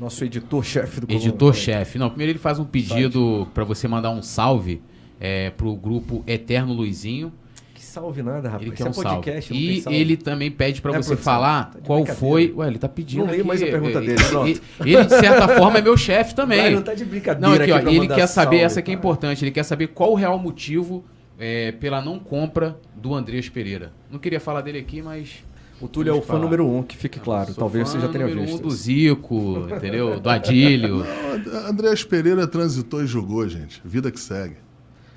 nosso 0.00 0.22
editor-chefe 0.24 1.00
do. 1.00 1.10
Editor-chefe. 1.12 1.98
Não, 1.98 2.08
primeiro 2.10 2.32
ele 2.32 2.38
faz 2.38 2.58
um 2.58 2.64
pedido 2.64 3.48
pra 3.54 3.64
você 3.64 3.88
mandar 3.88 4.10
um 4.10 4.20
salve 4.20 4.82
é, 5.18 5.48
pro 5.50 5.74
grupo 5.74 6.22
Eterno 6.26 6.74
Luizinho. 6.74 7.32
Que 7.74 7.82
salve 7.82 8.22
nada, 8.22 8.48
rapaz. 8.48 8.66
Ele 8.66 8.76
quer 8.76 8.86
é 8.86 8.90
um 8.90 8.92
salve. 8.92 9.08
podcast, 9.16 9.50
tem 9.52 9.58
E 9.62 9.80
salve. 9.80 9.98
ele 9.98 10.16
também 10.16 10.50
pede 10.50 10.82
pra 10.82 10.90
É, 10.92 10.96
você 10.96 11.08
produção, 11.10 11.32
falar 11.32 11.70
tá 11.70 11.78
qual 11.84 12.04
foi. 12.04 12.52
Ué, 12.56 12.66
ele 12.68 12.78
tá 12.78 12.88
pedindo. 12.88 13.20
Não 13.20 13.26
leio 13.30 13.40
aqui, 13.40 13.48
mais 13.48 13.62
a 13.62 13.66
pergunta 13.66 13.98
ele- 13.98 14.06
dele, 14.08 14.24
pronto. 14.24 14.48
Ele, 14.48 14.60
ele, 14.80 15.04
de 15.04 15.10
certa 15.18 15.48
forma, 15.48 15.78
é 15.78 15.82
meu 15.82 15.96
chefe 15.96 16.34
também. 16.34 16.60
Vai, 16.60 16.74
não 16.74 16.82
tá 16.82 16.94
de 16.94 17.04
brincadeira 17.04 17.48
Não, 17.48 17.54
aqui, 17.62 17.70
ó, 17.72 17.76
aqui 17.76 17.84
pra 17.84 17.92
ele 17.94 18.08
quer 18.08 18.26
saber, 18.26 18.56
salve, 18.56 18.60
essa 18.64 18.80
aqui 18.80 18.90
é 18.90 18.94
importante, 18.94 19.44
ele 19.44 19.50
quer 19.52 19.62
saber 19.62 19.86
qual 19.88 20.10
o 20.12 20.14
real 20.14 20.38
motivo 20.38 21.04
é, 21.38 21.72
pela 21.72 22.02
não 22.02 22.18
compra 22.18 22.78
do 22.94 23.14
Andreas 23.14 23.48
Pereira. 23.48 23.92
Não 24.10 24.18
queria 24.18 24.40
falar 24.40 24.60
dele 24.62 24.78
aqui, 24.78 25.00
mas. 25.00 25.44
O 25.80 25.86
Túlio 25.88 26.10
é 26.10 26.12
o 26.12 26.14
Vamos 26.16 26.26
fã 26.26 26.32
falar. 26.34 26.44
número 26.44 26.66
um, 26.66 26.82
que 26.82 26.96
fique 26.96 27.20
claro. 27.20 27.54
Talvez 27.54 27.88
você 27.88 28.00
já 28.00 28.08
tenha 28.08 28.26
visto. 28.26 28.54
Um 28.56 28.62
do. 28.62 28.70
Zico, 28.70 29.66
entendeu? 29.76 30.18
Do 30.18 30.30
Adílio. 30.30 31.04
Não, 31.46 31.68
Andrés 31.68 32.02
Pereira 32.02 32.46
transitou 32.46 33.02
e 33.02 33.06
jogou, 33.06 33.46
gente. 33.48 33.80
Vida 33.84 34.10
que 34.10 34.18
segue. 34.18 34.56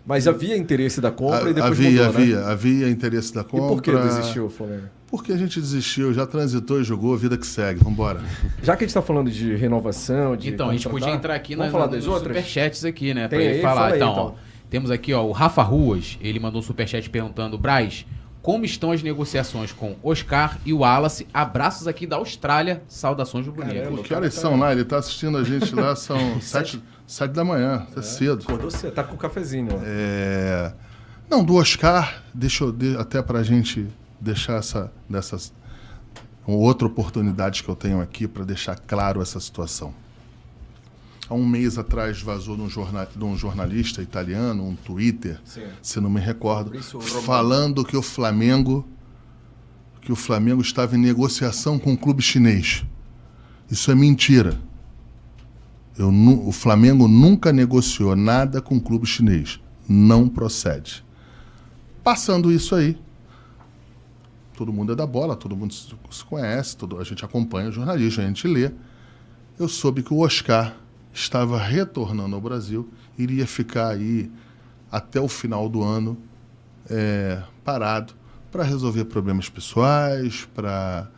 Mas 0.05 0.27
havia 0.27 0.57
interesse 0.57 0.99
da 0.99 1.11
compra 1.11 1.49
e 1.49 1.51
Ha- 1.51 1.53
depois 1.53 1.63
havia, 1.71 1.89
mudou, 1.91 2.03
né? 2.03 2.09
havia, 2.09 2.39
havia 2.45 2.89
interesse 2.89 3.33
da 3.33 3.41
E 3.41 3.43
compra. 3.45 3.67
por 3.67 3.81
que 3.81 3.91
desistiu 3.91 4.45
o 4.45 4.49
Flamengo? 4.49 4.83
Porque 5.07 5.31
a 5.31 5.37
gente 5.37 5.59
desistiu, 5.59 6.13
já 6.13 6.25
transitou 6.25 6.79
e 6.81 6.83
jogou, 6.83 7.15
vida 7.17 7.37
que 7.37 7.45
segue. 7.47 7.79
Vambora. 7.83 8.21
Já 8.61 8.75
que 8.75 8.83
a 8.83 8.87
gente 8.87 8.93
tá 8.93 9.01
falando 9.01 9.31
de 9.31 9.55
renovação, 9.55 10.35
de 10.35 10.49
Então, 10.49 10.69
a 10.69 10.71
gente 10.73 10.87
podia 10.87 11.09
entrar 11.11 11.33
aqui 11.35 11.55
vamos 11.55 11.71
na, 11.71 11.79
falar 11.79 11.87
das 11.91 12.05
nos 12.05 12.13
outras? 12.13 12.35
superchats 12.37 12.85
aqui, 12.85 13.13
né? 13.13 13.27
Pra 13.27 13.41
ele 13.41 13.59
falar. 13.61 13.75
Fala 13.75 13.87
aí, 13.87 13.95
então, 13.95 14.11
então. 14.11 14.23
ó, 14.25 14.33
temos 14.69 14.91
aqui, 14.91 15.11
ó, 15.13 15.23
o 15.25 15.31
Rafa 15.31 15.63
Ruas, 15.63 16.17
ele 16.21 16.39
mandou 16.39 16.59
um 16.59 16.63
superchat 16.63 17.09
perguntando, 17.09 17.57
Braz, 17.57 18.05
como 18.49 18.65
estão 18.65 18.91
as 18.91 19.03
negociações 19.03 19.71
com 19.71 19.95
Oscar 20.01 20.57
e 20.65 20.73
o 20.73 20.79
Wallace. 20.79 21.27
Abraços 21.31 21.87
aqui 21.87 22.07
da 22.07 22.15
Austrália. 22.15 22.81
Saudações 22.87 23.45
do 23.45 23.51
Bonito. 23.51 23.75
Caramba. 23.75 24.01
Que 24.01 24.11
horas 24.11 24.33
são 24.33 24.57
lá? 24.57 24.71
Ele 24.71 24.81
está 24.81 24.97
assistindo 24.97 25.37
a 25.37 25.43
gente 25.43 25.75
lá, 25.75 25.95
são 25.95 26.17
sete, 26.41 26.81
sete 27.05 27.29
da 27.29 27.45
manhã, 27.45 27.85
tá 27.93 28.01
cedo. 28.01 28.41
Acordou 28.41 28.71
você, 28.71 28.89
tá 28.89 29.03
com 29.03 29.13
o 29.13 29.17
cafezinho, 29.19 29.67
ó. 29.75 29.79
É, 29.85 30.73
Não, 31.29 31.43
do 31.43 31.57
Oscar, 31.57 32.23
deixa 32.33 32.63
eu 32.63 32.71
de- 32.71 32.97
até 32.97 33.21
para 33.21 33.37
a 33.37 33.43
gente 33.43 33.85
deixar 34.19 34.55
essa 34.57 34.91
dessas 35.07 35.53
outra 36.47 36.87
oportunidade 36.87 37.61
que 37.61 37.69
eu 37.69 37.75
tenho 37.75 38.01
aqui 38.01 38.27
para 38.27 38.43
deixar 38.43 38.79
claro 38.79 39.21
essa 39.21 39.39
situação. 39.39 39.93
Há 41.29 41.33
um 41.35 41.45
mês 41.45 41.77
atrás 41.77 42.21
vazou 42.21 42.55
de 42.55 42.63
um, 42.63 42.69
jorna- 42.69 43.07
de 43.15 43.23
um 43.23 43.37
jornalista 43.37 44.01
italiano 44.01 44.63
um 44.67 44.75
Twitter, 44.75 45.39
Sim. 45.45 45.61
se 45.81 45.99
não 45.99 46.09
me 46.09 46.19
recordo, 46.19 46.71
falando 47.23 47.85
que 47.85 47.95
o 47.95 48.01
Flamengo 48.01 48.87
que 50.01 50.11
o 50.11 50.15
Flamengo 50.15 50.61
estava 50.61 50.95
em 50.95 50.99
negociação 50.99 51.77
com 51.77 51.91
um 51.91 51.95
clube 51.95 52.23
chinês. 52.23 52.83
Isso 53.69 53.91
é 53.91 53.95
mentira. 53.95 54.59
Eu 55.95 56.07
o 56.09 56.51
Flamengo 56.51 57.07
nunca 57.07 57.51
negociou 57.53 58.15
nada 58.15 58.59
com 58.61 58.75
um 58.75 58.79
clube 58.79 59.05
chinês. 59.05 59.59
Não 59.87 60.27
procede. 60.27 61.03
Passando 62.03 62.51
isso 62.51 62.73
aí, 62.73 62.97
todo 64.57 64.73
mundo 64.73 64.93
é 64.93 64.95
da 64.95 65.05
bola, 65.05 65.35
todo 65.35 65.55
mundo 65.55 65.73
se 65.73 65.93
se 66.09 66.25
conhece, 66.25 66.75
todo- 66.75 66.97
a 66.99 67.03
gente 67.03 67.23
acompanha 67.23 67.69
o 67.69 67.71
jornalismo, 67.71 68.23
a 68.23 68.25
gente 68.27 68.47
lê. 68.47 68.71
Eu 69.59 69.67
soube 69.67 70.01
que 70.01 70.13
o 70.13 70.19
Oscar 70.19 70.75
estava 71.19 71.57
retornando 71.59 72.35
ao 72.35 72.41
Brasil, 72.41 72.89
iria 73.17 73.45
ficar 73.45 73.89
aí 73.89 74.31
até 74.91 75.19
o 75.19 75.27
final 75.27 75.67
do 75.67 75.83
ano 75.83 76.17
é, 76.89 77.41
parado 77.63 78.13
para 78.51 78.63
resolver 78.63 79.05
problemas 79.05 79.49
pessoais, 79.49 80.47
para 80.55 81.09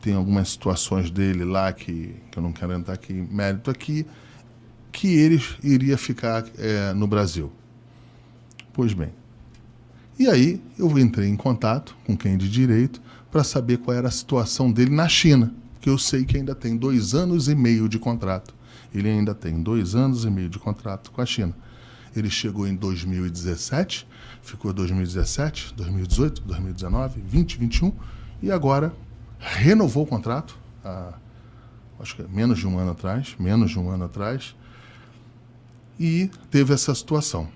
tem 0.00 0.14
algumas 0.14 0.48
situações 0.48 1.10
dele 1.10 1.44
lá 1.44 1.70
que, 1.72 2.14
que 2.30 2.38
eu 2.38 2.42
não 2.42 2.52
quero 2.52 2.72
entrar 2.72 2.94
aqui 2.94 3.12
em 3.12 3.22
mérito 3.22 3.70
aqui, 3.70 4.06
que 4.90 5.08
ele 5.08 5.42
iria 5.62 5.98
ficar 5.98 6.44
é, 6.56 6.94
no 6.94 7.06
Brasil. 7.06 7.52
Pois 8.72 8.94
bem. 8.94 9.12
E 10.18 10.26
aí 10.26 10.62
eu 10.78 10.98
entrei 10.98 11.28
em 11.28 11.36
contato 11.36 11.94
com 12.06 12.16
quem 12.16 12.38
de 12.38 12.48
direito 12.48 13.00
para 13.30 13.44
saber 13.44 13.78
qual 13.78 13.94
era 13.94 14.08
a 14.08 14.10
situação 14.10 14.72
dele 14.72 14.90
na 14.90 15.06
China, 15.06 15.52
porque 15.80 15.88
eu 15.88 15.96
sei 15.96 16.26
que 16.26 16.36
ainda 16.36 16.54
tem 16.54 16.76
dois 16.76 17.14
anos 17.14 17.48
e 17.48 17.54
meio 17.54 17.88
de 17.88 17.98
contrato. 17.98 18.54
Ele 18.94 19.08
ainda 19.08 19.34
tem 19.34 19.62
dois 19.62 19.94
anos 19.94 20.26
e 20.26 20.30
meio 20.30 20.50
de 20.50 20.58
contrato 20.58 21.10
com 21.10 21.22
a 21.22 21.26
China. 21.26 21.56
Ele 22.14 22.28
chegou 22.28 22.68
em 22.68 22.76
2017, 22.76 24.06
ficou 24.42 24.74
2017, 24.74 25.72
2018, 25.74 26.42
2019, 26.42 27.22
20, 27.22 27.56
21 27.56 27.92
e 28.42 28.52
agora 28.52 28.92
renovou 29.38 30.02
o 30.02 30.06
contrato, 30.06 30.54
há, 30.84 31.14
acho 31.98 32.14
que 32.14 32.22
é 32.22 32.28
menos 32.28 32.58
de 32.58 32.66
um 32.66 32.78
ano 32.78 32.90
atrás, 32.90 33.34
menos 33.38 33.70
de 33.70 33.78
um 33.78 33.88
ano 33.88 34.04
atrás, 34.04 34.54
e 35.98 36.30
teve 36.50 36.74
essa 36.74 36.94
situação. 36.94 37.48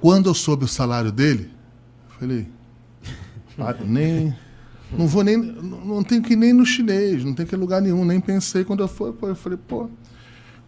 Quando 0.00 0.28
eu 0.28 0.34
soube 0.34 0.64
o 0.64 0.68
salário 0.68 1.12
dele, 1.12 1.52
falei, 2.18 2.48
ah, 3.58 3.74
nem, 3.84 4.36
não 4.96 5.06
vou 5.06 5.24
nem, 5.24 5.36
não 5.36 6.02
tenho 6.02 6.22
que 6.22 6.34
ir 6.34 6.36
nem 6.36 6.52
no 6.52 6.66
chinês, 6.66 7.24
não 7.24 7.34
tem 7.34 7.46
que 7.46 7.54
ir 7.54 7.58
lugar 7.58 7.80
nenhum, 7.80 8.04
nem 8.04 8.20
pensei 8.20 8.64
quando 8.64 8.82
eu 8.82 8.88
fui, 8.88 9.12
pô, 9.12 9.28
eu 9.28 9.34
falei, 9.34 9.58
pô, 9.58 9.88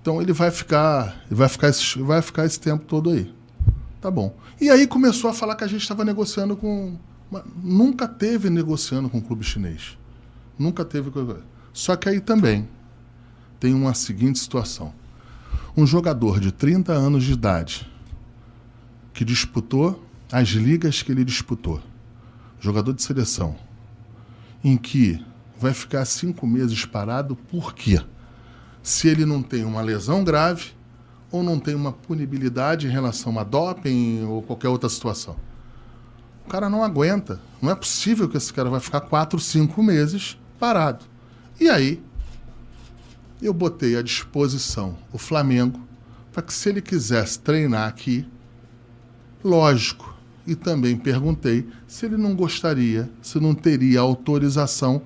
então 0.00 0.20
ele 0.20 0.32
vai 0.32 0.50
ficar, 0.50 1.24
vai 1.30 1.48
ficar, 1.48 1.68
esse, 1.68 1.98
vai 1.98 2.20
ficar 2.20 2.44
esse 2.44 2.60
tempo 2.60 2.84
todo 2.84 3.10
aí. 3.10 3.32
Tá 4.00 4.10
bom. 4.10 4.36
E 4.60 4.68
aí 4.68 4.86
começou 4.86 5.30
a 5.30 5.32
falar 5.32 5.56
que 5.56 5.64
a 5.64 5.66
gente 5.66 5.80
estava 5.80 6.04
negociando 6.04 6.54
com. 6.56 6.98
Nunca 7.56 8.06
teve 8.06 8.50
negociando 8.50 9.08
com 9.08 9.16
o 9.16 9.22
clube 9.22 9.42
chinês. 9.42 9.96
Nunca 10.58 10.84
teve. 10.84 11.10
Só 11.72 11.96
que 11.96 12.08
aí 12.08 12.20
também 12.20 12.68
tem 13.58 13.72
uma 13.72 13.94
seguinte 13.94 14.38
situação. 14.38 14.92
Um 15.74 15.86
jogador 15.86 16.38
de 16.38 16.52
30 16.52 16.92
anos 16.92 17.24
de 17.24 17.32
idade 17.32 17.90
que 19.14 19.24
disputou 19.24 20.04
as 20.30 20.48
ligas 20.48 21.02
que 21.02 21.10
ele 21.10 21.24
disputou, 21.24 21.80
jogador 22.60 22.92
de 22.92 23.02
seleção, 23.02 23.56
em 24.64 24.78
que 24.78 25.22
vai 25.60 25.74
ficar 25.74 26.04
cinco 26.06 26.46
meses 26.46 26.86
parado, 26.86 27.36
por 27.36 27.74
quê? 27.74 28.02
Se 28.82 29.06
ele 29.08 29.26
não 29.26 29.42
tem 29.42 29.64
uma 29.64 29.82
lesão 29.82 30.24
grave 30.24 30.72
ou 31.30 31.42
não 31.42 31.60
tem 31.60 31.74
uma 31.74 31.92
punibilidade 31.92 32.86
em 32.86 32.90
relação 32.90 33.38
a 33.38 33.44
doping 33.44 34.24
ou 34.24 34.42
qualquer 34.42 34.68
outra 34.68 34.88
situação. 34.88 35.36
O 36.46 36.48
cara 36.48 36.70
não 36.70 36.82
aguenta. 36.82 37.40
Não 37.60 37.70
é 37.70 37.74
possível 37.74 38.28
que 38.28 38.36
esse 38.36 38.52
cara 38.52 38.70
vai 38.70 38.80
ficar 38.80 39.00
quatro, 39.02 39.38
cinco 39.38 39.82
meses 39.82 40.38
parado. 40.58 41.04
E 41.60 41.68
aí, 41.68 42.02
eu 43.40 43.52
botei 43.52 43.96
à 43.96 44.02
disposição 44.02 44.96
o 45.12 45.18
Flamengo 45.18 45.80
para 46.32 46.42
que, 46.42 46.52
se 46.52 46.68
ele 46.68 46.80
quisesse 46.80 47.38
treinar 47.38 47.88
aqui, 47.88 48.26
lógico. 49.42 50.14
E 50.46 50.54
também 50.54 50.96
perguntei 50.96 51.66
se 51.94 52.06
ele 52.06 52.16
não 52.16 52.34
gostaria, 52.34 53.08
se 53.22 53.38
não 53.38 53.54
teria 53.54 54.00
autorização 54.00 55.00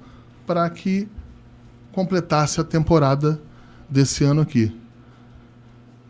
para 0.47 0.71
que 0.71 1.07
completasse 1.93 2.63
a 2.63 2.65
temporada 2.65 3.39
desse 3.91 4.25
ano 4.25 4.41
aqui. 4.41 4.75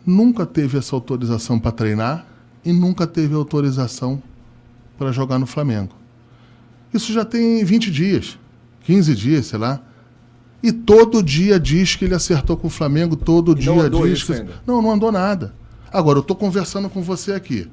Nunca 0.07 0.47
teve 0.47 0.79
essa 0.79 0.95
autorização 0.95 1.59
para 1.59 1.73
treinar 1.73 2.25
e 2.65 2.73
nunca 2.73 3.09
teve 3.09 3.35
autorização 3.35 4.23
para 4.97 5.11
jogar 5.11 5.37
no 5.41 5.47
Flamengo. 5.47 5.97
Isso 6.95 7.13
já 7.13 7.25
tem 7.25 7.65
20 7.65 7.91
dias, 7.91 8.39
15 8.83 9.17
dias, 9.17 9.47
sei 9.47 9.59
lá. 9.59 9.81
E 10.63 10.71
todo 10.71 11.25
dia 11.25 11.59
diz 11.59 11.97
que 11.97 12.05
ele 12.05 12.15
acertou 12.15 12.57
com 12.57 12.69
o 12.69 12.71
Flamengo, 12.71 13.17
todo 13.17 13.51
E 13.51 13.57
dia 13.57 13.91
diz 13.91 14.23
que. 14.23 14.33
ainda? 14.33 14.63
Não, 14.65 14.81
não 14.81 14.93
andou 14.93 15.11
nada. 15.11 15.53
Agora, 15.93 16.19
eu 16.19 16.23
estou 16.23 16.37
conversando 16.37 16.89
com 16.89 17.03
você 17.03 17.33
aqui. 17.33 17.69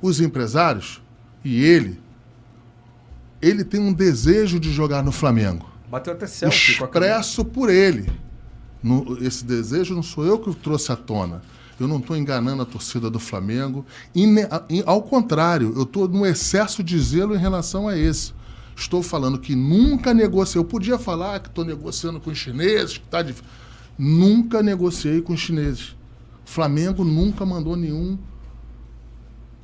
Os 0.00 0.20
empresários 0.20 1.02
e 1.44 1.60
ele, 1.60 2.03
ele 3.40 3.64
tem 3.64 3.80
um 3.80 3.92
desejo 3.92 4.58
de 4.58 4.72
jogar 4.72 5.02
no 5.02 5.12
Flamengo 5.12 5.68
Bateu 5.90 6.12
até 6.12 6.26
selfie 6.26 6.72
expresso 6.72 7.44
por 7.44 7.70
ele. 7.70 8.10
No- 8.82 9.16
esse 9.24 9.44
desejo 9.44 9.94
não 9.94 10.02
sou 10.02 10.24
eu 10.24 10.38
que 10.38 10.50
o 10.50 10.54
trouxe 10.54 10.90
à 10.90 10.96
tona. 10.96 11.42
Eu 11.78 11.86
não 11.86 11.98
estou 11.98 12.16
enganando 12.16 12.62
a 12.62 12.66
torcida 12.66 13.08
do 13.10 13.20
Flamengo. 13.20 13.84
E 14.14 14.24
e, 14.68 14.82
ao 14.86 15.02
contrário, 15.02 15.72
eu 15.76 15.82
estou 15.84 16.08
num 16.08 16.26
excesso 16.26 16.82
de 16.82 16.98
zelo 16.98 17.34
em 17.34 17.38
relação 17.38 17.86
a 17.86 17.96
isso. 17.96 18.34
Estou 18.76 19.02
falando 19.02 19.38
que 19.38 19.54
nunca 19.54 20.12
negociei. 20.12 20.60
Eu 20.60 20.64
podia 20.64 20.98
falar 20.98 21.38
que 21.40 21.48
estou 21.48 21.64
negociando 21.64 22.18
com 22.20 22.30
os 22.30 22.38
chineses, 22.38 22.98
que 22.98 23.04
está 23.04 23.22
difícil. 23.22 23.46
Nunca 23.96 24.62
negociei 24.62 25.20
com 25.22 25.32
os 25.32 25.40
chineses. 25.40 25.94
Flamengo 26.44 27.04
nunca 27.04 27.46
mandou 27.46 27.76
nenhum 27.76 28.18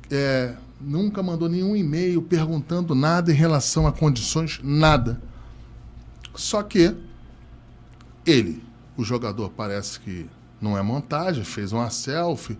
é, 0.09 0.53
nunca 0.83 1.21
mandou 1.21 1.47
nenhum 1.47 1.75
e-mail 1.75 2.21
perguntando 2.21 2.95
nada 2.95 3.31
em 3.31 3.35
relação 3.35 3.87
a 3.87 3.91
condições, 3.91 4.59
nada. 4.63 5.21
Só 6.35 6.63
que 6.63 6.95
ele, 8.25 8.63
o 8.97 9.03
jogador, 9.03 9.49
parece 9.49 9.99
que 9.99 10.27
não 10.59 10.77
é 10.77 10.81
montagem, 10.81 11.43
fez 11.43 11.71
uma 11.71 11.89
selfie, 11.89 12.57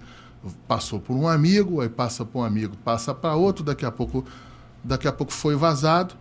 passou 0.67 0.99
por 0.99 1.15
um 1.15 1.27
amigo, 1.27 1.81
aí 1.81 1.89
passa 1.89 2.25
por 2.25 2.39
um 2.39 2.43
amigo, 2.43 2.75
passa 2.83 3.13
para 3.13 3.35
outro, 3.35 3.63
daqui 3.63 3.85
a 3.85 3.91
pouco, 3.91 4.25
daqui 4.83 5.07
a 5.07 5.11
pouco 5.11 5.31
foi 5.31 5.55
vazado. 5.55 6.15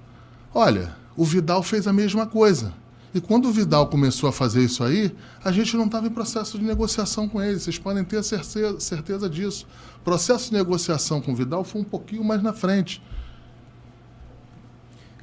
Olha, 0.55 0.95
o 1.17 1.25
Vidal 1.25 1.63
fez 1.63 1.87
a 1.87 1.93
mesma 1.93 2.27
coisa. 2.27 2.73
E 3.13 3.21
quando 3.21 3.49
o 3.49 3.53
Vidal 3.53 3.89
começou 3.89 4.29
a 4.29 4.33
fazer 4.33 4.63
isso 4.63 4.85
aí, 4.85 5.13
a 5.45 5.51
gente 5.51 5.77
não 5.77 5.87
estava 5.87 6.07
em 6.07 6.11
processo 6.11 6.57
de 6.59 6.65
negociação 6.65 7.29
com 7.29 7.43
ele. 7.43 7.59
Vocês 7.59 7.77
podem 7.79 8.05
ter 8.05 8.23
certeza, 8.23 8.79
certeza 8.79 9.29
disso. 9.29 9.67
O 9.97 10.01
processo 10.05 10.51
de 10.51 10.57
negociação 10.57 11.21
com 11.21 11.33
o 11.33 11.35
Vidal 11.35 11.65
foi 11.65 11.81
um 11.81 11.85
pouquinho 11.85 12.23
mais 12.23 12.41
na 12.43 12.53
frente. 12.53 13.03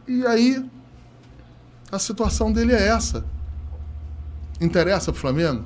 E 0.08 0.26
aí, 0.26 0.66
a 1.92 1.98
situação 2.00 2.52
dele 2.52 2.74
é 2.74 2.88
essa. 2.90 3.24
Interessa 4.60 5.12
pro 5.12 5.22
Flamengo? 5.22 5.64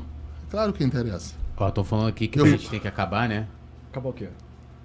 Claro 0.50 0.74
que 0.74 0.84
interessa. 0.84 1.34
Ó, 1.58 1.70
tô 1.72 1.84
falando 1.84 2.08
aqui 2.10 2.28
que 2.28 2.40
Eu- 2.40 2.46
a 2.46 2.50
gente 2.50 2.70
tem 2.70 2.80
que 2.80 2.88
acabar, 2.88 3.28
né? 3.30 3.48
Acabou 3.90 4.12
o 4.12 4.16
quê? 4.16 4.30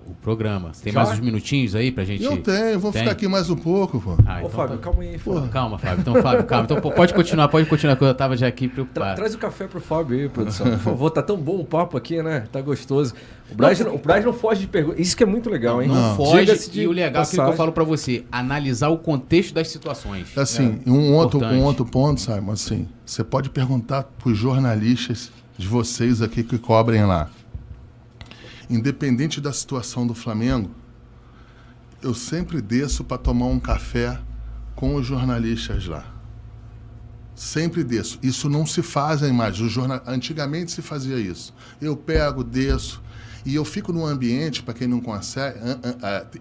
O 0.08 0.14
programa. 0.22 0.72
Você 0.72 0.84
tem 0.84 0.92
Já? 0.92 1.00
mais 1.02 1.12
uns 1.18 1.20
minutinhos 1.24 1.74
aí 1.74 1.90
pra 1.90 2.04
gente. 2.04 2.22
Eu 2.22 2.36
tenho, 2.36 2.78
vou 2.78 2.92
Tem? 2.92 3.02
ficar 3.02 3.12
aqui 3.12 3.26
mais 3.26 3.50
um 3.50 3.56
pouco, 3.56 4.00
pô. 4.00 4.16
Ah, 4.24 4.36
Ô, 4.36 4.38
então 4.38 4.50
Fábio, 4.50 4.76
tá- 4.76 4.82
calma 4.84 5.02
aí, 5.02 5.18
Fábio. 5.18 5.48
Calma, 5.48 5.78
Fábio. 5.78 6.00
Então, 6.00 6.22
Fábio, 6.22 6.44
calma. 6.44 6.64
Então, 6.64 6.80
pô, 6.80 6.90
pode 6.92 7.12
continuar, 7.12 7.48
pode 7.48 7.68
continuar, 7.68 7.96
que 7.96 8.04
eu 8.04 8.14
tava 8.14 8.36
já 8.36 8.46
aqui 8.46 8.66
Tra- 8.68 8.74
preocupado. 8.74 9.16
traz 9.16 9.34
o 9.34 9.38
café 9.38 9.66
pro 9.66 9.80
Fábio 9.80 10.16
aí, 10.18 10.28
produção. 10.28 10.66
Por 10.70 10.78
favor, 10.78 11.10
tá 11.10 11.22
tão 11.22 11.36
bom 11.36 11.56
o 11.58 11.64
papo 11.64 11.96
aqui, 11.96 12.22
né? 12.22 12.44
Tá 12.52 12.60
gostoso. 12.60 13.14
O 13.50 13.54
Braz 13.56 13.80
não, 13.80 13.94
o 13.94 13.98
Braz 13.98 14.24
não 14.24 14.32
foge 14.32 14.60
de 14.62 14.66
pergunta. 14.68 15.00
Isso 15.00 15.16
que 15.16 15.22
é 15.22 15.26
muito 15.26 15.50
legal, 15.50 15.82
hein? 15.82 15.88
Não, 15.88 15.94
Não. 15.94 16.16
foge. 16.16 16.38
Diga-se 16.40 16.70
de 16.70 16.82
E 16.82 16.86
o 16.86 16.92
legal 16.92 17.22
é 17.22 17.24
aquilo 17.24 17.24
que 17.30 17.34
eu 17.34 17.38
passagem. 17.42 17.56
falo 17.56 17.72
pra 17.72 17.84
você: 17.84 18.24
analisar 18.30 18.88
o 18.88 18.98
contexto 18.98 19.52
das 19.54 19.68
situações. 19.68 20.36
Assim, 20.38 20.80
um, 20.86 21.12
outro, 21.14 21.38
Importante. 21.38 21.60
um 21.60 21.64
outro 21.64 21.84
ponto, 21.84 22.20
Simon, 22.20 22.52
assim, 22.52 22.86
você 23.04 23.22
pode 23.24 23.50
perguntar 23.50 24.04
para 24.04 24.30
os 24.30 24.38
jornalistas 24.38 25.30
de 25.58 25.66
vocês 25.66 26.22
aqui 26.22 26.42
que 26.42 26.58
cobrem 26.58 27.04
lá. 27.04 27.28
Independente 28.68 29.40
da 29.40 29.52
situação 29.52 30.06
do 30.06 30.14
Flamengo, 30.14 30.70
eu 32.02 32.14
sempre 32.14 32.60
desço 32.60 33.04
para 33.04 33.18
tomar 33.18 33.46
um 33.46 33.60
café 33.60 34.20
com 34.74 34.94
os 34.94 35.06
jornalistas 35.06 35.86
lá. 35.86 36.04
Sempre 37.34 37.84
desço. 37.84 38.18
Isso 38.22 38.48
não 38.48 38.64
se 38.64 38.82
faz 38.82 39.20
mais. 39.30 39.56
Jornal... 39.56 40.02
Antigamente 40.06 40.72
se 40.72 40.82
fazia 40.82 41.18
isso. 41.18 41.54
Eu 41.80 41.96
pego, 41.96 42.42
desço. 42.42 43.02
E 43.46 43.54
eu 43.54 43.64
fico 43.64 43.92
num 43.92 44.04
ambiente, 44.04 44.60
para 44.60 44.74
quem 44.74 44.88
não 44.88 45.00
consegue, 45.00 45.60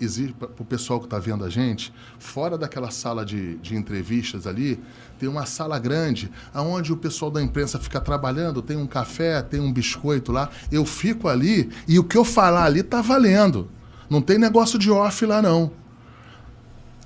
existe 0.02 0.34
para 0.34 0.50
o 0.58 0.66
pessoal 0.66 1.00
que 1.00 1.06
está 1.06 1.20
vendo 1.20 1.46
a 1.46 1.50
gente, 1.50 1.94
fora 2.18 2.58
daquela 2.58 2.90
sala 2.90 3.24
de, 3.24 3.58
de 3.58 3.76
entrevistas 3.76 4.48
ali, 4.48 4.80
tem 5.20 5.30
uma 5.30 5.46
sala 5.46 5.78
grande, 5.78 6.32
aonde 6.52 6.92
o 6.92 6.98
pessoal 6.98 7.30
da 7.30 7.44
imprensa 7.44 7.80
fica 7.80 8.02
trabalhando, 8.02 8.60
tem 8.60 8.76
um 8.76 8.88
café, 8.88 9.40
tem 9.44 9.60
um 9.60 9.72
biscoito 9.72 10.32
lá. 10.32 10.50
Eu 10.72 10.84
fico 10.84 11.28
ali 11.28 11.70
e 11.88 12.00
o 12.00 12.04
que 12.04 12.18
eu 12.18 12.26
falar 12.26 12.66
ali 12.66 12.80
está 12.80 13.04
valendo. 13.04 13.70
Não 14.10 14.20
tem 14.20 14.40
negócio 14.40 14.80
de 14.80 14.90
off 14.90 15.24
lá, 15.28 15.44
não 15.44 15.72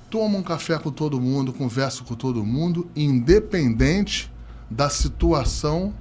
tomo 0.10 0.38
um 0.40 0.44
café 0.44 0.78
com 0.80 0.92
todo 0.92 1.22
mundo, 1.22 1.54
converso 1.54 2.04
com 2.04 2.16
todo 2.16 2.44
mundo, 2.44 2.90
independente 2.96 4.32
da 4.70 4.90
situação 4.90 5.94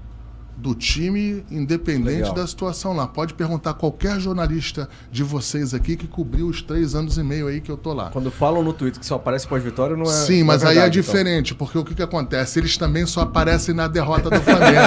do 0.58 0.74
time, 0.74 1.44
independente 1.50 2.16
Legal. 2.16 2.34
da 2.34 2.46
situação 2.46 2.92
lá. 2.92 3.06
Pode 3.06 3.34
perguntar 3.34 3.74
qualquer 3.74 4.18
jornalista 4.18 4.88
de 5.10 5.22
vocês 5.22 5.72
aqui 5.72 5.96
que 5.96 6.08
cobriu 6.08 6.48
os 6.48 6.60
três 6.60 6.96
anos 6.96 7.16
e 7.16 7.22
meio 7.22 7.46
aí 7.46 7.60
que 7.60 7.70
eu 7.70 7.76
tô 7.76 7.92
lá. 7.92 8.10
Quando 8.10 8.30
falam 8.30 8.62
no 8.62 8.72
Twitter 8.72 8.98
que 8.98 9.06
só 9.06 9.14
aparece 9.14 9.46
pós-vitória, 9.46 9.96
não 9.96 10.04
é. 10.04 10.08
Sim, 10.08 10.42
mas 10.42 10.62
é 10.62 10.66
verdade, 10.66 10.78
aí 10.80 10.86
é 10.86 10.90
diferente, 10.90 11.54
então. 11.54 11.58
porque 11.58 11.78
o 11.78 11.84
que, 11.84 11.94
que 11.94 12.02
acontece? 12.02 12.58
Eles 12.58 12.76
também 12.76 13.06
só 13.06 13.20
aparecem 13.20 13.72
na 13.72 13.86
derrota 13.86 14.28
do 14.28 14.40
Flamengo. 14.40 14.78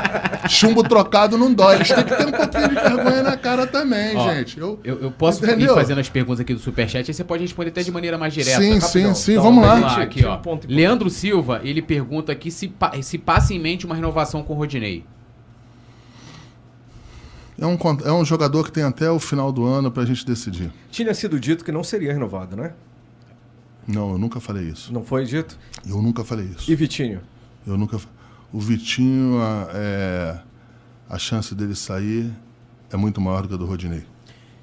Chumbo 0.48 0.82
trocado 0.82 1.36
não 1.36 1.52
dói. 1.52 1.76
Eles 1.76 1.88
têm 1.88 2.02
que 2.02 2.16
ter 2.16 2.26
um 2.26 2.32
pouquinho 2.32 2.68
de 2.68 2.74
vergonha 2.74 3.22
na 3.22 3.36
cara 3.36 3.66
também, 3.66 4.16
Ó, 4.16 4.32
gente. 4.32 4.58
Eu, 4.58 4.80
eu, 4.82 5.00
eu 5.02 5.10
posso 5.10 5.44
entendeu? 5.44 5.72
ir 5.72 5.74
fazendo 5.74 6.00
as 6.00 6.08
perguntas 6.08 6.40
aqui 6.40 6.54
do 6.54 6.60
Superchat, 6.60 7.10
aí 7.10 7.14
você 7.14 7.22
pode 7.22 7.42
responder 7.42 7.68
até 7.68 7.82
de 7.82 7.90
maneira 7.90 8.16
mais 8.16 8.32
direta. 8.32 8.60
Sim, 8.60 8.80
sim, 8.80 9.14
sim. 9.14 9.32
Então, 9.32 9.44
vamos 9.44 9.64
lá. 9.64 9.74
Vamos 9.74 9.96
lá 9.96 10.02
aqui, 10.02 10.24
ó. 10.24 10.40
Leandro 10.66 11.10
Silva, 11.10 11.60
ele 11.62 11.82
pergunta 11.82 12.32
aqui 12.32 12.50
se, 12.50 12.72
se 13.02 13.18
passa 13.18 13.52
em 13.52 13.58
mente 13.58 13.84
uma 13.84 13.94
renovação 13.94 14.42
com 14.42 14.54
o 14.54 14.56
Rodinei. 14.56 15.04
É 17.60 17.66
um, 17.66 17.76
é 18.04 18.12
um 18.12 18.24
jogador 18.24 18.64
que 18.64 18.72
tem 18.72 18.82
até 18.82 19.10
o 19.10 19.20
final 19.20 19.52
do 19.52 19.66
ano 19.66 19.90
para 19.90 20.02
a 20.02 20.06
gente 20.06 20.24
decidir. 20.24 20.72
Tinha 20.90 21.12
sido 21.12 21.38
dito 21.38 21.62
que 21.62 21.70
não 21.70 21.84
seria 21.84 22.10
renovado, 22.10 22.56
né? 22.56 22.72
Não, 23.86 24.12
eu 24.12 24.18
nunca 24.18 24.40
falei 24.40 24.64
isso. 24.64 24.90
Não 24.90 25.04
foi 25.04 25.26
dito? 25.26 25.58
Eu 25.86 26.00
nunca 26.00 26.24
falei 26.24 26.46
isso. 26.46 26.70
E 26.70 26.74
Vitinho? 26.74 27.20
Eu 27.66 27.76
nunca. 27.76 27.98
O 28.50 28.58
Vitinho, 28.58 29.38
a, 29.42 29.68
é, 29.74 30.38
a 31.08 31.18
chance 31.18 31.54
dele 31.54 31.74
sair 31.74 32.32
é 32.90 32.96
muito 32.96 33.20
maior 33.20 33.42
do 33.42 33.48
que 33.48 33.54
a 33.54 33.56
do 33.58 33.66
Rodinei. 33.66 34.04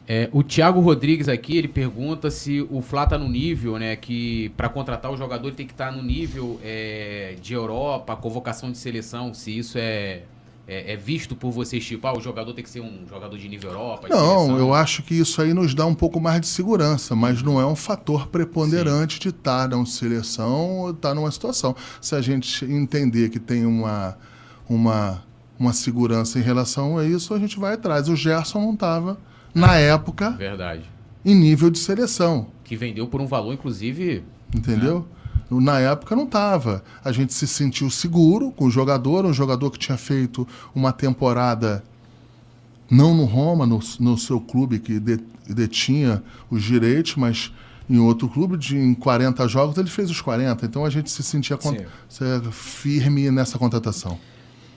É, 0.08 0.28
o 0.32 0.42
Thiago 0.42 0.80
Rodrigues 0.80 1.28
aqui, 1.28 1.56
ele 1.58 1.68
pergunta 1.68 2.32
se 2.32 2.66
o 2.72 2.82
Flá 2.82 3.06
tá 3.06 3.18
no 3.18 3.30
nível, 3.30 3.78
né? 3.78 3.96
Que 3.96 4.50
para 4.58 4.70
contratar 4.70 5.12
o 5.12 5.18
jogador 5.18 5.52
tem 5.52 5.68
que 5.68 5.74
estar 5.74 5.92
tá 5.92 5.92
no 5.92 6.02
nível 6.02 6.60
é, 6.64 7.36
de 7.42 7.54
Europa, 7.54 8.16
convocação 8.16 8.72
de 8.72 8.78
seleção, 8.80 9.34
se 9.36 9.56
isso 9.56 9.78
é 9.78 10.24
é, 10.68 10.94
é, 10.94 10.98
visto 10.98 11.34
por 11.34 11.50
vocês, 11.50 11.86
tipo, 11.86 12.06
ah, 12.06 12.18
o 12.18 12.20
jogador 12.20 12.54
tem 12.54 12.62
que 12.62 12.70
ser 12.70 12.82
um 12.82 13.08
jogador 13.08 13.38
de 13.38 13.48
nível 13.48 13.72
Europa? 13.72 14.10
Não, 14.10 14.46
seleção. 14.46 14.58
eu 14.58 14.74
acho 14.74 15.02
que 15.02 15.16
isso 15.16 15.42
aí 15.42 15.54
nos 15.54 15.74
dá 15.74 15.86
um 15.86 15.96
pouco 15.96 16.20
mais 16.20 16.42
de 16.42 16.48
segurança, 16.48 17.16
mas 17.16 17.42
não 17.42 17.60
é 17.60 17.66
um 17.66 17.76
fator 17.76 18.28
preponderante 18.28 19.16
Sim. 19.16 19.22
de 19.22 19.30
estar 19.30 19.70
numa 19.70 19.86
seleção 19.86 20.80
ou 20.80 20.92
estar 20.92 21.16
numa 21.16 21.32
situação. 21.32 21.74
Se 22.02 22.16
a 22.16 22.22
gente 22.22 22.66
entender 22.66 23.30
que 23.30 23.40
tem 23.40 23.66
uma, 23.66 24.18
uma, 24.68 25.24
uma 25.58 25.72
segurança 25.72 26.38
em 26.38 26.42
relação 26.42 26.98
a 26.98 27.06
isso, 27.06 27.34
a 27.34 27.40
gente 27.40 27.58
vai 27.58 27.76
atrás. 27.76 28.10
O 28.10 28.16
Gerson 28.16 28.60
não 28.60 28.74
estava, 28.74 29.18
na 29.56 29.78
época, 29.78 30.32
Verdade. 30.32 30.84
em 31.24 31.34
nível 31.34 31.70
de 31.70 31.80
seleção. 31.80 32.48
Que 32.66 32.76
vendeu 32.76 33.08
por 33.08 33.22
um 33.22 33.26
valor, 33.26 33.54
inclusive. 33.54 34.22
Entendeu? 34.54 35.00
Né? 35.00 35.17
Na 35.50 35.80
época 35.80 36.16
não 36.16 36.26
estava. 36.26 36.84
A 37.04 37.12
gente 37.12 37.34
se 37.34 37.48
sentiu 37.48 37.90
seguro 37.90 38.52
com 38.52 38.66
o 38.66 38.70
jogador, 38.70 39.26
um 39.26 39.34
jogador 39.34 39.72
que 39.72 39.80
tinha 39.80 39.98
feito 39.98 40.48
uma 40.76 40.92
temporada 40.92 41.84
não 42.90 43.14
no 43.14 43.26
Roma, 43.26 43.66
no, 43.66 43.80
no 44.00 44.18
seu 44.18 44.40
clube 44.40 44.80
que 44.80 45.00
de, 45.00 45.20
detinha 45.48 46.24
os 46.50 46.64
direitos, 46.64 47.16
mas 47.16 47.52
em 47.90 48.00
outro 48.00 48.28
clube, 48.28 48.58
de, 48.58 48.78
em 48.78 48.94
40 48.94 49.48
jogos, 49.48 49.78
ele 49.78 49.90
fez 49.90 50.10
os 50.10 50.20
40. 50.20 50.66
Então 50.66 50.84
a 50.84 50.90
gente 50.90 51.10
se 51.10 51.24
sentia 51.24 51.58
firme 52.52 53.32
nessa 53.32 53.58
contratação. 53.58 54.20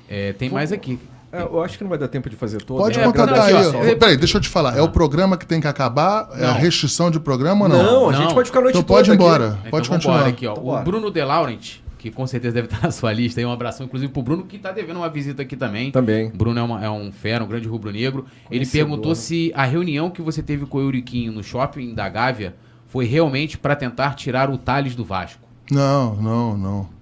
É, 0.08 0.32
tem 0.32 0.50
mais 0.50 0.72
aqui. 0.72 0.98
É, 1.32 1.42
eu 1.42 1.62
acho 1.62 1.78
que 1.78 1.84
não 1.84 1.88
vai 1.88 1.98
dar 1.98 2.08
tempo 2.08 2.28
de 2.28 2.34
fazer 2.34 2.62
todo. 2.62 2.78
Pode 2.78 2.98
é, 2.98 3.04
contratar 3.04 3.46
aí. 3.46 3.94
Peraí, 3.96 4.16
deixa 4.16 4.38
eu 4.38 4.40
te 4.40 4.48
falar. 4.48 4.76
É 4.76 4.82
o 4.82 4.88
programa 4.88 5.36
que 5.36 5.46
tem 5.46 5.60
que 5.60 5.66
acabar? 5.66 6.28
Não. 6.28 6.36
É 6.36 6.46
a 6.46 6.52
restrição 6.52 7.10
de 7.10 7.20
programa 7.20 7.66
ou 7.66 7.68
não? 7.68 7.82
Não, 7.82 8.10
a 8.10 8.12
gente 8.12 8.28
não. 8.28 8.34
pode 8.34 8.48
ficar 8.48 8.58
a 8.58 8.62
noite 8.62 8.78
então 8.78 8.86
pode 8.86 9.10
ir 9.10 9.14
embora. 9.14 9.50
Aqui. 9.50 9.70
Pode 9.70 9.86
então 9.86 9.96
continuar. 9.96 10.26
Aqui, 10.26 10.46
ó. 10.46 10.52
Então 10.52 10.66
o 10.66 10.82
Bruno 10.82 11.10
De 11.10 11.24
Laurent, 11.24 11.76
que 11.98 12.10
com 12.10 12.26
certeza 12.26 12.54
deve 12.54 12.66
estar 12.66 12.82
na 12.82 12.90
sua 12.90 13.12
lista. 13.12 13.40
aí 13.40 13.46
um 13.46 13.52
abração, 13.52 13.86
inclusive, 13.86 14.12
pro 14.12 14.22
Bruno, 14.22 14.44
que 14.44 14.56
está 14.56 14.72
devendo 14.72 14.96
uma 14.96 15.08
visita 15.08 15.42
aqui 15.42 15.56
também. 15.56 15.92
Também. 15.92 16.30
Bruno 16.30 16.58
é, 16.58 16.62
uma, 16.62 16.84
é 16.84 16.90
um 16.90 17.12
fera, 17.12 17.44
um 17.44 17.46
grande 17.46 17.68
rubro-negro. 17.68 18.26
Ele 18.50 18.66
perguntou 18.66 19.14
se 19.14 19.52
a 19.54 19.64
reunião 19.64 20.10
que 20.10 20.20
você 20.20 20.42
teve 20.42 20.66
com 20.66 20.78
o 20.78 20.80
Euriquinho 20.80 21.30
no 21.30 21.44
shopping 21.44 21.94
da 21.94 22.08
Gávea 22.08 22.56
foi 22.88 23.04
realmente 23.04 23.56
para 23.56 23.76
tentar 23.76 24.14
tirar 24.14 24.50
o 24.50 24.58
Thales 24.58 24.96
do 24.96 25.04
Vasco. 25.04 25.48
Não, 25.70 26.16
não, 26.16 26.58
não. 26.58 26.99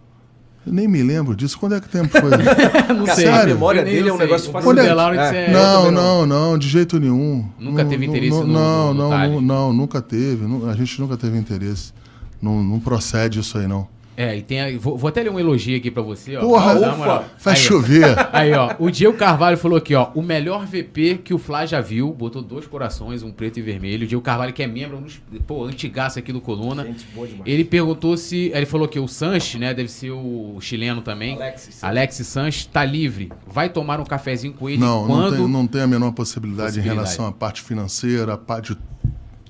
Eu 0.69 0.75
nem 0.75 0.87
me 0.87 1.03
lembro 1.03 1.35
disso. 1.35 1.59
Quando 1.59 1.75
é 1.75 1.81
que 1.81 1.87
o 1.87 1.91
tempo 1.91 2.11
foi? 2.11 2.31
não 2.95 3.07
sei. 3.07 3.25
Sério? 3.25 3.41
A 3.41 3.47
memória 3.47 3.83
dele 3.83 4.11
é 4.11 4.13
um 4.13 4.19
negócio 4.19 4.53
fácil. 4.53 4.67
É... 4.79 5.47
É... 5.47 5.51
Não, 5.51 5.91
não, 5.91 6.27
não, 6.27 6.59
de 6.59 6.69
jeito 6.69 7.01
nenhum. 7.01 7.47
Nunca 7.59 7.83
não, 7.83 7.91
teve 7.91 8.05
interesse 8.05 8.39
não, 8.39 8.47
no, 8.47 8.95
não, 8.95 8.95
no, 8.95 9.09
no 9.09 9.31
não, 9.31 9.41
não, 9.41 9.73
nunca 9.73 10.03
teve. 10.03 10.45
A 10.71 10.75
gente 10.75 11.01
nunca 11.01 11.17
teve 11.17 11.39
interesse. 11.39 11.95
Não, 12.41 12.63
não 12.63 12.79
procede 12.79 13.41
isso 13.41 13.57
aí, 13.57 13.67
não. 13.67 13.89
É, 14.19 14.37
e 14.37 14.43
tem. 14.43 14.77
Vou, 14.79 14.99
vou, 14.99 15.07
até 15.07 15.23
ler 15.23 15.31
um 15.31 15.39
elogio 15.39 15.77
aqui 15.77 15.93
pra 15.93 16.03
você, 16.03 16.37
ó. 16.37 16.41
Porra, 16.41 16.75
ufa, 16.75 17.25
vai 17.39 17.55
aí, 17.55 17.61
chover. 17.61 18.05
Aí, 18.35 18.53
ó. 18.53 18.75
O 18.81 18.91
Diego 18.91 19.17
Carvalho 19.17 19.57
falou 19.57 19.79
aqui, 19.79 19.95
ó. 19.95 20.11
O 20.13 20.21
melhor 20.21 20.67
VP 20.67 21.21
que 21.23 21.33
o 21.33 21.39
Flá 21.39 21.65
já 21.65 21.81
viu. 21.81 22.13
Botou 22.13 22.43
dois 22.43 22.67
corações, 22.67 23.23
um 23.23 23.31
preto 23.31 23.61
e 23.61 23.63
vermelho. 23.63 24.03
O 24.03 24.09
Diego 24.09 24.21
Carvalho, 24.21 24.53
que 24.53 24.61
é 24.61 24.67
membro, 24.67 24.99
um 24.99 25.39
pô, 25.43 25.65
antigaço 25.65 26.19
aqui 26.19 26.33
do 26.33 26.41
Coluna. 26.41 26.83
Gente, 26.83 27.07
boa 27.15 27.29
demais. 27.29 27.45
Ele 27.47 27.65
perguntou 27.65 28.17
se. 28.17 28.51
Ele 28.53 28.67
falou 28.67 28.89
que 28.89 28.99
o 28.99 29.07
Sanches, 29.07 29.61
né? 29.61 29.73
Deve 29.73 29.89
ser 29.89 30.11
o 30.11 30.59
chileno 30.61 31.01
também. 31.01 31.37
Alexis. 31.37 31.85
Alexis 31.85 32.27
Sanches 32.27 32.67
tá 32.67 32.85
livre. 32.85 33.31
Vai 33.47 33.69
tomar 33.69 34.01
um 34.01 34.05
cafezinho 34.05 34.53
com 34.53 34.69
ele 34.69 34.79
não, 34.79 35.07
quando. 35.07 35.31
Não 35.31 35.45
tem, 35.45 35.49
não 35.49 35.67
tem 35.69 35.81
a 35.83 35.87
menor 35.87 36.11
possibilidade, 36.11 36.71
possibilidade, 36.71 36.81
em 36.81 36.83
relação 36.83 37.25
à 37.25 37.31
parte 37.31 37.63
financeira, 37.63 38.35
a 38.35 38.37
parte. 38.37 38.77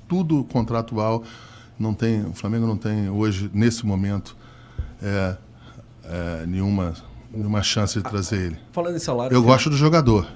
Tudo 0.07 0.43
contratual. 0.43 1.23
Não 1.79 1.91
tem. 1.91 2.21
O 2.21 2.33
Flamengo 2.33 2.67
não 2.67 2.77
tem 2.77 3.09
hoje, 3.09 3.49
nesse 3.51 3.83
momento 3.83 4.37
é, 5.01 5.37
é, 6.03 6.45
nenhuma, 6.45 6.93
nenhuma 7.31 7.61
chance 7.63 8.01
de 8.01 8.03
trazer 8.03 8.47
ele. 8.47 8.57
Falando 8.71 8.95
em 8.95 8.99
salário. 8.99 9.33
Eu 9.33 9.43
gosto 9.43 9.69
do 9.69 9.77
jogador, 9.77 10.27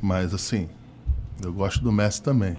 mas 0.00 0.34
assim, 0.34 0.68
eu 1.42 1.52
gosto 1.52 1.82
do 1.82 1.92
Messi 1.92 2.22
também. 2.22 2.56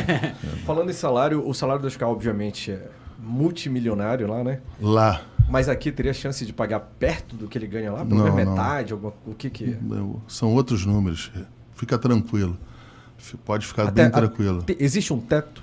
Falando 0.66 0.90
em 0.90 0.94
salário, 0.94 1.46
o 1.46 1.54
salário 1.54 1.82
do 1.82 1.88
Oscar, 1.88 2.08
obviamente, 2.08 2.72
é 2.72 2.88
multimilionário 3.18 4.26
lá, 4.26 4.44
né? 4.44 4.60
Lá. 4.80 5.22
Mas 5.48 5.68
aqui 5.68 5.90
teria 5.90 6.12
chance 6.12 6.46
de 6.46 6.52
pagar 6.52 6.80
perto 6.80 7.34
do 7.34 7.48
que 7.48 7.58
ele 7.58 7.66
ganha 7.66 7.92
lá? 7.92 8.04
Pelo 8.04 8.22
menos 8.22 8.34
metade? 8.34 8.92
Alguma, 8.92 9.12
o 9.26 9.34
que 9.34 9.50
que 9.50 9.72
é? 9.72 9.78
São 10.28 10.54
outros 10.54 10.86
números. 10.86 11.30
Fica 11.74 11.98
tranquilo. 11.98 12.56
Pode 13.44 13.66
ficar 13.66 13.88
Até, 13.88 14.02
bem 14.02 14.10
tranquilo. 14.10 14.64
A, 14.68 14.82
existe 14.82 15.12
um 15.12 15.20
teto? 15.20 15.62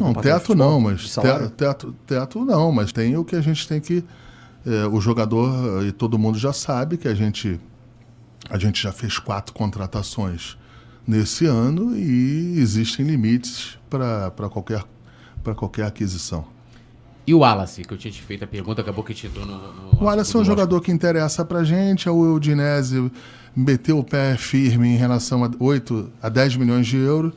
Não, 0.00 0.14
teto 0.14 0.54
não, 0.54 0.80
mas 0.80 1.14
teto, 1.14 1.50
teto, 1.50 1.96
teto 2.06 2.44
não, 2.44 2.72
mas 2.72 2.92
tem 2.92 3.16
o 3.16 3.24
que 3.24 3.36
a 3.36 3.40
gente 3.40 3.68
tem 3.68 3.80
que. 3.80 4.04
É, 4.64 4.86
o 4.86 5.00
jogador 5.00 5.84
e 5.84 5.92
todo 5.92 6.18
mundo 6.18 6.38
já 6.38 6.52
sabe 6.52 6.96
que 6.96 7.08
a 7.08 7.14
gente, 7.14 7.60
a 8.48 8.56
gente 8.58 8.80
já 8.80 8.92
fez 8.92 9.18
quatro 9.18 9.52
contratações 9.52 10.56
nesse 11.06 11.46
ano 11.46 11.96
e 11.96 12.58
existem 12.58 13.04
limites 13.04 13.76
para 13.90 14.48
qualquer, 14.48 14.84
qualquer 15.56 15.86
aquisição. 15.86 16.46
E 17.26 17.34
o 17.34 17.38
Wallace, 17.38 17.82
que 17.82 17.92
eu 17.92 17.98
tinha 17.98 18.10
te 18.10 18.22
feito 18.22 18.44
a 18.44 18.46
pergunta, 18.46 18.82
acabou 18.82 19.04
que 19.04 19.14
te 19.14 19.26
entrou 19.26 19.46
no, 19.46 19.56
no. 19.56 20.00
O 20.00 20.04
Wallace 20.04 20.34
é 20.34 20.38
um 20.38 20.44
jogador 20.44 20.80
que 20.80 20.90
interessa 20.90 21.44
para 21.44 21.62
gente. 21.62 22.08
O 22.08 22.34
Udinese 22.34 23.10
meteu 23.54 23.98
o 23.98 24.04
pé 24.04 24.36
firme 24.36 24.88
em 24.88 24.96
relação 24.96 25.44
a 25.44 25.50
8 25.58 26.10
a 26.20 26.28
10 26.28 26.56
milhões 26.56 26.86
de 26.86 26.96
euros. 26.96 27.32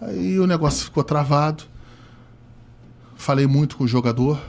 Aí 0.00 0.38
o 0.40 0.46
negócio 0.46 0.84
ficou 0.84 1.04
travado. 1.04 1.64
Falei 3.18 3.48
muito 3.48 3.76
com 3.76 3.84
o 3.84 3.88
jogador. 3.88 4.40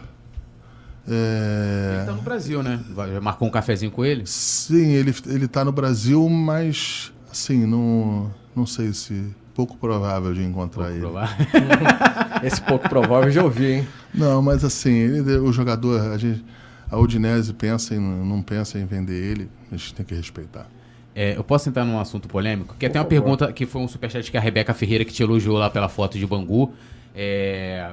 É... 1.08 1.90
Ele 1.92 2.00
está 2.02 2.14
no 2.14 2.22
Brasil, 2.22 2.62
né? 2.62 2.80
Já 2.96 3.20
marcou 3.20 3.48
um 3.48 3.52
cafezinho 3.52 3.92
com 3.92 4.06
ele? 4.06 4.26
Sim, 4.28 4.92
ele, 4.92 5.14
ele 5.26 5.48
tá 5.48 5.66
no 5.66 5.72
Brasil, 5.72 6.30
mas 6.30 7.12
assim, 7.30 7.66
não, 7.66 8.32
não 8.56 8.66
sei 8.66 8.94
se. 8.94 9.36
Pouco 9.56 9.76
provável 9.76 10.34
de 10.34 10.42
encontrar 10.44 10.84
pouco 10.84 10.94
ele. 10.94 11.02
Provável. 11.02 11.46
Esse 12.44 12.62
pouco 12.62 12.88
provável 12.88 13.30
já 13.30 13.44
ouvi, 13.44 13.66
hein? 13.66 13.88
Não, 14.14 14.42
mas 14.42 14.64
assim, 14.64 14.94
ele, 14.94 15.38
o 15.38 15.52
jogador, 15.52 16.00
a, 16.14 16.18
gente, 16.18 16.46
a 16.90 16.98
Udinese 16.98 17.52
pensa 17.54 17.94
em, 17.94 18.00
não 18.00 18.42
pensa 18.42 18.80
em 18.80 18.86
vender 18.86 19.22
ele, 19.22 19.50
a 19.70 19.76
gente 19.76 19.96
tem 19.96 20.06
que 20.06 20.16
respeitar. 20.16 20.68
É, 21.14 21.36
eu 21.36 21.44
posso 21.44 21.68
entrar 21.68 21.84
num 21.84 22.00
assunto 22.00 22.30
polêmico? 22.30 22.76
Que 22.80 22.86
até 22.86 23.00
uma 23.00 23.06
pergunta 23.06 23.52
que 23.52 23.66
foi 23.66 23.82
um 23.82 23.88
superchat 23.88 24.32
que 24.32 24.38
a 24.38 24.40
Rebeca 24.40 24.74
Ferreira 24.74 25.04
que 25.04 25.12
te 25.12 25.24
elogiou 25.24 25.58
lá 25.58 25.70
pela 25.70 25.90
foto 25.90 26.18
de 26.18 26.26
Bangu. 26.26 26.72
é, 27.14 27.92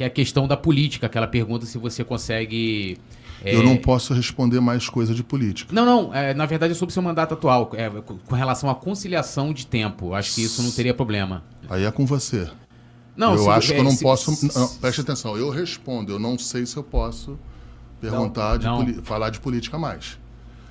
que 0.00 0.04
é 0.04 0.06
a 0.06 0.10
questão 0.10 0.48
da 0.48 0.56
política, 0.56 1.04
aquela 1.04 1.26
pergunta 1.26 1.66
se 1.66 1.76
você 1.76 2.02
consegue. 2.02 2.96
é, 3.44 3.54
Eu 3.54 3.62
não 3.62 3.76
posso 3.76 4.14
responder 4.14 4.58
mais 4.58 4.88
coisa 4.88 5.14
de 5.14 5.22
política. 5.22 5.74
Não, 5.74 5.84
não. 5.84 6.14
é, 6.14 6.32
na 6.32 6.46
verdade, 6.46 6.72
é 6.72 6.74
sobre 6.74 6.90
o 6.90 6.94
seu 6.94 7.02
mandato 7.02 7.34
atual, 7.34 7.70
é, 7.74 7.90
com 8.26 8.34
relação 8.34 8.70
à 8.70 8.74
conciliação 8.74 9.52
de 9.52 9.66
tempo. 9.66 10.14
Acho 10.14 10.34
que 10.36 10.40
isso 10.42 10.62
não 10.62 10.70
teria 10.70 10.94
problema. 10.94 11.44
Aí 11.68 11.84
é 11.84 11.90
com 11.90 12.06
você. 12.06 12.48
Não, 13.14 13.32
eu 13.34 13.40
se- 13.40 13.48
acho 13.50 13.66
que 13.72 13.74
eu 13.74 13.80
é, 13.80 13.82
não 13.82 13.90
se- 13.90 14.02
posso. 14.02 14.34
se- 14.34 14.58
não, 14.58 14.68
preste 14.76 15.02
atenção, 15.02 15.36
eu 15.36 15.50
respondo. 15.50 16.12
Eu 16.12 16.18
não 16.18 16.38
sei 16.38 16.64
se 16.64 16.78
eu 16.78 16.82
posso 16.82 17.38
perguntar, 18.00 18.56
de 18.56 18.64
não. 18.64 19.02
falar 19.02 19.28
de 19.28 19.38
política 19.38 19.76
mais. 19.78 20.18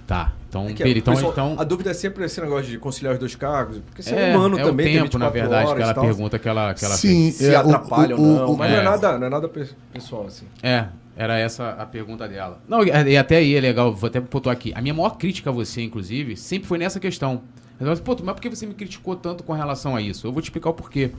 Tá. 0.10 0.34
Então, 0.50 0.66
É 0.68 0.72
então, 0.90 1.14
pessoal, 1.14 1.32
então 1.32 1.56
A 1.60 1.64
dúvida 1.64 1.92
é 1.92 1.94
sempre 1.94 2.26
esse 2.26 2.42
negócio 2.42 2.66
de 2.72 2.80
conciliar 2.80 3.14
os 3.14 3.20
dois 3.20 3.36
cargos, 3.36 3.78
porque 3.86 4.02
você 4.02 4.16
é, 4.16 4.32
é, 4.32 4.36
humano 4.36 4.58
é 4.58 4.64
também, 4.64 4.88
o 4.88 4.90
tem 4.90 5.04
tempo, 5.04 5.20
na 5.20 5.30
24 5.30 5.32
verdade, 5.40 5.76
que 5.76 5.82
ela 5.84 5.94
pergunta 5.94 6.40
que 6.40 6.50
ela, 6.50 6.74
que 6.74 6.84
ela 6.84 6.96
Sim, 6.96 7.26
fez. 7.32 7.36
se 7.36 7.54
é, 7.54 7.58
o- 7.58 7.62
atrapalha 7.62 8.16
o- 8.18 8.20
ou 8.20 8.26
não, 8.36 8.52
o- 8.54 8.58
mas 8.58 8.72
não 8.72 8.78
é. 8.78 8.82
é 8.82 8.84
nada, 8.84 9.20
não 9.20 9.28
é 9.28 9.30
nada 9.30 9.48
pe- 9.48 9.70
pessoal 9.94 10.26
assim. 10.26 10.46
É, 10.64 10.86
era 11.16 11.38
essa 11.38 11.70
a 11.78 11.86
pergunta 11.86 12.28
dela. 12.28 12.60
Não, 12.68 12.84
e 12.84 13.16
até 13.16 13.38
aí 13.38 13.54
é 13.56 13.62
legal, 13.62 13.94
vou 13.94 14.08
até 14.08 14.20
pontuar 14.20 14.54
aqui. 14.54 14.74
A 14.76 14.82
minha 14.82 14.96
maior 14.96 15.12
crítica 15.12 15.52
a 15.52 15.54
você, 15.54 15.84
inclusive, 15.84 16.36
sempre 16.36 16.68
foi 16.68 16.80
nessa 16.80 17.00
questão. 17.00 17.42
Ela 17.80 17.96
falou, 17.96 18.16
Pô, 18.18 18.24
mas 18.26 18.34
por 18.34 18.42
que 18.42 18.50
você 18.50 18.66
me 18.66 18.74
criticou 18.74 19.16
tanto 19.16 19.44
com 19.44 19.54
relação 19.54 19.96
a 19.96 20.02
isso? 20.02 20.26
Eu 20.26 20.32
vou 20.32 20.42
te 20.42 20.46
explicar 20.46 20.72
o 20.72 20.74
porquê. 20.74 21.12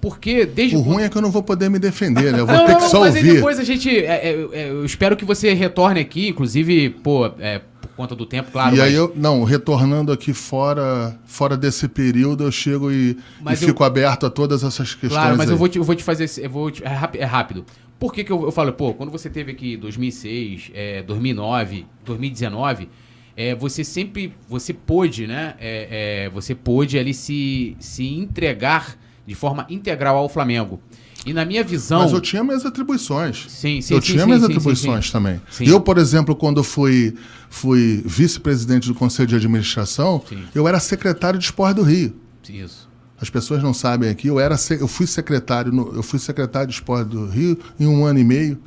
Porque 0.00 0.44
desde 0.44 0.76
O 0.76 0.80
quando- 0.80 0.94
ruim 0.94 1.02
é 1.04 1.08
que 1.08 1.16
eu 1.16 1.22
não 1.22 1.30
vou 1.30 1.42
poder 1.42 1.70
me 1.70 1.78
defender, 1.78 2.32
né? 2.32 2.40
Eu 2.40 2.46
vou 2.46 2.54
não, 2.54 2.66
ter 2.66 2.72
não, 2.72 2.78
que 2.78 2.82
não, 2.84 2.90
só 2.90 3.00
mas 3.00 3.14
aí 3.14 3.22
ouvir. 3.22 3.34
depois 3.36 3.58
a 3.58 3.64
gente. 3.64 3.88
é, 4.04 4.28
é, 4.30 4.48
é, 4.52 4.68
eu 4.70 4.84
espero 4.84 5.16
que 5.16 5.24
você 5.24 5.54
retorne 5.54 6.00
aqui, 6.00 6.28
inclusive, 6.28 6.90
pô, 6.90 7.26
é, 7.38 7.62
conta 7.96 8.14
do 8.14 8.26
tempo, 8.26 8.50
claro. 8.52 8.76
e 8.76 8.80
aí 8.80 8.90
mas- 8.90 8.94
eu, 8.94 9.12
não, 9.16 9.42
retornando 9.44 10.12
aqui 10.12 10.32
fora, 10.34 11.18
fora 11.24 11.56
desse 11.56 11.88
período, 11.88 12.44
eu 12.44 12.52
chego 12.52 12.90
e, 12.92 13.12
e 13.12 13.16
eu- 13.50 13.56
fico 13.56 13.82
aberto 13.82 14.26
a 14.26 14.30
todas 14.30 14.62
essas 14.62 14.90
questões. 14.94 15.12
Claro, 15.12 15.36
mas 15.36 15.48
eu 15.48 15.54
aí. 15.54 15.58
vou 15.58 15.68
te, 15.68 15.78
eu 15.78 15.84
vou 15.84 15.94
te 15.94 16.04
fazer. 16.04 16.30
Eu 16.42 16.50
vou 16.50 16.70
te- 16.70 16.84
é, 16.84 16.88
rápido, 16.88 17.20
é 17.20 17.24
rápido. 17.24 17.64
Por 17.98 18.12
que, 18.12 18.22
que 18.22 18.30
eu, 18.30 18.42
eu 18.42 18.52
falo, 18.52 18.72
pô, 18.74 18.92
quando 18.92 19.10
você 19.10 19.30
teve 19.30 19.52
aqui 19.52 19.76
2006, 19.76 20.70
é, 20.74 21.02
2009, 21.02 21.86
2019, 22.04 22.88
é, 23.36 23.54
você 23.54 23.82
sempre. 23.82 24.34
Você 24.48 24.72
pôde, 24.74 25.26
né? 25.26 25.54
é, 25.58 26.24
é, 26.26 26.30
você 26.30 26.54
pôde 26.54 26.98
ali 26.98 27.14
se, 27.14 27.76
se 27.80 28.06
entregar 28.06 28.96
de 29.26 29.34
forma 29.34 29.66
integral 29.70 30.16
ao 30.16 30.28
Flamengo. 30.28 30.80
E 31.26 31.32
na 31.32 31.44
minha 31.44 31.64
visão. 31.64 32.02
Mas 32.02 32.12
eu 32.12 32.20
tinha 32.20 32.44
minhas 32.44 32.64
atribuições. 32.64 33.46
Sim, 33.48 33.80
sim, 33.80 33.94
eu 33.94 34.00
sim, 34.00 34.12
tinha 34.12 34.20
sim, 34.20 34.26
minhas 34.26 34.42
sim, 34.42 34.46
atribuições 34.46 35.10
também. 35.10 35.40
Eu, 35.60 35.80
por 35.80 35.98
exemplo, 35.98 36.36
quando 36.36 36.62
fui, 36.62 37.16
fui 37.50 38.00
vice-presidente 38.06 38.86
do 38.86 38.94
Conselho 38.94 39.26
de 39.26 39.34
Administração, 39.34 40.22
eu 40.54 40.68
era 40.68 40.78
secretário 40.78 41.36
de 41.36 41.46
esporte 41.46 41.76
do 41.76 41.82
Rio. 41.82 42.14
Isso. 42.48 42.88
As 43.20 43.28
pessoas 43.28 43.60
não 43.60 43.74
sabem 43.74 44.08
aqui, 44.08 44.28
eu, 44.28 44.38
era, 44.38 44.54
eu 44.78 44.86
fui 44.86 45.06
secretário 45.06 45.72
eu 45.94 46.02
fui 46.02 46.18
secretário 46.18 46.68
de 46.68 46.74
esporte 46.74 47.08
do 47.08 47.26
Rio 47.26 47.58
em 47.80 47.86
um 47.88 48.04
ano 48.04 48.20
e 48.20 48.24
meio. 48.24 48.62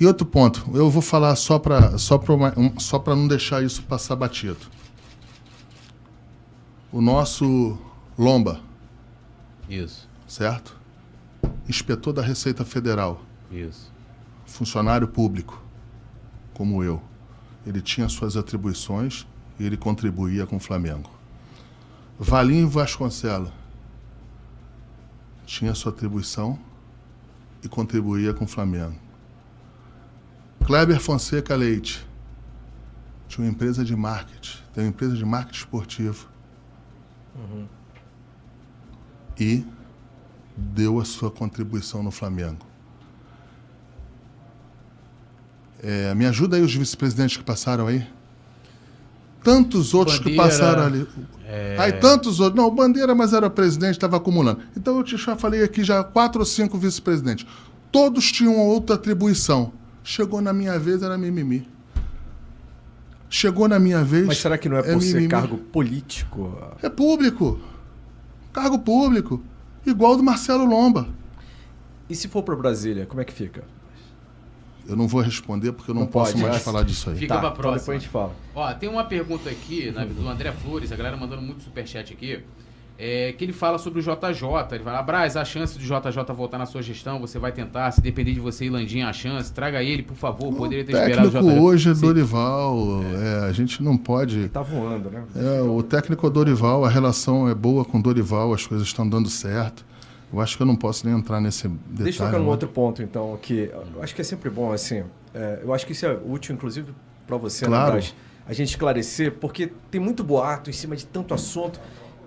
E 0.00 0.06
outro 0.06 0.26
ponto, 0.26 0.68
eu 0.74 0.90
vou 0.90 1.02
falar 1.02 1.36
só 1.36 1.58
para 1.58 1.96
só 1.98 2.18
pra 2.18 2.52
só 2.78 2.98
pra 2.98 3.14
não 3.14 3.28
deixar 3.28 3.62
isso 3.62 3.82
passar 3.82 4.16
batido. 4.16 4.58
O 6.90 7.00
nosso 7.00 7.78
Lomba, 8.18 8.60
Isso. 9.68 10.08
certo? 10.26 10.81
Inspetor 11.68 12.12
da 12.12 12.22
Receita 12.22 12.64
Federal, 12.64 13.22
Isso. 13.50 13.92
funcionário 14.46 15.08
público, 15.08 15.62
como 16.54 16.82
eu. 16.82 17.02
Ele 17.66 17.80
tinha 17.80 18.08
suas 18.08 18.36
atribuições 18.36 19.26
e 19.58 19.64
ele 19.64 19.76
contribuía 19.76 20.46
com 20.46 20.56
o 20.56 20.60
Flamengo. 20.60 21.10
Valinho 22.18 22.68
Vasconcelo 22.68 23.52
tinha 25.46 25.74
sua 25.74 25.92
atribuição 25.92 26.58
e 27.62 27.68
contribuía 27.68 28.34
com 28.34 28.44
o 28.44 28.48
Flamengo. 28.48 28.98
Kleber 30.64 31.00
Fonseca 31.00 31.54
Leite 31.56 32.06
tinha 33.28 33.44
uma 33.44 33.50
empresa 33.52 33.84
de 33.84 33.96
marketing, 33.96 34.58
tem 34.74 34.84
uma 34.84 34.90
empresa 34.90 35.16
de 35.16 35.24
marketing 35.24 35.58
esportivo. 35.58 36.28
E 39.38 39.64
deu 40.56 41.00
a 41.00 41.04
sua 41.04 41.30
contribuição 41.30 42.02
no 42.02 42.10
Flamengo. 42.10 42.66
É, 45.82 46.14
me 46.14 46.26
ajuda 46.26 46.56
aí 46.56 46.62
os 46.62 46.74
vice-presidentes 46.74 47.36
que 47.36 47.42
passaram 47.42 47.86
aí. 47.86 48.06
Tantos 49.42 49.92
outros 49.92 50.18
que 50.18 50.36
Bandeira, 50.36 50.42
passaram 50.42 50.82
ali. 50.84 51.08
Aí 51.78 51.92
tantos 51.92 52.38
outros. 52.38 52.56
Não, 52.56 52.68
o 52.68 52.70
Bandeira, 52.70 53.14
mas 53.14 53.32
era 53.32 53.50
presidente, 53.50 53.94
estava 53.94 54.16
acumulando. 54.16 54.60
Então 54.76 54.96
eu 54.96 55.02
te 55.02 55.16
já 55.16 55.36
falei 55.36 55.64
aqui 55.64 55.82
já 55.82 56.04
quatro 56.04 56.40
ou 56.40 56.46
cinco 56.46 56.78
vice-presidentes. 56.78 57.44
Todos 57.90 58.30
tinham 58.30 58.56
outra 58.56 58.94
atribuição. 58.94 59.72
Chegou 60.04 60.40
na 60.40 60.52
minha 60.52 60.78
vez, 60.78 61.02
era 61.02 61.18
mimimi. 61.18 61.68
Chegou 63.28 63.66
na 63.66 63.78
minha 63.78 64.04
vez. 64.04 64.26
Mas 64.26 64.38
será 64.38 64.56
que 64.56 64.68
não 64.68 64.76
é 64.76 64.82
por 64.82 65.02
ser 65.02 65.14
mimimi. 65.14 65.28
cargo 65.28 65.58
político? 65.58 66.56
É 66.80 66.88
público. 66.88 67.60
Cargo 68.52 68.78
público. 68.78 69.42
Igual 69.86 70.16
do 70.16 70.22
Marcelo 70.22 70.64
Lomba. 70.64 71.08
E 72.08 72.14
se 72.14 72.28
for 72.28 72.42
para 72.42 72.54
Brasília, 72.56 73.06
como 73.06 73.20
é 73.20 73.24
que 73.24 73.32
fica? 73.32 73.64
Eu 74.86 74.96
não 74.96 75.06
vou 75.06 75.20
responder 75.20 75.72
porque 75.72 75.90
eu 75.90 75.94
não, 75.94 76.02
Não 76.02 76.08
posso 76.08 76.32
pode, 76.32 76.42
mais 76.44 76.56
é. 76.56 76.58
falar 76.58 76.82
disso 76.82 77.08
aí. 77.10 77.16
Fica 77.16 77.38
pra 77.38 77.48
então 77.48 77.56
próxima. 77.56 77.78
depois 77.80 77.96
a 77.96 78.00
gente 78.00 78.10
fala. 78.10 78.34
Ó, 78.54 78.74
tem 78.74 78.88
uma 78.88 79.04
pergunta 79.04 79.48
aqui 79.48 79.90
na- 79.92 80.04
do 80.04 80.28
André 80.28 80.50
Flores, 80.52 80.90
a 80.90 80.96
galera 80.96 81.16
mandando 81.16 81.40
muito 81.42 81.62
superchat 81.62 82.12
aqui. 82.12 82.42
É, 82.98 83.32
que 83.32 83.44
ele 83.44 83.52
fala 83.52 83.78
sobre 83.78 84.00
o 84.00 84.02
JJ. 84.02 84.42
Ele 84.72 84.84
fala, 84.84 85.02
Braz, 85.02 85.36
a 85.36 85.44
chance 85.44 85.78
do 85.78 85.84
JJ 85.84 86.22
voltar 86.34 86.58
na 86.58 86.66
sua 86.66 86.82
gestão, 86.82 87.18
você 87.20 87.38
vai 87.38 87.52
tentar. 87.52 87.90
Se 87.90 88.00
depender 88.00 88.32
de 88.32 88.40
você 88.40 88.66
e 88.66 88.70
Landinha, 88.70 89.08
a 89.08 89.12
chance. 89.12 89.52
Traga 89.52 89.82
ele, 89.82 90.02
por 90.02 90.16
favor. 90.16 90.52
Poderia 90.54 90.84
ter 90.84 90.94
o 90.94 90.98
esperado 90.98 91.30
técnico 91.30 91.46
o 91.46 91.54
JJ. 91.54 91.60
hoje 91.64 91.90
é. 91.90 91.94
Dorival. 91.94 92.76
é, 93.14 93.48
a 93.48 93.52
gente 93.52 93.82
não 93.82 93.96
pode. 93.96 94.48
Tá 94.48 94.62
voando, 94.62 95.10
né? 95.10 95.24
É, 95.36 95.60
o 95.62 95.82
técnico 95.82 96.26
é 96.26 96.30
Dorival, 96.30 96.84
a 96.84 96.88
relação 96.88 97.48
é 97.48 97.54
boa 97.54 97.84
com 97.84 98.00
Dorival, 98.00 98.52
as 98.52 98.66
coisas 98.66 98.86
estão 98.86 99.08
dando 99.08 99.28
certo. 99.28 99.84
Eu 100.32 100.40
acho 100.40 100.56
que 100.56 100.62
eu 100.62 100.66
não 100.66 100.76
posso 100.76 101.06
nem 101.06 101.14
entrar 101.18 101.40
nesse 101.40 101.68
detalhe. 101.68 102.04
Deixa 102.04 102.22
eu 102.22 102.26
tocar 102.26 102.38
num 102.38 102.44
não. 102.44 102.50
outro 102.50 102.68
ponto, 102.68 103.02
então, 103.02 103.38
que 103.42 103.70
eu 103.94 104.02
acho 104.02 104.14
que 104.14 104.20
é 104.22 104.24
sempre 104.24 104.48
bom, 104.48 104.72
assim, 104.72 105.02
é, 105.34 105.60
eu 105.62 105.74
acho 105.74 105.84
que 105.84 105.92
isso 105.92 106.06
é 106.06 106.18
útil, 106.26 106.54
inclusive, 106.54 106.90
para 107.26 107.36
você, 107.36 107.66
Claro. 107.66 107.84
né, 107.84 107.90
Braz? 107.92 108.14
A 108.46 108.52
gente 108.54 108.70
esclarecer, 108.70 109.32
porque 109.32 109.70
tem 109.90 110.00
muito 110.00 110.24
boato 110.24 110.70
em 110.70 110.72
cima 110.72 110.96
de 110.96 111.06
tanto 111.06 111.34
assunto, 111.34 111.78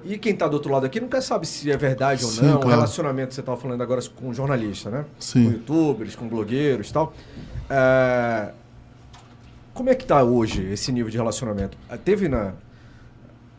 e 0.05 0.17
quem 0.17 0.35
tá 0.35 0.47
do 0.47 0.53
outro 0.53 0.71
lado 0.71 0.85
aqui 0.85 0.99
nunca 0.99 1.21
sabe 1.21 1.47
se 1.47 1.71
é 1.71 1.77
verdade 1.77 2.23
ou 2.23 2.29
Sim, 2.31 2.45
não, 2.45 2.55
o 2.55 2.59
claro. 2.59 2.75
relacionamento 2.75 3.29
que 3.29 3.35
você 3.35 3.41
estava 3.41 3.57
falando 3.59 3.81
agora 3.81 4.01
com 4.15 4.33
jornalista, 4.33 4.89
né? 4.89 5.05
Sim. 5.19 5.45
Com 5.45 5.51
youtubers, 5.51 6.15
com 6.15 6.27
blogueiros 6.27 6.89
e 6.89 6.93
tal. 6.93 7.13
É, 7.69 8.51
Como 9.73 9.89
é 9.89 9.95
que 9.95 10.05
tá 10.05 10.23
hoje 10.23 10.63
esse 10.71 10.91
nível 10.91 11.09
de 11.09 11.17
relacionamento? 11.17 11.77
Ah, 11.89 11.97
Teve 11.97 12.27
na... 12.27 12.53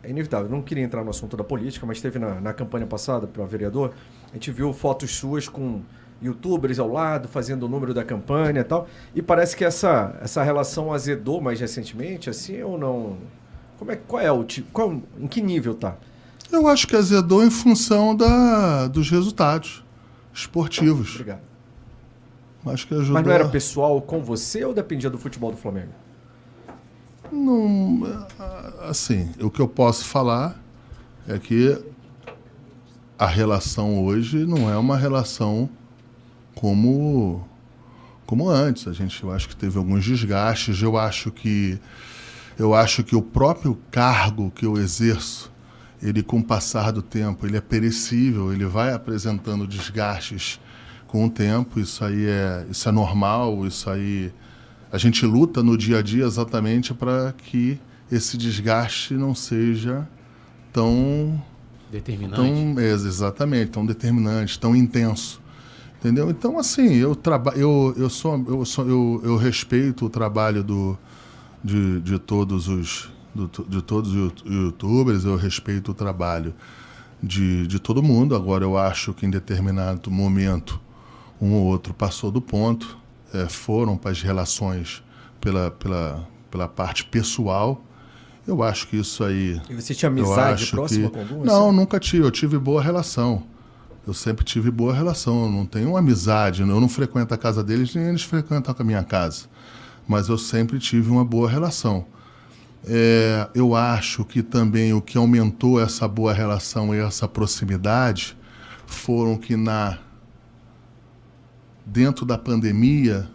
É 0.03 0.11
inevitável, 0.11 0.49
não 0.49 0.63
queria 0.63 0.85
entrar 0.85 1.03
no 1.03 1.11
assunto 1.11 1.37
da 1.37 1.43
política, 1.43 1.85
mas 1.85 2.01
teve 2.01 2.19
na, 2.19 2.41
na 2.41 2.53
campanha 2.53 2.87
passada 2.87 3.27
para 3.27 3.45
vereador, 3.45 3.93
a 4.31 4.35
gente 4.35 4.53
viu 4.53 4.73
fotos 4.73 5.11
suas 5.17 5.49
com 5.49 5.83
youtubers 6.23 6.79
ao 6.79 6.89
lado, 6.89 7.27
fazendo 7.27 7.65
o 7.65 7.69
número 7.69 7.93
da 7.93 8.05
campanha 8.05 8.61
e 8.61 8.65
tal. 8.65 8.87
E 9.17 9.21
parece 9.21 9.57
que 9.57 9.65
essa, 9.65 10.17
essa 10.23 10.45
relação 10.45 10.93
azedou 10.93 11.41
mais 11.41 11.59
recentemente, 11.59 12.31
assim, 12.31 12.63
ou 12.63 12.79
não? 12.79 13.17
Como 13.79 13.91
é, 13.91 13.97
qual 13.97 14.23
é 14.23 14.31
o 14.31 14.45
tipo. 14.45 14.71
Qual, 14.73 14.93
em 15.19 15.27
que 15.27 15.43
nível 15.43 15.75
tá? 15.75 15.97
Eu 16.51 16.69
acho 16.69 16.87
que 16.87 16.97
azedou 16.97 17.45
em 17.45 17.51
função 17.51 18.15
da, 18.15 18.87
dos 18.87 19.11
resultados 19.11 19.85
esportivos. 20.33 21.15
Obrigado. 21.15 21.41
Acho 22.67 22.87
que 22.87 22.95
ajudou. 22.95 23.15
Mas 23.15 23.25
não 23.25 23.33
era 23.33 23.49
pessoal 23.49 24.01
com 24.01 24.23
você 24.23 24.65
ou 24.65 24.75
dependia 24.75 25.09
do 25.09 25.19
futebol 25.19 25.51
do 25.51 25.57
Flamengo? 25.57 25.93
Não, 27.31 28.03
assim, 28.89 29.31
o 29.41 29.51
que 29.51 29.61
eu 29.61 29.69
posso 29.69 30.05
falar 30.05 30.61
é 31.29 31.39
que 31.39 31.79
a 33.19 33.27
relação 33.27 34.05
hoje 34.05 34.45
não 34.45 34.71
é 34.71 34.77
uma 34.77 34.97
relação 34.97 35.69
como 36.55 37.45
como 38.27 38.49
antes. 38.49 38.89
A 38.89 38.93
gente, 38.93 39.23
eu 39.23 39.31
acho 39.31 39.49
que 39.49 39.57
teve 39.57 39.79
alguns 39.79 40.05
desgastes. 40.05 40.83
Eu 40.83 40.97
acho 40.97 41.31
que 41.31 41.79
eu 42.59 42.75
acho 42.75 43.05
que 43.05 43.15
o 43.15 43.23
próprio 43.23 43.79
cargo 43.91 44.51
que 44.51 44.65
eu 44.67 44.77
exerço, 44.79 45.53
ele 46.03 46.23
com 46.23 46.39
o 46.39 46.45
passar 46.45 46.93
do 46.93 47.03
tempo, 47.03 47.47
ele 47.47 47.57
é 47.57 47.61
perecível. 47.61 48.53
Ele 48.53 48.67
vai 48.67 48.93
apresentando 48.93 49.67
desgastes 49.67 50.61
com 51.07 51.27
o 51.27 51.31
tempo. 51.31 51.81
Isso 51.81 52.05
aí 52.05 52.27
é 52.27 52.67
isso 52.71 52.89
é 52.89 52.93
normal. 52.93 53.67
Isso 53.67 53.89
aí 53.89 54.33
a 54.91 54.99
gente 54.99 55.25
luta 55.27 55.63
no 55.63 55.77
dia 55.77 55.99
a 55.99 56.03
dia 56.03 56.25
exatamente 56.25 56.95
para 56.95 57.35
que 57.37 57.79
esse 58.11 58.37
desgaste 58.37 59.15
não 59.15 59.35
seja 59.35 60.09
tão 60.73 61.43
Determinante. 61.91 62.37
tão 62.37 62.81
é, 62.81 62.91
exatamente 62.91 63.71
tão 63.71 63.87
determinante 63.87 64.59
tão 64.59 64.77
intenso 64.77 65.41
entendeu 65.99 66.31
então 66.31 66.59
assim 66.59 66.95
eu 66.95 67.15
trabalho 67.15 67.59
eu, 67.59 67.95
eu 67.97 68.11
sou 68.11 68.45
eu 68.49 68.65
sou 68.65 68.89
eu, 68.89 69.21
eu 69.25 69.37
respeito 69.37 70.07
o 70.07 70.11
trabalho 70.11 70.63
do 70.63 70.97
de, 71.65 72.01
de 72.01 72.19
todos 72.19 72.69
os 72.69 73.11
do- 73.37 73.65
de 73.69 73.83
todos 73.83 74.13
os 74.13 74.33
youtubers 74.45 75.25
eu 75.25 75.37
respeito 75.37 75.91
o 75.91 75.95
trabalho 75.95 76.55
de, 77.23 77.67
de 77.67 77.79
todo 77.79 78.03
mundo. 78.03 78.35
Agora, 78.35 78.65
eu 78.65 78.77
acho 78.77 79.13
que 79.13 79.27
em 79.27 79.31
determinado 79.31 80.11
momento, 80.11 80.81
um 81.41 81.53
ou 81.53 81.65
outro 81.67 81.93
passou 81.95 82.31
do 82.31 82.41
ponto, 82.41 82.97
é, 83.33 83.47
foram 83.49 83.97
para 83.97 84.11
as 84.11 84.23
relações 84.23 85.03
pela, 85.41 85.71
pela, 85.71 86.27
pela 86.51 86.69
parte 86.69 87.05
pessoal. 87.05 87.83
Eu 88.47 88.63
acho 88.63 88.87
que 88.89 88.97
isso 88.97 89.25
aí. 89.25 89.61
E 89.69 89.75
você 89.75 89.93
tinha 89.95 90.09
amizade 90.09 90.67
próxima 90.67 91.09
que... 91.09 91.15
com 91.15 91.21
algum? 91.21 91.45
Não, 91.45 91.69
assim? 91.69 91.77
nunca 91.77 91.99
tive. 91.99 92.25
Eu 92.25 92.31
tive 92.31 92.59
boa 92.59 92.81
relação. 92.81 93.43
Eu 94.07 94.15
sempre 94.15 94.45
tive 94.45 94.71
boa 94.71 94.95
relação. 94.95 95.45
Eu 95.47 95.51
não 95.51 95.67
tenho 95.67 95.97
amizade. 95.97 96.63
Eu 96.63 96.81
não 96.81 96.89
frequento 96.89 97.35
a 97.35 97.37
casa 97.37 97.63
deles, 97.65 97.93
nem 97.95 98.05
eles 98.07 98.23
frequentam 98.23 98.75
a 98.79 98.85
minha 98.85 99.03
casa. 99.03 99.47
Mas 100.07 100.29
eu 100.29 100.39
sempre 100.39 100.79
tive 100.79 101.11
uma 101.11 101.25
boa 101.25 101.51
relação. 101.51 102.07
É, 102.89 103.49
eu 103.53 103.75
acho 103.75 104.25
que 104.25 104.45
também 104.45 104.95
o 104.95 105.03
que 105.03 105.19
aumentou 105.19 105.81
essa 105.81 106.07
boa 106.07 106.33
relação 106.33 106.95
e 106.95 106.99
essa 106.99 107.27
proximidade 107.27 108.37
foram 108.87 109.37
que 109.37 109.57
na 109.57 109.99
dentro 111.85 112.25
da 112.25 112.39
pandemia 112.39 113.29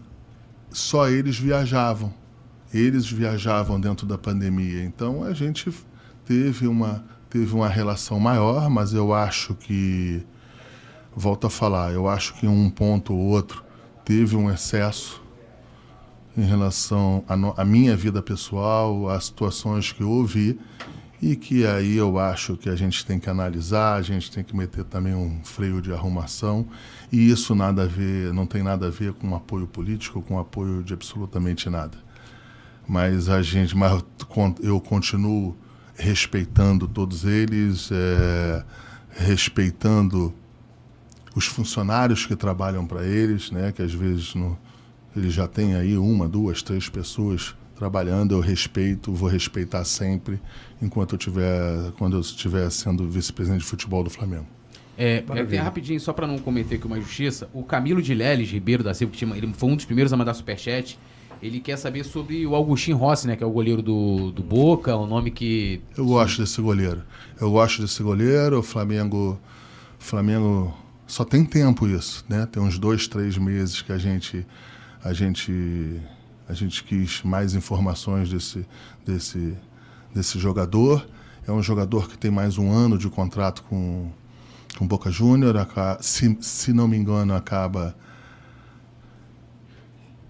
só 0.70 1.10
eles 1.10 1.38
viajavam. 1.38 2.14
Eles 2.74 3.06
viajavam 3.12 3.78
dentro 3.78 4.08
da 4.08 4.18
pandemia. 4.18 4.86
Então 4.86 5.24
a 5.24 5.34
gente 5.34 5.70
teve 6.26 6.66
uma 6.66 7.04
teve 7.30 7.54
uma 7.54 7.68
relação 7.68 8.20
maior, 8.20 8.70
mas 8.70 8.94
eu 8.94 9.14
acho 9.14 9.56
que 9.56 10.22
volto 11.16 11.48
a 11.48 11.50
falar, 11.50 11.94
eu 11.94 12.08
acho 12.08 12.34
que 12.36 12.46
um 12.46 12.70
ponto 12.70 13.14
ou 13.14 13.20
outro 13.20 13.64
teve 14.04 14.36
um 14.36 14.52
excesso 14.52 15.21
em 16.38 16.46
relação 16.46 17.24
à 17.58 17.66
minha 17.66 17.96
vida 17.96 18.22
pessoal, 18.22 19.10
às 19.10 19.26
situações 19.26 19.92
que 19.92 20.02
eu 20.02 20.10
ouvi 20.10 20.60
e 21.22 21.36
que 21.36 21.66
aí 21.66 21.98
eu 21.98 22.18
acho 22.18 22.56
que 22.56 22.68
a 22.70 22.76
gente 22.76 23.06
tem 23.06 23.20
que 23.20 23.30
analisar, 23.30 23.96
a 23.96 24.02
gente 24.02 24.32
tem 24.32 24.44
que 24.44 24.56
meter 24.56 24.84
também 24.86 25.14
um 25.14 25.40
freio 25.44 25.82
de 25.82 25.94
arrumação 25.94 26.66
e 27.12 27.30
isso 27.30 27.54
nada 27.54 27.84
a 27.84 27.86
ver, 27.86 28.34
não 28.34 28.48
tem 28.48 28.64
nada 28.64 28.88
a 28.88 28.90
ver 28.90 29.14
com 29.14 29.36
apoio 29.36 29.68
político, 29.68 30.22
com 30.22 30.40
apoio 30.40 30.82
de 30.82 30.94
absolutamente 30.94 31.70
nada. 31.70 31.98
Mas 32.88 33.30
a 33.30 33.42
gente, 33.42 33.78
mas 33.78 34.04
eu 34.62 34.82
continuo 34.82 35.56
respeitando 35.96 36.88
todos 36.88 37.26
eles, 37.26 37.90
é, 37.92 38.64
respeitando 39.12 40.34
os 41.36 41.46
funcionários 41.46 42.26
que 42.26 42.36
trabalham 42.36 42.86
para 42.86 43.06
eles, 43.06 43.52
né, 43.52 43.72
que 43.72 43.82
às 43.82 43.94
vezes 43.94 44.34
não 44.34 44.58
ele 45.16 45.30
já 45.30 45.48
tem 45.48 45.76
aí 45.76 45.98
uma, 45.98 46.28
duas, 46.28 46.62
três 46.62 46.88
pessoas 46.90 47.56
trabalhando, 47.76 48.36
eu 48.36 48.40
respeito, 48.40 49.12
vou 49.12 49.28
respeitar 49.28 49.84
sempre, 49.86 50.40
enquanto 50.80 51.14
eu 51.14 51.18
tiver, 51.18 51.92
quando 51.98 52.16
eu 52.16 52.22
estiver 52.22 52.70
sendo 52.70 53.10
vice-presidente 53.10 53.62
de 53.62 53.66
futebol 53.66 54.04
do 54.04 54.10
Flamengo. 54.10 54.46
É, 54.98 55.24
é, 55.52 55.58
rapidinho, 55.58 56.00
só 56.00 56.14
para 56.14 56.28
não 56.28 56.38
cometer 56.38 56.76
aqui 56.76 56.86
uma 56.86 57.00
injustiça, 57.00 57.50
o 57.54 57.64
Camilo 57.64 58.02
de 58.02 58.14
Leles 58.14 58.52
Ribeiro 58.52 58.84
da 58.84 58.94
Silva, 58.94 59.12
que 59.12 59.18
tinha, 59.18 59.36
ele 59.36 59.52
foi 59.54 59.70
um 59.70 59.76
dos 59.76 59.86
primeiros 59.86 60.14
a 60.14 60.18
mandar 60.18 60.36
superchat, 60.36 61.00
ele 61.42 61.60
quer 61.60 61.76
saber 61.76 62.04
sobre 62.04 62.46
o 62.46 62.54
Augustin 62.54 62.92
Rossi, 62.92 63.26
né, 63.26 63.36
que 63.36 63.44
é 63.44 63.48
o 63.48 63.52
goleiro 63.52 63.82
do, 63.82 64.32
do 64.32 64.44
Boca, 64.44 64.96
o 64.96 65.08
nome 65.08 65.32
que... 65.32 65.82
Eu 65.98 66.06
gosto 66.06 66.40
desse 66.40 66.62
goleiro, 66.62 67.02
eu 67.40 67.50
gosto 67.50 67.82
desse 67.82 68.04
goleiro, 68.04 68.60
o 68.60 68.64
Flamengo, 68.64 69.40
Flamengo 69.98 70.72
só 71.08 71.26
tem 71.26 71.44
tempo 71.44 71.88
isso, 71.88 72.24
né, 72.30 72.46
tem 72.46 72.62
uns 72.62 72.78
dois, 72.78 73.08
três 73.08 73.40
meses 73.40 73.82
que 73.82 73.92
a 73.92 73.98
gente 73.98 74.46
a 75.04 75.14
gente, 75.14 76.00
a 76.48 76.54
gente 76.54 76.84
quis 76.84 77.22
mais 77.24 77.54
informações 77.56 78.30
desse, 78.30 78.66
desse, 79.06 79.58
desse 80.14 80.40
jogador. 80.40 81.08
É 81.48 81.52
um 81.52 81.62
jogador 81.62 82.08
que 82.08 82.18
tem 82.18 82.30
mais 82.30 82.58
um 82.58 82.72
ano 82.72 82.98
de 82.98 83.10
contrato 83.10 83.64
com, 83.64 84.12
com 84.78 84.86
Boca 84.86 85.10
Júnior. 85.10 85.56
Se, 86.02 86.38
se 86.40 86.72
não 86.72 86.88
me 86.88 86.98
engano, 86.98 87.34
acaba 87.34 87.96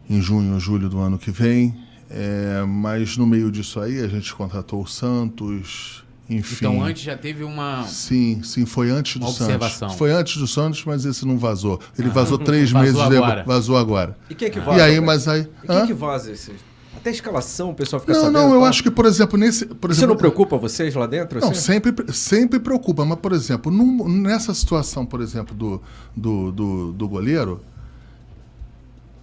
em 0.09 0.21
junho 0.21 0.53
ou 0.53 0.59
julho 0.59 0.89
do 0.89 0.99
ano 0.99 1.17
que 1.17 1.31
vem. 1.31 1.77
É, 2.09 2.63
mas 2.67 3.17
no 3.17 3.25
meio 3.25 3.51
disso 3.51 3.79
aí, 3.79 3.99
a 3.99 4.07
gente 4.07 4.33
contratou 4.33 4.81
o 4.81 4.87
Santos, 4.87 6.03
enfim. 6.29 6.65
Então 6.65 6.83
antes 6.83 7.03
já 7.03 7.17
teve 7.17 7.43
uma. 7.43 7.83
Sim, 7.83 8.41
sim, 8.43 8.65
foi 8.65 8.89
antes 8.89 9.17
do 9.17 9.25
observação. 9.25 9.89
Santos. 9.89 9.95
Foi 9.97 10.11
antes 10.11 10.37
do 10.37 10.47
Santos, 10.47 10.83
mas 10.85 11.05
esse 11.05 11.25
não 11.25 11.37
vazou. 11.37 11.79
Ele 11.97 12.09
ah, 12.09 12.13
vazou 12.13 12.37
três 12.37 12.71
meses 12.71 12.97
depois. 13.09 13.45
Vazou 13.45 13.77
agora. 13.77 14.17
E 14.29 14.35
quem 14.35 14.47
é 14.47 14.51
que 14.51 14.59
vaza? 14.59 14.77
E 14.77 14.81
aí, 14.81 14.99
mas 15.01 15.27
aí. 15.27 15.47
E 15.63 15.67
quem 15.67 15.77
é 15.77 15.87
que 15.87 15.93
vaza 15.93 16.31
esse? 16.31 16.53
Até 16.95 17.09
a 17.09 17.13
escalação 17.13 17.71
o 17.71 17.73
pessoal 17.73 17.99
fica 17.99 18.13
não, 18.13 18.19
sabendo. 18.21 18.33
Não, 18.33 18.49
não, 18.49 18.55
eu 18.55 18.63
acho 18.63 18.83
que, 18.83 18.91
por 18.91 19.05
exemplo, 19.05 19.37
nesse. 19.37 19.65
Por 19.65 19.89
Isso 19.89 20.05
não 20.05 20.15
preocupa 20.15 20.57
vocês 20.57 20.93
lá 20.93 21.07
dentro? 21.07 21.39
Não, 21.39 21.49
assim? 21.49 21.59
sempre, 21.59 22.13
sempre 22.13 22.59
preocupa. 22.59 23.03
Mas, 23.03 23.19
por 23.19 23.31
exemplo, 23.31 23.71
num, 23.71 24.07
nessa 24.07 24.53
situação, 24.53 25.05
por 25.05 25.19
exemplo, 25.19 25.55
do, 25.55 25.81
do, 26.15 26.51
do, 26.51 26.93
do 26.93 27.09
goleiro, 27.09 27.61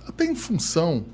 até 0.07 0.25
em 0.25 0.35
função 0.35 1.05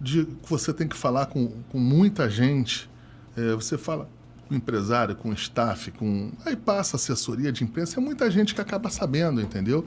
de 0.00 0.24
que 0.24 0.50
você 0.50 0.72
tem 0.72 0.86
que 0.86 0.96
falar 0.96 1.26
com, 1.26 1.50
com 1.70 1.78
muita 1.78 2.28
gente, 2.28 2.90
é, 3.36 3.54
você 3.54 3.78
fala 3.78 4.08
com 4.52 4.56
empresário, 4.56 5.16
com 5.16 5.32
staff, 5.32 5.90
com. 5.92 6.30
Aí 6.44 6.54
passa 6.54 6.96
assessoria 6.96 7.50
de 7.50 7.64
imprensa, 7.64 7.98
é 7.98 8.02
muita 8.02 8.30
gente 8.30 8.54
que 8.54 8.60
acaba 8.60 8.90
sabendo, 8.90 9.40
entendeu? 9.40 9.86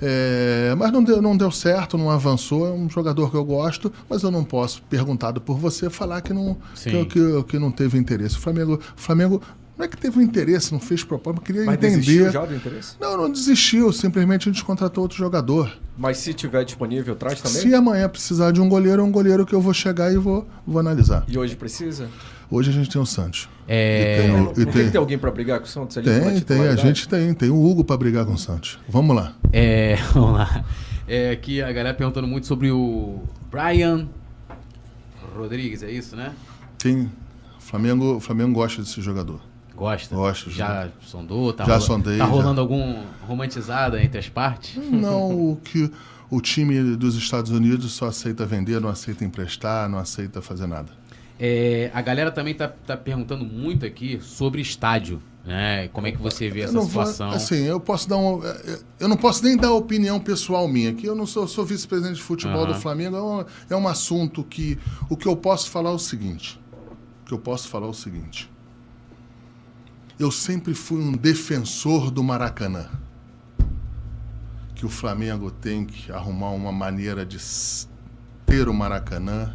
É... 0.00 0.74
Mas 0.78 0.92
não 0.92 1.02
deu, 1.02 1.20
não 1.20 1.36
deu 1.36 1.50
certo, 1.50 1.98
não 1.98 2.10
avançou. 2.10 2.68
É 2.68 2.70
um 2.70 2.88
jogador 2.88 3.30
que 3.30 3.36
eu 3.36 3.44
gosto, 3.44 3.92
mas 4.08 4.22
eu 4.22 4.30
não 4.30 4.44
posso, 4.44 4.82
perguntado 4.82 5.40
por 5.40 5.58
você, 5.58 5.90
falar 5.90 6.20
que 6.20 6.32
não, 6.32 6.56
que, 6.74 7.04
que, 7.06 7.42
que, 7.44 7.58
não 7.58 7.70
teve 7.70 7.98
interesse. 7.98 8.36
O 8.36 8.40
Flamengo, 8.40 8.74
o 8.74 9.00
Flamengo 9.00 9.42
não 9.76 9.84
é 9.84 9.88
que 9.88 9.96
teve 9.96 10.18
um 10.18 10.22
interesse, 10.22 10.72
não 10.72 10.78
fez 10.78 11.04
mas 11.04 11.38
queria 11.44 11.64
mas 11.64 11.74
entender. 11.74 11.96
Desistiu 11.96 12.30
já 12.30 12.44
do 12.44 12.54
interesse? 12.54 12.96
Não, 13.00 13.16
não 13.16 13.30
desistiu, 13.30 13.92
simplesmente 13.92 14.48
a 14.48 14.52
gente 14.52 14.64
contratou 14.64 15.02
outro 15.02 15.18
jogador. 15.18 15.76
Mas 15.98 16.18
se 16.18 16.32
tiver 16.32 16.64
disponível, 16.64 17.16
traz 17.16 17.40
também? 17.40 17.60
Se 17.60 17.74
amanhã 17.74 18.08
precisar 18.08 18.52
de 18.52 18.60
um 18.60 18.68
goleiro, 18.68 19.02
é 19.02 19.04
um 19.04 19.10
goleiro 19.10 19.44
que 19.44 19.54
eu 19.54 19.60
vou 19.60 19.74
chegar 19.74 20.12
e 20.12 20.16
vou, 20.16 20.46
vou 20.64 20.78
analisar. 20.78 21.24
E 21.26 21.36
hoje 21.36 21.56
precisa? 21.56 22.08
Hoje 22.50 22.70
a 22.70 22.72
gente 22.72 22.90
tem 22.90 23.00
o 23.00 23.06
Santos. 23.06 23.48
É... 23.66 24.18
E 24.18 24.22
tem, 24.22 24.40
o, 24.40 24.52
e 24.52 24.72
tem... 24.72 24.90
tem 24.90 24.98
alguém 24.98 25.18
para 25.18 25.30
brigar 25.30 25.58
com 25.58 25.66
o 25.66 25.68
Santos? 25.68 25.96
Ali 25.98 26.06
tem, 26.06 26.40
tem. 26.40 26.68
A 26.68 26.76
gente 26.76 27.08
tem. 27.08 27.34
Tem 27.34 27.50
o 27.50 27.64
Hugo 27.64 27.84
para 27.84 27.96
brigar 27.96 28.24
com 28.24 28.34
o 28.34 28.38
Santos. 28.38 28.78
Vamos 28.88 29.16
lá. 29.16 29.34
É, 29.52 29.96
vamos 30.12 30.34
lá. 30.34 30.64
É, 31.06 31.30
aqui 31.30 31.62
a 31.62 31.72
galera 31.72 31.94
perguntando 31.94 32.26
muito 32.26 32.46
sobre 32.46 32.70
o 32.70 33.22
Brian 33.50 34.08
Rodrigues, 35.36 35.82
é 35.82 35.90
isso, 35.90 36.16
né? 36.16 36.32
Sim. 36.78 37.10
O 37.58 37.60
Flamengo, 37.60 38.20
Flamengo 38.20 38.52
gosta 38.52 38.82
desse 38.82 39.00
jogador. 39.00 39.40
Gosta? 39.76 40.14
Gosto. 40.14 40.50
Já 40.50 40.88
sondou? 41.00 41.52
Tá 41.52 41.64
já 41.64 41.80
sondei. 41.80 42.18
Tá 42.18 42.24
rolando 42.24 42.56
já. 42.56 42.60
algum 42.60 43.02
romantizada 43.26 44.02
entre 44.02 44.18
as 44.18 44.28
partes? 44.28 44.76
Não, 44.76 45.50
o 45.50 45.56
que 45.56 45.90
o 46.30 46.40
time 46.40 46.96
dos 46.96 47.16
Estados 47.16 47.50
Unidos 47.50 47.92
só 47.92 48.06
aceita 48.06 48.46
vender, 48.46 48.80
não 48.80 48.88
aceita 48.88 49.24
emprestar, 49.24 49.88
não 49.88 49.98
aceita 49.98 50.40
fazer 50.40 50.66
nada. 50.66 50.88
É, 51.38 51.90
a 51.92 52.00
galera 52.00 52.30
também 52.30 52.54
tá, 52.54 52.68
tá 52.68 52.96
perguntando 52.96 53.44
muito 53.44 53.84
aqui 53.84 54.20
sobre 54.22 54.60
estádio. 54.60 55.20
Né? 55.44 55.88
Como 55.88 56.06
é 56.06 56.12
que 56.12 56.16
você 56.16 56.48
vê 56.48 56.62
essa 56.62 56.80
situação? 56.80 57.28
Vou, 57.28 57.36
assim, 57.36 57.64
eu 57.64 57.78
posso 57.78 58.08
dar 58.08 58.16
um, 58.16 58.40
eu 58.98 59.08
não 59.08 59.16
posso 59.16 59.44
nem 59.44 59.56
dar 59.56 59.72
opinião 59.72 60.18
pessoal 60.18 60.66
minha. 60.66 60.90
Aqui 60.90 61.04
eu 61.04 61.14
não 61.14 61.26
sou, 61.26 61.46
sou 61.46 61.64
vice-presidente 61.66 62.16
de 62.16 62.22
futebol 62.22 62.62
uhum. 62.62 62.68
do 62.68 62.74
Flamengo. 62.74 63.16
É 63.16 63.22
um, 63.22 63.44
é 63.70 63.76
um 63.76 63.86
assunto 63.86 64.42
que 64.42 64.78
o 65.10 65.16
que 65.16 65.28
eu 65.28 65.36
posso 65.36 65.70
falar 65.70 65.90
é 65.90 65.94
o 65.94 65.98
seguinte. 65.98 66.58
O 67.22 67.26
que 67.26 67.34
eu 67.34 67.38
posso 67.38 67.68
falar 67.68 67.86
é 67.86 67.90
o 67.90 67.94
seguinte. 67.94 68.50
Eu 70.18 70.30
sempre 70.30 70.72
fui 70.72 71.02
um 71.02 71.12
defensor 71.12 72.10
do 72.10 72.22
Maracanã. 72.22 72.88
Que 74.74 74.86
o 74.86 74.88
Flamengo 74.88 75.50
tem 75.50 75.84
que 75.84 76.10
arrumar 76.10 76.50
uma 76.50 76.72
maneira 76.72 77.26
de 77.26 77.38
ter 78.46 78.68
o 78.68 78.72
Maracanã 78.72 79.54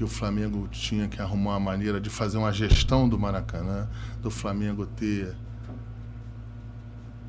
que 0.00 0.04
o 0.04 0.08
Flamengo 0.08 0.66
tinha 0.68 1.06
que 1.08 1.20
arrumar 1.20 1.50
uma 1.50 1.60
maneira 1.60 2.00
de 2.00 2.08
fazer 2.08 2.38
uma 2.38 2.50
gestão 2.50 3.06
do 3.06 3.18
Maracanã, 3.18 3.86
do 4.22 4.30
Flamengo 4.30 4.86
ter 4.86 5.36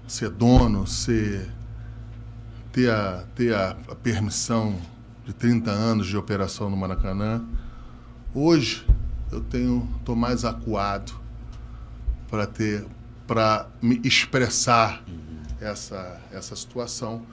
ser 0.08 0.30
dono, 0.30 0.88
ser 0.88 1.52
ter 2.72 2.90
a, 2.90 3.26
ter 3.36 3.54
a, 3.54 3.72
a 3.90 3.96
permissão 3.96 4.80
de 5.26 5.34
30 5.34 5.70
anos 5.70 6.08
de 6.08 6.16
operação 6.16 6.70
no 6.70 6.78
Maracanã. 6.78 7.44
Hoje 8.34 8.88
eu 9.34 9.42
tenho 9.42 9.86
tô 10.06 10.16
mais 10.16 10.46
acuado 10.46 11.12
para 12.30 12.48
ter 12.48 12.86
para 13.28 13.68
me 13.82 14.00
expressar 14.02 15.04
essa 15.60 16.22
essa 16.32 16.56
situação 16.56 17.26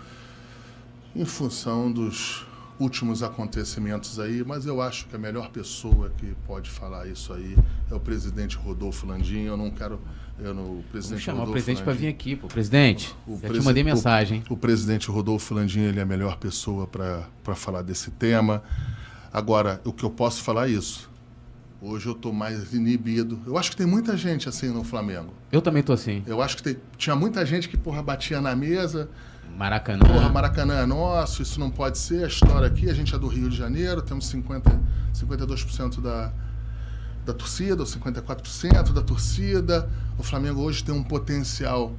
em 1.15 1.25
função 1.25 1.93
dos 1.93 2.48
últimos 2.79 3.23
acontecimentos 3.23 4.21
aí, 4.21 4.45
mas 4.45 4.67
eu 4.67 4.81
acho 4.81 5.07
que 5.07 5.17
a 5.17 5.19
melhor 5.19 5.51
pessoa 5.51 6.11
que 6.17 6.35
pode 6.47 6.71
falar 6.71 7.07
isso 7.07 7.33
aí 7.33 7.57
é 7.91 7.95
o 7.95 8.01
presidente 8.01 8.57
Rodolfo 8.57 9.07
Landim. 9.07 9.43
Eu 9.43 9.57
não 9.57 9.71
quero. 9.71 10.01
Eu 10.39 10.55
no, 10.55 10.79
o 10.79 10.85
presidente 10.91 11.11
Vamos 11.11 11.25
chamar 11.25 11.39
Rodolfo 11.41 11.51
o 11.51 11.53
presidente 11.55 11.83
para 11.83 11.93
vir 11.93 12.09
aqui, 12.09 12.37
pô. 12.37 12.47
Presidente, 12.47 13.15
o, 13.27 13.35
o 13.35 13.41
já 13.41 13.49
te 13.49 13.61
mandei 13.61 13.83
mensagem. 13.83 14.45
O, 14.49 14.55
o, 14.55 14.57
presidente 14.57 15.11
Rodolfo 15.11 15.53
Landim 15.55 15.81
ele 15.81 15.99
é 15.99 16.03
a 16.03 16.07
melhor 16.07 16.37
pessoa 16.37 16.87
para 16.87 17.55
falar 17.55 17.83
desse 17.83 18.11
tema. 18.13 18.63
Agora, 19.33 19.81
o 19.85 19.93
que 19.93 20.05
eu 20.05 20.11
posso 20.11 20.43
falar 20.43 20.69
é 20.69 20.73
isso. 20.73 21.11
Hoje 21.81 22.07
eu 22.07 22.15
tô 22.15 22.33
mais 22.33 22.73
inibido. 22.73 23.41
Eu 23.47 23.57
acho 23.57 23.71
que 23.71 23.77
tem 23.77 23.87
muita 23.87 24.17
gente 24.17 24.49
assim 24.49 24.69
no 24.69 24.83
Flamengo. 24.83 25.33
Eu 25.51 25.63
também 25.63 25.83
tô 25.83 25.93
assim. 25.93 26.25
Eu 26.27 26.43
acho 26.43 26.57
que 26.57 26.63
tem, 26.63 26.77
tinha 26.97 27.15
muita 27.15 27.45
gente 27.47 27.69
que, 27.69 27.77
porra, 27.77 28.03
batia 28.03 28.41
na 28.41 28.55
mesa. 28.57 29.09
Maracanã. 29.59 30.07
Porra, 30.07 30.29
Maracanã 30.29 30.75
é 30.75 30.87
nosso, 30.87 31.43
isso 31.43 31.59
não 31.59 31.69
pode 31.69 31.99
ser. 31.99 32.23
A 32.23 32.29
história 32.29 32.69
aqui, 32.69 32.89
a 32.89 32.95
gente 32.95 33.13
é 33.13 33.19
do 33.19 33.27
Rio 33.27 33.51
de 33.51 33.57
Janeiro, 33.57 34.01
temos 34.01 34.29
50, 34.29 34.81
52% 35.13 36.01
da, 36.01 36.33
da 37.27 37.35
torcida, 37.35 37.83
ou 37.83 37.87
54% 37.87 38.93
da 38.93 39.03
torcida. 39.03 39.91
O 40.17 40.23
Flamengo 40.23 40.61
hoje 40.61 40.85
tem 40.85 40.95
um 40.95 41.03
potencial 41.03 41.93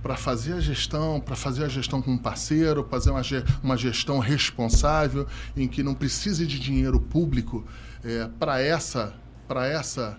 para 0.00 0.16
fazer 0.16 0.52
a 0.52 0.60
gestão, 0.60 1.20
para 1.20 1.34
fazer 1.34 1.64
a 1.64 1.68
gestão 1.68 2.00
com 2.00 2.12
um 2.12 2.18
parceiro, 2.18 2.86
fazer 2.88 3.10
uma, 3.10 3.22
uma 3.64 3.76
gestão 3.76 4.20
responsável, 4.20 5.26
em 5.56 5.66
que 5.66 5.82
não 5.82 5.94
precise 5.94 6.46
de 6.46 6.56
dinheiro 6.60 7.00
público 7.00 7.66
é, 8.04 8.28
para 8.38 8.60
essa, 8.60 9.12
para 9.48 9.66
essa, 9.66 10.18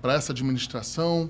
para 0.00 0.14
essa 0.14 0.30
administração. 0.30 1.28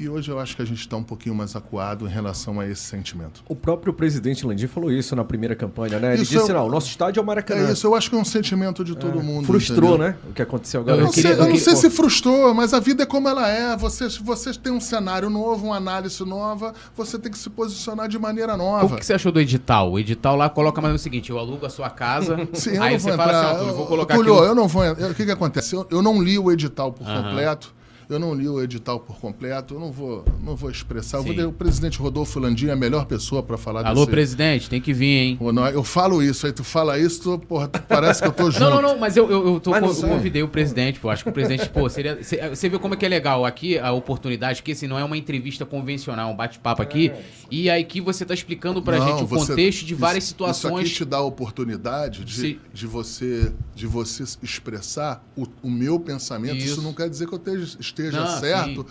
E 0.00 0.08
hoje 0.08 0.30
eu 0.30 0.38
acho 0.38 0.54
que 0.54 0.62
a 0.62 0.64
gente 0.64 0.78
está 0.78 0.96
um 0.96 1.02
pouquinho 1.02 1.34
mais 1.34 1.56
acuado 1.56 2.06
em 2.06 2.08
relação 2.08 2.60
a 2.60 2.68
esse 2.68 2.82
sentimento. 2.82 3.42
O 3.48 3.56
próprio 3.56 3.92
presidente 3.92 4.46
Landim 4.46 4.68
falou 4.68 4.92
isso 4.92 5.16
na 5.16 5.24
primeira 5.24 5.56
campanha, 5.56 5.98
né? 5.98 6.12
Ele 6.14 6.22
Isso 6.22 6.38
disse, 6.38 6.52
é- 6.52 6.54
não, 6.54 6.66
o 6.66 6.70
nosso 6.70 6.86
estádio 6.88 7.18
é 7.18 7.22
o 7.22 7.26
Maracanã. 7.26 7.68
É 7.68 7.72
isso, 7.72 7.84
eu 7.84 7.96
acho 7.96 8.08
que 8.08 8.14
é 8.14 8.18
um 8.20 8.24
sentimento 8.24 8.84
de 8.84 8.94
todo 8.94 9.20
mundo. 9.20 9.46
Frustrou, 9.46 9.94
entendeu? 9.96 9.98
né? 10.12 10.16
O 10.30 10.32
que 10.32 10.40
aconteceu 10.40 10.78
Eu 10.78 10.82
agora. 10.82 10.98
Eu 10.98 11.04
não, 11.06 11.10
queria- 11.10 11.30
sei, 11.34 11.40
eu 11.40 11.44
não 11.46 11.50
eu 11.50 11.56
sei 11.56 11.74
queria- 11.74 11.90
se 11.90 11.96
frustrou, 11.96 12.54
mas 12.54 12.72
a 12.72 12.78
vida 12.78 13.02
é 13.02 13.06
como 13.06 13.28
ela 13.28 13.48
é. 13.50 13.76
Você, 13.76 14.08
você 14.22 14.52
tem 14.54 14.72
um 14.72 14.80
cenário 14.80 15.28
novo, 15.28 15.66
uma 15.66 15.76
análise 15.76 16.24
nova, 16.24 16.72
você 16.96 17.18
tem 17.18 17.32
que 17.32 17.38
se 17.38 17.50
posicionar 17.50 18.08
de 18.08 18.20
maneira 18.20 18.54
O 18.54 18.56
nova. 18.56 18.96
que 18.98 19.04
você 19.04 19.14
achou 19.14 19.32
do 19.32 19.40
edital? 19.40 19.90
O 19.90 19.98
edital 19.98 20.36
lá 20.36 20.48
coloca 20.48 20.80
mais 20.80 20.94
o 20.94 20.98
seguinte: 20.98 21.30
eu 21.30 21.40
alugo 21.40 21.66
a 21.66 21.70
sua 21.70 21.90
casa. 21.90 22.36
Sim, 22.54 22.76
eu 22.76 22.82
aí 22.84 23.00
você 23.00 23.08
vou 23.08 23.16
fala 23.16 23.32
entrar. 23.32 23.50
assim, 23.50 23.54
ó, 23.56 23.58
Túlio, 23.58 23.74
vou 23.74 23.86
colocar 23.86 24.14
Túlio, 24.14 24.34
aqui. 24.38 24.46
eu 24.46 24.54
não 24.54 24.68
vou. 24.68 24.84
eu- 24.84 25.10
O 25.10 25.14
que, 25.14 25.24
que 25.24 25.32
acontece? 25.32 25.74
Eu, 25.74 25.84
eu 25.90 26.00
não 26.00 26.22
li 26.22 26.38
o 26.38 26.52
edital 26.52 26.92
por 26.92 27.04
completo. 27.04 27.76
Eu 28.08 28.18
não 28.18 28.34
li 28.34 28.48
o 28.48 28.62
edital 28.62 28.98
por 29.00 29.16
completo. 29.18 29.74
Eu 29.74 29.80
não 29.80 29.92
vou, 29.92 30.24
não 30.42 30.56
vou 30.56 30.70
expressar. 30.70 31.20
Vou 31.20 31.34
o 31.48 31.52
presidente 31.52 31.98
Rodolfo 31.98 32.40
Landim 32.40 32.68
é 32.68 32.72
a 32.72 32.76
melhor 32.76 33.04
pessoa 33.04 33.42
para 33.42 33.58
falar 33.58 33.84
Alô, 33.86 34.00
desse. 34.00 34.10
presidente, 34.10 34.70
tem 34.70 34.80
que 34.80 34.92
vir, 34.94 35.06
hein? 35.06 35.38
Eu 35.72 35.84
falo 35.84 36.22
isso, 36.22 36.46
aí 36.46 36.52
tu 36.52 36.64
fala 36.64 36.98
isso, 36.98 37.20
tu, 37.22 37.38
porra, 37.46 37.68
parece 37.68 38.22
que 38.22 38.28
eu 38.28 38.32
tô 38.32 38.50
junto. 38.50 38.60
Não, 38.60 38.70
não, 38.76 38.82
não, 38.82 38.98
mas 38.98 39.16
eu, 39.16 39.30
eu, 39.30 39.46
eu, 39.54 39.60
tô, 39.60 39.70
Mas 39.70 40.02
eu 40.02 40.08
convidei 40.08 40.42
o 40.42 40.48
presidente, 40.48 40.98
pô. 40.98 41.10
Acho 41.10 41.22
que 41.22 41.30
o 41.30 41.32
presidente, 41.32 41.68
pô, 41.68 41.88
seria. 41.88 42.22
cê- 42.22 42.48
Você 42.48 42.68
vê 42.68 42.78
como 42.78 42.94
é 42.94 42.96
que 42.96 43.04
é 43.04 43.08
legal 43.08 43.44
aqui 43.44 43.78
a 43.78 43.92
oportunidade, 43.92 44.62
que 44.62 44.70
esse 44.70 44.86
não 44.88 44.98
é 44.98 45.04
uma 45.04 45.16
entrevista 45.16 45.66
convencional, 45.66 46.30
um 46.32 46.36
bate-papo 46.36 46.80
aqui. 46.80 47.12
E 47.50 47.68
aí 47.68 47.84
que 47.84 48.00
você 48.00 48.24
tá 48.24 48.32
explicando 48.32 48.80
pra 48.82 48.98
Não, 48.98 49.06
gente 49.06 49.24
o 49.24 49.26
você- 49.26 49.48
contexto 49.52 49.84
de 49.84 49.94
várias 49.94 50.24
isso- 50.24 50.30
situações. 50.32 50.72
Isso 50.86 50.86
aqui 50.86 50.90
te 50.96 51.04
dá 51.04 51.18
a 51.18 51.22
oportunidade 51.22 52.24
de, 52.24 52.58
de, 52.72 52.86
você, 52.86 53.52
de 53.74 53.86
você 53.86 54.24
expressar 54.42 55.22
o, 55.36 55.46
o 55.62 55.70
meu 55.70 56.00
pensamento. 56.00 56.56
Isso. 56.56 56.66
Isso. 56.78 56.82
não 56.82 56.92
quer 56.94 57.08
dizer 57.10 57.26
que 57.26 57.34
eu 57.34 57.38
esteja, 57.38 57.76
esteja 58.00 58.24
Não, 58.24 58.40
certo 58.40 58.86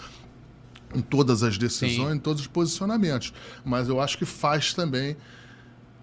em 0.95 1.01
todas 1.01 1.43
as 1.43 1.57
decisões, 1.57 2.09
Sim. 2.09 2.15
em 2.15 2.19
todos 2.19 2.41
os 2.41 2.47
posicionamentos. 2.47 3.33
Mas 3.63 3.89
eu 3.89 3.99
acho 3.99 4.17
que 4.17 4.25
faz 4.25 4.73
também, 4.73 5.17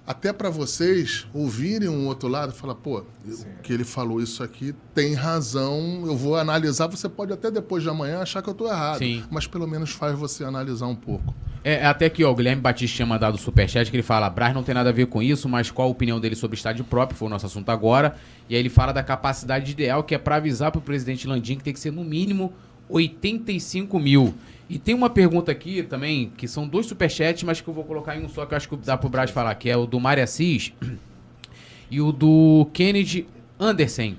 até 0.07 0.33
para 0.33 0.51
vocês 0.51 1.27
ouvirem 1.33 1.89
um 1.89 2.07
outro 2.07 2.29
lado 2.29 2.53
e 2.53 2.57
falar, 2.57 2.75
pô, 2.75 2.99
o 2.99 3.63
que 3.63 3.73
ele 3.73 3.85
falou 3.85 4.21
isso 4.21 4.43
aqui 4.43 4.75
tem 4.95 5.15
razão, 5.15 6.03
eu 6.05 6.17
vou 6.17 6.37
analisar. 6.37 6.87
Você 6.89 7.09
pode 7.09 7.33
até 7.33 7.51
depois 7.51 7.83
de 7.83 7.89
amanhã 7.89 8.21
achar 8.21 8.43
que 8.43 8.49
eu 8.49 8.53
estou 8.53 8.69
errado, 8.69 8.99
Sim. 8.99 9.25
mas 9.31 9.47
pelo 9.47 9.67
menos 9.67 9.91
faz 9.91 10.17
você 10.19 10.45
analisar 10.45 10.87
um 10.87 10.97
pouco. 10.97 11.35
É, 11.67 11.87
até 11.87 12.05
aqui, 12.05 12.23
ó, 12.23 12.31
o 12.31 12.35
Guilherme 12.35 12.61
Batista 12.61 12.97
tinha 12.97 13.07
mandado 13.07 13.37
o 13.37 13.39
superchat 13.39 13.91
que 13.91 13.97
ele 13.97 14.03
fala: 14.03 14.29
Braz 14.29 14.55
não 14.55 14.63
tem 14.63 14.75
nada 14.75 14.91
a 14.91 14.93
ver 14.93 15.07
com 15.07 15.23
isso, 15.23 15.49
mas 15.49 15.71
qual 15.71 15.89
a 15.89 15.91
opinião 15.91 16.21
dele 16.21 16.37
sobre 16.37 16.59
estádio 16.59 16.85
próprio? 16.85 17.17
Foi 17.17 17.27
o 17.27 17.31
nosso 17.31 17.47
assunto 17.47 17.71
agora. 17.71 18.17
E 18.51 18.55
aí 18.55 18.61
ele 18.61 18.69
fala 18.69 18.93
da 18.93 19.03
capacidade 19.03 19.73
ideal, 19.73 20.05
que 20.05 20.15
é 20.15 20.19
pra 20.19 20.37
avisar 20.37 20.71
pro 20.71 20.83
presidente 20.83 21.27
Landim 21.27 21.57
que 21.57 21.65
tem 21.65 21.73
que 21.73 21.81
ser 21.81 21.91
no 21.91 22.05
mínimo 22.05 22.53
85 22.89 23.99
mil. 23.99 24.35
E 24.69 24.79
tem 24.79 24.95
uma 24.95 25.11
pergunta 25.11 25.53
aqui 25.53 25.83
também, 25.83 26.33
que 26.37 26.49
são 26.49 26.67
dois 26.67 26.87
superchats, 26.87 27.43
mas 27.43 27.61
que 27.61 27.69
eu 27.69 27.75
vou 27.75 27.85
colocar 27.85 28.17
em 28.17 28.25
um 28.25 28.29
só, 28.29 28.47
que 28.47 28.55
eu 28.55 28.57
acho 28.57 28.69
que 28.69 28.77
dá 28.77 28.97
pro 28.97 29.09
Braz 29.09 29.31
falar, 29.31 29.55
que 29.57 29.69
é 29.69 29.77
o 29.77 29.87
do 29.87 30.01
Mário 30.01 30.23
Assis 30.23 30.73
e 31.91 32.01
o 32.01 32.11
do 32.13 32.67
Kennedy 32.73 33.27
Anderson. 33.61 34.15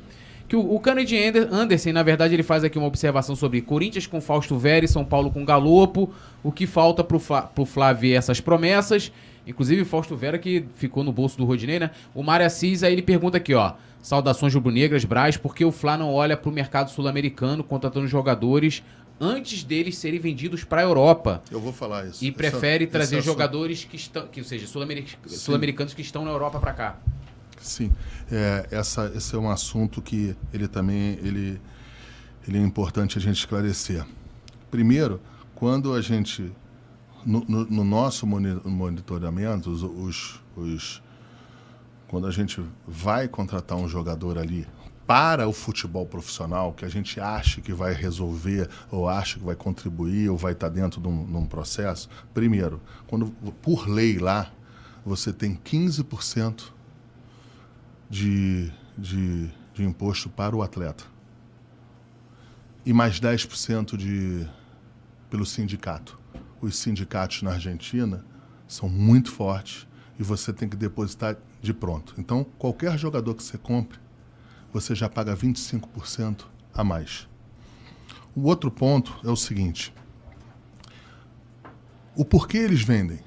Que 0.48 0.56
o, 0.56 0.76
o 0.76 0.80
Kennedy 0.80 1.18
Ander- 1.18 1.52
Anderson, 1.52 1.92
na 1.92 2.04
verdade, 2.04 2.36
ele 2.36 2.44
faz 2.44 2.64
aqui 2.64 2.78
uma 2.78 2.88
observação 2.88 3.36
sobre 3.36 3.62
Corinthians 3.62 4.06
com 4.06 4.22
Fausto 4.22 4.56
Vera 4.58 4.86
e 4.86 4.88
São 4.88 5.04
Paulo 5.04 5.32
com 5.32 5.44
Galopo. 5.44 6.14
O 6.44 6.52
que 6.52 6.68
falta 6.68 7.04
pro, 7.04 7.18
Fla, 7.18 7.42
pro 7.42 7.66
Flávio 7.66 8.16
essas 8.16 8.40
promessas. 8.40 9.12
Inclusive, 9.48 9.84
Fausto 9.84 10.16
Vera 10.16 10.38
que 10.38 10.66
ficou 10.76 11.04
no 11.04 11.12
bolso 11.12 11.38
do 11.38 11.46
Rodinei, 11.46 11.80
né? 11.80 11.90
O 12.14 12.22
Mário 12.22 12.46
Assis, 12.46 12.84
aí 12.84 12.94
ele 12.94 13.02
pergunta 13.02 13.38
aqui, 13.38 13.54
ó. 13.56 13.74
Saudações 14.10 14.54
rubro-negras, 14.54 15.04
Braz, 15.04 15.36
por 15.36 15.56
que 15.56 15.66
o 15.66 15.72
Fla 15.72 15.98
não 15.98 16.14
olha 16.14 16.38
pro 16.38 16.52
mercado 16.52 16.92
sul-americano 16.92 17.64
contratando 17.64 18.06
jogadores 18.08 18.84
antes 19.20 19.64
deles 19.64 19.98
serem 19.98 20.20
vendidos 20.20 20.64
pra 20.64 20.84
Europa? 20.84 21.42
Eu 21.50 21.60
vou 21.60 21.74
falar 21.74 22.06
isso. 22.06 22.24
E 22.24 22.28
Esse- 22.28 22.38
prefere 22.38 22.86
trazer 22.86 23.16
assunto- 23.18 23.32
jogadores 23.34 23.84
que 23.84 23.96
estão, 23.96 24.28
que, 24.28 24.40
ou 24.42 24.46
seja, 24.46 24.68
sul-americ- 24.68 25.18
sul-americanos 25.26 25.96
que 25.96 26.04
estão 26.04 26.24
na 26.24 26.30
Europa 26.30 26.60
pra 26.60 26.72
cá. 26.74 27.00
Sim, 27.60 27.92
é, 28.32 28.68
essa, 28.70 29.12
esse 29.16 29.34
é 29.34 29.40
um 29.40 29.50
assunto 29.50 30.04
que 30.04 30.36
ele 30.54 30.68
também 30.68 31.18
ele, 31.24 31.60
ele 32.48 32.60
é 32.60 32.62
importante 32.62 33.18
a 33.18 33.22
gente 33.22 33.38
esclarecer. 33.40 34.06
Primeiro, 34.70 35.20
quando 35.56 35.96
a 35.96 36.00
gente 36.02 36.52
no, 37.26 37.44
no- 37.48 37.66
no 37.66 37.84
nosso 37.84 38.28
moni- 38.28 38.62
monitoramento, 38.64 39.72
os, 39.72 39.82
os, 39.82 40.40
os- 40.56 41.02
quando 42.08 42.28
a 42.28 42.32
gente 42.32 42.64
vai 42.88 43.28
contratar 43.28 43.78
um 43.78 43.88
jogador 43.88 44.38
ali 44.38 44.68
para 45.06 45.48
o 45.48 45.54
futebol 45.54 46.06
profissional, 46.06 46.74
que 46.74 46.84
a 46.84 46.90
gente 46.90 47.20
acha 47.20 47.62
que 47.62 47.72
vai 47.72 47.94
resolver, 47.94 48.70
ou 48.90 49.08
acha 49.08 49.38
que 49.38 49.46
vai 49.46 49.56
contribuir, 49.56 50.30
ou 50.30 50.38
vai 50.38 50.54
estar 50.54 50.70
dentro 50.70 51.00
de 51.00 51.08
um, 51.08 51.26
de 51.26 51.38
um 51.38 51.46
processo, 51.46 52.10
primeiro, 52.34 52.82
quando 53.08 53.28
por 53.62 53.88
lei 53.88 54.18
lá, 54.18 54.52
você 55.06 55.32
tem 55.32 55.56
15% 55.56 56.72
de, 58.10 58.72
de, 58.98 59.50
de 59.74 59.84
imposto 59.84 60.30
para 60.30 60.56
o 60.56 60.64
atleta. 60.64 61.04
E 62.84 62.92
mais 62.92 63.20
10% 63.20 63.96
de, 63.98 64.48
pelo 65.30 65.46
sindicato. 65.46 66.20
Os 66.62 66.78
sindicatos 66.78 67.44
na 67.44 67.52
Argentina 67.52 68.26
são 68.68 68.90
muito 68.90 69.32
fortes 69.32 69.88
e 70.20 70.24
você 70.24 70.52
tem 70.52 70.68
que 70.68 70.76
depositar 70.76 71.36
de 71.66 71.74
pronto. 71.74 72.14
Então, 72.18 72.46
qualquer 72.58 72.98
jogador 72.98 73.34
que 73.36 73.44
você 73.44 73.58
compre, 73.58 74.00
você 74.72 74.94
já 74.96 75.10
paga 75.10 75.36
25% 75.36 76.46
a 76.74 76.84
mais. 76.84 77.28
O 78.36 78.44
outro 78.44 78.70
ponto 78.70 79.18
é 79.24 79.30
o 79.30 79.36
seguinte: 79.36 79.94
o 82.16 82.24
porquê 82.24 82.58
eles 82.58 82.82
vendem? 82.82 83.20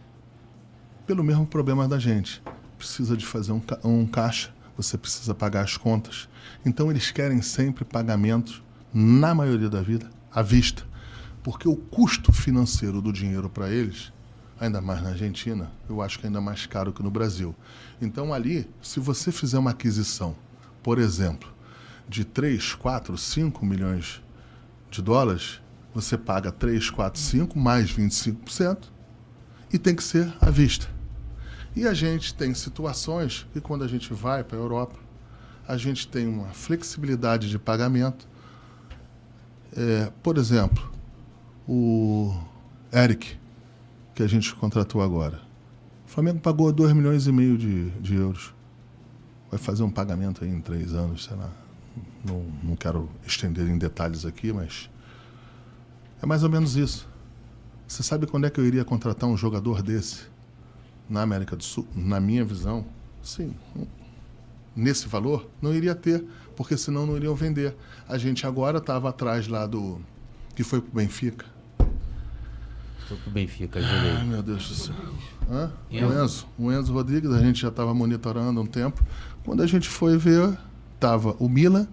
Pelo 1.06 1.24
mesmo 1.24 1.46
problema 1.46 1.88
da 1.88 1.98
gente. 1.98 2.42
Precisa 2.76 3.16
de 3.16 3.26
fazer 3.26 3.52
um, 3.52 3.60
ca- 3.60 3.80
um 3.82 4.06
caixa, 4.06 4.54
você 4.76 4.96
precisa 4.96 5.34
pagar 5.34 5.62
as 5.64 5.76
contas. 5.76 6.28
Então 6.64 6.90
eles 6.90 7.10
querem 7.10 7.42
sempre 7.42 7.84
pagamentos, 7.84 8.62
na 8.92 9.34
maioria 9.34 9.68
da 9.68 9.82
vida, 9.82 10.08
à 10.32 10.42
vista. 10.42 10.86
Porque 11.42 11.68
o 11.68 11.76
custo 11.76 12.32
financeiro 12.32 13.00
do 13.02 13.12
dinheiro 13.12 13.48
para 13.48 13.70
eles, 13.70 14.12
ainda 14.60 14.80
mais 14.80 15.02
na 15.02 15.10
Argentina, 15.10 15.70
eu 15.88 16.00
acho 16.02 16.18
que 16.18 16.26
é 16.26 16.28
ainda 16.28 16.40
mais 16.40 16.66
caro 16.66 16.92
que 16.92 17.02
no 17.02 17.10
Brasil. 17.10 17.54
Então 18.00 18.32
ali, 18.32 18.68
se 18.80 19.00
você 19.00 19.32
fizer 19.32 19.58
uma 19.58 19.70
aquisição, 19.70 20.36
por 20.82 20.98
exemplo, 20.98 21.52
de 22.08 22.24
3, 22.24 22.74
4, 22.74 23.16
5 23.16 23.66
milhões 23.66 24.22
de 24.90 25.02
dólares, 25.02 25.60
você 25.92 26.16
paga 26.16 26.52
3, 26.52 26.90
4, 26.90 27.20
5 27.20 27.58
mais 27.58 27.92
25% 27.92 28.84
e 29.72 29.78
tem 29.78 29.94
que 29.94 30.02
ser 30.02 30.32
à 30.40 30.50
vista. 30.50 30.88
E 31.74 31.86
a 31.86 31.92
gente 31.92 32.34
tem 32.34 32.54
situações 32.54 33.46
que 33.52 33.60
quando 33.60 33.84
a 33.84 33.88
gente 33.88 34.12
vai 34.12 34.42
para 34.42 34.56
a 34.56 34.60
Europa, 34.60 34.96
a 35.66 35.76
gente 35.76 36.08
tem 36.08 36.26
uma 36.26 36.48
flexibilidade 36.48 37.50
de 37.50 37.58
pagamento. 37.58 38.26
É, 39.76 40.10
por 40.22 40.38
exemplo, 40.38 40.90
o 41.68 42.34
Eric, 42.92 43.36
que 44.14 44.22
a 44.22 44.26
gente 44.26 44.54
contratou 44.54 45.02
agora. 45.02 45.47
Flamengo 46.18 46.40
pagou 46.40 46.72
2 46.72 46.94
milhões 46.94 47.28
e 47.28 47.32
meio 47.32 47.56
de, 47.56 47.90
de 47.90 48.16
euros. 48.16 48.52
Vai 49.52 49.56
fazer 49.56 49.84
um 49.84 49.90
pagamento 49.90 50.42
aí 50.42 50.50
em 50.50 50.60
três 50.60 50.92
anos, 50.92 51.26
sei 51.26 51.36
lá. 51.36 51.48
Não, 52.24 52.44
não 52.60 52.74
quero 52.74 53.08
estender 53.24 53.68
em 53.68 53.78
detalhes 53.78 54.26
aqui, 54.26 54.52
mas 54.52 54.90
é 56.20 56.26
mais 56.26 56.42
ou 56.42 56.50
menos 56.50 56.74
isso. 56.74 57.08
Você 57.86 58.02
sabe 58.02 58.26
quando 58.26 58.48
é 58.48 58.50
que 58.50 58.58
eu 58.58 58.66
iria 58.66 58.84
contratar 58.84 59.30
um 59.30 59.36
jogador 59.36 59.80
desse 59.80 60.24
na 61.08 61.22
América 61.22 61.54
do 61.54 61.62
Sul? 61.62 61.86
Na 61.94 62.18
minha 62.18 62.44
visão, 62.44 62.84
sim. 63.22 63.54
Nesse 64.74 65.06
valor, 65.06 65.48
não 65.62 65.72
iria 65.72 65.94
ter, 65.94 66.26
porque 66.56 66.76
senão 66.76 67.06
não 67.06 67.16
iriam 67.16 67.36
vender. 67.36 67.76
A 68.08 68.18
gente 68.18 68.44
agora 68.44 68.78
estava 68.78 69.08
atrás 69.10 69.46
lá 69.46 69.68
do. 69.68 70.00
que 70.56 70.64
foi 70.64 70.80
pro 70.80 70.90
Benfica. 70.90 71.46
Foi 73.06 73.16
pro 73.18 73.30
Benfica, 73.30 73.78
Ai, 73.78 74.24
meu 74.24 74.42
Deus 74.42 74.68
do 74.68 74.74
céu. 74.74 74.96
Hã? 75.50 75.72
Enzo. 75.90 76.06
O 76.06 76.24
Enzo. 76.24 76.46
O 76.58 76.72
Enzo 76.72 76.92
Rodrigues, 76.92 77.30
a 77.30 77.40
gente 77.40 77.60
já 77.60 77.68
estava 77.68 77.94
monitorando 77.94 78.60
há 78.60 78.62
um 78.62 78.66
tempo. 78.66 79.02
Quando 79.44 79.62
a 79.62 79.66
gente 79.66 79.88
foi 79.88 80.18
ver, 80.18 80.56
tava 81.00 81.34
o 81.38 81.48
Milan 81.48 81.86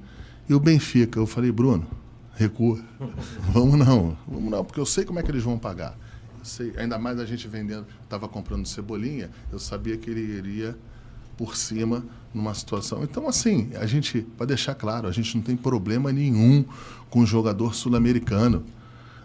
E 0.50 0.54
o 0.54 0.60
Benfica, 0.60 1.20
eu 1.20 1.26
falei, 1.26 1.52
Bruno, 1.52 1.88
recua. 2.36 2.80
Vamos 3.54 3.78
não, 3.78 4.18
vamos 4.28 4.52
não, 4.52 4.64
porque 4.64 4.80
eu 4.80 4.86
sei 4.86 5.06
como 5.06 5.20
é 5.20 5.24
que 5.24 5.32
eles 5.32 5.44
vão 5.44 5.58
pagar. 5.58 5.98
Sei, 6.44 6.74
ainda 6.78 7.00
mais 7.00 7.20
a 7.20 7.26
gente 7.26 7.48
vendendo, 7.48 7.88
estava 8.04 8.28
comprando 8.28 8.68
cebolinha, 8.68 9.32
eu 9.52 9.58
sabia 9.58 9.98
que 9.98 10.10
ele 10.10 10.22
iria 10.22 10.78
por 11.36 11.56
cima 11.56 12.06
numa 12.34 12.54
situação. 12.54 13.04
Então, 13.04 13.28
assim, 13.28 13.72
a 13.76 13.86
gente, 13.86 14.22
para 14.38 14.46
deixar 14.46 14.76
claro, 14.76 15.08
a 15.08 15.12
gente 15.12 15.36
não 15.36 15.44
tem 15.44 15.56
problema 15.56 16.12
nenhum 16.12 16.64
com 17.10 17.22
o 17.22 17.26
jogador 17.26 17.74
sul-americano. 17.74 18.64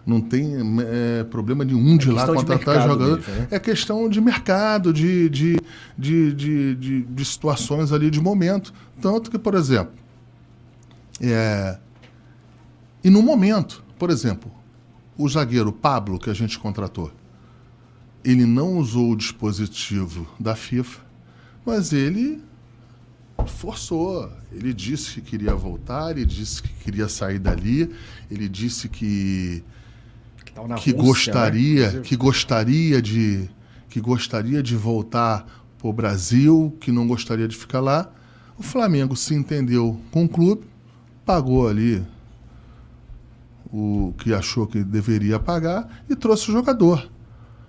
Não 0.07 0.21
tem 0.21 0.55
é, 0.81 1.25
problema 1.25 1.65
nenhum 1.65 1.97
de 1.97 2.09
É 2.09 2.13
lá 2.13 2.27
contratar 2.27 2.89
jogador. 2.89 3.19
mesmo, 3.19 3.35
né? 3.35 3.49
É 3.51 3.59
questão 3.59 4.09
de 4.09 4.21
mercado, 4.21 4.93
de, 4.93 5.29
de, 5.29 5.57
de, 5.97 6.33
de, 6.33 6.75
de, 6.75 7.03
de 7.03 7.25
situações 7.25 7.93
ali 7.93 8.11
de 8.11 8.21
momento. 8.21 8.73
Tanto 9.01 9.31
que, 9.31 9.39
por 9.39 9.55
exemplo, 9.55 9.93
é, 11.21 11.79
e 13.05 13.11
no 13.11 13.23
momento, 13.23 13.85
por 13.99 14.11
exemplo, 14.11 14.51
o 15.17 15.29
zagueiro 15.29 15.73
Pablo, 15.73 16.19
que 16.19 16.31
a 16.31 16.35
gente 16.35 16.59
contratou, 16.59 17.13
ele 18.25 18.47
não 18.47 18.79
usou 18.79 19.13
o 19.13 19.17
dispositivo 19.17 20.27
da 20.39 20.55
FIFA, 20.55 21.01
mas 21.65 21.93
ele 21.93 22.43
forçou. 23.47 24.31
Ele 24.53 24.75
disse 24.75 25.15
que 25.15 25.21
queria 25.23 25.55
voltar, 25.55 26.11
ele 26.11 26.25
disse 26.27 26.63
que 26.63 26.69
queria 26.85 27.09
sair 27.09 27.39
dali, 27.39 27.91
ele 28.31 28.49
disse 28.49 28.89
que 28.89 29.63
Que, 30.77 30.93
que 30.93 30.99
Rússia, 30.99 31.33
gostaria, 31.33 31.93
né? 31.93 32.01
que 32.01 32.17
gostaria 32.17 33.03
de 33.03 33.49
que 33.89 34.01
gostaria 34.01 34.63
de 34.63 34.77
voltar 34.77 35.45
para 35.77 35.89
o 35.89 35.93
Brasil, 35.93 36.77
que 36.81 36.93
não 36.93 37.09
gostaria 37.09 37.49
de 37.49 37.57
ficar 37.57 37.81
lá. 37.81 38.09
O 38.57 38.63
Flamengo 38.63 39.17
se 39.17 39.35
entendeu 39.35 39.99
com 40.13 40.25
o 40.25 40.29
clube, 40.29 40.63
pagou 41.25 41.67
ali 41.67 42.05
o 43.73 44.13
que 44.19 44.35
achou 44.35 44.67
que 44.67 44.83
deveria 44.85 45.39
pagar 45.39 46.05
e 46.09 46.15
trouxe 46.15 46.51
o 46.51 46.53
jogador. 46.53 47.11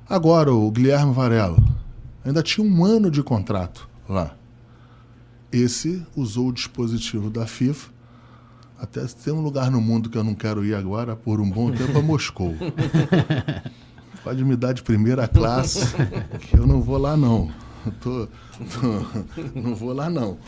Agora 0.07 0.53
o 0.53 0.69
Guilherme 0.69 1.13
Varela 1.13 1.57
ainda 2.23 2.43
tinha 2.43 2.65
um 2.65 2.85
ano 2.85 3.09
de 3.09 3.23
contrato 3.23 3.87
lá. 4.07 4.35
Esse 5.51 6.05
usou 6.15 6.49
o 6.49 6.53
dispositivo 6.53 7.29
da 7.29 7.45
FIFA. 7.45 7.90
Até 8.81 9.05
tem 9.05 9.31
um 9.31 9.41
lugar 9.41 9.69
no 9.69 9.79
mundo 9.79 10.09
que 10.09 10.17
eu 10.17 10.23
não 10.23 10.33
quero 10.33 10.65
ir 10.65 10.73
agora 10.73 11.15
por 11.15 11.39
um 11.39 11.47
bom 11.47 11.71
tempo 11.71 11.99
é 11.99 12.01
Moscou. 12.01 12.55
Pode 14.23 14.43
me 14.43 14.55
dar 14.55 14.73
de 14.73 14.81
primeira 14.81 15.27
classe, 15.27 15.85
que 16.39 16.57
eu 16.57 16.65
não 16.65 16.81
vou 16.81 16.97
lá 16.97 17.15
não. 17.15 17.51
Tô- 18.01 18.27
tô- 18.27 19.59
não 19.59 19.75
vou 19.75 19.93
lá 19.93 20.09
não. 20.09 20.39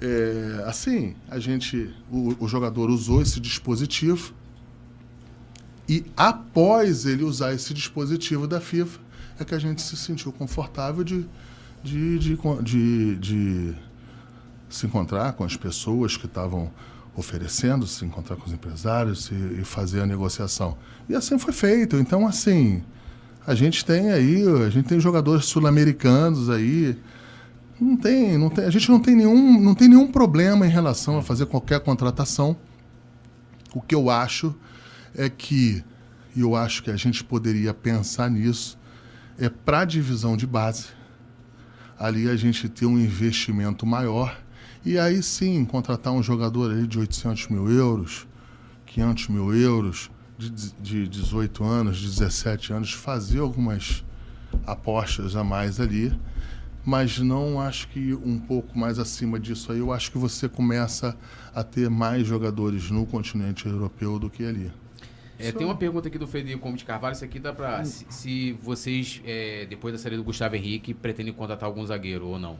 É, 0.00 0.64
assim, 0.66 1.14
a 1.30 1.38
gente, 1.38 1.94
o, 2.10 2.34
o 2.44 2.48
jogador 2.48 2.88
usou 2.88 3.20
esse 3.20 3.38
dispositivo 3.38 4.32
e 5.86 6.06
após 6.16 7.04
ele 7.04 7.22
usar 7.22 7.52
esse 7.52 7.74
dispositivo 7.74 8.46
da 8.46 8.60
FIFA, 8.62 8.98
é 9.38 9.44
que 9.44 9.54
a 9.54 9.58
gente 9.58 9.82
se 9.82 9.94
sentiu 9.96 10.32
confortável 10.32 11.04
de, 11.04 11.26
de, 11.82 12.18
de, 12.18 12.38
de, 12.62 13.16
de 13.16 13.74
se 14.70 14.86
encontrar 14.86 15.34
com 15.34 15.44
as 15.44 15.54
pessoas 15.56 16.16
que 16.16 16.24
estavam 16.26 16.70
oferecendo, 17.16 17.86
se 17.86 18.04
encontrar 18.04 18.36
com 18.36 18.46
os 18.46 18.52
empresários 18.52 19.24
se, 19.24 19.34
e 19.34 19.64
fazer 19.64 20.00
a 20.00 20.06
negociação. 20.06 20.76
E 21.08 21.14
assim 21.14 21.38
foi 21.38 21.52
feito. 21.52 21.96
Então, 21.96 22.26
assim, 22.26 22.82
a 23.46 23.54
gente 23.54 23.84
tem 23.84 24.10
aí, 24.10 24.42
a 24.66 24.70
gente 24.70 24.88
tem 24.88 24.98
jogadores 24.98 25.44
sul-americanos 25.44 26.50
aí. 26.50 26.98
Não 27.80 27.96
tem, 27.96 28.38
não 28.38 28.50
tem, 28.50 28.64
a 28.64 28.70
gente 28.70 28.90
não 28.90 29.00
tem 29.00 29.14
nenhum, 29.14 29.60
não 29.60 29.74
tem 29.74 29.88
nenhum 29.88 30.10
problema 30.10 30.66
em 30.66 30.70
relação 30.70 31.18
a 31.18 31.22
fazer 31.22 31.46
qualquer 31.46 31.80
contratação. 31.80 32.56
O 33.74 33.80
que 33.80 33.94
eu 33.94 34.10
acho 34.10 34.54
é 35.14 35.28
que, 35.28 35.84
e 36.34 36.40
eu 36.40 36.56
acho 36.56 36.82
que 36.82 36.90
a 36.90 36.96
gente 36.96 37.22
poderia 37.22 37.74
pensar 37.74 38.30
nisso, 38.30 38.78
é 39.38 39.48
para 39.48 39.80
a 39.80 39.84
divisão 39.84 40.36
de 40.36 40.46
base. 40.46 40.86
Ali 41.98 42.28
a 42.28 42.36
gente 42.36 42.68
ter 42.68 42.86
um 42.86 42.98
investimento 42.98 43.86
maior 43.86 44.43
e 44.84 44.98
aí 44.98 45.22
sim 45.22 45.64
contratar 45.64 46.12
um 46.12 46.22
jogador 46.22 46.72
aí 46.72 46.86
de 46.86 46.98
800 46.98 47.48
mil 47.48 47.70
euros, 47.70 48.26
500 48.86 49.28
mil 49.28 49.54
euros, 49.54 50.10
de, 50.38 50.50
de 50.50 51.08
18 51.08 51.64
anos, 51.64 51.98
de 51.98 52.06
17 52.06 52.72
anos, 52.72 52.92
fazer 52.92 53.38
algumas 53.38 54.04
apostas 54.66 55.36
a 55.36 55.42
mais 55.42 55.80
ali, 55.80 56.12
mas 56.84 57.18
não 57.18 57.60
acho 57.60 57.88
que 57.88 58.14
um 58.14 58.38
pouco 58.38 58.78
mais 58.78 58.98
acima 58.98 59.40
disso 59.40 59.72
aí, 59.72 59.78
eu 59.78 59.92
acho 59.92 60.12
que 60.12 60.18
você 60.18 60.48
começa 60.48 61.16
a 61.54 61.64
ter 61.64 61.88
mais 61.88 62.26
jogadores 62.26 62.90
no 62.90 63.06
continente 63.06 63.66
europeu 63.66 64.18
do 64.18 64.28
que 64.28 64.44
ali. 64.44 64.70
É, 65.38 65.50
tem 65.50 65.66
uma 65.66 65.76
pergunta 65.76 66.08
aqui 66.08 66.18
do 66.18 66.26
Federico 66.26 66.62
Gomes 66.62 66.78
de 66.78 66.84
Carvalho. 66.84 67.12
Isso 67.12 67.24
aqui 67.24 67.40
dá 67.40 67.52
pra. 67.52 67.84
Se, 67.84 68.06
se 68.08 68.52
vocês, 68.62 69.20
é, 69.24 69.66
depois 69.66 69.92
da 69.92 69.98
saída 69.98 70.16
do 70.16 70.22
Gustavo 70.22 70.54
Henrique, 70.54 70.94
pretendem 70.94 71.32
contratar 71.32 71.68
algum 71.68 71.84
zagueiro 71.84 72.26
ou 72.28 72.38
não? 72.38 72.56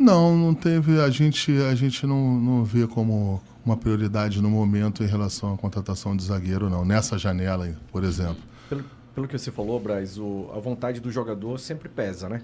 Não, 0.00 0.34
não 0.34 0.54
teve. 0.54 0.98
A 0.98 1.10
gente, 1.10 1.52
a 1.60 1.74
gente 1.74 2.06
não, 2.06 2.34
não 2.40 2.64
vê 2.64 2.86
como 2.86 3.38
uma 3.62 3.76
prioridade 3.76 4.40
no 4.40 4.48
momento 4.48 5.04
em 5.04 5.06
relação 5.06 5.52
à 5.52 5.58
contratação 5.58 6.16
de 6.16 6.24
zagueiro, 6.24 6.70
não. 6.70 6.86
Nessa 6.86 7.18
janela, 7.18 7.68
por 7.92 8.02
exemplo. 8.02 8.42
Pelo, 8.66 8.82
pelo 9.14 9.28
que 9.28 9.38
você 9.38 9.50
falou, 9.52 9.78
Braz, 9.78 10.16
o, 10.16 10.50
a 10.56 10.58
vontade 10.58 11.00
do 11.00 11.10
jogador 11.10 11.60
sempre 11.60 11.86
pesa, 11.90 12.30
né? 12.30 12.40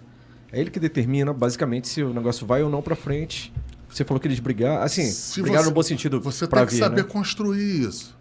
É 0.53 0.61
ele 0.61 0.71
que 0.71 0.79
determina, 0.79 1.33
basicamente, 1.33 1.89
se 1.89 2.03
o 2.03 2.13
negócio 2.13 2.47
vai 2.47 2.63
ou 2.63 2.69
não 2.69 2.83
pra 2.83 2.95
frente. 2.95 3.51
Você 3.89 4.05
falou 4.05 4.21
que 4.21 4.29
eles 4.29 4.39
brigaram. 4.39 4.83
Assim, 4.83 5.07
Se 5.07 5.41
brigaram 5.41 5.65
você- 5.65 5.71
no 5.71 5.75
bom 5.75 5.83
sentido. 5.83 6.21
Você 6.21 6.47
tem 6.47 6.67
que 6.67 6.73
vir, 6.73 6.79
saber 6.79 7.03
né? 7.05 7.09
construir 7.09 7.81
isso. 7.89 8.15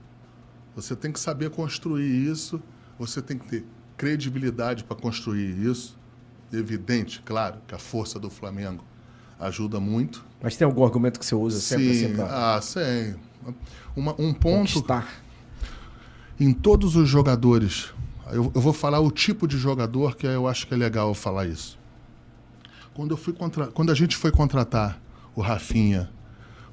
Você 0.78 0.96
tem 0.96 1.12
que 1.12 1.20
saber 1.20 1.50
construir 1.50 2.08
isso. 2.32 2.62
Você 2.98 3.22
tem 3.22 3.38
que 3.38 3.46
ter 3.50 3.66
credibilidade 3.98 4.86
para 4.86 4.96
construir 4.96 5.60
isso. 5.70 6.00
Evidente, 6.54 7.22
claro, 7.26 7.58
que 7.68 7.76
a 7.76 7.78
força 7.78 8.18
do 8.18 8.30
Flamengo 8.30 8.82
ajuda 9.40 9.80
muito. 9.80 10.26
Mas 10.42 10.56
tem 10.56 10.66
algum 10.66 10.84
argumento 10.84 11.20
que 11.20 11.26
você 11.26 11.36
usa 11.36 11.60
sempre 11.60 11.92
assim 11.92 12.14
pra 12.14 12.56
ah, 12.56 12.62
sim. 12.62 13.16
Uma- 13.96 14.16
um 14.20 14.34
ponto 14.34 14.74
conquistar? 14.74 15.08
em 16.40 16.54
todos 16.54 16.96
os 16.96 17.08
jogadores. 17.08 17.94
Eu, 18.32 18.52
eu 18.56 18.62
vou 18.62 18.74
falar 18.74 19.00
o 19.00 19.12
tipo 19.12 19.48
de 19.48 19.58
jogador 19.58 20.16
que 20.16 20.26
eu 20.26 20.48
acho 20.48 20.68
que 20.68 20.74
é 20.74 20.78
legal 20.78 21.10
eu 21.10 21.14
falar 21.14 21.46
isso. 21.46 21.78
Quando, 22.94 23.12
eu 23.12 23.18
fui 23.18 23.34
contra, 23.34 23.68
quando 23.68 23.92
a 23.92 23.96
gente 23.96 24.16
foi 24.16 24.32
contratar 24.32 25.00
o 25.36 25.42
Rafinha, 25.42 26.10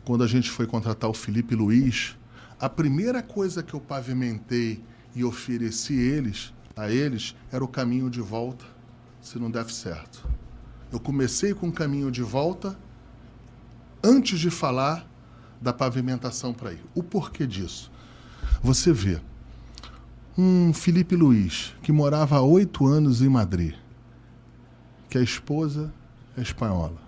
quando 0.04 0.24
a 0.24 0.26
gente 0.26 0.50
foi 0.50 0.66
contratar 0.66 1.10
o 1.10 1.14
Felipe 1.14 1.54
Luiz, 1.54 2.16
a 2.58 2.68
primeira 2.68 3.22
coisa 3.22 3.62
que 3.62 3.74
eu 3.74 3.80
pavimentei 3.80 4.82
e 5.14 5.24
ofereci 5.24 5.94
eles, 5.94 6.52
a 6.76 6.90
eles 6.90 7.34
era 7.50 7.62
o 7.62 7.68
caminho 7.68 8.08
de 8.08 8.20
volta, 8.20 8.64
se 9.20 9.38
não 9.38 9.50
der 9.50 9.68
certo. 9.68 10.26
Eu 10.92 11.00
comecei 11.00 11.54
com 11.54 11.68
o 11.68 11.72
caminho 11.72 12.10
de 12.10 12.22
volta 12.22 12.78
antes 14.04 14.38
de 14.38 14.50
falar 14.50 15.08
da 15.58 15.72
pavimentação 15.72 16.52
para 16.52 16.74
ir. 16.74 16.84
O 16.94 17.02
porquê 17.02 17.46
disso? 17.46 17.90
Você 18.62 18.92
vê 18.92 19.18
um 20.36 20.72
Felipe 20.74 21.16
Luiz 21.16 21.74
que 21.82 21.90
morava 21.90 22.36
há 22.36 22.42
oito 22.42 22.86
anos 22.86 23.22
em 23.22 23.28
Madrid, 23.28 23.74
que 25.08 25.16
a 25.16 25.22
esposa 25.22 25.92
é 26.36 26.42
espanhola, 26.42 27.00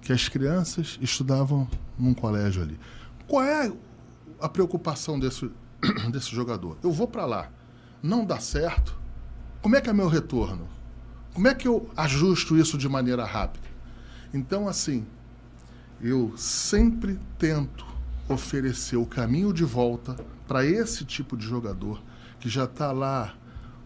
que 0.00 0.12
as 0.12 0.28
crianças 0.28 0.96
estudavam 1.00 1.68
num 1.98 2.14
colégio 2.14 2.62
ali. 2.62 2.78
Qual 3.26 3.42
é 3.42 3.72
a 4.40 4.48
preocupação 4.48 5.18
desse, 5.18 5.50
desse 6.12 6.30
jogador? 6.30 6.76
Eu 6.84 6.92
vou 6.92 7.08
para 7.08 7.26
lá, 7.26 7.50
não 8.00 8.24
dá 8.24 8.38
certo. 8.38 8.96
Como 9.60 9.74
é 9.74 9.80
que 9.80 9.90
é 9.90 9.92
meu 9.92 10.08
retorno? 10.08 10.68
Como 11.34 11.48
é 11.48 11.54
que 11.54 11.66
eu 11.66 11.90
ajusto 11.96 12.56
isso 12.56 12.78
de 12.78 12.88
maneira 12.88 13.24
rápida? 13.24 13.66
Então, 14.32 14.68
assim, 14.68 15.04
eu 16.00 16.32
sempre 16.36 17.18
tento 17.36 17.84
oferecer 18.28 18.96
o 18.96 19.04
caminho 19.04 19.52
de 19.52 19.64
volta 19.64 20.16
para 20.46 20.64
esse 20.64 21.04
tipo 21.04 21.36
de 21.36 21.44
jogador 21.44 22.00
que 22.38 22.48
já 22.48 22.64
está 22.64 22.92
lá 22.92 23.34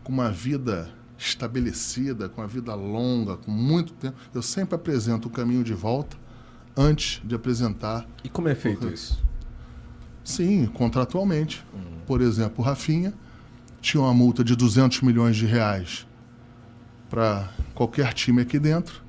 com 0.04 0.12
uma 0.12 0.30
vida 0.30 0.90
estabelecida, 1.16 2.28
com 2.28 2.42
uma 2.42 2.46
vida 2.46 2.74
longa, 2.74 3.38
com 3.38 3.50
muito 3.50 3.94
tempo. 3.94 4.16
Eu 4.34 4.42
sempre 4.42 4.74
apresento 4.74 5.28
o 5.28 5.30
caminho 5.30 5.64
de 5.64 5.72
volta 5.72 6.18
antes 6.76 7.22
de 7.24 7.34
apresentar. 7.34 8.06
E 8.22 8.28
como 8.28 8.48
é 8.48 8.54
feito 8.54 8.86
isso? 8.88 9.24
Sim, 10.22 10.66
contratualmente. 10.66 11.64
Por 12.06 12.20
exemplo, 12.20 12.62
o 12.62 12.62
Rafinha 12.62 13.14
tinha 13.80 14.02
uma 14.02 14.12
multa 14.12 14.44
de 14.44 14.54
200 14.54 15.00
milhões 15.00 15.34
de 15.34 15.46
reais 15.46 16.06
para 17.08 17.48
qualquer 17.74 18.12
time 18.12 18.42
aqui 18.42 18.58
dentro 18.58 19.02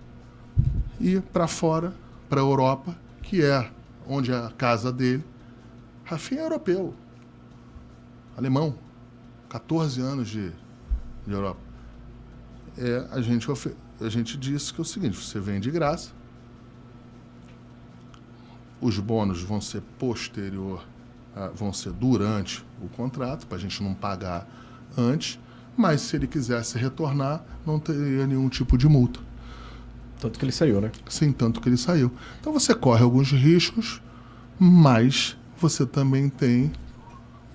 e 1.00 1.20
para 1.20 1.48
fora, 1.48 1.94
para 2.30 2.42
a 2.42 2.44
Europa, 2.44 2.96
que 3.22 3.44
é 3.44 3.70
onde 4.08 4.32
é 4.32 4.36
a 4.36 4.50
casa 4.50 4.92
dele. 4.92 5.24
Rafinha 6.04 6.42
é 6.42 6.44
europeu, 6.46 6.94
alemão, 8.36 8.76
14 9.50 10.02
anos 10.02 10.28
de, 10.28 10.52
de 11.26 11.32
Europa. 11.32 11.60
É, 12.78 13.08
a, 13.12 13.22
gente, 13.22 13.48
a 14.00 14.10
gente 14.10 14.38
disse 14.38 14.74
que 14.74 14.80
é 14.80 14.84
o 14.84 14.86
seguinte: 14.86 15.18
você 15.18 15.40
vem 15.40 15.60
de 15.60 15.70
graça, 15.70 16.12
os 18.82 18.98
bônus 18.98 19.42
vão 19.42 19.60
ser 19.60 19.82
posterior, 19.98 20.84
ah, 21.36 21.52
vão 21.54 21.74
ser 21.74 21.92
durante 21.92 22.66
o 22.82 22.88
contrato, 22.90 23.46
para 23.46 23.58
a 23.58 23.60
gente 23.60 23.84
não 23.84 23.94
pagar 23.94 24.48
antes, 24.98 25.40
mas 25.80 26.02
se 26.02 26.16
ele 26.18 26.28
quisesse 26.28 26.78
retornar, 26.78 27.42
não 27.66 27.80
teria 27.80 28.28
nenhum 28.28 28.50
tipo 28.50 28.78
de 28.78 28.86
multa. 28.86 29.22
Tanto 30.20 30.38
que 30.38 30.44
ele 30.44 30.52
saiu, 30.52 30.82
né? 30.82 30.92
Sim, 31.08 31.32
tanto 31.32 31.62
que 31.62 31.70
ele 31.70 31.78
saiu. 31.78 32.12
Então 32.42 32.52
você 32.52 32.76
corre 32.76 33.02
alguns 33.02 33.32
riscos, 33.32 34.02
mas 34.60 35.38
você 35.58 35.86
também 35.86 36.28
tem 36.28 36.70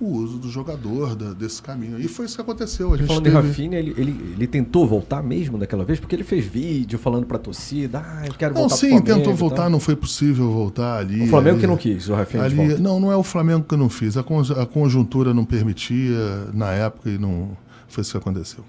o 0.01 0.07
uso 0.07 0.39
do 0.39 0.49
jogador 0.49 1.15
da, 1.15 1.33
desse 1.33 1.61
caminho. 1.61 1.99
E 2.01 2.07
foi 2.07 2.25
isso 2.25 2.35
que 2.35 2.41
aconteceu. 2.41 2.91
A 2.93 2.97
gente 2.97 3.05
Falando 3.07 3.23
teve... 3.25 3.37
em 3.37 3.41
Rafinha, 3.41 3.77
ele, 3.77 3.93
ele, 3.95 4.33
ele 4.35 4.47
tentou 4.47 4.87
voltar 4.87 5.21
mesmo 5.21 5.57
daquela 5.59 5.85
vez? 5.85 5.99
Porque 5.99 6.15
ele 6.15 6.23
fez 6.23 6.43
vídeo 6.43 6.97
falando 6.97 7.27
pra 7.27 7.37
torcida, 7.37 7.99
ah, 8.03 8.25
eu 8.25 8.33
quero 8.33 8.55
Não, 8.55 8.61
voltar 8.61 8.75
sim, 8.77 8.87
pro 8.89 8.97
Flamengo 8.97 9.15
tentou 9.19 9.33
e 9.33 9.35
voltar, 9.37 9.69
não 9.69 9.79
foi 9.79 9.95
possível 9.95 10.51
voltar 10.51 10.97
ali. 10.97 11.21
O 11.21 11.27
Flamengo 11.27 11.57
ali- 11.57 11.61
que 11.61 11.67
não 11.67 11.77
quis, 11.77 12.09
o 12.09 12.15
Rafinha 12.15 12.49
de 12.49 12.59
Ali, 12.59 12.81
não, 12.81 12.99
não 12.99 13.11
é 13.11 13.15
o 13.15 13.23
Flamengo 13.23 13.63
que 13.63 13.75
não 13.77 13.87
fiz. 13.87 14.17
A, 14.17 14.23
con- 14.23 14.41
a 14.41 14.65
conjuntura 14.65 15.33
não 15.35 15.45
permitia 15.45 16.47
na 16.51 16.71
época 16.71 17.09
e 17.11 17.17
não 17.19 17.55
foi 17.87 18.01
isso 18.01 18.11
que 18.11 18.17
aconteceu. 18.17 18.63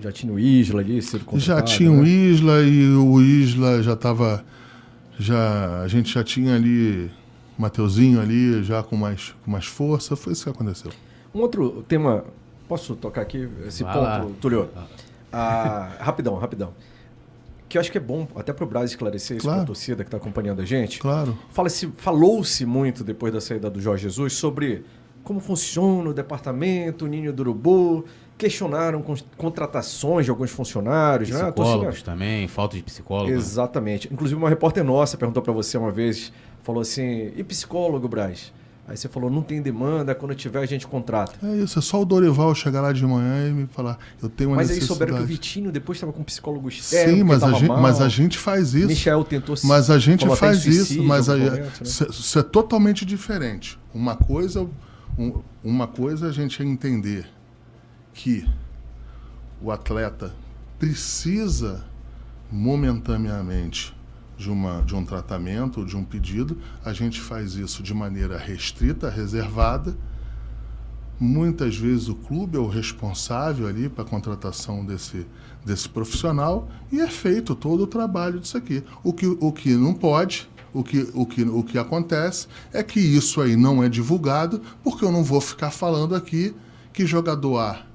Já 0.00 0.10
tinha 0.10 0.32
o 0.32 0.38
Isla 0.38 0.80
ali, 0.80 1.02
sido 1.02 1.24
Já 1.38 1.60
tinha 1.60 1.90
o 1.90 2.02
né? 2.02 2.08
Isla 2.08 2.60
e 2.62 2.86
o 2.94 3.20
Isla 3.20 3.82
já 3.82 3.92
estava. 3.92 4.42
Já, 5.18 5.82
a 5.82 5.88
gente 5.88 6.14
já 6.14 6.24
tinha 6.24 6.54
ali 6.54 7.10
Mateuzinho 7.58 8.18
ali, 8.20 8.62
já 8.62 8.82
com 8.82 8.96
mais, 8.96 9.34
com 9.44 9.50
mais 9.50 9.66
força. 9.66 10.16
Foi 10.16 10.32
isso 10.32 10.44
que 10.44 10.50
aconteceu. 10.50 10.90
Um 11.34 11.40
outro 11.40 11.84
tema, 11.86 12.24
posso 12.66 12.94
tocar 12.96 13.20
aqui 13.20 13.46
esse 13.66 13.82
Vai 13.84 13.92
ponto, 13.92 14.04
lá. 14.04 14.26
Túlio? 14.40 14.70
Ah, 15.30 15.90
rapidão, 16.00 16.36
rapidão. 16.36 16.72
Que 17.68 17.76
eu 17.76 17.80
acho 17.80 17.92
que 17.92 17.98
é 17.98 18.00
bom 18.00 18.26
até 18.34 18.52
pro 18.52 18.66
Braz 18.66 18.90
esclarecer 18.90 19.36
isso 19.36 19.44
Claro. 19.44 19.58
pra 19.60 19.66
torcida 19.66 20.02
que 20.02 20.08
está 20.08 20.16
acompanhando 20.16 20.60
a 20.60 20.64
gente. 20.64 20.98
Claro. 20.98 21.38
Fala-se- 21.50 21.92
Falou-se 21.98 22.64
muito 22.66 23.04
depois 23.04 23.32
da 23.32 23.40
saída 23.40 23.68
do 23.70 23.80
Jorge 23.80 24.04
Jesus 24.04 24.32
sobre 24.32 24.82
como 25.22 25.38
funciona 25.38 26.08
o 26.10 26.14
departamento, 26.14 27.04
o 27.04 27.08
Ninho 27.08 27.32
do 27.32 27.40
Urubu. 27.42 28.06
Questionaram 28.40 29.02
con- 29.02 29.16
contratações 29.36 30.24
de 30.24 30.30
alguns 30.30 30.50
funcionários, 30.50 31.28
né? 31.28 31.36
A 31.42 31.52
torcida- 31.52 31.62
Psicólogos 31.76 32.02
também, 32.02 32.48
falta 32.48 32.76
de 32.76 32.82
psicólogo. 32.82 33.30
né? 33.30 33.36
Exatamente. 33.36 34.08
Inclusive, 34.10 34.38
uma 34.40 34.48
repórter 34.48 34.82
nossa 34.82 35.16
perguntou 35.18 35.42
para 35.42 35.52
você 35.52 35.76
uma 35.76 35.92
vez, 35.92 36.32
falou 36.62 36.80
assim, 36.80 37.32
e 37.36 37.44
psicólogo, 37.44 38.08
Braz? 38.08 38.50
Aí 38.88 38.96
você 38.96 39.08
falou, 39.08 39.30
não 39.30 39.42
tem 39.42 39.60
demanda, 39.62 40.14
quando 40.16 40.34
tiver 40.34 40.58
a 40.60 40.66
gente 40.66 40.84
contrata. 40.86 41.34
É 41.46 41.54
isso, 41.58 41.78
é 41.78 41.82
só 41.82 42.00
o 42.00 42.04
Dorival 42.04 42.52
chegar 42.54 42.80
lá 42.80 42.92
de 42.92 43.06
manhã 43.06 43.48
e 43.48 43.52
me 43.52 43.66
falar, 43.68 43.98
eu 44.22 44.28
tenho 44.28 44.50
uma 44.50 44.56
Mas 44.56 44.68
aí 44.70 44.76
necessidade. 44.76 44.98
souberam 44.98 45.16
que 45.18 45.22
o 45.22 45.26
Vitinho 45.26 45.70
depois 45.70 45.96
estava 45.96 46.12
com 46.12 46.20
um 46.22 46.24
psicólogo 46.24 46.66
externo, 46.68 47.14
Sim, 47.18 47.22
mas 47.22 47.42
a, 47.44 47.52
gente, 47.52 47.68
mal. 47.68 47.80
mas 47.80 48.00
a 48.00 48.08
gente 48.08 48.36
faz 48.38 48.74
isso. 48.74 48.88
Michel 48.88 49.22
tentou 49.22 49.54
se 49.54 49.64
Mas 49.66 49.90
a 49.90 49.98
gente 49.98 50.26
faz 50.34 50.64
isso, 50.66 51.00
mas 51.04 51.28
a, 51.28 51.36
momento, 51.36 51.56
né? 51.60 51.68
isso, 51.82 52.04
isso 52.10 52.38
é 52.38 52.42
totalmente 52.42 53.04
diferente. 53.04 53.78
Uma 53.94 54.16
coisa, 54.16 54.66
um- 55.16 55.40
uma 55.62 55.86
coisa 55.86 56.26
a 56.28 56.32
gente 56.32 56.60
é 56.60 56.64
entender 56.64 57.26
que 58.22 58.46
o 59.62 59.70
atleta 59.70 60.34
precisa 60.78 61.82
momentaneamente 62.52 63.96
de, 64.36 64.50
uma, 64.50 64.82
de 64.82 64.94
um 64.94 65.06
tratamento, 65.06 65.86
de 65.86 65.96
um 65.96 66.04
pedido, 66.04 66.58
a 66.84 66.92
gente 66.92 67.18
faz 67.18 67.54
isso 67.54 67.82
de 67.82 67.94
maneira 67.94 68.36
restrita, 68.36 69.08
reservada. 69.08 69.96
Muitas 71.18 71.74
vezes 71.76 72.08
o 72.08 72.14
clube 72.14 72.58
é 72.58 72.60
o 72.60 72.66
responsável 72.66 73.66
ali 73.66 73.88
para 73.88 74.04
a 74.04 74.06
contratação 74.06 74.84
desse, 74.84 75.26
desse 75.64 75.88
profissional 75.88 76.68
e 76.92 77.00
é 77.00 77.08
feito 77.08 77.54
todo 77.54 77.84
o 77.84 77.86
trabalho 77.86 78.38
disso 78.38 78.58
aqui. 78.58 78.84
O 79.02 79.14
que, 79.14 79.26
o 79.26 79.50
que 79.50 79.74
não 79.74 79.94
pode, 79.94 80.46
o 80.74 80.84
que, 80.84 81.08
o, 81.14 81.24
que, 81.24 81.42
o 81.42 81.62
que 81.62 81.78
acontece 81.78 82.48
é 82.70 82.82
que 82.82 83.00
isso 83.00 83.40
aí 83.40 83.56
não 83.56 83.82
é 83.82 83.88
divulgado, 83.88 84.60
porque 84.84 85.06
eu 85.06 85.10
não 85.10 85.24
vou 85.24 85.40
ficar 85.40 85.70
falando 85.70 86.14
aqui 86.14 86.54
que 86.92 87.06
jogador 87.06 87.58
A 87.58 87.89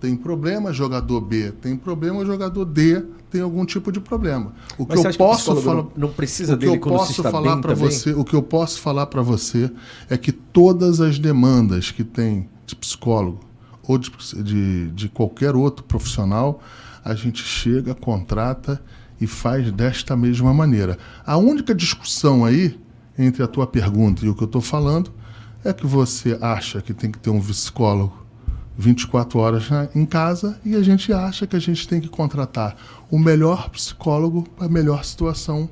tem 0.00 0.16
problema, 0.16 0.72
jogador 0.72 1.20
B 1.20 1.52
tem 1.60 1.76
problema, 1.76 2.24
jogador 2.24 2.64
D 2.64 3.02
tem 3.30 3.40
algum 3.40 3.64
tipo 3.64 3.92
de 3.92 4.00
problema. 4.00 4.52
O 4.78 4.86
que 4.86 4.96
Mas 4.96 5.04
eu 5.04 5.10
que 5.10 5.16
o 5.16 5.18
posso 5.18 5.36
psicólogo 5.54 5.66
falar, 5.66 5.86
não- 5.96 6.08
precisa 6.10 6.54
o 6.54 6.58
que 6.58 6.64
dele 6.66 6.76
eu 6.76 6.80
posso 6.80 7.10
está 7.12 7.30
falar 7.30 7.56
para 7.60 7.74
você, 7.74 8.12
o 8.14 8.24
que 8.24 8.34
eu 8.34 8.42
posso 8.42 8.80
falar 8.80 9.06
para 9.06 9.22
você 9.22 9.70
é 10.08 10.16
que 10.16 10.32
todas 10.32 11.00
as 11.00 11.18
demandas 11.18 11.90
que 11.90 12.04
tem 12.04 12.48
de 12.66 12.74
psicólogo 12.76 13.40
ou 13.82 13.98
de, 13.98 14.10
de, 14.42 14.88
de 14.90 15.08
qualquer 15.08 15.56
outro 15.56 15.84
profissional, 15.84 16.60
a 17.04 17.14
gente 17.14 17.42
chega, 17.42 17.94
contrata 17.94 18.82
e 19.20 19.26
faz 19.26 19.70
desta 19.72 20.16
mesma 20.16 20.52
maneira. 20.54 20.98
A 21.26 21.36
única 21.36 21.74
discussão 21.74 22.44
aí 22.44 22.78
entre 23.18 23.42
a 23.42 23.48
tua 23.48 23.66
pergunta 23.66 24.24
e 24.24 24.28
o 24.28 24.34
que 24.34 24.42
eu 24.42 24.46
estou 24.46 24.60
falando 24.60 25.10
é 25.64 25.72
que 25.72 25.86
você 25.86 26.38
acha 26.40 26.80
que 26.80 26.94
tem 26.94 27.10
que 27.10 27.18
ter 27.18 27.30
um 27.30 27.40
psicólogo 27.40 28.27
24 28.80 29.40
horas 29.40 29.68
na- 29.68 29.88
em 29.92 30.06
casa 30.06 30.58
e 30.64 30.76
a 30.76 30.82
gente 30.82 31.12
acha 31.12 31.46
que 31.48 31.56
a 31.56 31.58
gente 31.58 31.86
tem 31.88 32.00
que 32.00 32.08
contratar 32.08 32.76
o 33.10 33.18
melhor 33.18 33.68
psicólogo 33.70 34.44
para 34.56 34.66
a 34.66 34.68
melhor 34.68 35.04
situação 35.04 35.68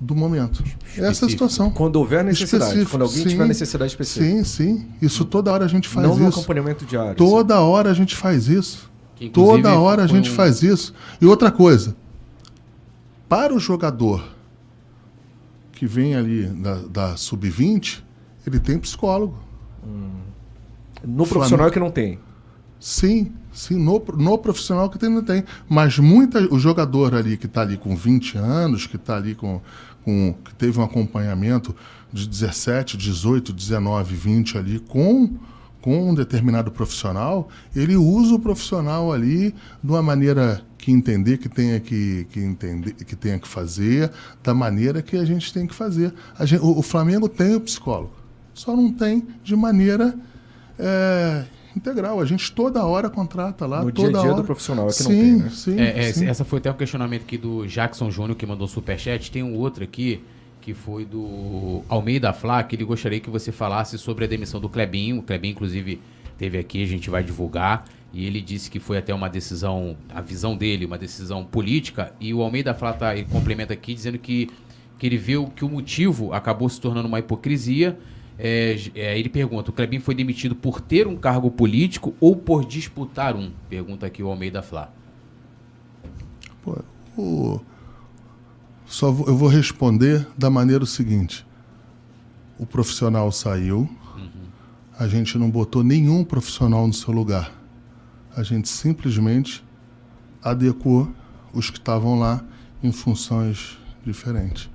do 0.00 0.16
momento. 0.16 0.64
Essa 0.64 1.00
é 1.00 1.06
a 1.06 1.10
Específico. 1.12 1.30
situação. 1.30 1.70
Quando 1.70 1.94
houver 1.96 2.24
necessidade, 2.24 2.64
Específico. 2.64 2.90
quando 2.90 3.02
alguém 3.02 3.22
Sim, 3.22 3.28
tiver 3.28 3.46
necessidade 3.46 3.92
específica. 3.92 4.24
Sim, 4.26 4.42
sim. 4.44 4.88
Isso 5.00 5.24
toda 5.24 5.52
hora 5.52 5.64
a 5.64 5.68
gente 5.68 5.88
faz 5.88 6.06
não 6.08 6.16
no 6.16 6.28
isso. 6.28 6.38
acompanhamento 6.40 6.84
diário. 6.84 7.14
Toda 7.14 7.60
hora 7.60 7.90
a 7.90 7.94
gente 7.94 8.16
faz 8.16 8.48
isso. 8.48 8.90
Que, 9.14 9.28
Toda 9.28 9.78
hora 9.78 10.02
a 10.02 10.06
gente 10.08 10.30
um- 10.30 10.34
faz 10.34 10.62
isso. 10.62 10.92
E 11.20 11.26
outra 11.26 11.52
coisa, 11.52 11.94
para 13.28 13.54
o 13.54 13.60
jogador 13.60 14.24
que 15.72 15.86
vem 15.86 16.14
ali 16.16 16.46
da, 16.46 16.74
da 16.90 17.16
sub-20, 17.16 18.02
ele 18.46 18.58
tem 18.58 18.78
psicólogo. 18.78 19.38
No 21.04 21.26
profissional 21.26 21.70
que 21.70 21.78
não 21.78 21.90
tem. 21.90 22.18
Sim, 22.80 23.30
sim, 23.52 23.74
no, 23.76 24.02
no 24.16 24.38
profissional 24.38 24.88
que 24.88 24.98
tem, 24.98 25.10
não 25.10 25.22
tem. 25.22 25.44
Mas 25.68 25.98
muita, 25.98 26.40
o 26.52 26.58
jogador 26.58 27.14
ali 27.14 27.36
que 27.36 27.44
está 27.44 27.60
ali 27.60 27.76
com 27.76 27.94
20 27.94 28.38
anos, 28.38 28.86
que 28.86 28.96
está 28.96 29.16
ali 29.16 29.34
com, 29.34 29.60
com. 30.02 30.34
que 30.42 30.54
teve 30.54 30.80
um 30.80 30.82
acompanhamento 30.82 31.76
de 32.10 32.26
17, 32.26 32.96
18, 32.96 33.52
19, 33.52 34.14
20 34.16 34.56
ali 34.56 34.78
com, 34.80 35.30
com 35.82 36.10
um 36.10 36.14
determinado 36.14 36.70
profissional, 36.70 37.50
ele 37.76 37.96
usa 37.96 38.34
o 38.34 38.38
profissional 38.40 39.12
ali 39.12 39.54
de 39.84 39.90
uma 39.90 40.02
maneira 40.02 40.62
que 40.78 40.90
entender 40.90 41.36
que 41.36 41.48
tenha 41.50 41.78
que, 41.78 42.26
que 42.30 42.40
entender, 42.40 42.94
que 42.94 43.14
tenha 43.14 43.38
que 43.38 43.46
fazer, 43.46 44.10
da 44.42 44.54
maneira 44.54 45.02
que 45.02 45.18
a 45.18 45.24
gente 45.26 45.52
tem 45.52 45.66
que 45.66 45.74
fazer. 45.74 46.14
Gente- 46.40 46.62
o, 46.62 46.78
o 46.78 46.82
Flamengo 46.82 47.28
tem 47.28 47.54
o 47.54 47.60
psicólogo, 47.60 48.14
só 48.54 48.74
não 48.74 48.90
tem 48.90 49.26
de 49.44 49.54
maneira 49.54 50.14
é, 50.78 51.44
integral. 51.76 52.20
A 52.20 52.24
gente 52.24 52.52
toda 52.52 52.84
hora 52.84 53.08
contrata 53.10 53.66
lá. 53.66 53.82
No 53.84 53.92
dia 53.92 54.04
a 54.04 54.06
toda 54.08 54.20
dia 54.20 54.30
hora. 54.30 54.40
do 54.40 54.44
profissional, 54.46 54.88
é 54.88 54.92
que 54.92 55.02
não 55.02 55.10
sim, 55.10 55.20
tem, 55.20 55.36
né? 55.36 55.50
Sim, 55.50 55.80
É, 55.80 56.08
é, 56.08 56.12
sim. 56.12 56.26
essa 56.26 56.44
foi 56.44 56.58
até 56.58 56.70
um 56.70 56.74
questionamento 56.74 57.22
aqui 57.22 57.38
do 57.38 57.66
Jackson 57.66 58.10
Júnior, 58.10 58.36
que 58.36 58.46
mandou 58.46 58.66
superchat. 58.66 59.30
Tem 59.30 59.42
um 59.42 59.56
outro 59.56 59.84
aqui, 59.84 60.22
que 60.60 60.74
foi 60.74 61.04
do 61.04 61.82
Almeida 61.88 62.32
Flá, 62.32 62.62
que 62.62 62.76
ele 62.76 62.84
gostaria 62.84 63.20
que 63.20 63.30
você 63.30 63.50
falasse 63.52 63.98
sobre 63.98 64.24
a 64.24 64.28
demissão 64.28 64.60
do 64.60 64.68
Clebinho. 64.68 65.18
O 65.18 65.22
Clebinho, 65.22 65.52
inclusive, 65.52 66.00
teve 66.36 66.58
aqui, 66.58 66.82
a 66.82 66.86
gente 66.86 67.08
vai 67.08 67.22
divulgar. 67.22 67.84
E 68.12 68.26
ele 68.26 68.40
disse 68.40 68.68
que 68.68 68.80
foi 68.80 68.98
até 68.98 69.14
uma 69.14 69.28
decisão, 69.28 69.96
a 70.12 70.20
visão 70.20 70.56
dele, 70.56 70.84
uma 70.84 70.98
decisão 70.98 71.44
política. 71.44 72.12
E 72.20 72.34
o 72.34 72.42
Almeida 72.42 72.74
Flá 72.74 72.92
tá, 72.92 73.14
ele 73.14 73.26
complementa 73.30 73.72
aqui 73.72 73.94
dizendo 73.94 74.18
que, 74.18 74.50
que 74.98 75.06
ele 75.06 75.16
viu 75.16 75.46
que 75.54 75.64
o 75.64 75.68
motivo 75.68 76.32
acabou 76.32 76.68
se 76.68 76.80
tornando 76.80 77.06
uma 77.06 77.20
hipocrisia. 77.20 77.96
É, 78.42 78.76
é, 78.94 79.18
ele 79.18 79.28
pergunta: 79.28 79.70
o 79.70 79.72
Clebinho 79.72 80.00
foi 80.00 80.14
demitido 80.14 80.54
por 80.56 80.80
ter 80.80 81.06
um 81.06 81.16
cargo 81.16 81.50
político 81.50 82.14
ou 82.18 82.34
por 82.34 82.64
disputar 82.64 83.36
um? 83.36 83.50
Pergunta 83.68 84.06
aqui 84.06 84.22
o 84.22 84.28
Almeida 84.28 84.62
Flá. 84.62 84.90
Pô, 86.62 86.78
o- 87.16 87.60
Só 88.86 89.12
vou- 89.12 89.26
eu 89.28 89.36
vou 89.36 89.48
responder 89.48 90.26
da 90.36 90.48
maneira 90.50 90.82
o 90.82 90.86
seguinte: 90.86 91.46
o 92.58 92.64
profissional 92.66 93.30
saiu, 93.30 93.88
a 94.98 95.06
gente 95.06 95.38
não 95.38 95.48
botou 95.50 95.84
nenhum 95.84 96.24
profissional 96.24 96.86
no 96.86 96.92
seu 96.92 97.12
lugar. 97.12 97.52
A 98.36 98.42
gente 98.42 98.68
simplesmente 98.68 99.62
adequou 100.42 101.08
os 101.52 101.68
que 101.70 101.78
estavam 101.78 102.18
lá 102.18 102.42
em 102.82 102.90
funções 102.90 103.78
diferentes. 104.04 104.68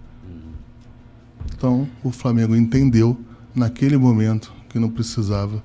Então, 1.54 1.88
o 2.04 2.12
Flamengo 2.12 2.56
entendeu 2.56 3.18
naquele 3.56 3.98
momento 3.98 4.52
que 4.70 4.78
não 4.80 4.90
precisava 4.90 5.64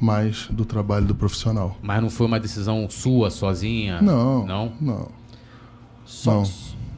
mais 0.00 0.46
do 0.50 0.64
trabalho 0.64 1.06
do 1.06 1.14
profissional. 1.14 1.76
Mas 1.82 2.02
não 2.02 2.10
foi 2.10 2.26
uma 2.26 2.40
decisão 2.40 2.88
sua, 2.88 3.30
sozinha? 3.30 4.00
Não, 4.00 4.46
Não? 4.46 4.72
não. 4.80 5.08
Só, 6.04 6.36
Não. 6.40 6.44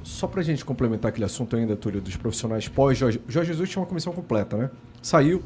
só 0.03 0.27
pra 0.27 0.43
gente 0.43 0.65
complementar 0.65 1.11
aquele 1.11 1.25
assunto 1.25 1.55
ainda, 1.57 1.77
Túlio, 1.77 2.01
dos 2.01 2.17
profissionais 2.17 2.69
pós 2.69 2.97
Jorge, 2.97 3.21
Jorge 3.29 3.49
Jesus 3.53 3.69
tinha 3.69 3.81
uma 3.83 3.87
comissão 3.89 4.13
completa, 4.13 4.57
né? 4.57 4.71
Saiu. 5.03 5.43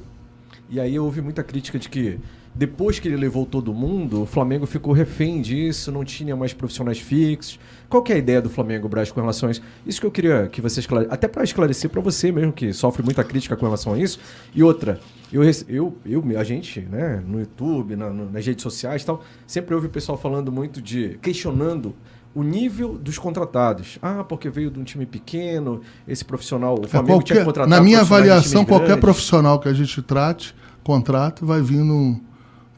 E 0.68 0.78
aí 0.78 0.98
houve 0.98 1.20
muita 1.20 1.42
crítica 1.42 1.78
de 1.78 1.88
que 1.88 2.18
depois 2.56 2.98
que 2.98 3.06
ele 3.06 3.16
levou 3.18 3.44
todo 3.44 3.74
mundo, 3.74 4.22
o 4.22 4.26
Flamengo 4.26 4.64
ficou 4.66 4.92
refém 4.94 5.42
disso, 5.42 5.92
não 5.92 6.04
tinha 6.04 6.34
mais 6.34 6.54
profissionais 6.54 6.98
fixos. 6.98 7.60
Qual 7.88 8.02
que 8.02 8.12
é 8.12 8.16
a 8.16 8.18
ideia 8.18 8.40
do 8.40 8.48
Flamengo, 8.48 8.88
Braz, 8.88 9.12
com 9.12 9.20
relação 9.20 9.48
a 9.48 9.52
isso? 9.52 9.60
Isso 9.86 10.00
que 10.00 10.06
eu 10.06 10.10
queria 10.10 10.48
que 10.50 10.60
você 10.62 10.80
esclareça, 10.80 11.12
até 11.12 11.28
para 11.28 11.44
esclarecer 11.44 11.90
para 11.90 12.00
você 12.00 12.32
mesmo, 12.32 12.52
que 12.52 12.72
sofre 12.72 13.02
muita 13.02 13.22
crítica 13.22 13.54
com 13.56 13.66
relação 13.66 13.92
a 13.92 13.98
isso. 13.98 14.18
E 14.54 14.62
outra, 14.62 14.98
eu, 15.30 15.42
eu, 15.68 15.96
eu 16.06 16.24
a 16.38 16.42
gente, 16.44 16.80
né, 16.80 17.22
no 17.26 17.38
YouTube, 17.40 17.94
na, 17.94 18.08
no, 18.08 18.30
nas 18.30 18.46
redes 18.46 18.62
sociais 18.62 19.02
e 19.02 19.06
tal, 19.06 19.22
sempre 19.46 19.74
ouve 19.74 19.88
o 19.88 19.90
pessoal 19.90 20.16
falando 20.16 20.50
muito 20.50 20.80
de, 20.80 21.18
questionando 21.20 21.94
o 22.34 22.42
nível 22.42 22.96
dos 22.96 23.18
contratados. 23.18 23.98
Ah, 24.00 24.24
porque 24.24 24.48
veio 24.48 24.70
de 24.70 24.80
um 24.80 24.84
time 24.84 25.04
pequeno, 25.04 25.82
esse 26.08 26.24
profissional, 26.24 26.74
o 26.80 26.84
É, 26.84 26.88
Flamengo 26.88 27.12
qualquer- 27.18 27.24
tinha 27.26 27.38
que 27.40 27.44
contratar 27.44 27.68
na 27.68 27.82
minha 27.84 28.00
avaliação, 28.00 28.64
qualquer 28.64 28.98
profissional 28.98 29.60
que 29.60 29.68
a 29.68 29.72
gente 29.74 30.00
trate, 30.00 30.54
contrato, 30.82 31.44
vai 31.44 31.60
vindo 31.60 32.18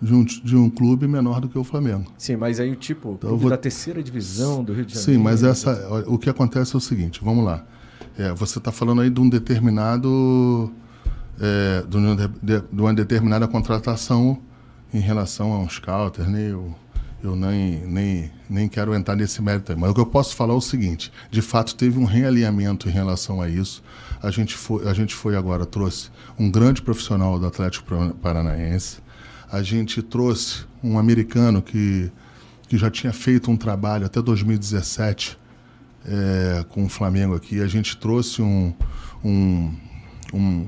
de 0.01 0.15
um, 0.15 0.25
de 0.25 0.57
um 0.57 0.70
clube 0.70 1.07
menor 1.09 1.41
do 1.41 1.49
que 1.49 1.59
o 1.59 1.65
Flamengo. 1.65 2.05
Sim, 2.16 2.37
mas 2.37 2.61
aí 2.61 2.70
o 2.70 2.77
tipo, 2.77 3.15
Então, 3.19 3.37
vou- 3.37 3.51
da 3.51 3.57
terceira 3.57 4.03
divisão 4.03 4.62
do 4.62 4.73
Rio 4.73 4.85
de 4.85 4.95
Janeiro. 4.95 5.12
Sim, 5.12 5.19
mas 5.23 5.43
essa, 5.43 6.05
o 6.07 6.16
que 6.19 6.31
acontece 6.31 6.75
é 6.75 6.79
o 6.79 6.81
seguinte, 6.81 7.20
vamos 7.23 7.45
lá. 7.45 7.65
É, 8.16 8.33
você 8.33 8.59
está 8.59 8.70
falando 8.73 9.01
aí 9.01 9.11
de 9.11 9.20
um 9.20 9.29
determinado, 9.29 10.70
é, 11.41 11.83
de, 11.87 12.61
de- 12.61 12.81
uma 12.83 12.93
determinada 12.95 13.47
contratação 13.49 14.39
em 14.93 15.01
relação 15.01 15.53
a 15.53 15.59
um 15.59 15.69
scouter, 15.69 16.29
né? 16.29 16.51
Eu, 16.51 16.75
eu 17.23 17.35
nem, 17.37 17.85
nem, 17.87 18.31
nem 18.49 18.69
quero 18.69 18.95
entrar 18.95 19.16
nesse 19.16 19.43
mérito 19.43 19.73
aí. 19.73 19.79
Mas 19.79 19.91
o 19.91 19.95
que 19.95 20.01
eu 20.01 20.07
posso 20.07 20.35
falar 20.37 20.55
é 20.55 20.57
o 20.57 20.61
seguinte, 20.61 21.12
de 21.31 21.43
fato 21.43 21.75
teve 21.75 21.99
um 21.99 22.05
realinhamento 22.05 22.89
em 22.89 22.93
relação 22.93 23.41
a 23.43 23.49
isso. 23.49 23.83
A 24.23 24.31
gente 24.31 24.55
foi, 24.57 24.89
a 24.89 24.95
gente 24.95 25.15
foi 25.15 25.37
agora, 25.37 25.66
trouxe 25.66 26.11
um 26.39 26.51
grande 26.51 26.81
profissional 26.83 27.39
do 27.39 27.47
Atlético 27.47 27.89
Parana- 27.89 28.15
Paranaense. 28.23 28.99
A 29.51 29.62
gente 29.62 30.03
trouxe 30.03 30.65
um 30.83 30.99
americano 30.99 31.62
que, 31.62 32.11
que 32.69 32.77
já 32.77 32.91
tinha 32.91 33.12
feito 33.12 33.51
um 33.51 33.57
trabalho 33.57 34.07
até 34.07 34.20
2017 34.20 35.39
é, 36.07 36.65
com 36.69 36.85
o 36.85 36.89
Flamengo 36.89 37.35
aqui. 37.35 37.61
A 37.61 37.66
gente 37.66 37.97
trouxe 37.97 38.43
um, 38.43 38.73
um, 39.25 39.75
um, 40.35 40.66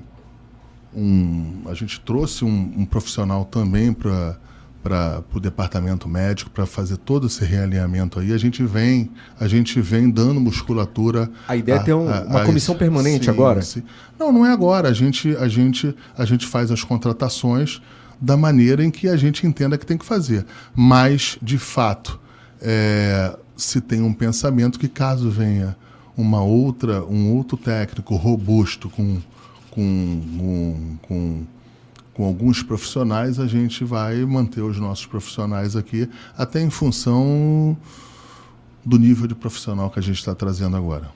um- 0.95 1.63
a 1.67 1.75
gente 1.75 2.01
trouxe 2.01 2.45
um, 2.45 2.73
um 2.79 2.85
profissional 2.87 3.45
também 3.45 3.93
para 3.93 4.37
para 4.83 5.23
o 5.35 5.39
departamento 5.39 6.09
médico 6.09 6.49
para 6.51 6.65
fazer 6.65 6.97
todo 6.97 7.27
esse 7.27 7.45
realinhamento 7.45 8.19
aí 8.19 8.33
a 8.33 8.39
gente 8.39 8.63
vem 8.65 9.11
a 9.39 9.47
gente 9.47 9.79
vem 9.79 10.09
dando 10.09 10.41
musculatura 10.41 11.31
A 11.47 11.55
ideia 11.55 11.77
é 11.77 11.83
ter 11.83 11.93
um- 11.93 12.07
uma 12.07 12.47
comissão 12.47 12.75
permanente 12.75 13.29
agora? 13.29 13.61
sim. 13.61 13.83
não 14.19 14.33
não 14.33 14.47
é 14.47 14.51
agora 14.51 14.89
a 14.89 14.93
gente 14.95 15.37
a 15.37 15.49
gente 15.49 15.95
a 16.17 16.25
gente 16.25 16.47
faz 16.47 16.71
as 16.71 16.83
contratações 16.83 17.83
da 18.21 18.37
maneira 18.37 18.85
em 18.85 18.91
que 18.91 19.09
a 19.09 19.17
gente 19.17 19.47
entenda 19.47 19.79
que 19.79 19.87
tem 19.87 19.97
que 19.97 20.05
fazer 20.05 20.45
mas 20.75 21.39
de 21.41 21.59
fato 21.59 22.21
é, 22.61 23.37
se 23.57 23.81
tem 23.81 24.03
um 24.03 24.13
pensamento 24.13 24.79
que 24.79 24.89
caso 24.89 25.31
venha 25.31 25.77
uma 26.17 26.43
outra 26.43 27.05
um 27.05 27.35
outro 27.35 27.57
técnico 27.57 28.15
robusto 28.17 28.91
com 28.91 29.21
com, 29.71 30.99
com, 31.03 31.47
com, 32.13 32.25
alguns 32.25 32.63
profissionais, 32.63 33.39
a 33.39 33.47
gente 33.47 33.85
vai 33.85 34.17
manter 34.25 34.61
os 34.61 34.79
nossos 34.79 35.07
profissionais 35.07 35.77
aqui, 35.77 36.09
até 36.37 36.61
em 36.61 36.71
função 36.71 37.77
do 38.85 38.99
nível 38.99 39.27
de 39.27 39.35
profissional 39.35 39.91
que 39.91 39.99
a 39.99 40.03
gente 40.03 40.19
está 40.19 40.35
trazendo 40.35 40.77
agora. 40.77 41.11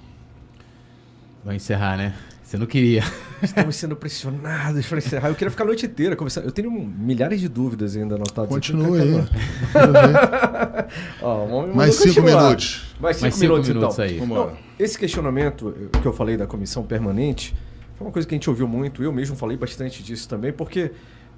Vai 1.44 1.56
encerrar, 1.56 1.97
né? 1.97 2.14
Você 2.55 2.59
não 2.59 2.66
queria. 2.66 3.02
Estamos 3.43 3.74
sendo 3.74 3.97
pressionados 3.97 4.86
para 4.86 4.98
encerrar. 4.98 5.28
Eu 5.28 5.35
queria 5.35 5.51
ficar 5.51 5.64
a 5.64 5.66
noite 5.66 5.86
inteira 5.86 6.14
conversando. 6.14 6.44
Eu 6.44 6.52
tenho 6.52 6.70
milhares 6.70 7.40
de 7.40 7.48
dúvidas 7.48 7.97
ainda 7.97 8.14
anotadas. 8.14 8.44
aqui. 8.56 8.72
Continue 8.72 9.01
aí. 9.01 9.24
Ó, 11.20 11.47
vamos- 11.47 11.74
Mais 11.74 11.97
vamos 11.97 11.97
cinco 11.97 12.14
continuar. 12.22 12.43
minutos. 12.44 12.94
Mais 13.01 13.16
cinco, 13.16 13.22
Mais 13.24 13.35
cinco 13.35 13.47
minutos, 13.52 13.68
minutos 13.68 13.94
então. 13.94 14.05
aí. 14.05 14.18
Vambora. 14.18 14.51
Não, 14.52 14.59
esse 14.78 14.97
questionamento 14.98 15.74
que 16.01 16.06
eu 16.06 16.12
falei 16.12 16.36
da 16.36 16.47
comissão 16.47 16.85
permanente 16.85 17.55
foi 17.97 18.06
uma 18.06 18.12
coisa 18.12 18.26
que 18.28 18.35
a 18.35 18.36
gente 18.39 18.48
ouviu 18.48 18.68
muito. 18.68 19.02
Eu 19.02 19.12
mesmo 19.12 19.35
falei 19.35 19.56
bastante 19.56 20.01
disso 20.02 20.28
também, 20.28 20.52
porque 20.52 20.93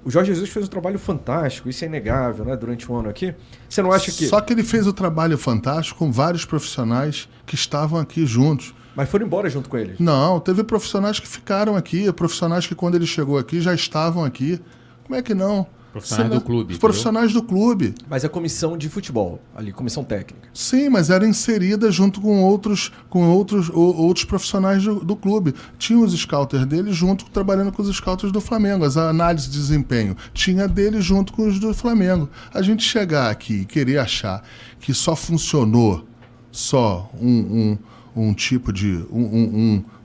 o 0.05 0.11
Jorge 0.11 0.31
Jesus 0.33 0.51
fez 0.51 0.65
um 0.67 0.69
trabalho 0.69 0.99
fantástico, 0.99 1.67
isso 1.67 1.83
é 1.83 1.87
inegável, 1.87 2.45
né? 2.45 2.55
Durante 2.55 2.89
o 2.91 2.95
ano 2.95 3.09
aqui. 3.09 3.33
Você 3.67 3.81
não 3.81 3.91
acha 3.91 4.11
que. 4.11 4.27
Só 4.27 4.39
que 4.39 4.53
ele 4.53 4.63
fez 4.63 4.85
o 4.85 4.93
trabalho 4.93 5.35
fantástico 5.37 5.97
com 5.97 6.11
vários 6.11 6.45
profissionais 6.45 7.27
que 7.45 7.55
estavam 7.55 7.99
aqui 7.99 8.23
juntos. 8.25 8.73
Mas 8.97 9.07
foram 9.07 9.27
embora 9.27 9.47
junto 9.47 9.69
com 9.69 9.77
eles. 9.77 9.99
Não, 9.99 10.39
teve 10.39 10.63
profissionais 10.63 11.19
que 11.19 11.27
ficaram 11.27 11.75
aqui, 11.75 12.11
profissionais 12.11 12.65
que 12.65 12.73
quando 12.73 12.95
ele 12.95 13.05
chegou 13.05 13.37
aqui 13.37 13.61
já 13.61 13.73
estavam 13.73 14.25
aqui. 14.25 14.59
Como 15.03 15.15
é 15.15 15.21
que 15.21 15.35
não? 15.35 15.67
Profissionais 15.91 16.31
do 16.31 16.41
clube, 16.41 16.73
Os 16.73 16.79
profissionais 16.79 17.33
do 17.33 17.41
clube. 17.43 17.95
Mas 18.09 18.25
a 18.25 18.29
comissão 18.29 18.77
de 18.77 18.89
futebol, 18.89 19.39
ali, 19.55 19.71
comissão 19.71 20.03
técnica. 20.03 20.47
Sim, 20.53 20.89
mas 20.89 21.09
era 21.09 21.25
inserida 21.27 21.89
junto 21.91 22.19
com 22.21 22.43
outros, 22.43 22.91
com 23.09 23.27
outros, 23.29 23.69
ou- 23.69 23.95
outros 23.95 24.25
profissionais 24.25 24.83
do, 24.83 24.95
do 24.99 25.15
clube. 25.15 25.53
Tinha 25.79 25.97
os 25.99 26.13
scouters 26.13 26.65
dele 26.65 26.91
junto, 26.91 27.25
trabalhando 27.31 27.71
com 27.71 27.81
os 27.81 27.95
scouters 27.95 28.31
do 28.31 28.41
Flamengo. 28.41 28.83
As 28.83 28.97
análises 28.97 29.49
de 29.49 29.57
desempenho 29.57 30.15
tinha 30.33 30.67
dele 30.67 31.01
junto 31.01 31.33
com 31.33 31.47
os 31.47 31.59
do 31.59 31.73
Flamengo. 31.73 32.29
A 32.53 32.61
gente 32.63 32.83
chegar 32.83 33.29
aqui 33.31 33.61
e 33.61 33.65
querer 33.65 33.97
achar 33.99 34.43
que 34.79 34.93
só 34.93 35.15
funcionou 35.15 36.05
só 36.51 37.09
um, 37.19 37.27
um, 37.27 37.77
um 38.21 38.33
tipo 38.33 38.71
de 38.73 39.05
um, 39.11 39.21
um, 39.21 39.43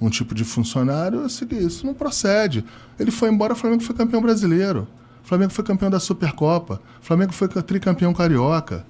um- 0.01 0.07
um 0.07 0.11
tipo 0.11 0.35
de 0.35 0.45
funcionário, 0.45 1.27
que 1.49 1.55
isso 1.55 1.87
não 1.87 1.95
procede. 1.95 2.65
Ele 2.99 3.11
foi 3.11 3.29
embora, 3.31 3.53
o 3.53 3.57
Flamengo 3.57 3.83
foi 3.83 3.95
campeão 3.95 4.21
brasileiro. 4.21 4.87
O 5.25 5.27
Flamengo 5.29 5.53
foi 5.53 5.65
campeão 5.65 5.91
da 5.91 6.01
Supercopa. 6.01 6.81
O 7.01 7.05
Flamengo 7.05 7.33
foi 7.33 7.49
tricampeão 7.49 8.13
carioca. 8.13 8.85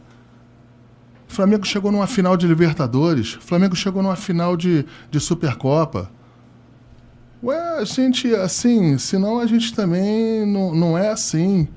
O 1.29 1.33
Flamengo 1.33 1.65
chegou 1.67 1.91
numa 1.93 2.07
final 2.07 2.37
de 2.37 2.47
Libertadores. 2.47 3.37
O 3.37 3.41
Flamengo 3.41 3.75
chegou 3.77 4.03
numa 4.03 4.17
final 4.17 4.57
de, 4.57 4.85
de 5.11 5.21
Supercopa. 5.21 6.11
Ué, 7.43 7.79
a 7.79 7.85
gente, 7.85 8.35
assim, 8.35 8.99
senão 8.99 9.39
a 9.39 9.47
gente 9.47 9.75
também 9.75 10.47
não, 10.47 10.75
não 10.75 10.99
é 10.99 11.09
assim. 11.11 11.69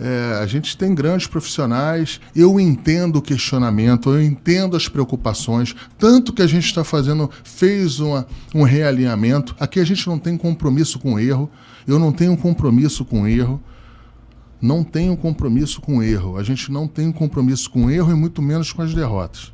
É, 0.00 0.38
a 0.40 0.46
gente 0.46 0.76
tem 0.76 0.94
grandes 0.94 1.26
profissionais, 1.26 2.20
eu 2.34 2.60
entendo 2.60 3.16
o 3.16 3.22
questionamento, 3.22 4.10
eu 4.10 4.22
entendo 4.22 4.76
as 4.76 4.88
preocupações, 4.88 5.74
tanto 5.98 6.32
que 6.32 6.42
a 6.42 6.46
gente 6.46 6.66
está 6.66 6.84
fazendo, 6.84 7.28
fez 7.42 7.98
uma, 7.98 8.26
um 8.54 8.62
realinhamento. 8.62 9.56
Aqui 9.58 9.80
a 9.80 9.84
gente 9.84 10.06
não 10.06 10.18
tem 10.18 10.36
compromisso 10.36 10.98
com 10.98 11.18
erro, 11.18 11.50
eu 11.86 11.98
não 11.98 12.12
tenho 12.12 12.36
compromisso 12.36 13.04
com 13.04 13.26
erro 13.26 13.60
não 14.60 14.84
um 14.94 15.16
compromisso 15.16 15.80
com 15.80 16.02
erro. 16.02 16.36
A 16.36 16.42
gente 16.42 16.70
não 16.70 16.88
tem 16.88 17.12
compromisso 17.12 17.70
com 17.70 17.90
erro 17.90 18.10
e 18.10 18.14
muito 18.14 18.42
menos 18.42 18.72
com 18.72 18.82
as 18.82 18.92
derrotas. 18.92 19.52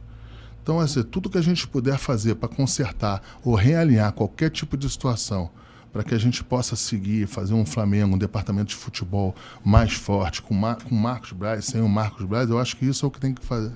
Então, 0.63 0.81
assim, 0.81 1.03
tudo 1.03 1.29
que 1.29 1.37
a 1.37 1.43
gente 1.43 1.69
puder 1.69 1.99
fazer 1.99 2.37
para 2.37 2.49
consertar 2.49 3.23
ou 3.45 3.55
realinhar 3.55 4.13
qualquer 4.13 4.51
tipo 4.51 4.79
de 4.79 4.89
situação, 4.89 5.51
para 5.95 6.03
que 6.03 6.13
a 6.13 6.19
gente 6.19 6.43
possa 6.43 6.75
seguir, 6.75 7.29
fazer 7.29 7.55
um 7.55 7.65
Flamengo, 7.65 8.17
um 8.17 8.19
departamento 8.19 8.71
de 8.71 8.75
futebol 8.75 9.33
mais 9.65 9.93
forte, 9.93 10.43
com, 10.43 10.53
Mar 10.53 10.83
com 10.83 10.93
Marcos 10.93 11.31
Braz, 11.31 11.67
sem 11.67 11.81
o 11.81 11.89
Marcos 11.89 12.27
Braz, 12.27 12.51
eu 12.51 12.59
acho 12.59 12.77
que 12.77 12.85
isso 12.85 13.07
é 13.07 13.09
o 13.09 13.13
que 13.13 13.21
tem 13.21 13.33
que, 13.33 13.47
fazer, 13.47 13.73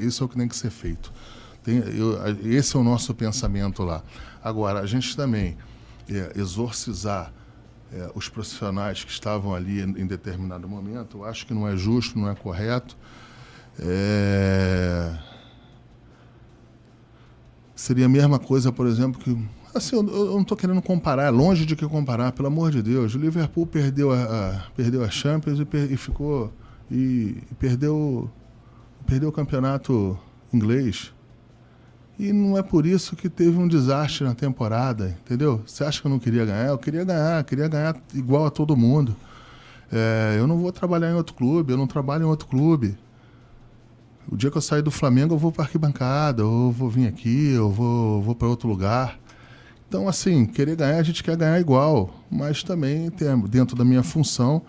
isso 0.00 0.20
é 0.20 0.26
o 0.26 0.28
que, 0.28 0.36
tem 0.36 0.48
que 0.48 0.56
ser 0.56 0.70
feito. 0.70 1.12
Tem, 1.62 1.76
eu, 1.76 2.18
esse 2.44 2.74
é 2.74 2.80
o 2.80 2.82
nosso 2.82 3.14
pensamento 3.14 3.84
lá. 3.84 4.02
Agora, 4.42 4.80
a 4.80 4.86
gente 4.86 5.16
também 5.16 5.56
é, 6.08 6.32
exorcizar 6.34 7.32
é, 7.92 8.10
os 8.16 8.28
profissionais 8.28 9.04
que 9.04 9.12
estavam 9.12 9.54
ali 9.54 9.80
em, 9.80 10.06
determinado 10.08 10.68
momento, 10.68 11.18
eu 11.18 11.24
acho 11.24 11.46
que 11.46 11.54
não 11.54 11.68
é 11.68 11.76
justo, 11.76 12.18
não 12.18 12.28
é 12.28 12.34
correto. 12.34 12.96
É... 13.78 15.16
Seria 17.76 18.06
a 18.06 18.08
mesma 18.08 18.40
coisa, 18.40 18.72
por 18.72 18.88
exemplo, 18.88 19.20
que. 19.20 19.59
Assim, 19.74 19.96
eu, 19.96 20.06
eu 20.08 20.32
não 20.32 20.42
estou 20.42 20.56
querendo 20.56 20.82
comparar, 20.82 21.30
longe 21.30 21.64
de 21.64 21.76
que 21.76 21.86
comparar, 21.86 22.32
pelo 22.32 22.48
amor 22.48 22.70
de 22.70 22.82
Deus. 22.82 23.14
O 23.14 23.18
Liverpool 23.18 23.66
perdeu 23.66 24.10
a, 24.10 24.22
a 24.22 24.70
perdeu 24.76 25.04
a 25.04 25.10
Champions 25.10 25.60
e, 25.60 25.64
per, 25.64 25.90
e 25.90 25.96
ficou. 25.96 26.52
E, 26.90 27.36
e, 27.50 27.54
perdeu, 27.58 28.28
perdeu 29.06 29.28
o 29.28 29.32
campeonato 29.32 30.18
inglês. 30.52 31.12
E 32.18 32.32
não 32.32 32.58
é 32.58 32.62
por 32.62 32.84
isso 32.84 33.16
que 33.16 33.28
teve 33.28 33.56
um 33.56 33.66
desastre 33.68 34.24
na 34.24 34.34
temporada, 34.34 35.16
entendeu? 35.24 35.62
Você 35.64 35.84
acha 35.84 36.00
que 36.00 36.06
eu 36.06 36.10
não 36.10 36.18
queria 36.18 36.44
ganhar? 36.44 36.66
Eu 36.66 36.78
queria 36.78 37.04
ganhar, 37.04 37.42
queria 37.44 37.68
ganhar 37.68 37.96
igual 38.12 38.44
a 38.44 38.50
todo 38.50 38.76
mundo. 38.76 39.16
É, 39.92 40.36
eu 40.38 40.46
não 40.46 40.58
vou 40.58 40.70
trabalhar 40.72 41.10
em 41.10 41.14
outro 41.14 41.34
clube, 41.34 41.72
eu 41.72 41.78
não 41.78 41.86
trabalho 41.86 42.24
em 42.24 42.26
outro 42.26 42.48
clube. 42.48 42.98
O 44.30 44.36
dia 44.36 44.50
que 44.50 44.58
eu 44.58 44.62
sair 44.62 44.82
do 44.82 44.90
Flamengo, 44.90 45.34
eu 45.34 45.38
vou 45.38 45.50
para 45.50 45.64
arquibancada, 45.64 46.44
ou 46.44 46.70
vou 46.70 46.90
vir 46.90 47.06
aqui, 47.06 47.56
ou 47.56 47.70
vou, 47.70 48.22
vou 48.22 48.34
para 48.34 48.48
outro 48.48 48.68
lugar. 48.68 49.19
Então, 49.90 50.06
assim, 50.06 50.46
querer 50.46 50.76
ganhar, 50.76 50.98
a 50.98 51.02
gente 51.02 51.20
quer 51.20 51.36
ganhar 51.36 51.58
igual, 51.58 52.14
mas 52.30 52.62
também, 52.62 53.10
dentro 53.48 53.74
da 53.74 53.84
minha 53.84 54.04
função, 54.04 54.62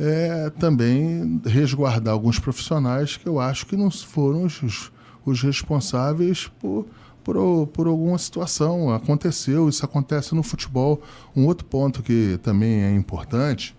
é 0.00 0.48
também 0.48 1.38
resguardar 1.44 2.14
alguns 2.14 2.38
profissionais 2.38 3.18
que 3.18 3.28
eu 3.28 3.38
acho 3.38 3.66
que 3.66 3.76
não 3.76 3.90
foram 3.90 4.44
os, 4.44 4.90
os 5.26 5.42
responsáveis 5.42 6.50
por, 6.58 6.86
por, 7.22 7.66
por, 7.66 7.86
alguma 7.86 8.16
situação. 8.16 8.90
Aconteceu, 8.94 9.68
isso 9.68 9.84
acontece 9.84 10.34
no 10.34 10.42
futebol. 10.42 11.02
Um 11.36 11.44
outro 11.44 11.66
ponto 11.66 12.02
que 12.02 12.40
também 12.42 12.82
é 12.82 12.94
importante, 12.94 13.76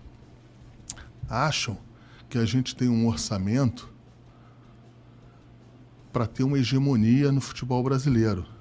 acham 1.28 1.76
que 2.30 2.38
a 2.38 2.44
gente 2.44 2.76
tem 2.76 2.88
um 2.88 3.08
orçamento 3.08 3.92
para 6.12 6.24
ter 6.24 6.44
uma 6.44 6.56
hegemonia 6.56 7.32
no 7.32 7.40
futebol 7.40 7.82
brasileiro. 7.82 8.53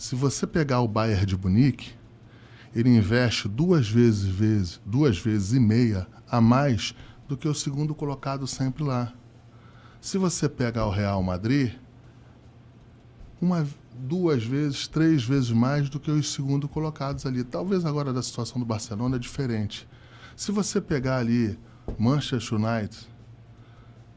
Se 0.00 0.14
você 0.14 0.46
pegar 0.46 0.80
o 0.80 0.88
Bayern 0.88 1.26
de 1.26 1.36
Munique, 1.36 1.92
ele 2.74 2.88
investe 2.88 3.46
duas 3.46 3.86
vezes, 3.86 4.24
vezes, 4.24 4.80
duas 4.86 5.18
vezes 5.18 5.52
e 5.52 5.60
meia 5.60 6.06
a 6.26 6.40
mais 6.40 6.94
do 7.28 7.36
que 7.36 7.46
o 7.46 7.52
segundo 7.52 7.94
colocado 7.94 8.46
sempre 8.46 8.82
lá. 8.82 9.12
Se 10.00 10.16
você 10.16 10.48
pegar 10.48 10.86
o 10.86 10.90
Real 10.90 11.22
Madrid, 11.22 11.74
uma, 13.42 13.68
duas 13.94 14.42
vezes, 14.42 14.88
três 14.88 15.22
vezes 15.22 15.50
mais 15.50 15.90
do 15.90 16.00
que 16.00 16.10
os 16.10 16.32
segundo 16.32 16.66
colocados 16.66 17.26
ali. 17.26 17.44
Talvez 17.44 17.84
agora 17.84 18.10
da 18.10 18.22
situação 18.22 18.58
do 18.58 18.64
Barcelona 18.64 19.16
é 19.16 19.18
diferente. 19.18 19.86
Se 20.34 20.50
você 20.50 20.80
pegar 20.80 21.18
ali 21.18 21.58
Manchester 21.98 22.54
United, 22.54 23.06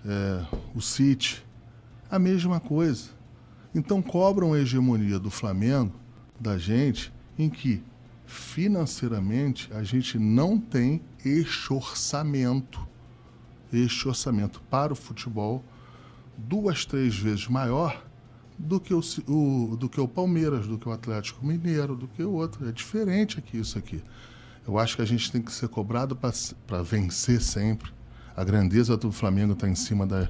é, 0.06 0.46
o 0.74 0.80
City, 0.80 1.46
a 2.10 2.18
mesma 2.18 2.62
coisa. 2.62 3.22
Então 3.74 4.02
cobram 4.02 4.54
a 4.54 4.60
hegemonia 4.60 5.18
do 5.18 5.32
Flamengo, 5.32 5.94
da 6.40 6.58
gente, 6.58 7.12
em 7.38 7.50
que 7.50 7.84
financeiramente 8.26 9.70
a 9.74 9.84
gente 9.84 10.18
não 10.18 10.60
tem 10.60 11.02
este 11.24 11.74
orçamento, 11.74 12.88
este 13.72 14.08
orçamento 14.08 14.62
para 14.70 14.94
o 14.94 14.96
futebol 14.96 15.64
duas, 16.38 16.86
três 16.86 17.16
vezes 17.16 17.48
maior 17.48 18.04
do 18.58 18.80
que 18.80 18.94
o, 18.94 19.02
o, 19.28 19.76
do 19.76 19.90
que 19.90 20.00
o 20.00 20.08
Palmeiras, 20.08 20.68
do 20.68 20.78
que 20.78 20.88
o 20.88 20.92
Atlético 20.92 21.46
Mineiro, 21.46 21.96
do 21.96 22.08
que 22.08 22.24
o 22.24 22.32
outro. 22.32 22.68
É 22.68 22.72
diferente 22.72 23.40
aqui 23.40 23.58
isso 23.58 23.78
aqui. 23.78 24.02
Eu 24.66 24.78
acho 24.78 24.96
que 24.96 25.02
a 25.02 25.06
gente 25.06 25.32
tem 25.32 25.42
que 25.42 25.52
ser 25.52 25.68
cobrado 25.68 26.16
para 26.16 26.82
vencer 26.82 27.42
sempre. 27.42 27.92
A 28.36 28.44
grandeza 28.44 28.96
do 28.96 29.12
Flamengo 29.12 29.54
está 29.54 29.68
em 29.68 29.76
cima 29.76 30.08
da, 30.08 30.30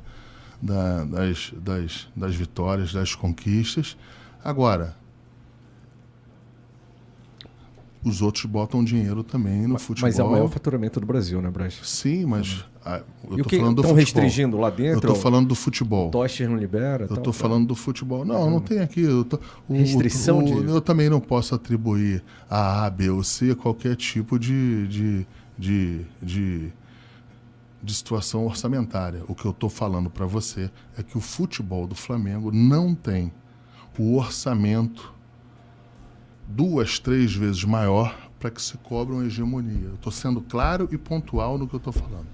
da, 0.63 1.03
das, 1.03 1.53
das, 1.57 2.07
das 2.15 2.35
vitórias, 2.35 2.93
das 2.93 3.13
conquistas. 3.13 3.97
Agora, 4.41 4.95
os 8.03 8.21
outros 8.21 8.45
botam 8.45 8.81
dinheiro 8.83 9.23
também 9.23 9.67
no 9.67 9.77
futebol. 9.77 10.07
Mas 10.07 10.19
é 10.19 10.23
o 10.23 10.31
maior 10.31 10.47
faturamento 10.47 11.01
do 11.01 11.05
Brasil, 11.05 11.41
né, 11.41 11.49
Braz? 11.49 11.79
Sim, 11.83 12.25
mas 12.25 12.65
ah, 12.85 13.01
eu 13.29 13.39
estou 13.39 13.59
falando 13.59 13.75
do 13.75 13.81
futebol. 13.81 13.95
restringindo 13.95 14.57
lá 14.57 14.69
dentro? 14.69 14.93
Eu 14.93 14.97
estou 14.97 15.15
falando 15.15 15.47
do 15.47 15.55
futebol. 15.55 16.07
O 16.07 16.11
Tocher 16.11 16.49
não 16.49 16.57
libera? 16.57 17.07
Eu 17.09 17.15
estou 17.15 17.33
falando 17.33 17.67
do 17.67 17.75
futebol. 17.75 18.23
Não, 18.23 18.49
não 18.49 18.61
tem 18.61 18.79
aqui. 18.79 19.01
Eu 19.01 19.25
tô, 19.25 19.39
o, 19.67 19.73
Restrição 19.73 20.39
o, 20.39 20.43
de... 20.43 20.69
Eu 20.69 20.79
também 20.79 21.09
não 21.09 21.19
posso 21.19 21.53
atribuir 21.55 22.23
a 22.49 22.85
A, 22.85 22.89
B 22.89 23.09
ou 23.09 23.21
C 23.21 23.53
qualquer 23.53 23.97
tipo 23.97 24.39
de, 24.39 24.87
de, 24.87 25.27
de, 25.57 26.01
de, 26.21 26.73
de 27.83 27.93
situação 27.93 28.45
orçamentária. 28.45 29.23
O 29.27 29.35
que 29.35 29.45
eu 29.45 29.51
estou 29.51 29.69
falando 29.69 30.09
para 30.09 30.25
você 30.25 30.71
é 30.97 31.03
que 31.03 31.17
o 31.17 31.21
futebol 31.21 31.85
do 31.85 31.95
Flamengo 31.95 32.51
não 32.51 32.95
tem 32.95 33.31
o 33.99 34.15
orçamento 34.15 35.13
duas, 36.47 36.97
três 36.97 37.33
vezes 37.35 37.63
maior 37.63 38.29
para 38.39 38.49
que 38.49 38.61
se 38.61 38.77
cobre 38.77 39.13
uma 39.13 39.25
hegemonia. 39.25 39.87
Eu 39.87 39.95
estou 39.95 40.11
sendo 40.11 40.41
claro 40.41 40.87
e 40.91 40.97
pontual 40.97 41.57
no 41.57 41.67
que 41.67 41.75
eu 41.75 41.77
estou 41.77 41.93
falando. 41.93 42.27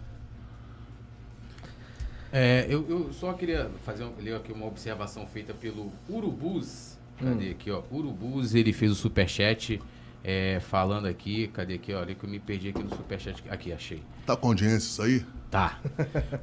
É, 2.31 2.67
eu, 2.69 2.85
eu, 2.87 3.11
só 3.11 3.33
queria 3.33 3.71
fazer 3.83 4.07
ler 4.19 4.35
aqui 4.35 4.51
uma 4.51 4.67
observação 4.67 5.25
feita 5.25 5.53
pelo 5.53 5.91
Urubus. 6.07 6.97
Cadê 7.17 7.49
hum. 7.49 7.51
aqui, 7.51 7.71
ó? 7.71 7.81
Urubus, 7.91 8.53
ele 8.53 8.71
fez 8.71 8.91
o 8.91 8.95
superchat 8.95 9.81
é, 10.23 10.59
falando 10.59 11.07
aqui. 11.07 11.47
Cadê 11.47 11.75
aqui, 11.75 11.93
olha 11.93 12.13
que 12.13 12.23
eu 12.23 12.29
me 12.29 12.39
perdi 12.39 12.69
aqui 12.69 12.83
no 12.83 12.89
superchat. 12.89 13.43
Aqui, 13.49 13.71
achei. 13.71 14.01
Tá 14.25 14.35
com 14.35 14.47
audiência 14.47 14.77
isso 14.77 15.01
aí? 15.01 15.25
Tá. 15.49 15.79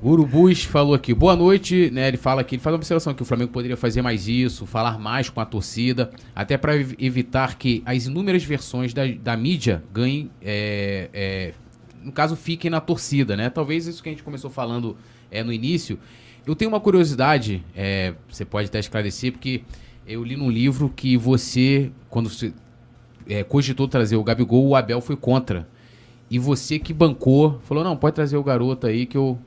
O 0.00 0.10
Urubus 0.10 0.64
falou 0.64 0.94
aqui, 0.94 1.14
boa 1.14 1.36
noite, 1.36 1.90
né? 1.90 2.08
Ele 2.08 2.16
fala 2.16 2.40
aqui, 2.40 2.56
ele 2.56 2.62
faz 2.62 2.72
uma 2.72 2.78
observação 2.78 3.14
que 3.14 3.22
o 3.22 3.24
Flamengo 3.24 3.52
poderia 3.52 3.76
fazer 3.76 4.02
mais 4.02 4.26
isso, 4.26 4.66
falar 4.66 4.98
mais 4.98 5.30
com 5.30 5.40
a 5.40 5.46
torcida, 5.46 6.10
até 6.34 6.56
para 6.56 6.74
evitar 6.76 7.56
que 7.56 7.82
as 7.86 8.06
inúmeras 8.06 8.42
versões 8.42 8.92
da, 8.92 9.06
da 9.06 9.36
mídia 9.36 9.84
ganhem, 9.92 10.30
é, 10.42 11.08
é, 11.12 11.54
no 12.02 12.12
caso, 12.12 12.34
fiquem 12.34 12.70
na 12.70 12.80
torcida, 12.80 13.36
né? 13.36 13.50
Talvez 13.50 13.86
isso 13.86 14.02
que 14.02 14.08
a 14.08 14.12
gente 14.12 14.22
começou 14.22 14.50
falando 14.50 14.96
é, 15.30 15.42
no 15.44 15.52
início. 15.52 15.98
Eu 16.46 16.54
tenho 16.54 16.68
uma 16.68 16.80
curiosidade, 16.80 17.64
é, 17.74 18.14
você 18.28 18.44
pode 18.44 18.68
até 18.68 18.78
esclarecer, 18.78 19.32
porque 19.32 19.62
eu 20.06 20.22
li 20.22 20.36
num 20.36 20.50
livro 20.50 20.88
que 20.88 21.16
você, 21.16 21.90
quando 22.08 22.30
você 22.30 22.52
é, 23.28 23.42
cogitou 23.42 23.88
trazer 23.88 24.16
o 24.16 24.24
Gabigol, 24.24 24.66
o 24.66 24.76
Abel 24.76 25.00
foi 25.00 25.16
contra 25.16 25.66
e 26.30 26.38
você 26.38 26.78
que 26.78 26.92
bancou, 26.92 27.60
falou, 27.64 27.84
não, 27.84 27.96
pode 27.96 28.14
trazer 28.14 28.36
o 28.36 28.42
garoto 28.42 28.86
aí 28.86 29.06
que 29.06 29.16
eu, 29.16 29.38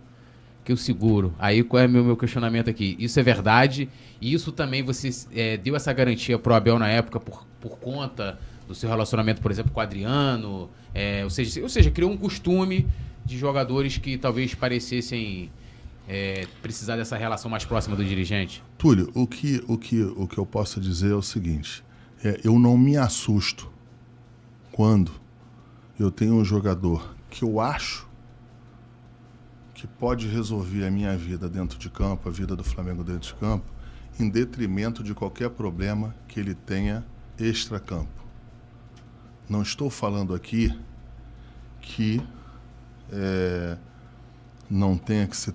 que 0.64 0.72
eu 0.72 0.78
seguro. 0.78 1.34
Aí 1.38 1.64
qual 1.64 1.84
é 1.84 1.86
o 1.86 1.90
meu, 1.90 2.04
meu 2.04 2.18
questionamento 2.18 2.70
aqui? 2.70 2.96
Isso 2.98 3.20
é 3.20 3.24
verdade? 3.24 3.90
E 4.22 4.34
isso 4.34 4.52
também 4.52 4.82
você 4.82 5.10
é, 5.34 5.58
deu 5.58 5.76
essa 5.76 5.92
garantia 5.92 6.40
pro 6.40 6.54
Abel 6.54 6.80
na 6.80 6.88
época 6.88 7.20
por, 7.20 7.46
por 7.60 7.78
conta 7.80 8.40
do 8.68 8.74
seu 8.74 8.90
relacionamento, 8.90 9.42
por 9.42 9.52
exemplo, 9.52 9.72
com 9.72 9.80
o 9.80 9.84
Adriano? 9.84 10.70
É, 10.94 11.24
ou, 11.24 11.30
seja, 11.30 11.62
ou 11.62 11.70
seja, 11.70 11.92
criou 11.92 12.12
um 12.12 12.18
costume 12.18 12.88
de 13.26 13.38
jogadores 13.38 13.98
que 13.98 14.18
talvez 14.18 14.56
parecessem 14.56 15.50
é, 16.08 16.48
precisar 16.62 16.96
dessa 16.96 17.18
relação 17.18 17.52
mais 17.52 17.66
próxima 17.66 17.96
do 17.96 18.06
dirigente? 18.06 18.64
Túlio, 18.78 19.12
o 19.14 19.28
que, 19.28 19.62
o 19.68 19.78
que, 19.78 20.02
o 20.02 20.28
que 20.28 20.38
eu 20.38 20.46
posso 20.46 20.80
dizer 20.80 21.12
é 21.12 21.16
o 21.16 21.22
seguinte: 21.22 21.84
é, 22.24 22.40
eu 22.44 22.60
não 22.60 22.78
me 22.78 22.98
assusto 22.98 23.72
quando 24.72 25.12
eu 26.00 26.12
tenho 26.12 26.36
um 26.36 26.46
jogador 26.46 27.16
que 27.30 27.44
eu 27.44 27.60
acho 27.60 28.08
que 29.74 29.88
pode 29.88 30.28
resolver 30.28 30.86
a 30.86 30.92
minha 30.92 31.16
vida 31.16 31.48
dentro 31.48 31.80
de 31.80 31.90
campo, 31.90 32.28
a 32.28 32.32
vida 32.32 32.56
do 32.56 32.64
Flamengo 32.64 33.04
dentro 33.04 33.34
de 33.34 33.36
campo, 33.36 33.66
em 34.20 34.30
detrimento 34.30 35.02
de 35.02 35.14
qualquer 35.14 35.50
problema 35.50 36.14
que 36.28 36.40
ele 36.40 36.54
tenha 36.54 37.06
extra-campo. 37.38 38.26
Não 39.48 39.62
estou 39.62 39.90
falando 39.90 40.34
aqui 40.34 40.78
que 41.80 42.22
é, 43.12 43.78
não 44.70 44.98
tenha 44.98 45.26
que 45.28 45.38
se 45.38 45.54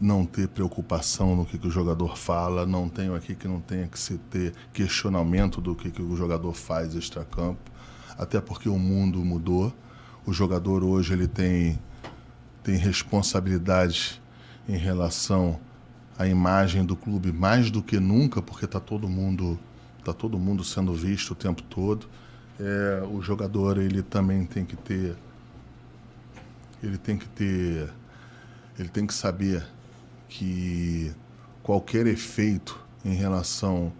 não 0.00 0.24
ter 0.24 0.48
preocupação 0.48 1.36
no 1.36 1.44
que, 1.44 1.58
que, 1.58 1.66
o 1.66 1.70
jogador 1.70 2.16
fala, 2.16 2.64
não 2.64 2.88
tenho 2.88 3.14
aqui 3.14 3.34
que 3.34 3.46
não 3.46 3.60
tenha 3.60 3.86
que 3.86 3.98
se 3.98 4.16
ter 4.16 4.54
questionamento 4.72 5.60
do 5.60 5.74
que, 5.74 5.90
que 5.90 6.00
o 6.00 6.16
jogador 6.16 6.54
faz 6.54 6.94
extra-campo 6.94 7.70
até 8.20 8.38
porque 8.38 8.68
o 8.68 8.78
mundo 8.78 9.24
mudou. 9.24 9.72
O 10.26 10.32
jogador 10.32 10.84
hoje 10.84 11.14
ele 11.14 11.26
tem, 11.26 11.78
tem 12.62 12.76
responsabilidade 12.76 14.20
em 14.68 14.76
relação 14.76 15.58
à 16.18 16.26
imagem 16.26 16.84
do 16.84 16.94
clube 16.94 17.32
mais 17.32 17.70
do 17.70 17.82
que 17.82 17.98
nunca, 17.98 18.42
porque 18.42 18.66
está 18.66 18.78
todo 18.78 19.08
mundo 19.08 19.58
tá 20.04 20.12
todo 20.12 20.38
mundo 20.38 20.62
sendo 20.62 20.92
visto 20.92 21.30
o 21.30 21.34
tempo 21.34 21.62
todo. 21.62 22.06
É, 22.58 23.02
o 23.10 23.22
jogador 23.22 23.78
ele 23.78 24.02
também 24.02 24.44
tem 24.44 24.66
que 24.66 24.76
ter 24.76 25.16
ele 26.82 26.98
tem 26.98 27.16
que 27.16 27.28
ter 27.28 27.90
ele 28.78 28.88
tem 28.90 29.06
que 29.06 29.14
saber 29.14 29.66
que 30.30 31.12
qualquer 31.62 32.06
efeito 32.06 32.78
em 33.04 33.14
relação 33.14 33.92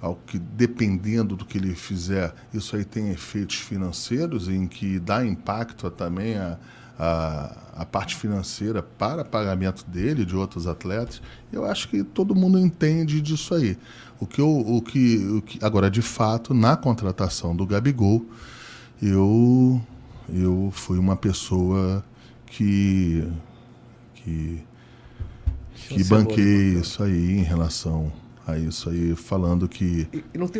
ao 0.00 0.14
que, 0.14 0.38
dependendo 0.38 1.36
do 1.36 1.44
que 1.44 1.58
ele 1.58 1.74
fizer, 1.74 2.32
isso 2.52 2.76
aí 2.76 2.84
tem 2.84 3.10
efeitos 3.10 3.56
financeiros 3.56 4.48
em 4.48 4.66
que 4.66 4.98
dá 4.98 5.24
impacto 5.24 5.90
também 5.90 6.36
a, 6.36 6.58
a, 6.98 7.56
a 7.78 7.84
parte 7.84 8.14
financeira 8.14 8.82
para 8.82 9.24
pagamento 9.24 9.84
dele, 9.86 10.24
de 10.24 10.36
outros 10.36 10.66
atletas. 10.66 11.20
Eu 11.52 11.64
acho 11.64 11.88
que 11.88 12.04
todo 12.04 12.34
mundo 12.34 12.58
entende 12.58 13.20
disso 13.20 13.54
aí. 13.54 13.76
O 14.20 14.26
que 14.26 14.40
eu, 14.40 14.48
o 14.48 14.80
que, 14.80 15.26
o 15.26 15.42
que 15.42 15.58
agora, 15.64 15.90
de 15.90 16.02
fato, 16.02 16.54
na 16.54 16.76
contratação 16.76 17.56
do 17.56 17.66
Gabigol, 17.66 18.24
eu, 19.02 19.80
eu 20.28 20.70
fui 20.72 20.98
uma 20.98 21.16
pessoa 21.16 22.04
que, 22.46 23.26
que, 24.14 24.62
que 25.88 26.04
banquei 26.04 26.74
isso 26.74 27.02
aí 27.02 27.32
em 27.32 27.42
relação 27.42 28.12
a 28.46 28.58
isso 28.58 28.90
aí, 28.90 29.16
falando 29.16 29.66
que 29.68 30.06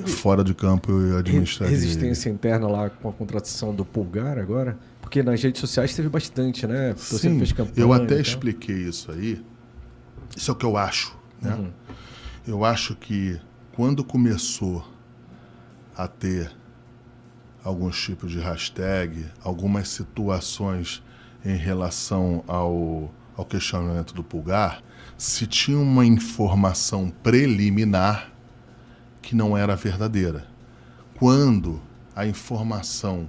fora 0.06 0.42
de 0.42 0.54
campo 0.54 0.90
eu 0.90 1.18
administraria. 1.18 1.74
Resistência 1.74 2.30
interna 2.30 2.66
lá 2.66 2.88
com 2.88 3.08
a 3.08 3.12
contratação 3.12 3.74
do 3.74 3.84
Pulgar 3.84 4.38
agora? 4.38 4.78
Porque 5.00 5.22
nas 5.22 5.42
redes 5.42 5.60
sociais 5.60 5.94
teve 5.94 6.08
bastante, 6.08 6.66
né? 6.66 6.94
Você 6.96 7.18
Sim, 7.18 7.38
fez 7.38 7.52
campanha 7.52 7.74
eu 7.76 7.92
até 7.92 8.20
expliquei 8.20 8.88
isso 8.88 9.12
aí. 9.12 9.44
Isso 10.34 10.50
é 10.50 10.54
o 10.54 10.56
que 10.56 10.64
eu 10.64 10.76
acho. 10.76 11.16
Né? 11.40 11.54
Uhum. 11.54 11.70
Eu 12.46 12.64
acho 12.64 12.94
que 12.96 13.38
quando 13.72 14.02
começou 14.02 14.84
a 15.96 16.08
ter 16.08 16.50
alguns 17.62 18.00
tipos 18.00 18.30
de 18.30 18.40
hashtag, 18.40 19.26
algumas 19.42 19.88
situações 19.88 21.02
em 21.44 21.56
relação 21.56 22.42
ao, 22.46 23.12
ao 23.36 23.44
questionamento 23.44 24.14
do 24.14 24.24
Pulgar, 24.24 24.82
se 25.24 25.46
tinha 25.46 25.78
uma 25.78 26.04
informação 26.04 27.10
preliminar 27.22 28.30
que 29.22 29.34
não 29.34 29.56
era 29.56 29.74
verdadeira. 29.74 30.46
Quando 31.18 31.80
a 32.14 32.26
informação 32.26 33.28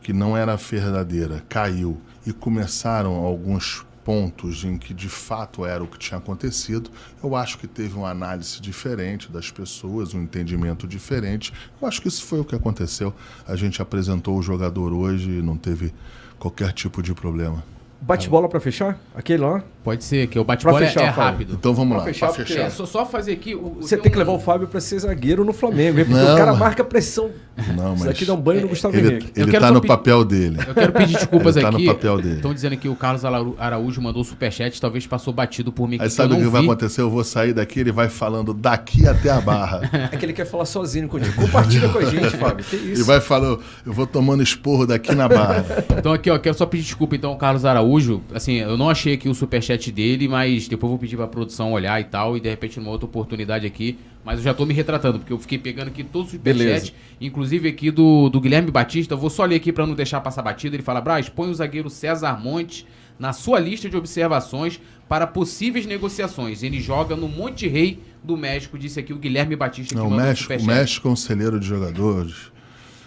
que 0.00 0.12
não 0.12 0.34
era 0.34 0.56
verdadeira 0.56 1.44
caiu 1.48 2.00
e 2.26 2.32
começaram 2.32 3.14
alguns 3.16 3.84
pontos 4.02 4.64
em 4.64 4.78
que 4.78 4.94
de 4.94 5.08
fato 5.08 5.66
era 5.66 5.84
o 5.84 5.86
que 5.86 5.98
tinha 5.98 6.16
acontecido. 6.16 6.90
Eu 7.22 7.36
acho 7.36 7.58
que 7.58 7.66
teve 7.66 7.94
uma 7.94 8.08
análise 8.08 8.58
diferente 8.58 9.30
das 9.30 9.50
pessoas, 9.50 10.14
um 10.14 10.22
entendimento 10.22 10.88
diferente. 10.88 11.52
Eu 11.80 11.86
acho 11.86 12.00
que 12.00 12.08
isso 12.08 12.24
foi 12.24 12.40
o 12.40 12.44
que 12.44 12.54
aconteceu. 12.54 13.14
A 13.46 13.54
gente 13.54 13.82
apresentou 13.82 14.38
o 14.38 14.42
jogador 14.42 14.94
hoje 14.94 15.28
e 15.28 15.42
não 15.42 15.58
teve 15.58 15.92
qualquer 16.38 16.72
tipo 16.72 17.02
de 17.02 17.12
problema. 17.12 17.62
Bate-bola 18.00 18.48
pra 18.48 18.60
fechar? 18.60 18.98
Aquele 19.14 19.42
lá? 19.42 19.62
Pode 19.88 20.04
ser, 20.04 20.26
que 20.26 20.38
o 20.38 20.44
bate-bola 20.44 20.82
é, 20.82 20.86
fechar, 20.86 21.02
é 21.02 21.08
rápido. 21.08 21.54
Então 21.58 21.72
vamos 21.72 21.90
Pra 21.94 21.98
lá, 21.98 22.04
fechar, 22.04 22.26
para 22.26 22.44
fechar. 22.44 22.60
É, 22.66 22.70
só, 22.70 22.84
só 22.84 23.06
fazer 23.06 23.32
aqui. 23.32 23.54
o- 23.54 23.76
Você 23.80 23.96
tem 23.96 24.10
que 24.12 24.16
um- 24.16 24.20
levar 24.20 24.32
o 24.32 24.38
Fábio 24.38 24.68
pra 24.68 24.80
ser 24.80 24.98
zagueiro 24.98 25.44
no 25.46 25.52
Flamengo, 25.54 25.98
hein? 25.98 26.04
Porque 26.04 26.20
Não, 26.22 26.34
o 26.34 26.36
cara 26.36 26.50
mas- 26.50 26.58
marca 26.60 26.84
pressão. 26.84 27.30
Não, 27.74 27.94
Isso 27.94 28.04
mas 28.04 28.04
daqui 28.04 28.24
dá 28.24 28.34
um 28.34 28.40
banho 28.40 28.60
no 28.60 28.68
Gustavo 28.68 28.94
ele, 28.96 29.08
Henrique. 29.10 29.32
Ele 29.34 29.50
quero 29.50 29.64
tá 29.64 29.72
no 29.72 29.80
pe- 29.80 29.88
papel 29.88 30.24
dele. 30.24 30.58
Eu 30.64 30.74
quero 30.74 30.92
pedir 30.92 31.14
desculpas 31.14 31.56
Ele 31.56 31.64
tá 31.64 31.70
no 31.72 31.78
aqui. 31.78 31.86
papel 31.86 32.16
dele. 32.20 32.36
Estão 32.36 32.54
dizendo 32.54 32.76
que 32.76 32.88
o 32.88 32.94
Carlos 32.94 33.24
Araújo 33.24 34.00
mandou 34.00 34.22
superchat, 34.22 34.80
talvez 34.80 35.06
passou 35.06 35.32
batido 35.32 35.72
por 35.72 35.88
mim. 35.88 35.96
Aí 36.00 36.08
que 36.08 36.14
sabe 36.14 36.34
o 36.34 36.36
que 36.36 36.44
vai 36.44 36.62
acontecer? 36.62 37.00
Eu 37.00 37.10
vou 37.10 37.24
sair 37.24 37.52
daqui, 37.52 37.80
ele 37.80 37.90
vai 37.90 38.08
falando 38.08 38.52
daqui 38.54 39.08
até 39.08 39.30
a 39.30 39.40
barra. 39.40 39.80
É 40.12 40.16
que 40.16 40.24
ele 40.24 40.32
quer 40.32 40.44
falar 40.46 40.66
sozinho 40.66 41.08
contigo. 41.08 41.34
Compartilha 41.34 41.88
com 41.88 41.98
a 41.98 42.04
gente, 42.04 42.36
Fábio. 42.36 42.64
Que 42.64 42.76
E 42.76 42.92
isso? 42.92 43.04
vai 43.04 43.20
falando, 43.20 43.60
eu 43.86 43.92
vou 43.92 44.06
tomando 44.06 44.42
esporro 44.42 44.86
daqui 44.86 45.14
na 45.14 45.28
barra. 45.28 45.64
Então 45.98 46.12
aqui, 46.12 46.30
ó, 46.30 46.38
quero 46.38 46.56
só 46.56 46.64
pedir 46.66 46.84
desculpa 46.84 47.16
então 47.16 47.30
ao 47.30 47.36
Carlos 47.36 47.64
Araújo. 47.64 48.22
Assim, 48.32 48.54
eu 48.54 48.76
não 48.76 48.88
achei 48.88 49.14
aqui 49.14 49.28
o 49.28 49.34
superchat 49.34 49.77
dele, 49.86 50.26
mas 50.28 50.66
depois 50.68 50.90
vou 50.90 50.98
pedir 50.98 51.16
pra 51.16 51.26
produção 51.26 51.72
olhar 51.72 52.00
e 52.00 52.04
tal, 52.04 52.36
e 52.36 52.40
de 52.40 52.48
repente 52.48 52.78
numa 52.78 52.90
outra 52.90 53.06
oportunidade 53.06 53.66
aqui. 53.66 53.98
Mas 54.24 54.38
eu 54.38 54.44
já 54.44 54.52
tô 54.52 54.66
me 54.66 54.74
retratando, 54.74 55.18
porque 55.18 55.32
eu 55.32 55.38
fiquei 55.38 55.58
pegando 55.58 55.88
aqui 55.88 56.04
todos 56.04 56.28
os 56.28 56.32
superchats, 56.34 56.92
inclusive 57.20 57.68
aqui 57.68 57.90
do, 57.90 58.28
do 58.28 58.40
Guilherme 58.40 58.70
Batista. 58.70 59.16
Vou 59.16 59.30
só 59.30 59.44
ler 59.44 59.56
aqui 59.56 59.72
pra 59.72 59.86
não 59.86 59.94
deixar 59.94 60.20
passar 60.20 60.42
batida. 60.42 60.76
Ele 60.76 60.82
fala: 60.82 61.00
Braz, 61.00 61.28
põe 61.28 61.48
o 61.48 61.54
zagueiro 61.54 61.88
César 61.88 62.38
Monte 62.38 62.86
na 63.18 63.32
sua 63.32 63.58
lista 63.58 63.88
de 63.88 63.96
observações 63.96 64.80
para 65.08 65.26
possíveis 65.26 65.86
negociações. 65.86 66.62
Ele 66.62 66.80
joga 66.80 67.16
no 67.16 67.28
Monte 67.28 67.66
Rei 67.66 68.00
do 68.22 68.36
México, 68.36 68.78
disse 68.78 69.00
aqui 69.00 69.12
o 69.12 69.18
Guilherme 69.18 69.56
Batista 69.56 69.94
que 69.94 70.00
Não, 70.00 70.08
o 70.08 70.10
mandou 70.10 70.26
México, 70.26 70.52
o. 70.52 70.66
México 70.66 71.16
celeiro 71.16 71.58
de 71.58 71.66
jogadores. 71.66 72.52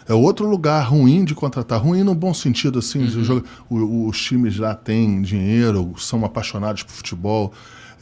É 0.07 0.13
outro 0.13 0.47
lugar 0.49 0.81
ruim 0.89 1.23
de 1.23 1.33
contratar. 1.35 1.79
Ruim 1.81 2.03
no 2.03 2.13
bom 2.15 2.33
sentido, 2.33 2.79
assim. 2.79 3.03
Uhum. 3.05 3.41
o- 3.69 4.07
os 4.07 4.19
times 4.21 4.57
lá 4.57 4.73
têm 4.75 5.21
dinheiro, 5.21 5.93
são 5.97 6.23
apaixonados 6.25 6.83
por 6.83 6.91
futebol. 6.91 7.53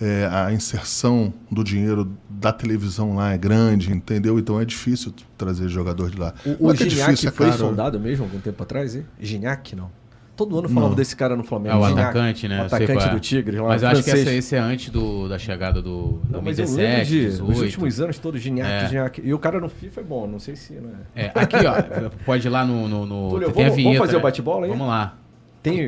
é, 0.02 0.30
a 0.32 0.54
inserção 0.54 1.34
do 1.52 1.62
dinheiro 1.62 2.10
da 2.30 2.54
televisão 2.54 3.16
lá 3.18 3.34
é 3.34 3.38
grande, 3.38 3.92
entendeu? 3.92 4.40
Então 4.40 4.58
é 4.58 4.64
difícil 4.64 5.14
trazer 5.38 5.68
jogador 5.68 6.10
de 6.10 6.18
lá. 6.18 6.34
O, 6.46 6.68
o 6.68 6.72
é 6.72 6.74
é 6.74 6.78
Gignac 6.78 7.10
difícil, 7.12 7.28
é 7.28 7.32
foi 7.34 7.48
caro. 7.48 7.58
sondado 7.60 8.00
mesmo 8.00 8.24
algum 8.24 8.40
tempo 8.40 8.64
atrás, 8.64 8.96
hein? 8.96 9.06
Gignac, 9.20 9.76
não. 9.76 9.92
Todo 10.40 10.57
ano 10.57 10.70
falava 10.70 10.95
desse 10.95 11.18
cara 11.18 11.36
no 11.36 11.44
Flamengo. 11.44 11.76
É 11.76 11.78
o 11.78 11.84
Gignac. 11.86 12.10
atacante, 12.11 12.48
né? 12.48 12.61
O 12.61 12.66
atacante 12.66 13.10
do 13.10 13.20
Tigre 13.20 13.60
Mas 13.61 13.84
eu 13.84 13.90
acho 13.90 14.03
que 14.03 14.10
essa, 14.10 14.32
esse 14.32 14.56
é 14.56 14.60
antes 14.60 14.90
do, 14.90 15.28
da 15.28 15.38
chegada 15.38 15.82
do 15.82 16.22
Não, 16.30 16.41
mas 16.41 16.57
eu 16.57 16.64
2017, 16.66 16.78
lembro 16.78 17.06
de, 17.06 17.26
18. 17.26 17.52
os 17.52 17.61
últimos 17.61 17.99
anos 17.99 18.20
todos, 18.20 18.40
Gignac, 18.40 18.72
É. 18.72 18.88
Gignac. 18.88 19.22
E 19.22 19.34
o 19.34 19.38
cara 19.38 19.60
no 19.60 19.68
FIFA 19.68 19.99
é 19.99 20.03
bom, 20.06 20.28
não 20.28 20.40
sei 20.40 20.56
se... 20.56 20.76
Né? 20.76 20.94
É, 21.14 21.26
aqui, 21.36 21.57
ó, 21.57 22.10
pode 22.26 22.48
ir 22.48 22.49
lá 22.49 22.64
no. 22.64 22.88
no, 22.88 23.06
no- 23.06 23.30
Túlio, 23.32 23.52
vamos- 23.52 23.76
vinheta, 23.76 23.84
vamos 23.84 23.98
fazer 23.98 24.14
né? 24.14 24.20
o 24.20 24.22
bate-bola 24.22 24.66
aí? 24.66 24.70
Vamos 24.72 24.88
lá. 24.88 25.18
Tem... 25.61 25.88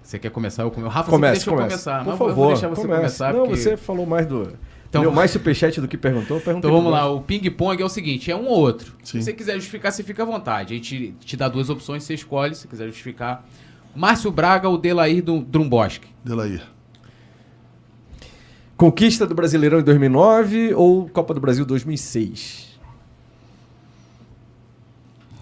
Você 0.00 0.18
quer 0.18 0.30
começar? 0.30 0.62
Eu 0.62 0.70
come- 0.70 0.86
O 0.86 0.90
Rafa 0.90 1.10
deixa 1.18 1.50
eu 1.50 1.54
comece. 1.54 1.70
começar. 1.70 1.98
Por 2.04 2.06
mas 2.10 2.18
favor, 2.18 2.30
eu 2.30 2.34
vou 2.36 2.46
deixar 2.48 2.68
você 2.68 2.82
comece. 2.82 3.00
começar. 3.00 3.32
Não, 3.32 3.40
porque- 3.46 3.56
você 3.56 3.76
falou 3.76 4.06
mais 4.06 4.26
do... 4.26 4.52
Então- 4.90 5.02
Deu 5.02 5.12
mais 5.12 5.30
superchat 5.30 5.80
do 5.80 5.86
que 5.86 5.96
perguntou. 5.96 6.40
perguntei 6.40 6.68
Então 6.68 6.76
vamos 6.76 6.90
lá, 6.92 7.08
o 7.08 7.20
ping-pong 7.20 7.80
é 7.80 7.84
o 7.84 7.88
seguinte: 7.88 8.28
é 8.28 8.34
um 8.36 8.46
ou 8.46 8.58
outro. 8.58 8.92
Sim. 9.04 9.18
Se 9.20 9.24
você 9.24 9.32
quiser 9.32 9.54
justificar, 9.54 9.92
você 9.92 10.02
fica 10.02 10.24
à 10.24 10.26
vontade. 10.26 10.74
A 10.74 10.76
gente 10.76 11.14
te 11.20 11.36
dá 11.36 11.48
duas 11.48 11.70
opções, 11.70 12.02
você 12.02 12.14
escolhe, 12.14 12.56
se 12.56 12.66
quiser 12.66 12.86
justificar. 12.88 13.46
Márcio 13.94 14.32
Braga 14.32 14.68
ou 14.68 14.76
Delair 14.76 15.22
do 15.22 15.38
Drumboski? 15.40 16.08
Delair. 16.24 16.64
Conquista 18.76 19.26
do 19.28 19.34
Brasileirão 19.34 19.78
em 19.78 19.84
2009 19.84 20.74
ou 20.74 21.08
Copa 21.08 21.34
do 21.34 21.40
Brasil 21.40 21.64
2006? 21.64 22.68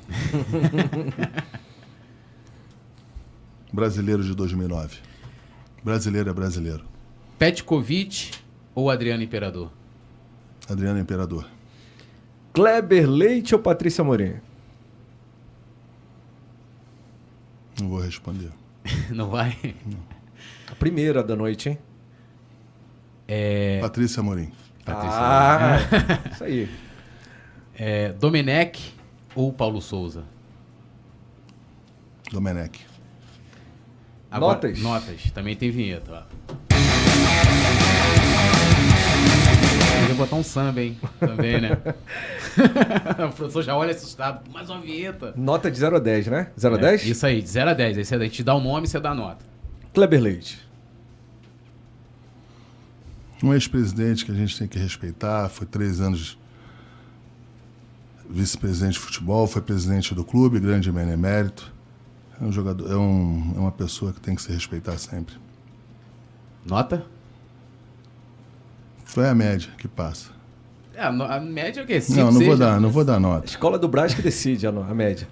Brasileiro 3.73 4.23
de 4.23 4.35
2009. 4.35 4.99
Brasileiro 5.83 6.29
é 6.29 6.33
brasileiro. 6.33 6.85
Petkovic 7.39 8.33
ou 8.79 8.89
Adriano 8.93 9.25
Imperador? 9.25 9.73
Adriano 10.69 11.01
Imperador. 11.01 11.45
Kleber 12.53 13.11
Leite 13.11 13.53
ou 13.53 13.61
Patrícia 13.61 14.05
Morim? 14.05 14.37
Não 17.81 17.89
vou 17.89 17.99
responder. 18.01 18.53
Não 19.11 19.29
vai? 19.29 19.75
A 20.71 20.77
primeira 20.77 21.25
da 21.25 21.35
noite, 21.35 21.71
hein? 21.71 21.79
É, 23.27 23.81
Patrícia 23.81 24.23
Morim. 24.23 24.53
Ah, 24.87 25.79
isso 26.31 26.45
aí. 26.45 26.71
é, 27.75 28.13
Domenech 28.13 28.95
ou 29.35 29.53
Paulo 29.53 29.83
Souza? 29.83 30.23
Domenech. 32.31 32.87
Notas? 34.31 34.79
Notas. 34.79 35.31
Também 35.33 35.57
tem 35.57 35.69
vinheta, 35.69 36.29
ó. 36.33 37.78
Podia 40.01 40.15
botar 40.15 40.37
um 40.37 40.43
samba, 40.43 40.81
hein? 40.81 40.99
Também, 41.19 41.61
né? 41.61 41.71
o 43.29 43.33
professor 43.35 43.63
já 43.63 43.77
olha 43.77 43.93
assustado. 43.93 44.49
Mais 44.51 44.71
uma 44.71 44.81
vinheta. 44.81 45.35
Nota 45.37 45.71
de 45.71 45.79
0 45.79 45.97
a 45.97 45.99
10, 45.99 46.27
né? 46.29 46.51
0 46.59 46.75
a 46.75 46.79
É, 46.79 46.81
10? 46.81 47.07
Isso 47.07 47.27
aí, 47.27 47.43
de 47.43 47.49
0 47.49 47.71
a 47.71 47.75
10. 47.75 47.99
Aí 47.99 48.05
você, 48.05 48.15
a 48.15 48.19
gente 48.19 48.43
dá 48.45 48.55
o 48.55 48.61
nome 48.61 48.87
e 48.87 48.91
você 48.91 49.01
dá 49.01 49.11
a 49.11 49.15
nota. 49.15 49.45
Kleber 49.93 50.21
Leite. 50.21 50.67
Um 53.43 53.53
ex-presidente 53.55 54.25
que 54.25 54.33
a 54.33 54.35
gente 54.35 54.59
tem 54.59 54.67
que 54.67 54.79
respeitar, 54.79 55.49
foi 55.49 55.67
três 55.67 56.01
anos 56.01 56.39
vice-presidente 58.29 58.95
de 58.95 58.99
futebol, 58.99 59.47
foi 59.47 59.63
presidente 59.63 60.15
do 60.15 60.25
clube, 60.25 60.59
grande 60.61 60.91
benemérito. 60.91 61.73
É 62.41 62.45
um 62.45 62.53
jogador, 62.53 62.91
é, 62.91 62.97
um, 62.97 63.55
é 63.57 63.59
uma 63.61 63.73
pessoa 63.73 64.13
que 64.13 64.21
tem 64.21 64.35
que 64.35 64.43
se 64.43 64.53
respeitar 64.53 64.97
sempre. 64.99 65.35
Nota? 66.65 67.05
Foi 69.09 69.27
a 69.27 69.35
média 69.35 69.71
que 69.79 69.89
passa. 69.89 70.31
É, 70.95 71.01
a, 71.01 71.09
a 71.09 71.41
média 71.41 71.81
é 71.81 71.85
o 71.85 71.87
quê? 71.87 71.99
Cinco, 71.99 72.19
não, 72.19 72.27
não 72.27 72.33
seis, 72.33 72.47
vou 72.47 72.59
né? 72.59 72.65
dar, 72.67 72.81
não 72.81 72.91
vou 72.91 73.05
dar 73.05 73.19
nota. 73.19 73.47
Escola 73.47 73.79
do 73.79 73.89
Brás 73.89 74.13
que 74.13 74.21
decide 74.21 74.67
a, 74.67 74.71
a 74.71 74.95
média. 74.95 75.27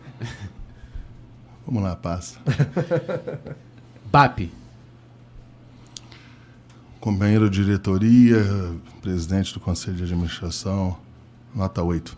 Vamos 1.67 1.83
lá, 1.83 1.95
passa. 1.95 2.39
BAP. 4.11 4.51
Companheiro 6.99 7.51
de 7.51 7.63
diretoria, 7.63 8.39
presidente 9.03 9.53
do 9.53 9.61
conselho 9.61 9.97
de 9.97 10.05
administração, 10.05 10.97
nota 11.55 11.83
8. 11.83 12.17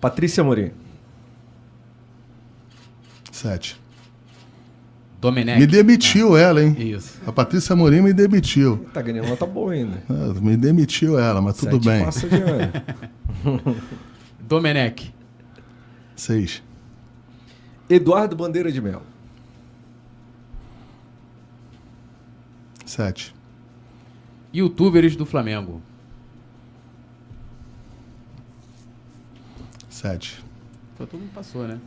Patrícia 0.00 0.42
Morim. 0.42 0.72
7. 3.30 3.80
Domenech. 5.20 5.58
Me 5.58 5.66
demitiu 5.66 6.36
ela, 6.36 6.62
hein? 6.62 6.76
Isso. 6.78 7.20
A 7.26 7.32
Patrícia 7.32 7.74
Morim 7.74 8.02
me 8.02 8.12
demitiu. 8.12 8.86
Tá 8.92 9.02
ganhando 9.02 9.28
nota 9.28 9.44
boa 9.46 9.72
ainda. 9.72 10.00
Ah, 10.08 10.32
Me 10.40 10.56
demitiu 10.56 11.18
ela, 11.18 11.42
mas 11.42 11.56
tudo 11.56 11.82
Sete 11.82 11.84
bem. 11.84 12.04
Passa 12.04 12.28
de 12.28 12.36
ano. 12.36 13.76
Domenech. 14.40 15.12
6. 16.14 16.62
Eduardo 17.90 18.36
Bandeira 18.36 18.70
de 18.70 18.80
Mel. 18.80 19.02
7. 22.86 23.34
Youtubers 24.54 25.16
do 25.16 25.26
Flamengo. 25.26 25.82
7. 29.90 30.44
Então, 30.94 31.06
todo 31.06 31.20
mundo 31.20 31.32
passou, 31.34 31.66
né? 31.66 31.78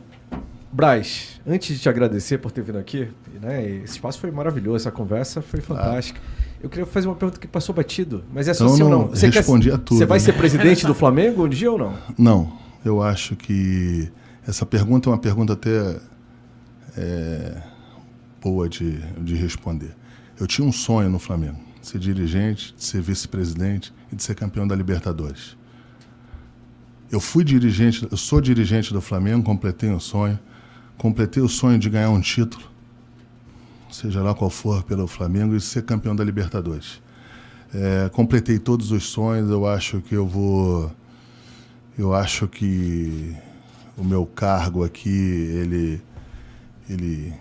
Braz, 0.72 1.40
antes 1.46 1.76
de 1.76 1.82
te 1.82 1.88
agradecer 1.88 2.38
por 2.38 2.50
ter 2.50 2.62
vindo 2.62 2.78
aqui, 2.78 3.08
né, 3.42 3.62
esse 3.84 3.94
espaço 3.94 4.18
foi 4.18 4.30
maravilhoso, 4.30 4.76
essa 4.76 4.90
conversa 4.90 5.42
foi 5.42 5.60
fantástica. 5.60 6.18
Eu 6.62 6.70
queria 6.70 6.86
fazer 6.86 7.08
uma 7.08 7.14
pergunta 7.16 7.38
que 7.38 7.46
passou 7.46 7.74
batido, 7.74 8.24
mas 8.32 8.48
é 8.48 8.54
só 8.54 8.64
Então 8.64 8.76
sim 8.76 8.82
ou 8.84 8.88
não. 8.88 9.08
Você 9.08 9.28
quer- 9.30 9.38
respondi 9.38 9.70
a 9.70 9.76
tudo, 9.76 9.98
Você 9.98 10.06
vai 10.06 10.18
né? 10.18 10.24
ser 10.24 10.32
presidente 10.32 10.86
do 10.86 10.94
Flamengo 10.94 11.44
um 11.44 11.48
dia 11.48 11.70
ou 11.70 11.76
não? 11.78 11.98
Não, 12.16 12.58
eu 12.84 13.02
acho 13.02 13.36
que 13.36 14.10
essa 14.46 14.64
pergunta 14.64 15.08
é 15.08 15.12
uma 15.12 15.18
pergunta 15.18 15.52
até 15.52 15.96
é, 16.96 17.62
boa 18.40 18.66
de, 18.68 18.98
de 19.22 19.34
responder. 19.34 19.94
Eu 20.40 20.46
tinha 20.46 20.66
um 20.66 20.72
sonho 20.72 21.10
no 21.10 21.18
Flamengo, 21.18 21.58
de 21.80 21.86
ser 21.86 21.98
dirigente, 21.98 22.74
de 22.74 22.82
ser 22.82 23.02
vice-presidente 23.02 23.92
e 24.10 24.16
de 24.16 24.22
ser 24.22 24.34
campeão 24.34 24.66
da 24.66 24.74
Libertadores. 24.74 25.56
Eu 27.10 27.20
fui 27.20 27.44
dirigente, 27.44 28.08
eu 28.10 28.16
sou 28.16 28.40
dirigente 28.40 28.92
do 28.92 29.00
Flamengo, 29.02 29.42
completei 29.42 29.90
o 29.90 30.00
sonho, 30.00 30.38
completei 31.02 31.42
o 31.42 31.48
sonho 31.48 31.80
de 31.80 31.90
ganhar 31.90 32.10
um 32.10 32.20
título, 32.20 32.62
seja 33.90 34.22
lá 34.22 34.32
qual 34.36 34.48
for 34.48 34.84
pelo 34.84 35.08
Flamengo, 35.08 35.56
e 35.56 35.60
ser 35.60 35.82
campeão 35.82 36.14
da 36.14 36.22
Libertadores. 36.22 37.02
É, 37.74 38.08
completei 38.10 38.56
todos 38.56 38.92
os 38.92 39.02
sonhos, 39.02 39.50
eu 39.50 39.66
acho 39.66 40.00
que 40.00 40.14
eu 40.14 40.24
vou 40.24 40.92
eu 41.98 42.14
acho 42.14 42.46
que 42.46 43.34
o 43.98 44.04
meu 44.04 44.24
cargo 44.24 44.84
aqui, 44.84 45.08
ele, 45.08 46.00
ele, 46.88 47.34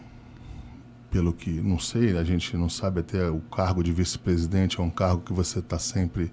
pelo 1.12 1.32
que, 1.32 1.52
não 1.52 1.78
sei, 1.78 2.18
a 2.18 2.24
gente 2.24 2.58
não 2.58 2.68
sabe 2.68 3.02
até, 3.02 3.30
o 3.30 3.42
cargo 3.42 3.84
de 3.84 3.94
vice-presidente 3.94 4.80
é 4.80 4.84
um 4.84 4.90
cargo 4.90 5.22
que 5.22 5.34
você 5.34 5.60
está 5.60 5.78
sempre, 5.78 6.32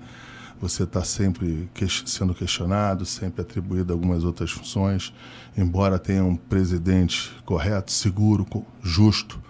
você 0.60 0.82
está 0.82 1.04
sempre 1.04 1.68
que, 1.72 1.86
sendo 2.06 2.34
questionado, 2.34 3.06
sempre 3.06 3.42
atribuído 3.42 3.92
algumas 3.92 4.24
outras 4.24 4.50
funções, 4.50 5.12
embora 5.56 5.98
tenha 5.98 6.24
um 6.24 6.36
presidente 6.36 7.30
correto, 7.44 7.92
seguro, 7.92 8.46
justo, 8.82 9.40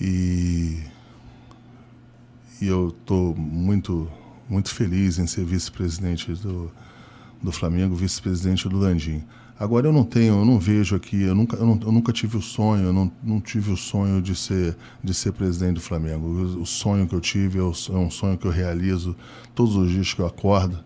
e, 0.00 0.82
e 2.60 2.66
eu 2.66 2.88
estou 2.88 3.36
muito, 3.36 4.10
muito 4.48 4.70
feliz 4.70 5.18
em 5.18 5.26
ser 5.26 5.44
vice-presidente 5.44 6.32
do, 6.32 6.72
do 7.40 7.52
Flamengo, 7.52 7.94
vice-presidente 7.94 8.68
do 8.68 8.78
Landim. 8.78 9.24
Agora 9.62 9.86
eu 9.86 9.92
não 9.92 10.02
tenho, 10.02 10.40
eu 10.40 10.44
não 10.44 10.58
vejo 10.58 10.96
aqui, 10.96 11.22
eu 11.22 11.36
nunca, 11.36 11.56
eu, 11.56 11.64
não, 11.64 11.78
eu 11.80 11.92
nunca 11.92 12.12
tive 12.12 12.36
o 12.36 12.42
sonho, 12.42 12.86
eu 12.86 12.92
não, 12.92 13.12
não 13.22 13.40
tive 13.40 13.70
o 13.70 13.76
sonho 13.76 14.20
de 14.20 14.34
ser, 14.34 14.76
de 15.04 15.14
ser 15.14 15.30
presidente 15.30 15.74
do 15.74 15.80
Flamengo. 15.80 16.26
O, 16.26 16.66
sonho 16.66 17.06
que 17.06 17.14
eu 17.14 17.20
tive 17.20 17.60
é, 17.60 17.62
é, 17.62 17.64
um 17.64 18.10
sonho 18.10 18.36
que 18.36 18.44
eu 18.44 18.50
realizo 18.50 19.14
todos 19.54 19.76
os 19.76 19.88
dias 19.88 20.12
que 20.12 20.20
eu 20.20 20.26
acordo, 20.26 20.80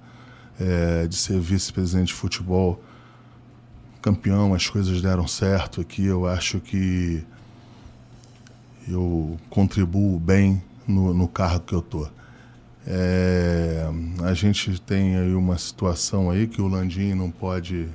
é, 0.61 1.07
de 1.07 1.17
ser 1.17 1.41
vice-presidente 1.41 2.09
de 2.09 2.13
futebol, 2.13 2.79
campeão, 4.03 4.53
as 4.53 4.69
coisas 4.69 5.01
deram 5.01 5.27
certo 5.27 5.81
aqui. 5.81 6.05
Eu 6.05 6.27
acho 6.27 6.61
que 6.61 7.25
eu 8.87 9.39
contribuo 9.49 10.21
bem 10.21 10.63
no, 10.87 11.15
no 11.15 11.27
cargo 11.27 11.61
que 11.61 11.73
eu 11.73 11.79
estou. 11.79 12.11
É, 12.87 13.89
a 14.23 14.35
gente 14.35 14.79
tem 14.83 15.17
aí 15.17 15.35
uma 15.35 15.57
situação 15.57 16.29
aí 16.29 16.47
que 16.47 16.61
o 16.61 16.69
Landim 16.69 17.15
não 17.15 17.31
pode 17.31 17.89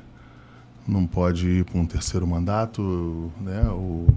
não 0.92 1.08
pode 1.08 1.48
ir 1.48 1.66
para 1.66 1.80
um 1.80 1.86
terceiro 1.86 2.28
mandato, 2.28 3.32
né? 3.40 3.64
O, 3.70 4.08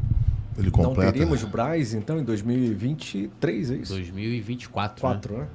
ele 0.59 0.71
completa. 0.71 1.05
Não 1.05 1.13
teríamos 1.13 1.45
Braz, 1.45 1.95
então, 1.95 2.19
em 2.19 2.25
2023, 2.25 3.71
é 3.71 3.75
isso? 3.77 3.93
2024, 3.93 5.01
4, 5.01 5.33
né? 5.33 5.39
né? 5.41 5.47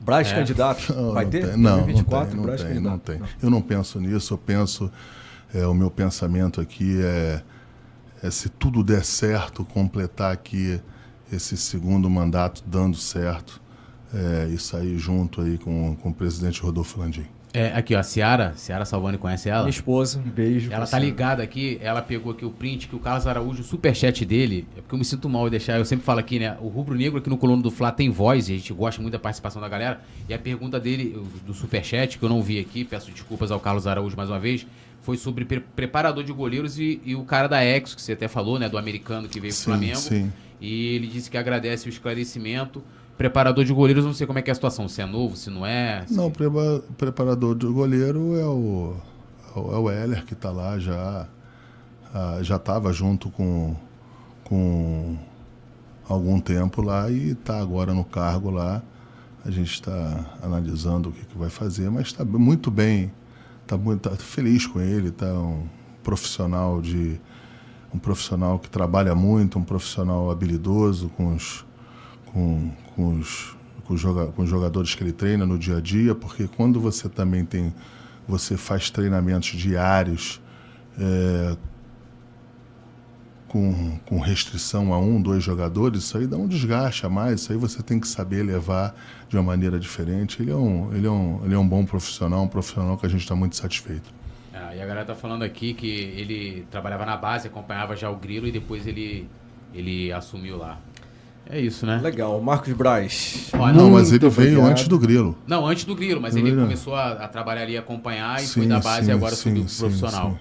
Braz 0.00 0.28
é. 0.28 0.34
candidato, 0.34 0.94
não, 0.94 1.12
vai 1.12 1.24
não 1.24 1.30
ter? 1.30 1.46
Tem, 1.48 1.56
não, 1.56 1.82
2024, 1.82 2.36
não 2.36 2.44
tem, 2.44 2.56
não 2.56 2.56
tem, 2.56 2.80
não 2.80 2.98
tem. 2.98 3.18
Não. 3.18 3.28
Eu 3.42 3.50
não 3.50 3.60
penso 3.60 4.00
nisso, 4.00 4.34
eu 4.34 4.38
penso, 4.38 4.90
é, 5.52 5.66
o 5.66 5.74
meu 5.74 5.90
pensamento 5.90 6.60
aqui 6.60 7.00
é, 7.02 7.42
é 8.22 8.30
se 8.30 8.48
tudo 8.48 8.84
der 8.84 9.04
certo, 9.04 9.64
completar 9.64 10.32
aqui 10.32 10.80
esse 11.32 11.56
segundo 11.56 12.08
mandato 12.08 12.62
dando 12.64 12.96
certo 12.96 13.60
é, 14.14 14.48
e 14.48 14.58
sair 14.58 14.96
junto 14.96 15.40
aí 15.40 15.58
com, 15.58 15.96
com 15.96 16.10
o 16.10 16.14
presidente 16.14 16.60
Rodolfo 16.62 17.00
Landim. 17.00 17.26
É, 17.56 17.72
aqui, 17.74 17.94
ó, 17.94 18.00
a 18.00 18.02
Ciara, 18.02 18.52
Ciara 18.54 18.84
Salvani 18.84 19.16
conhece 19.16 19.48
ela? 19.48 19.62
Minha 19.62 19.70
esposa, 19.70 20.18
um 20.18 20.28
beijo. 20.28 20.70
Ela 20.70 20.86
tá 20.86 20.98
ligada 20.98 21.42
aqui, 21.42 21.78
ela 21.80 22.02
pegou 22.02 22.32
aqui 22.32 22.44
o 22.44 22.50
print 22.50 22.86
que 22.86 22.94
o 22.94 22.98
Carlos 22.98 23.26
Araújo, 23.26 23.62
o 23.62 23.64
superchat 23.64 24.26
dele, 24.26 24.68
é 24.76 24.82
porque 24.82 24.94
eu 24.94 24.98
me 24.98 25.06
sinto 25.06 25.26
mal 25.26 25.44
de 25.44 25.52
deixar, 25.52 25.78
eu 25.78 25.84
sempre 25.86 26.04
falo 26.04 26.18
aqui, 26.18 26.38
né, 26.38 26.54
o 26.60 26.68
Rubro 26.68 26.94
Negro 26.94 27.18
aqui 27.18 27.30
no 27.30 27.38
Colono 27.38 27.62
do 27.62 27.70
Fla 27.70 27.90
tem 27.90 28.10
voz, 28.10 28.50
e 28.50 28.52
a 28.52 28.56
gente 28.58 28.74
gosta 28.74 29.00
muito 29.00 29.14
da 29.14 29.18
participação 29.18 29.62
da 29.62 29.70
galera, 29.70 30.02
e 30.28 30.34
a 30.34 30.38
pergunta 30.38 30.78
dele, 30.78 31.18
do 31.46 31.54
superchat, 31.54 32.18
que 32.18 32.22
eu 32.22 32.28
não 32.28 32.42
vi 32.42 32.58
aqui, 32.58 32.84
peço 32.84 33.10
desculpas 33.10 33.50
ao 33.50 33.58
Carlos 33.58 33.86
Araújo 33.86 34.14
mais 34.18 34.28
uma 34.28 34.38
vez, 34.38 34.66
foi 35.00 35.16
sobre 35.16 35.46
pre 35.46 35.60
preparador 35.60 36.22
de 36.22 36.34
goleiros 36.34 36.78
e, 36.78 37.00
e, 37.06 37.16
o 37.16 37.24
cara 37.24 37.48
da 37.48 37.64
Exo, 37.64 37.96
que 37.96 38.02
você 38.02 38.12
até 38.12 38.28
falou, 38.28 38.58
né, 38.58 38.68
do 38.68 38.76
americano 38.76 39.30
que 39.30 39.40
veio 39.40 39.54
sim, 39.54 39.64
pro 39.64 39.72
Flamengo, 39.72 39.96
sim. 39.96 40.30
e 40.60 40.94
ele 40.94 41.06
disse 41.06 41.30
que 41.30 41.38
agradece 41.38 41.88
o 41.88 41.90
esclarecimento, 41.90 42.84
Preparador 43.16 43.64
de 43.64 43.72
goleiros, 43.72 44.04
não 44.04 44.12
sei 44.12 44.26
como 44.26 44.38
é 44.38 44.42
que 44.42 44.50
é 44.50 44.52
a 44.52 44.54
situação, 44.54 44.88
se 44.88 45.00
é 45.00 45.06
novo, 45.06 45.36
se 45.36 45.48
não 45.48 45.64
é. 45.64 46.04
Se... 46.06 46.14
Não, 46.14 46.30
preparador 46.30 47.54
de 47.54 47.66
goleiro 47.66 48.36
é 48.36 48.44
o, 48.44 48.94
é 49.56 49.58
o 49.58 49.90
é 49.90 50.02
Heller, 50.02 50.24
que 50.24 50.34
está 50.34 50.50
lá 50.50 50.78
já. 50.78 51.26
Já 52.42 52.56
estava 52.56 52.92
junto 52.94 53.28
com, 53.30 53.76
com 54.44 55.18
algum 56.08 56.40
tempo 56.40 56.80
lá 56.80 57.10
e 57.10 57.32
está 57.32 57.60
agora 57.60 57.92
no 57.92 58.04
cargo 58.04 58.50
lá. 58.50 58.82
A 59.44 59.50
gente 59.50 59.72
está 59.72 60.38
analisando 60.42 61.10
o 61.10 61.12
que, 61.12 61.24
que 61.24 61.36
vai 61.36 61.50
fazer, 61.50 61.90
mas 61.90 62.08
está 62.08 62.24
muito 62.24 62.70
bem, 62.70 63.12
está 63.62 63.76
muito 63.76 64.08
tá 64.08 64.16
feliz 64.16 64.66
com 64.66 64.80
ele, 64.80 65.08
está 65.08 65.26
um 65.32 65.66
profissional 66.02 66.80
de 66.80 67.20
um 67.92 67.98
profissional 67.98 68.58
que 68.58 68.68
trabalha 68.68 69.14
muito, 69.14 69.58
um 69.58 69.64
profissional 69.64 70.30
habilidoso 70.30 71.08
com 71.10 71.34
os 71.34 71.64
com, 72.32 72.70
com, 72.96 73.18
os, 73.18 73.54
com, 73.84 73.94
os 73.94 74.00
joga, 74.00 74.26
com 74.32 74.42
os 74.42 74.48
jogadores 74.48 74.94
que 74.94 75.04
ele 75.04 75.12
treina 75.12 75.44
no 75.44 75.58
dia 75.58 75.76
a 75.76 75.80
dia, 75.80 76.14
porque 76.14 76.48
quando 76.48 76.80
você 76.80 77.08
também 77.08 77.44
tem, 77.44 77.72
você 78.26 78.56
faz 78.56 78.90
treinamentos 78.90 79.50
diários 79.50 80.40
é, 80.98 81.56
com, 83.46 83.98
com 84.06 84.18
restrição 84.18 84.92
a 84.92 84.98
um, 84.98 85.20
dois 85.20 85.44
jogadores, 85.44 86.04
isso 86.04 86.18
aí 86.18 86.26
dá 86.26 86.36
um 86.36 86.48
desgaste 86.48 87.04
a 87.04 87.10
mais, 87.10 87.42
isso 87.42 87.52
aí 87.52 87.58
você 87.58 87.82
tem 87.82 88.00
que 88.00 88.08
saber 88.08 88.42
levar 88.42 88.94
de 89.28 89.36
uma 89.36 89.42
maneira 89.42 89.78
diferente. 89.78 90.42
Ele 90.42 90.50
é 90.50 90.56
um, 90.56 90.92
ele 90.94 91.06
é 91.06 91.10
um, 91.10 91.44
ele 91.44 91.54
é 91.54 91.58
um 91.58 91.68
bom 91.68 91.84
profissional, 91.84 92.42
um 92.42 92.48
profissional 92.48 92.96
que 92.96 93.06
a 93.06 93.08
gente 93.08 93.20
está 93.20 93.36
muito 93.36 93.56
satisfeito. 93.56 94.12
Ah, 94.52 94.74
e 94.74 94.80
a 94.80 94.86
galera 94.86 95.04
tá 95.04 95.14
falando 95.14 95.42
aqui 95.42 95.74
que 95.74 95.86
ele 95.86 96.66
trabalhava 96.70 97.04
na 97.04 97.16
base, 97.16 97.46
acompanhava 97.46 97.94
já 97.94 98.10
o 98.10 98.16
Grilo 98.16 98.46
e 98.46 98.52
depois 98.52 98.86
ele, 98.86 99.28
ele 99.74 100.10
assumiu 100.10 100.56
lá. 100.56 100.80
É 101.48 101.60
isso, 101.60 101.86
né? 101.86 102.00
Legal. 102.02 102.40
Marcos 102.40 102.72
Braz. 102.72 103.50
Olha, 103.52 103.72
não, 103.72 103.90
mas 103.90 104.10
ele 104.12 104.28
veio 104.28 104.50
obrigado. 104.50 104.70
antes 104.70 104.88
do 104.88 104.98
Grilo. 104.98 105.36
Não, 105.46 105.66
antes 105.66 105.84
do 105.84 105.94
Grilo, 105.94 106.20
mas 106.20 106.34
ele 106.34 106.50
começou 106.50 106.94
a, 106.94 107.12
a, 107.12 107.28
trabalhar 107.28 107.62
ali, 107.62 107.76
acompanhar 107.76 108.42
e 108.42 108.46
sim, 108.46 108.60
foi 108.60 108.66
da 108.66 108.80
base 108.80 109.06
sim, 109.06 109.12
e 109.12 109.14
agora 109.14 109.34
sim, 109.34 109.42
subiu 109.42 109.64
pro 109.64 109.76
profissional. 109.76 110.38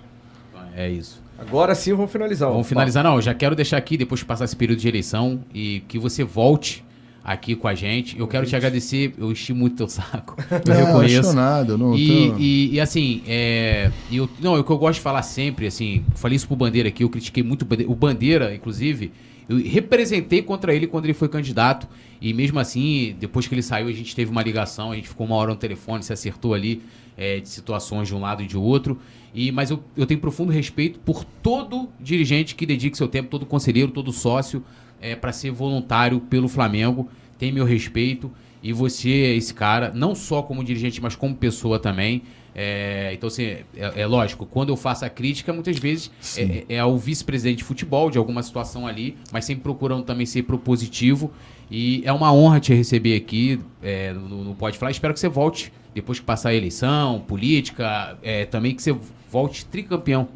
É 0.76 0.90
isso. 0.90 1.24
Agora 1.38 1.76
sim 1.76 1.94
vamos 1.94 2.12
finalizar. 2.12 2.50
Vamos 2.50 2.68
finalizar, 2.68 3.04
não. 3.04 3.22
Já 3.22 3.34
quero 3.34 3.56
deixar 3.56 3.78
aqui, 3.78 3.98
depois 3.98 4.20
de 4.20 4.26
passar 4.26 4.46
esse 4.46 4.56
período 4.56 4.80
de 4.80 4.88
eleição, 4.88 5.42
e 5.54 5.82
que 5.88 6.00
você 6.00 6.24
volte 6.24 6.84
aqui 7.26 7.56
com 7.56 7.68
a 7.68 7.74
gente. 7.74 8.18
Eu 8.20 8.28
quero 8.28 8.46
te 8.46 8.56
agradecer, 8.56 9.14
eu 9.18 9.32
enchi 9.32 9.52
muito 9.52 9.76
teu 9.76 9.88
saco. 9.88 10.36
Eu 10.64 10.74
não, 10.74 10.86
reconheço. 10.86 11.34
Nada, 11.34 11.76
não 11.76 11.96
e, 11.96 12.30
tô... 12.30 12.38
e, 12.38 12.74
e, 12.76 12.80
assim, 12.80 13.24
é, 13.28 13.92
eu, 14.12 14.30
não, 14.40 14.56
é 14.56 14.60
o 14.60 14.64
que 14.64 14.72
eu 14.72 14.78
gosto 14.78 14.96
de 14.96 15.02
falar 15.02 15.24
sempre, 15.24 15.66
assim, 15.66 16.06
falei 16.14 16.36
isso 16.36 16.46
pro 16.46 16.56
Bandeira 16.56 16.90
aqui, 16.90 17.04
eu 17.04 17.10
critiquei 17.10 17.42
muito 17.42 17.68
o 17.88 17.96
Bandeira, 17.96 18.54
inclusive, 18.54 19.12
eu 19.48 19.58
representei 19.58 20.42
contra 20.42 20.74
ele 20.74 20.88
quando 20.88 21.06
ele 21.06 21.14
foi 21.14 21.30
candidato. 21.30 21.88
E 22.22 22.34
mesmo 22.34 22.60
assim, 22.60 23.16
depois 23.20 23.48
que 23.48 23.54
ele 23.54 23.62
saiu, 23.62 23.88
a 23.88 23.92
gente 23.92 24.16
teve 24.16 24.32
uma 24.32 24.42
ligação, 24.42 24.92
a 24.92 24.96
gente 24.96 25.08
ficou 25.08 25.28
uma 25.28 25.36
hora 25.36 25.52
no 25.52 25.58
telefone, 25.58 26.04
se 26.04 26.12
acertou 26.12 26.54
ali 26.54 26.82
é, 27.18 27.40
de 27.40 27.50
situações 27.50 28.08
de 28.08 28.16
um 28.16 28.20
lado 28.20 28.42
e 28.42 28.48
de 28.48 28.58
outro. 28.58 29.00
E, 29.34 29.52
mas 29.52 29.70
eu, 29.70 29.84
eu 29.96 30.06
tenho 30.06 30.20
profundo 30.20 30.52
respeito 30.52 31.00
por 31.00 31.24
todo 31.24 31.90
dirigente 32.00 32.56
que 32.56 32.66
dedique 32.66 32.98
seu 32.98 33.08
tempo, 33.08 33.30
todo 33.30 33.46
conselheiro, 33.46 33.92
todo 33.92 34.12
sócio, 34.12 34.64
é, 35.02 35.16
para 35.16 35.32
ser 35.32 35.52
voluntário 35.52 36.20
pelo 36.22 36.48
Flamengo. 36.48 37.10
Tem 37.38 37.52
meu 37.52 37.66
respeito. 37.66 38.32
E 38.64 38.74
você 38.74 39.10
esse 39.10 39.54
cara, 39.54 39.92
não 39.94 40.16
só 40.16 40.42
como 40.42 40.64
dirigente, 40.64 41.00
mas 41.02 41.16
como 41.16 41.36
pessoa 41.36 41.78
também. 41.78 42.24
É, 42.58 43.12
então, 43.14 43.28
assim, 43.28 43.44
é, 43.44 43.66
é, 43.76 44.08
lógico, 44.08 44.46
quando 44.46 44.70
eu 44.70 44.78
faço 44.78 45.04
a 45.04 45.10
crítica, 45.10 45.52
muitas 45.52 45.78
vezes 45.78 46.10
é, 46.38 46.64
é, 46.70 46.80
ao 46.80 46.98
vice-presidente 46.98 47.58
de 47.58 47.64
futebol, 47.66 48.10
de 48.10 48.18
alguma 48.18 48.42
situação 48.42 48.88
ali, 48.88 49.18
mas 49.32 49.44
sempre 49.44 49.64
procurando 49.64 50.04
também 50.04 50.26
ser 50.26 50.44
propositivo. 50.44 51.32
E 51.70 52.02
é 52.06 52.14
uma 52.14 52.32
honra 52.32 52.62
te 52.62 52.74
receber 52.74 53.18
aqui 53.18 53.60
é, 53.84 54.14
no, 54.14 54.44
no 54.46 54.56
Pode 54.56 54.78
Falar. 54.78 54.92
Espero 54.92 55.14
que 55.14 55.20
você 55.20 55.28
volte 55.28 55.74
depois 55.94 56.20
que 56.20 56.26
passar 56.26 56.50
a 56.50 56.54
eleição, 56.54 57.22
política, 57.28 58.18
é, 58.24 58.46
também 58.46 58.74
que 58.74 58.82
você 58.82 58.96
volte 59.30 59.66
tricampeão 59.66 60.28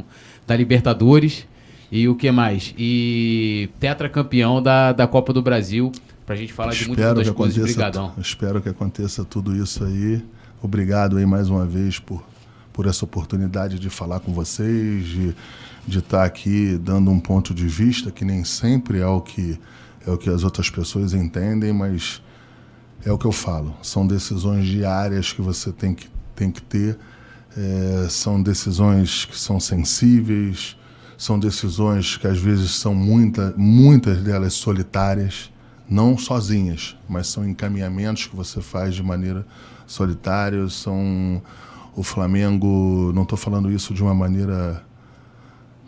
da 0.46 0.56
Libertadores. 0.56 1.48
E 1.92 2.08
o 2.08 2.16
que 2.16 2.30
mais? 2.32 2.74
E 2.78 3.70
tetracampeão 3.80 4.62
da, 4.62 4.92
da 4.92 5.08
Copa 5.08 5.34
do 5.34 5.42
Brasil, 5.42 5.92
pra 6.26 6.36
gente 6.36 6.54
falar 6.54 6.72
de 6.72 6.86
muitas 6.88 7.06
outras 7.08 7.30
coisas. 7.32 7.58
Obrigadão. 7.58 8.14
Espero 8.20 8.62
que 8.62 8.70
aconteça 8.70 9.26
tudo 9.26 9.56
isso 9.56 9.84
aí. 9.84 10.22
Obrigado 10.62 11.16
aí 11.16 11.26
mais 11.26 11.50
uma 11.50 11.66
vez 11.66 12.00
por, 12.00 12.22
por 12.74 12.86
essa 12.86 13.06
oportunidade 13.06 13.80
de 13.80 13.90
falar 13.90 14.20
com 14.20 14.34
vocês, 14.34 15.06
de, 15.06 15.36
de 15.88 16.00
estar 16.00 16.26
aqui 16.26 16.78
dando 16.78 17.10
um 17.10 17.20
ponto 17.20 17.54
de 17.54 17.66
vista 17.66 18.12
que 18.12 18.26
nem 18.26 18.44
sempre 18.44 19.00
é 19.00 19.08
o 19.08 19.22
que, 19.22 19.58
é 20.06 20.12
o 20.12 20.18
que 20.18 20.30
as 20.30 20.44
outras 20.44 20.70
pessoas 20.70 21.14
entendem, 21.14 21.72
mas 21.72 22.22
é 23.06 23.12
o 23.12 23.18
que 23.18 23.26
eu 23.26 23.32
falo. 23.32 23.74
São 23.82 24.06
decisões 24.06 24.68
diárias 24.68 25.32
que 25.32 25.42
você 25.42 25.72
tem 25.72 25.96
que, 25.96 26.10
tem 26.36 26.52
que 26.52 26.62
ter, 26.62 27.00
é, 27.58 28.08
são 28.10 28.44
decisões 28.44 29.24
que 29.24 29.40
são 29.40 29.62
sensíveis, 29.62 30.76
são 31.18 31.40
decisões 31.40 32.18
que 32.18 32.28
às 32.28 32.38
vezes 32.38 32.72
são 32.72 32.94
muita, 32.94 33.54
muitas 33.56 34.22
delas 34.22 34.56
solitárias, 34.56 35.50
não 35.90 36.18
sozinhas, 36.18 36.98
mas 37.08 37.28
são 37.28 37.48
encaminhamentos 37.48 38.28
que 38.28 38.36
você 38.36 38.62
faz 38.62 38.94
de 38.94 39.02
maneira 39.02 39.46
solitários, 39.90 40.82
são 40.82 41.42
o 41.96 42.04
Flamengo, 42.04 43.12
não 43.14 43.24
estou 43.24 43.38
falando 43.38 43.72
isso 43.72 43.94
de 43.94 44.04
uma 44.04 44.14
maneira 44.14 44.86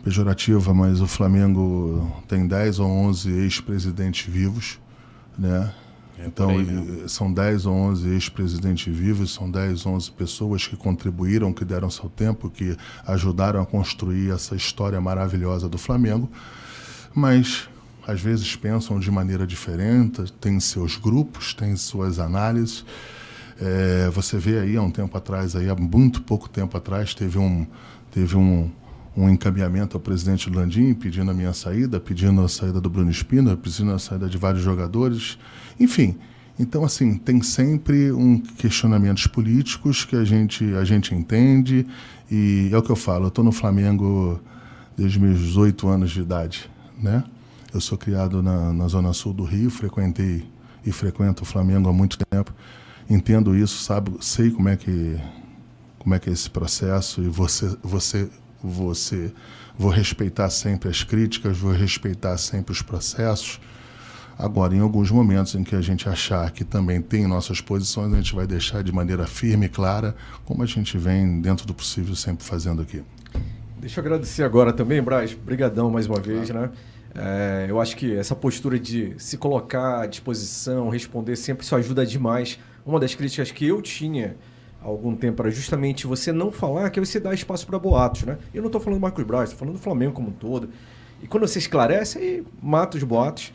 pejorativa, 0.02 0.74
mas 0.74 1.00
o 1.00 1.06
Flamengo 1.06 2.12
tem 2.26 2.46
10 2.46 2.80
ou 2.80 2.88
11 2.90 3.30
ex-presidentes 3.30 4.30
vivos, 4.30 4.80
né? 5.38 5.72
Então, 6.24 6.50
aí, 6.50 7.08
são 7.08 7.32
10 7.32 7.66
ou 7.66 7.74
11 7.74 8.08
ex-presidentes 8.10 8.94
vivos, 8.94 9.32
são 9.32 9.50
10 9.50 9.86
ou 9.86 9.94
11 9.94 10.10
pessoas 10.12 10.66
que 10.66 10.76
contribuíram, 10.76 11.52
que 11.52 11.64
deram 11.64 11.90
seu 11.90 12.08
tempo, 12.08 12.50
que 12.50 12.76
ajudaram 13.06 13.60
a 13.60 13.66
construir 13.66 14.30
essa 14.30 14.54
história 14.54 15.00
maravilhosa 15.00 15.68
do 15.68 15.78
Flamengo. 15.78 16.30
Mas, 17.14 17.68
às 18.06 18.20
vezes, 18.20 18.54
pensam 18.54 19.00
de 19.00 19.10
maneira 19.10 19.46
diferente, 19.46 20.32
têm 20.40 20.60
seus 20.60 20.96
grupos, 20.96 21.54
têm 21.54 21.74
suas 21.76 22.18
análises. 22.18 22.84
É, 23.64 24.10
você 24.10 24.38
vê 24.38 24.58
aí, 24.58 24.76
há 24.76 24.82
um 24.82 24.90
tempo 24.90 25.16
atrás, 25.16 25.54
aí, 25.54 25.70
há 25.70 25.76
muito 25.76 26.20
pouco 26.22 26.48
tempo 26.48 26.76
atrás, 26.76 27.14
teve 27.14 27.38
um, 27.38 27.64
teve 28.10 28.36
um, 28.36 28.68
um 29.16 29.28
encaminhamento 29.28 29.96
ao 29.96 30.00
presidente 30.00 30.50
Landim 30.50 30.92
pedindo 30.94 31.30
a 31.30 31.34
minha 31.34 31.52
saída, 31.52 32.00
pedindo 32.00 32.42
a 32.42 32.48
saída 32.48 32.80
do 32.80 32.90
Bruno 32.90 33.08
Espina, 33.08 33.56
pedindo 33.56 33.92
a 33.92 34.00
saída 34.00 34.28
de 34.28 34.36
vários 34.36 34.64
jogadores. 34.64 35.38
Enfim, 35.78 36.16
então 36.58 36.82
assim, 36.82 37.14
tem 37.14 37.40
sempre 37.40 38.10
um 38.10 38.40
questionamentos 38.40 39.28
políticos 39.28 40.04
que 40.04 40.16
a 40.16 40.24
gente, 40.24 40.64
a 40.74 40.84
gente 40.84 41.14
entende 41.14 41.86
e 42.28 42.68
é 42.72 42.76
o 42.76 42.82
que 42.82 42.90
eu 42.90 42.96
falo, 42.96 43.26
eu 43.26 43.28
estou 43.28 43.44
no 43.44 43.52
Flamengo 43.52 44.40
desde 44.96 45.20
meus 45.20 45.38
18 45.38 45.86
anos 45.86 46.10
de 46.10 46.20
idade, 46.20 46.68
né? 47.00 47.22
Eu 47.72 47.80
sou 47.80 47.96
criado 47.96 48.42
na, 48.42 48.72
na 48.72 48.88
zona 48.88 49.12
sul 49.12 49.32
do 49.32 49.44
Rio, 49.44 49.70
frequentei 49.70 50.44
e 50.84 50.90
frequento 50.90 51.44
o 51.44 51.46
Flamengo 51.46 51.88
há 51.88 51.92
muito 51.92 52.18
tempo. 52.28 52.52
Entendo 53.12 53.54
isso, 53.54 53.84
sabe, 53.84 54.10
sei 54.20 54.50
como 54.50 54.70
é 54.70 54.76
que 54.76 55.20
como 55.98 56.14
é 56.14 56.18
que 56.18 56.30
é 56.30 56.32
esse 56.32 56.48
processo 56.48 57.22
e 57.22 57.28
você 57.28 57.76
você 57.82 58.26
você 58.62 59.30
vou 59.76 59.90
respeitar 59.90 60.48
sempre 60.48 60.88
as 60.88 61.04
críticas, 61.04 61.58
vou 61.58 61.72
respeitar 61.72 62.38
sempre 62.38 62.72
os 62.72 62.80
processos. 62.80 63.60
Agora, 64.38 64.74
em 64.74 64.80
alguns 64.80 65.10
momentos 65.10 65.54
em 65.54 65.62
que 65.62 65.76
a 65.76 65.82
gente 65.82 66.08
achar 66.08 66.50
que 66.52 66.64
também 66.64 67.02
tem 67.02 67.26
nossas 67.26 67.60
posições, 67.60 68.14
a 68.14 68.16
gente 68.16 68.34
vai 68.34 68.46
deixar 68.46 68.82
de 68.82 68.90
maneira 68.90 69.26
firme 69.26 69.66
e 69.66 69.68
clara, 69.68 70.16
como 70.46 70.62
a 70.62 70.66
gente 70.66 70.96
vem, 70.96 71.38
dentro 71.42 71.66
do 71.66 71.74
possível, 71.74 72.16
sempre 72.16 72.46
fazendo 72.46 72.80
aqui. 72.80 73.02
Deixa 73.78 74.00
eu 74.00 74.04
agradecer 74.04 74.42
agora 74.42 74.72
também, 74.72 75.02
Braz. 75.02 75.34
Brigadão 75.34 75.90
mais 75.90 76.06
uma 76.06 76.18
vez, 76.18 76.50
claro. 76.50 76.68
né? 76.68 76.72
É, 77.14 77.66
eu 77.68 77.78
acho 77.78 77.94
que 77.94 78.16
essa 78.16 78.34
postura 78.34 78.78
de 78.78 79.12
se 79.18 79.36
colocar 79.36 80.00
à 80.00 80.06
disposição, 80.06 80.88
responder 80.88 81.36
sempre, 81.36 81.62
isso 81.62 81.76
ajuda 81.76 82.06
demais. 82.06 82.58
Uma 82.84 82.98
das 82.98 83.14
críticas 83.14 83.50
que 83.50 83.66
eu 83.66 83.80
tinha 83.80 84.36
há 84.82 84.86
algum 84.86 85.14
tempo 85.14 85.40
era 85.42 85.50
justamente 85.50 86.06
você 86.06 86.32
não 86.32 86.50
falar 86.50 86.90
que 86.90 87.00
você 87.00 87.20
dá 87.20 87.32
espaço 87.32 87.66
para 87.66 87.78
boatos, 87.78 88.24
né? 88.24 88.38
Eu 88.52 88.60
não 88.60 88.68
estou 88.68 88.80
falando 88.80 88.98
do 88.98 89.02
Marcos 89.02 89.24
Braz, 89.24 89.44
estou 89.44 89.58
falando 89.58 89.74
do 89.74 89.82
Flamengo 89.82 90.12
como 90.12 90.28
um 90.28 90.32
todo. 90.32 90.68
E 91.22 91.26
quando 91.26 91.46
você 91.46 91.58
esclarece, 91.58 92.18
aí 92.18 92.44
mata 92.60 92.96
os 92.96 93.04
boatos. 93.04 93.52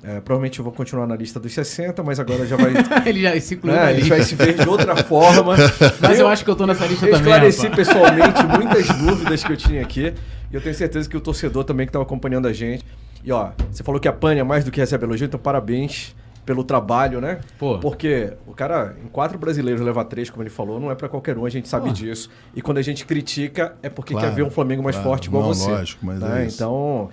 É, 0.00 0.20
provavelmente 0.20 0.60
eu 0.60 0.64
vou 0.64 0.72
continuar 0.72 1.08
na 1.08 1.16
lista 1.16 1.40
dos 1.40 1.52
60, 1.52 2.04
mas 2.04 2.20
agora 2.20 2.46
já 2.46 2.56
vai. 2.56 2.72
ele 3.04 3.22
já 3.22 3.40
se 3.40 3.54
incluiu. 3.54 3.76
É, 3.76 3.88
a 3.88 3.94
gente 3.94 4.08
vai 4.08 4.22
se 4.22 4.36
ver 4.36 4.54
de 4.54 4.68
outra 4.68 4.94
forma. 4.94 5.56
mas 6.00 6.18
eu, 6.18 6.26
eu 6.26 6.28
acho 6.28 6.44
que 6.44 6.50
eu 6.50 6.52
estou 6.52 6.68
nessa 6.68 6.86
lista 6.86 7.06
eu 7.06 7.16
também. 7.16 7.32
Eu 7.32 7.48
esclareci 7.48 7.70
pessoalmente 7.70 8.46
muitas 8.46 8.86
dúvidas 8.96 9.42
que 9.42 9.52
eu 9.52 9.56
tinha 9.56 9.82
aqui. 9.82 10.14
E 10.50 10.54
eu 10.54 10.60
tenho 10.60 10.74
certeza 10.74 11.08
que 11.08 11.16
o 11.16 11.20
torcedor 11.20 11.64
também 11.64 11.84
que 11.84 11.90
estava 11.90 12.04
acompanhando 12.04 12.46
a 12.46 12.52
gente. 12.52 12.84
E 13.24 13.32
ó, 13.32 13.50
você 13.70 13.82
falou 13.82 14.00
que 14.00 14.06
apanha 14.06 14.44
mais 14.44 14.64
do 14.64 14.70
que 14.70 14.78
recebe 14.78 15.04
elogio, 15.04 15.26
então 15.26 15.40
parabéns 15.40 16.14
pelo 16.48 16.64
trabalho, 16.64 17.20
né? 17.20 17.40
Pô. 17.58 17.78
Porque 17.78 18.32
o 18.46 18.54
cara, 18.54 18.96
em 19.04 19.08
quatro 19.08 19.38
brasileiros, 19.38 19.82
leva 19.82 20.02
três, 20.02 20.30
como 20.30 20.42
ele 20.42 20.48
falou, 20.48 20.80
não 20.80 20.90
é 20.90 20.94
para 20.94 21.06
qualquer 21.06 21.36
um, 21.36 21.44
a 21.44 21.50
gente 21.50 21.68
sabe 21.68 21.88
Pô. 21.88 21.92
disso. 21.92 22.30
E 22.56 22.62
quando 22.62 22.78
a 22.78 22.82
gente 22.82 23.04
critica, 23.04 23.76
é 23.82 23.90
porque 23.90 24.14
claro, 24.14 24.28
quer 24.28 24.34
ver 24.34 24.44
um 24.44 24.50
Flamengo 24.50 24.82
mais 24.82 24.96
claro, 24.96 25.10
forte 25.10 25.26
igual 25.26 25.42
não, 25.42 25.52
você. 25.52 25.70
Lógico, 25.70 26.06
mas 26.06 26.20
né? 26.20 26.44
é 26.44 26.46
Então. 26.46 27.10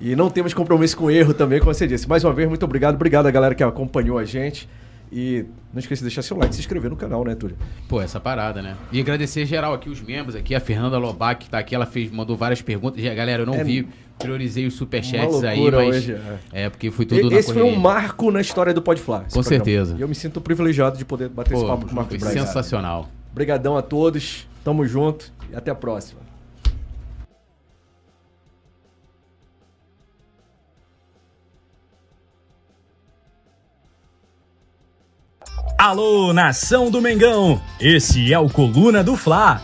E 0.00 0.14
não 0.14 0.30
temos 0.30 0.54
compromisso 0.54 0.96
com 0.96 1.10
erro 1.10 1.34
também, 1.34 1.58
como 1.58 1.74
você 1.74 1.84
disse. 1.84 2.08
Mais 2.08 2.22
uma 2.22 2.32
vez, 2.32 2.48
muito 2.48 2.64
obrigado. 2.64 2.94
Obrigado 2.94 3.26
a 3.26 3.30
galera 3.32 3.56
que 3.56 3.64
acompanhou 3.64 4.18
a 4.18 4.24
gente. 4.24 4.68
E 5.10 5.44
não 5.72 5.78
esqueça 5.78 6.00
de 6.00 6.06
deixar 6.06 6.22
seu 6.22 6.36
like 6.36 6.52
e 6.52 6.54
se 6.54 6.60
inscrever 6.60 6.90
no 6.90 6.96
canal, 6.96 7.24
né, 7.24 7.34
Túlio? 7.34 7.56
Pô, 7.88 8.00
essa 8.00 8.18
parada, 8.18 8.60
né? 8.60 8.76
E 8.90 9.00
agradecer 9.00 9.46
geral 9.46 9.72
aqui, 9.72 9.88
os 9.88 10.00
membros 10.00 10.34
aqui, 10.34 10.54
a 10.54 10.60
Fernanda 10.60 10.98
Lobac 10.98 11.44
que 11.44 11.50
tá 11.50 11.58
aqui, 11.58 11.74
ela 11.74 11.86
fez, 11.86 12.10
mandou 12.10 12.36
várias 12.36 12.60
perguntas. 12.60 13.02
Galera, 13.02 13.42
eu 13.42 13.46
não 13.46 13.54
é... 13.54 13.64
vi 13.64 13.88
priorizei 14.18 14.66
os 14.66 14.74
superchats 14.74 15.44
aí, 15.44 15.70
mas. 15.70 15.96
Hoje, 15.96 16.12
é. 16.52 16.62
é. 16.64 16.70
porque 16.70 16.90
foi 16.90 17.04
tudo 17.04 17.34
Esse 17.34 17.52
foi 17.52 17.62
um 17.62 17.76
marco 17.76 18.30
na 18.30 18.40
história 18.40 18.72
do 18.72 18.82
Podfly. 18.82 19.06
Com 19.06 19.24
programa. 19.24 19.44
certeza. 19.44 19.96
E 19.98 20.00
eu 20.00 20.08
me 20.08 20.14
sinto 20.14 20.40
privilegiado 20.40 20.96
de 20.96 21.04
poder 21.04 21.28
bater 21.28 21.52
Pô, 21.52 21.58
esse 21.58 21.66
papo 21.66 21.86
com 21.86 21.92
o 21.92 21.94
Marcos 21.94 22.16
Braz. 22.16 22.32
Sensacional. 22.32 23.08
Obrigadão 23.30 23.76
a 23.76 23.82
todos. 23.82 24.48
Tamo 24.64 24.86
junto 24.86 25.32
e 25.50 25.54
até 25.54 25.70
a 25.70 25.74
próxima. 25.74 26.25
Alô, 35.78 36.32
nação 36.32 36.90
do 36.90 37.02
Mengão! 37.02 37.60
Esse 37.78 38.32
é 38.32 38.38
o 38.38 38.48
Coluna 38.48 39.04
do 39.04 39.14
Fla. 39.14 39.60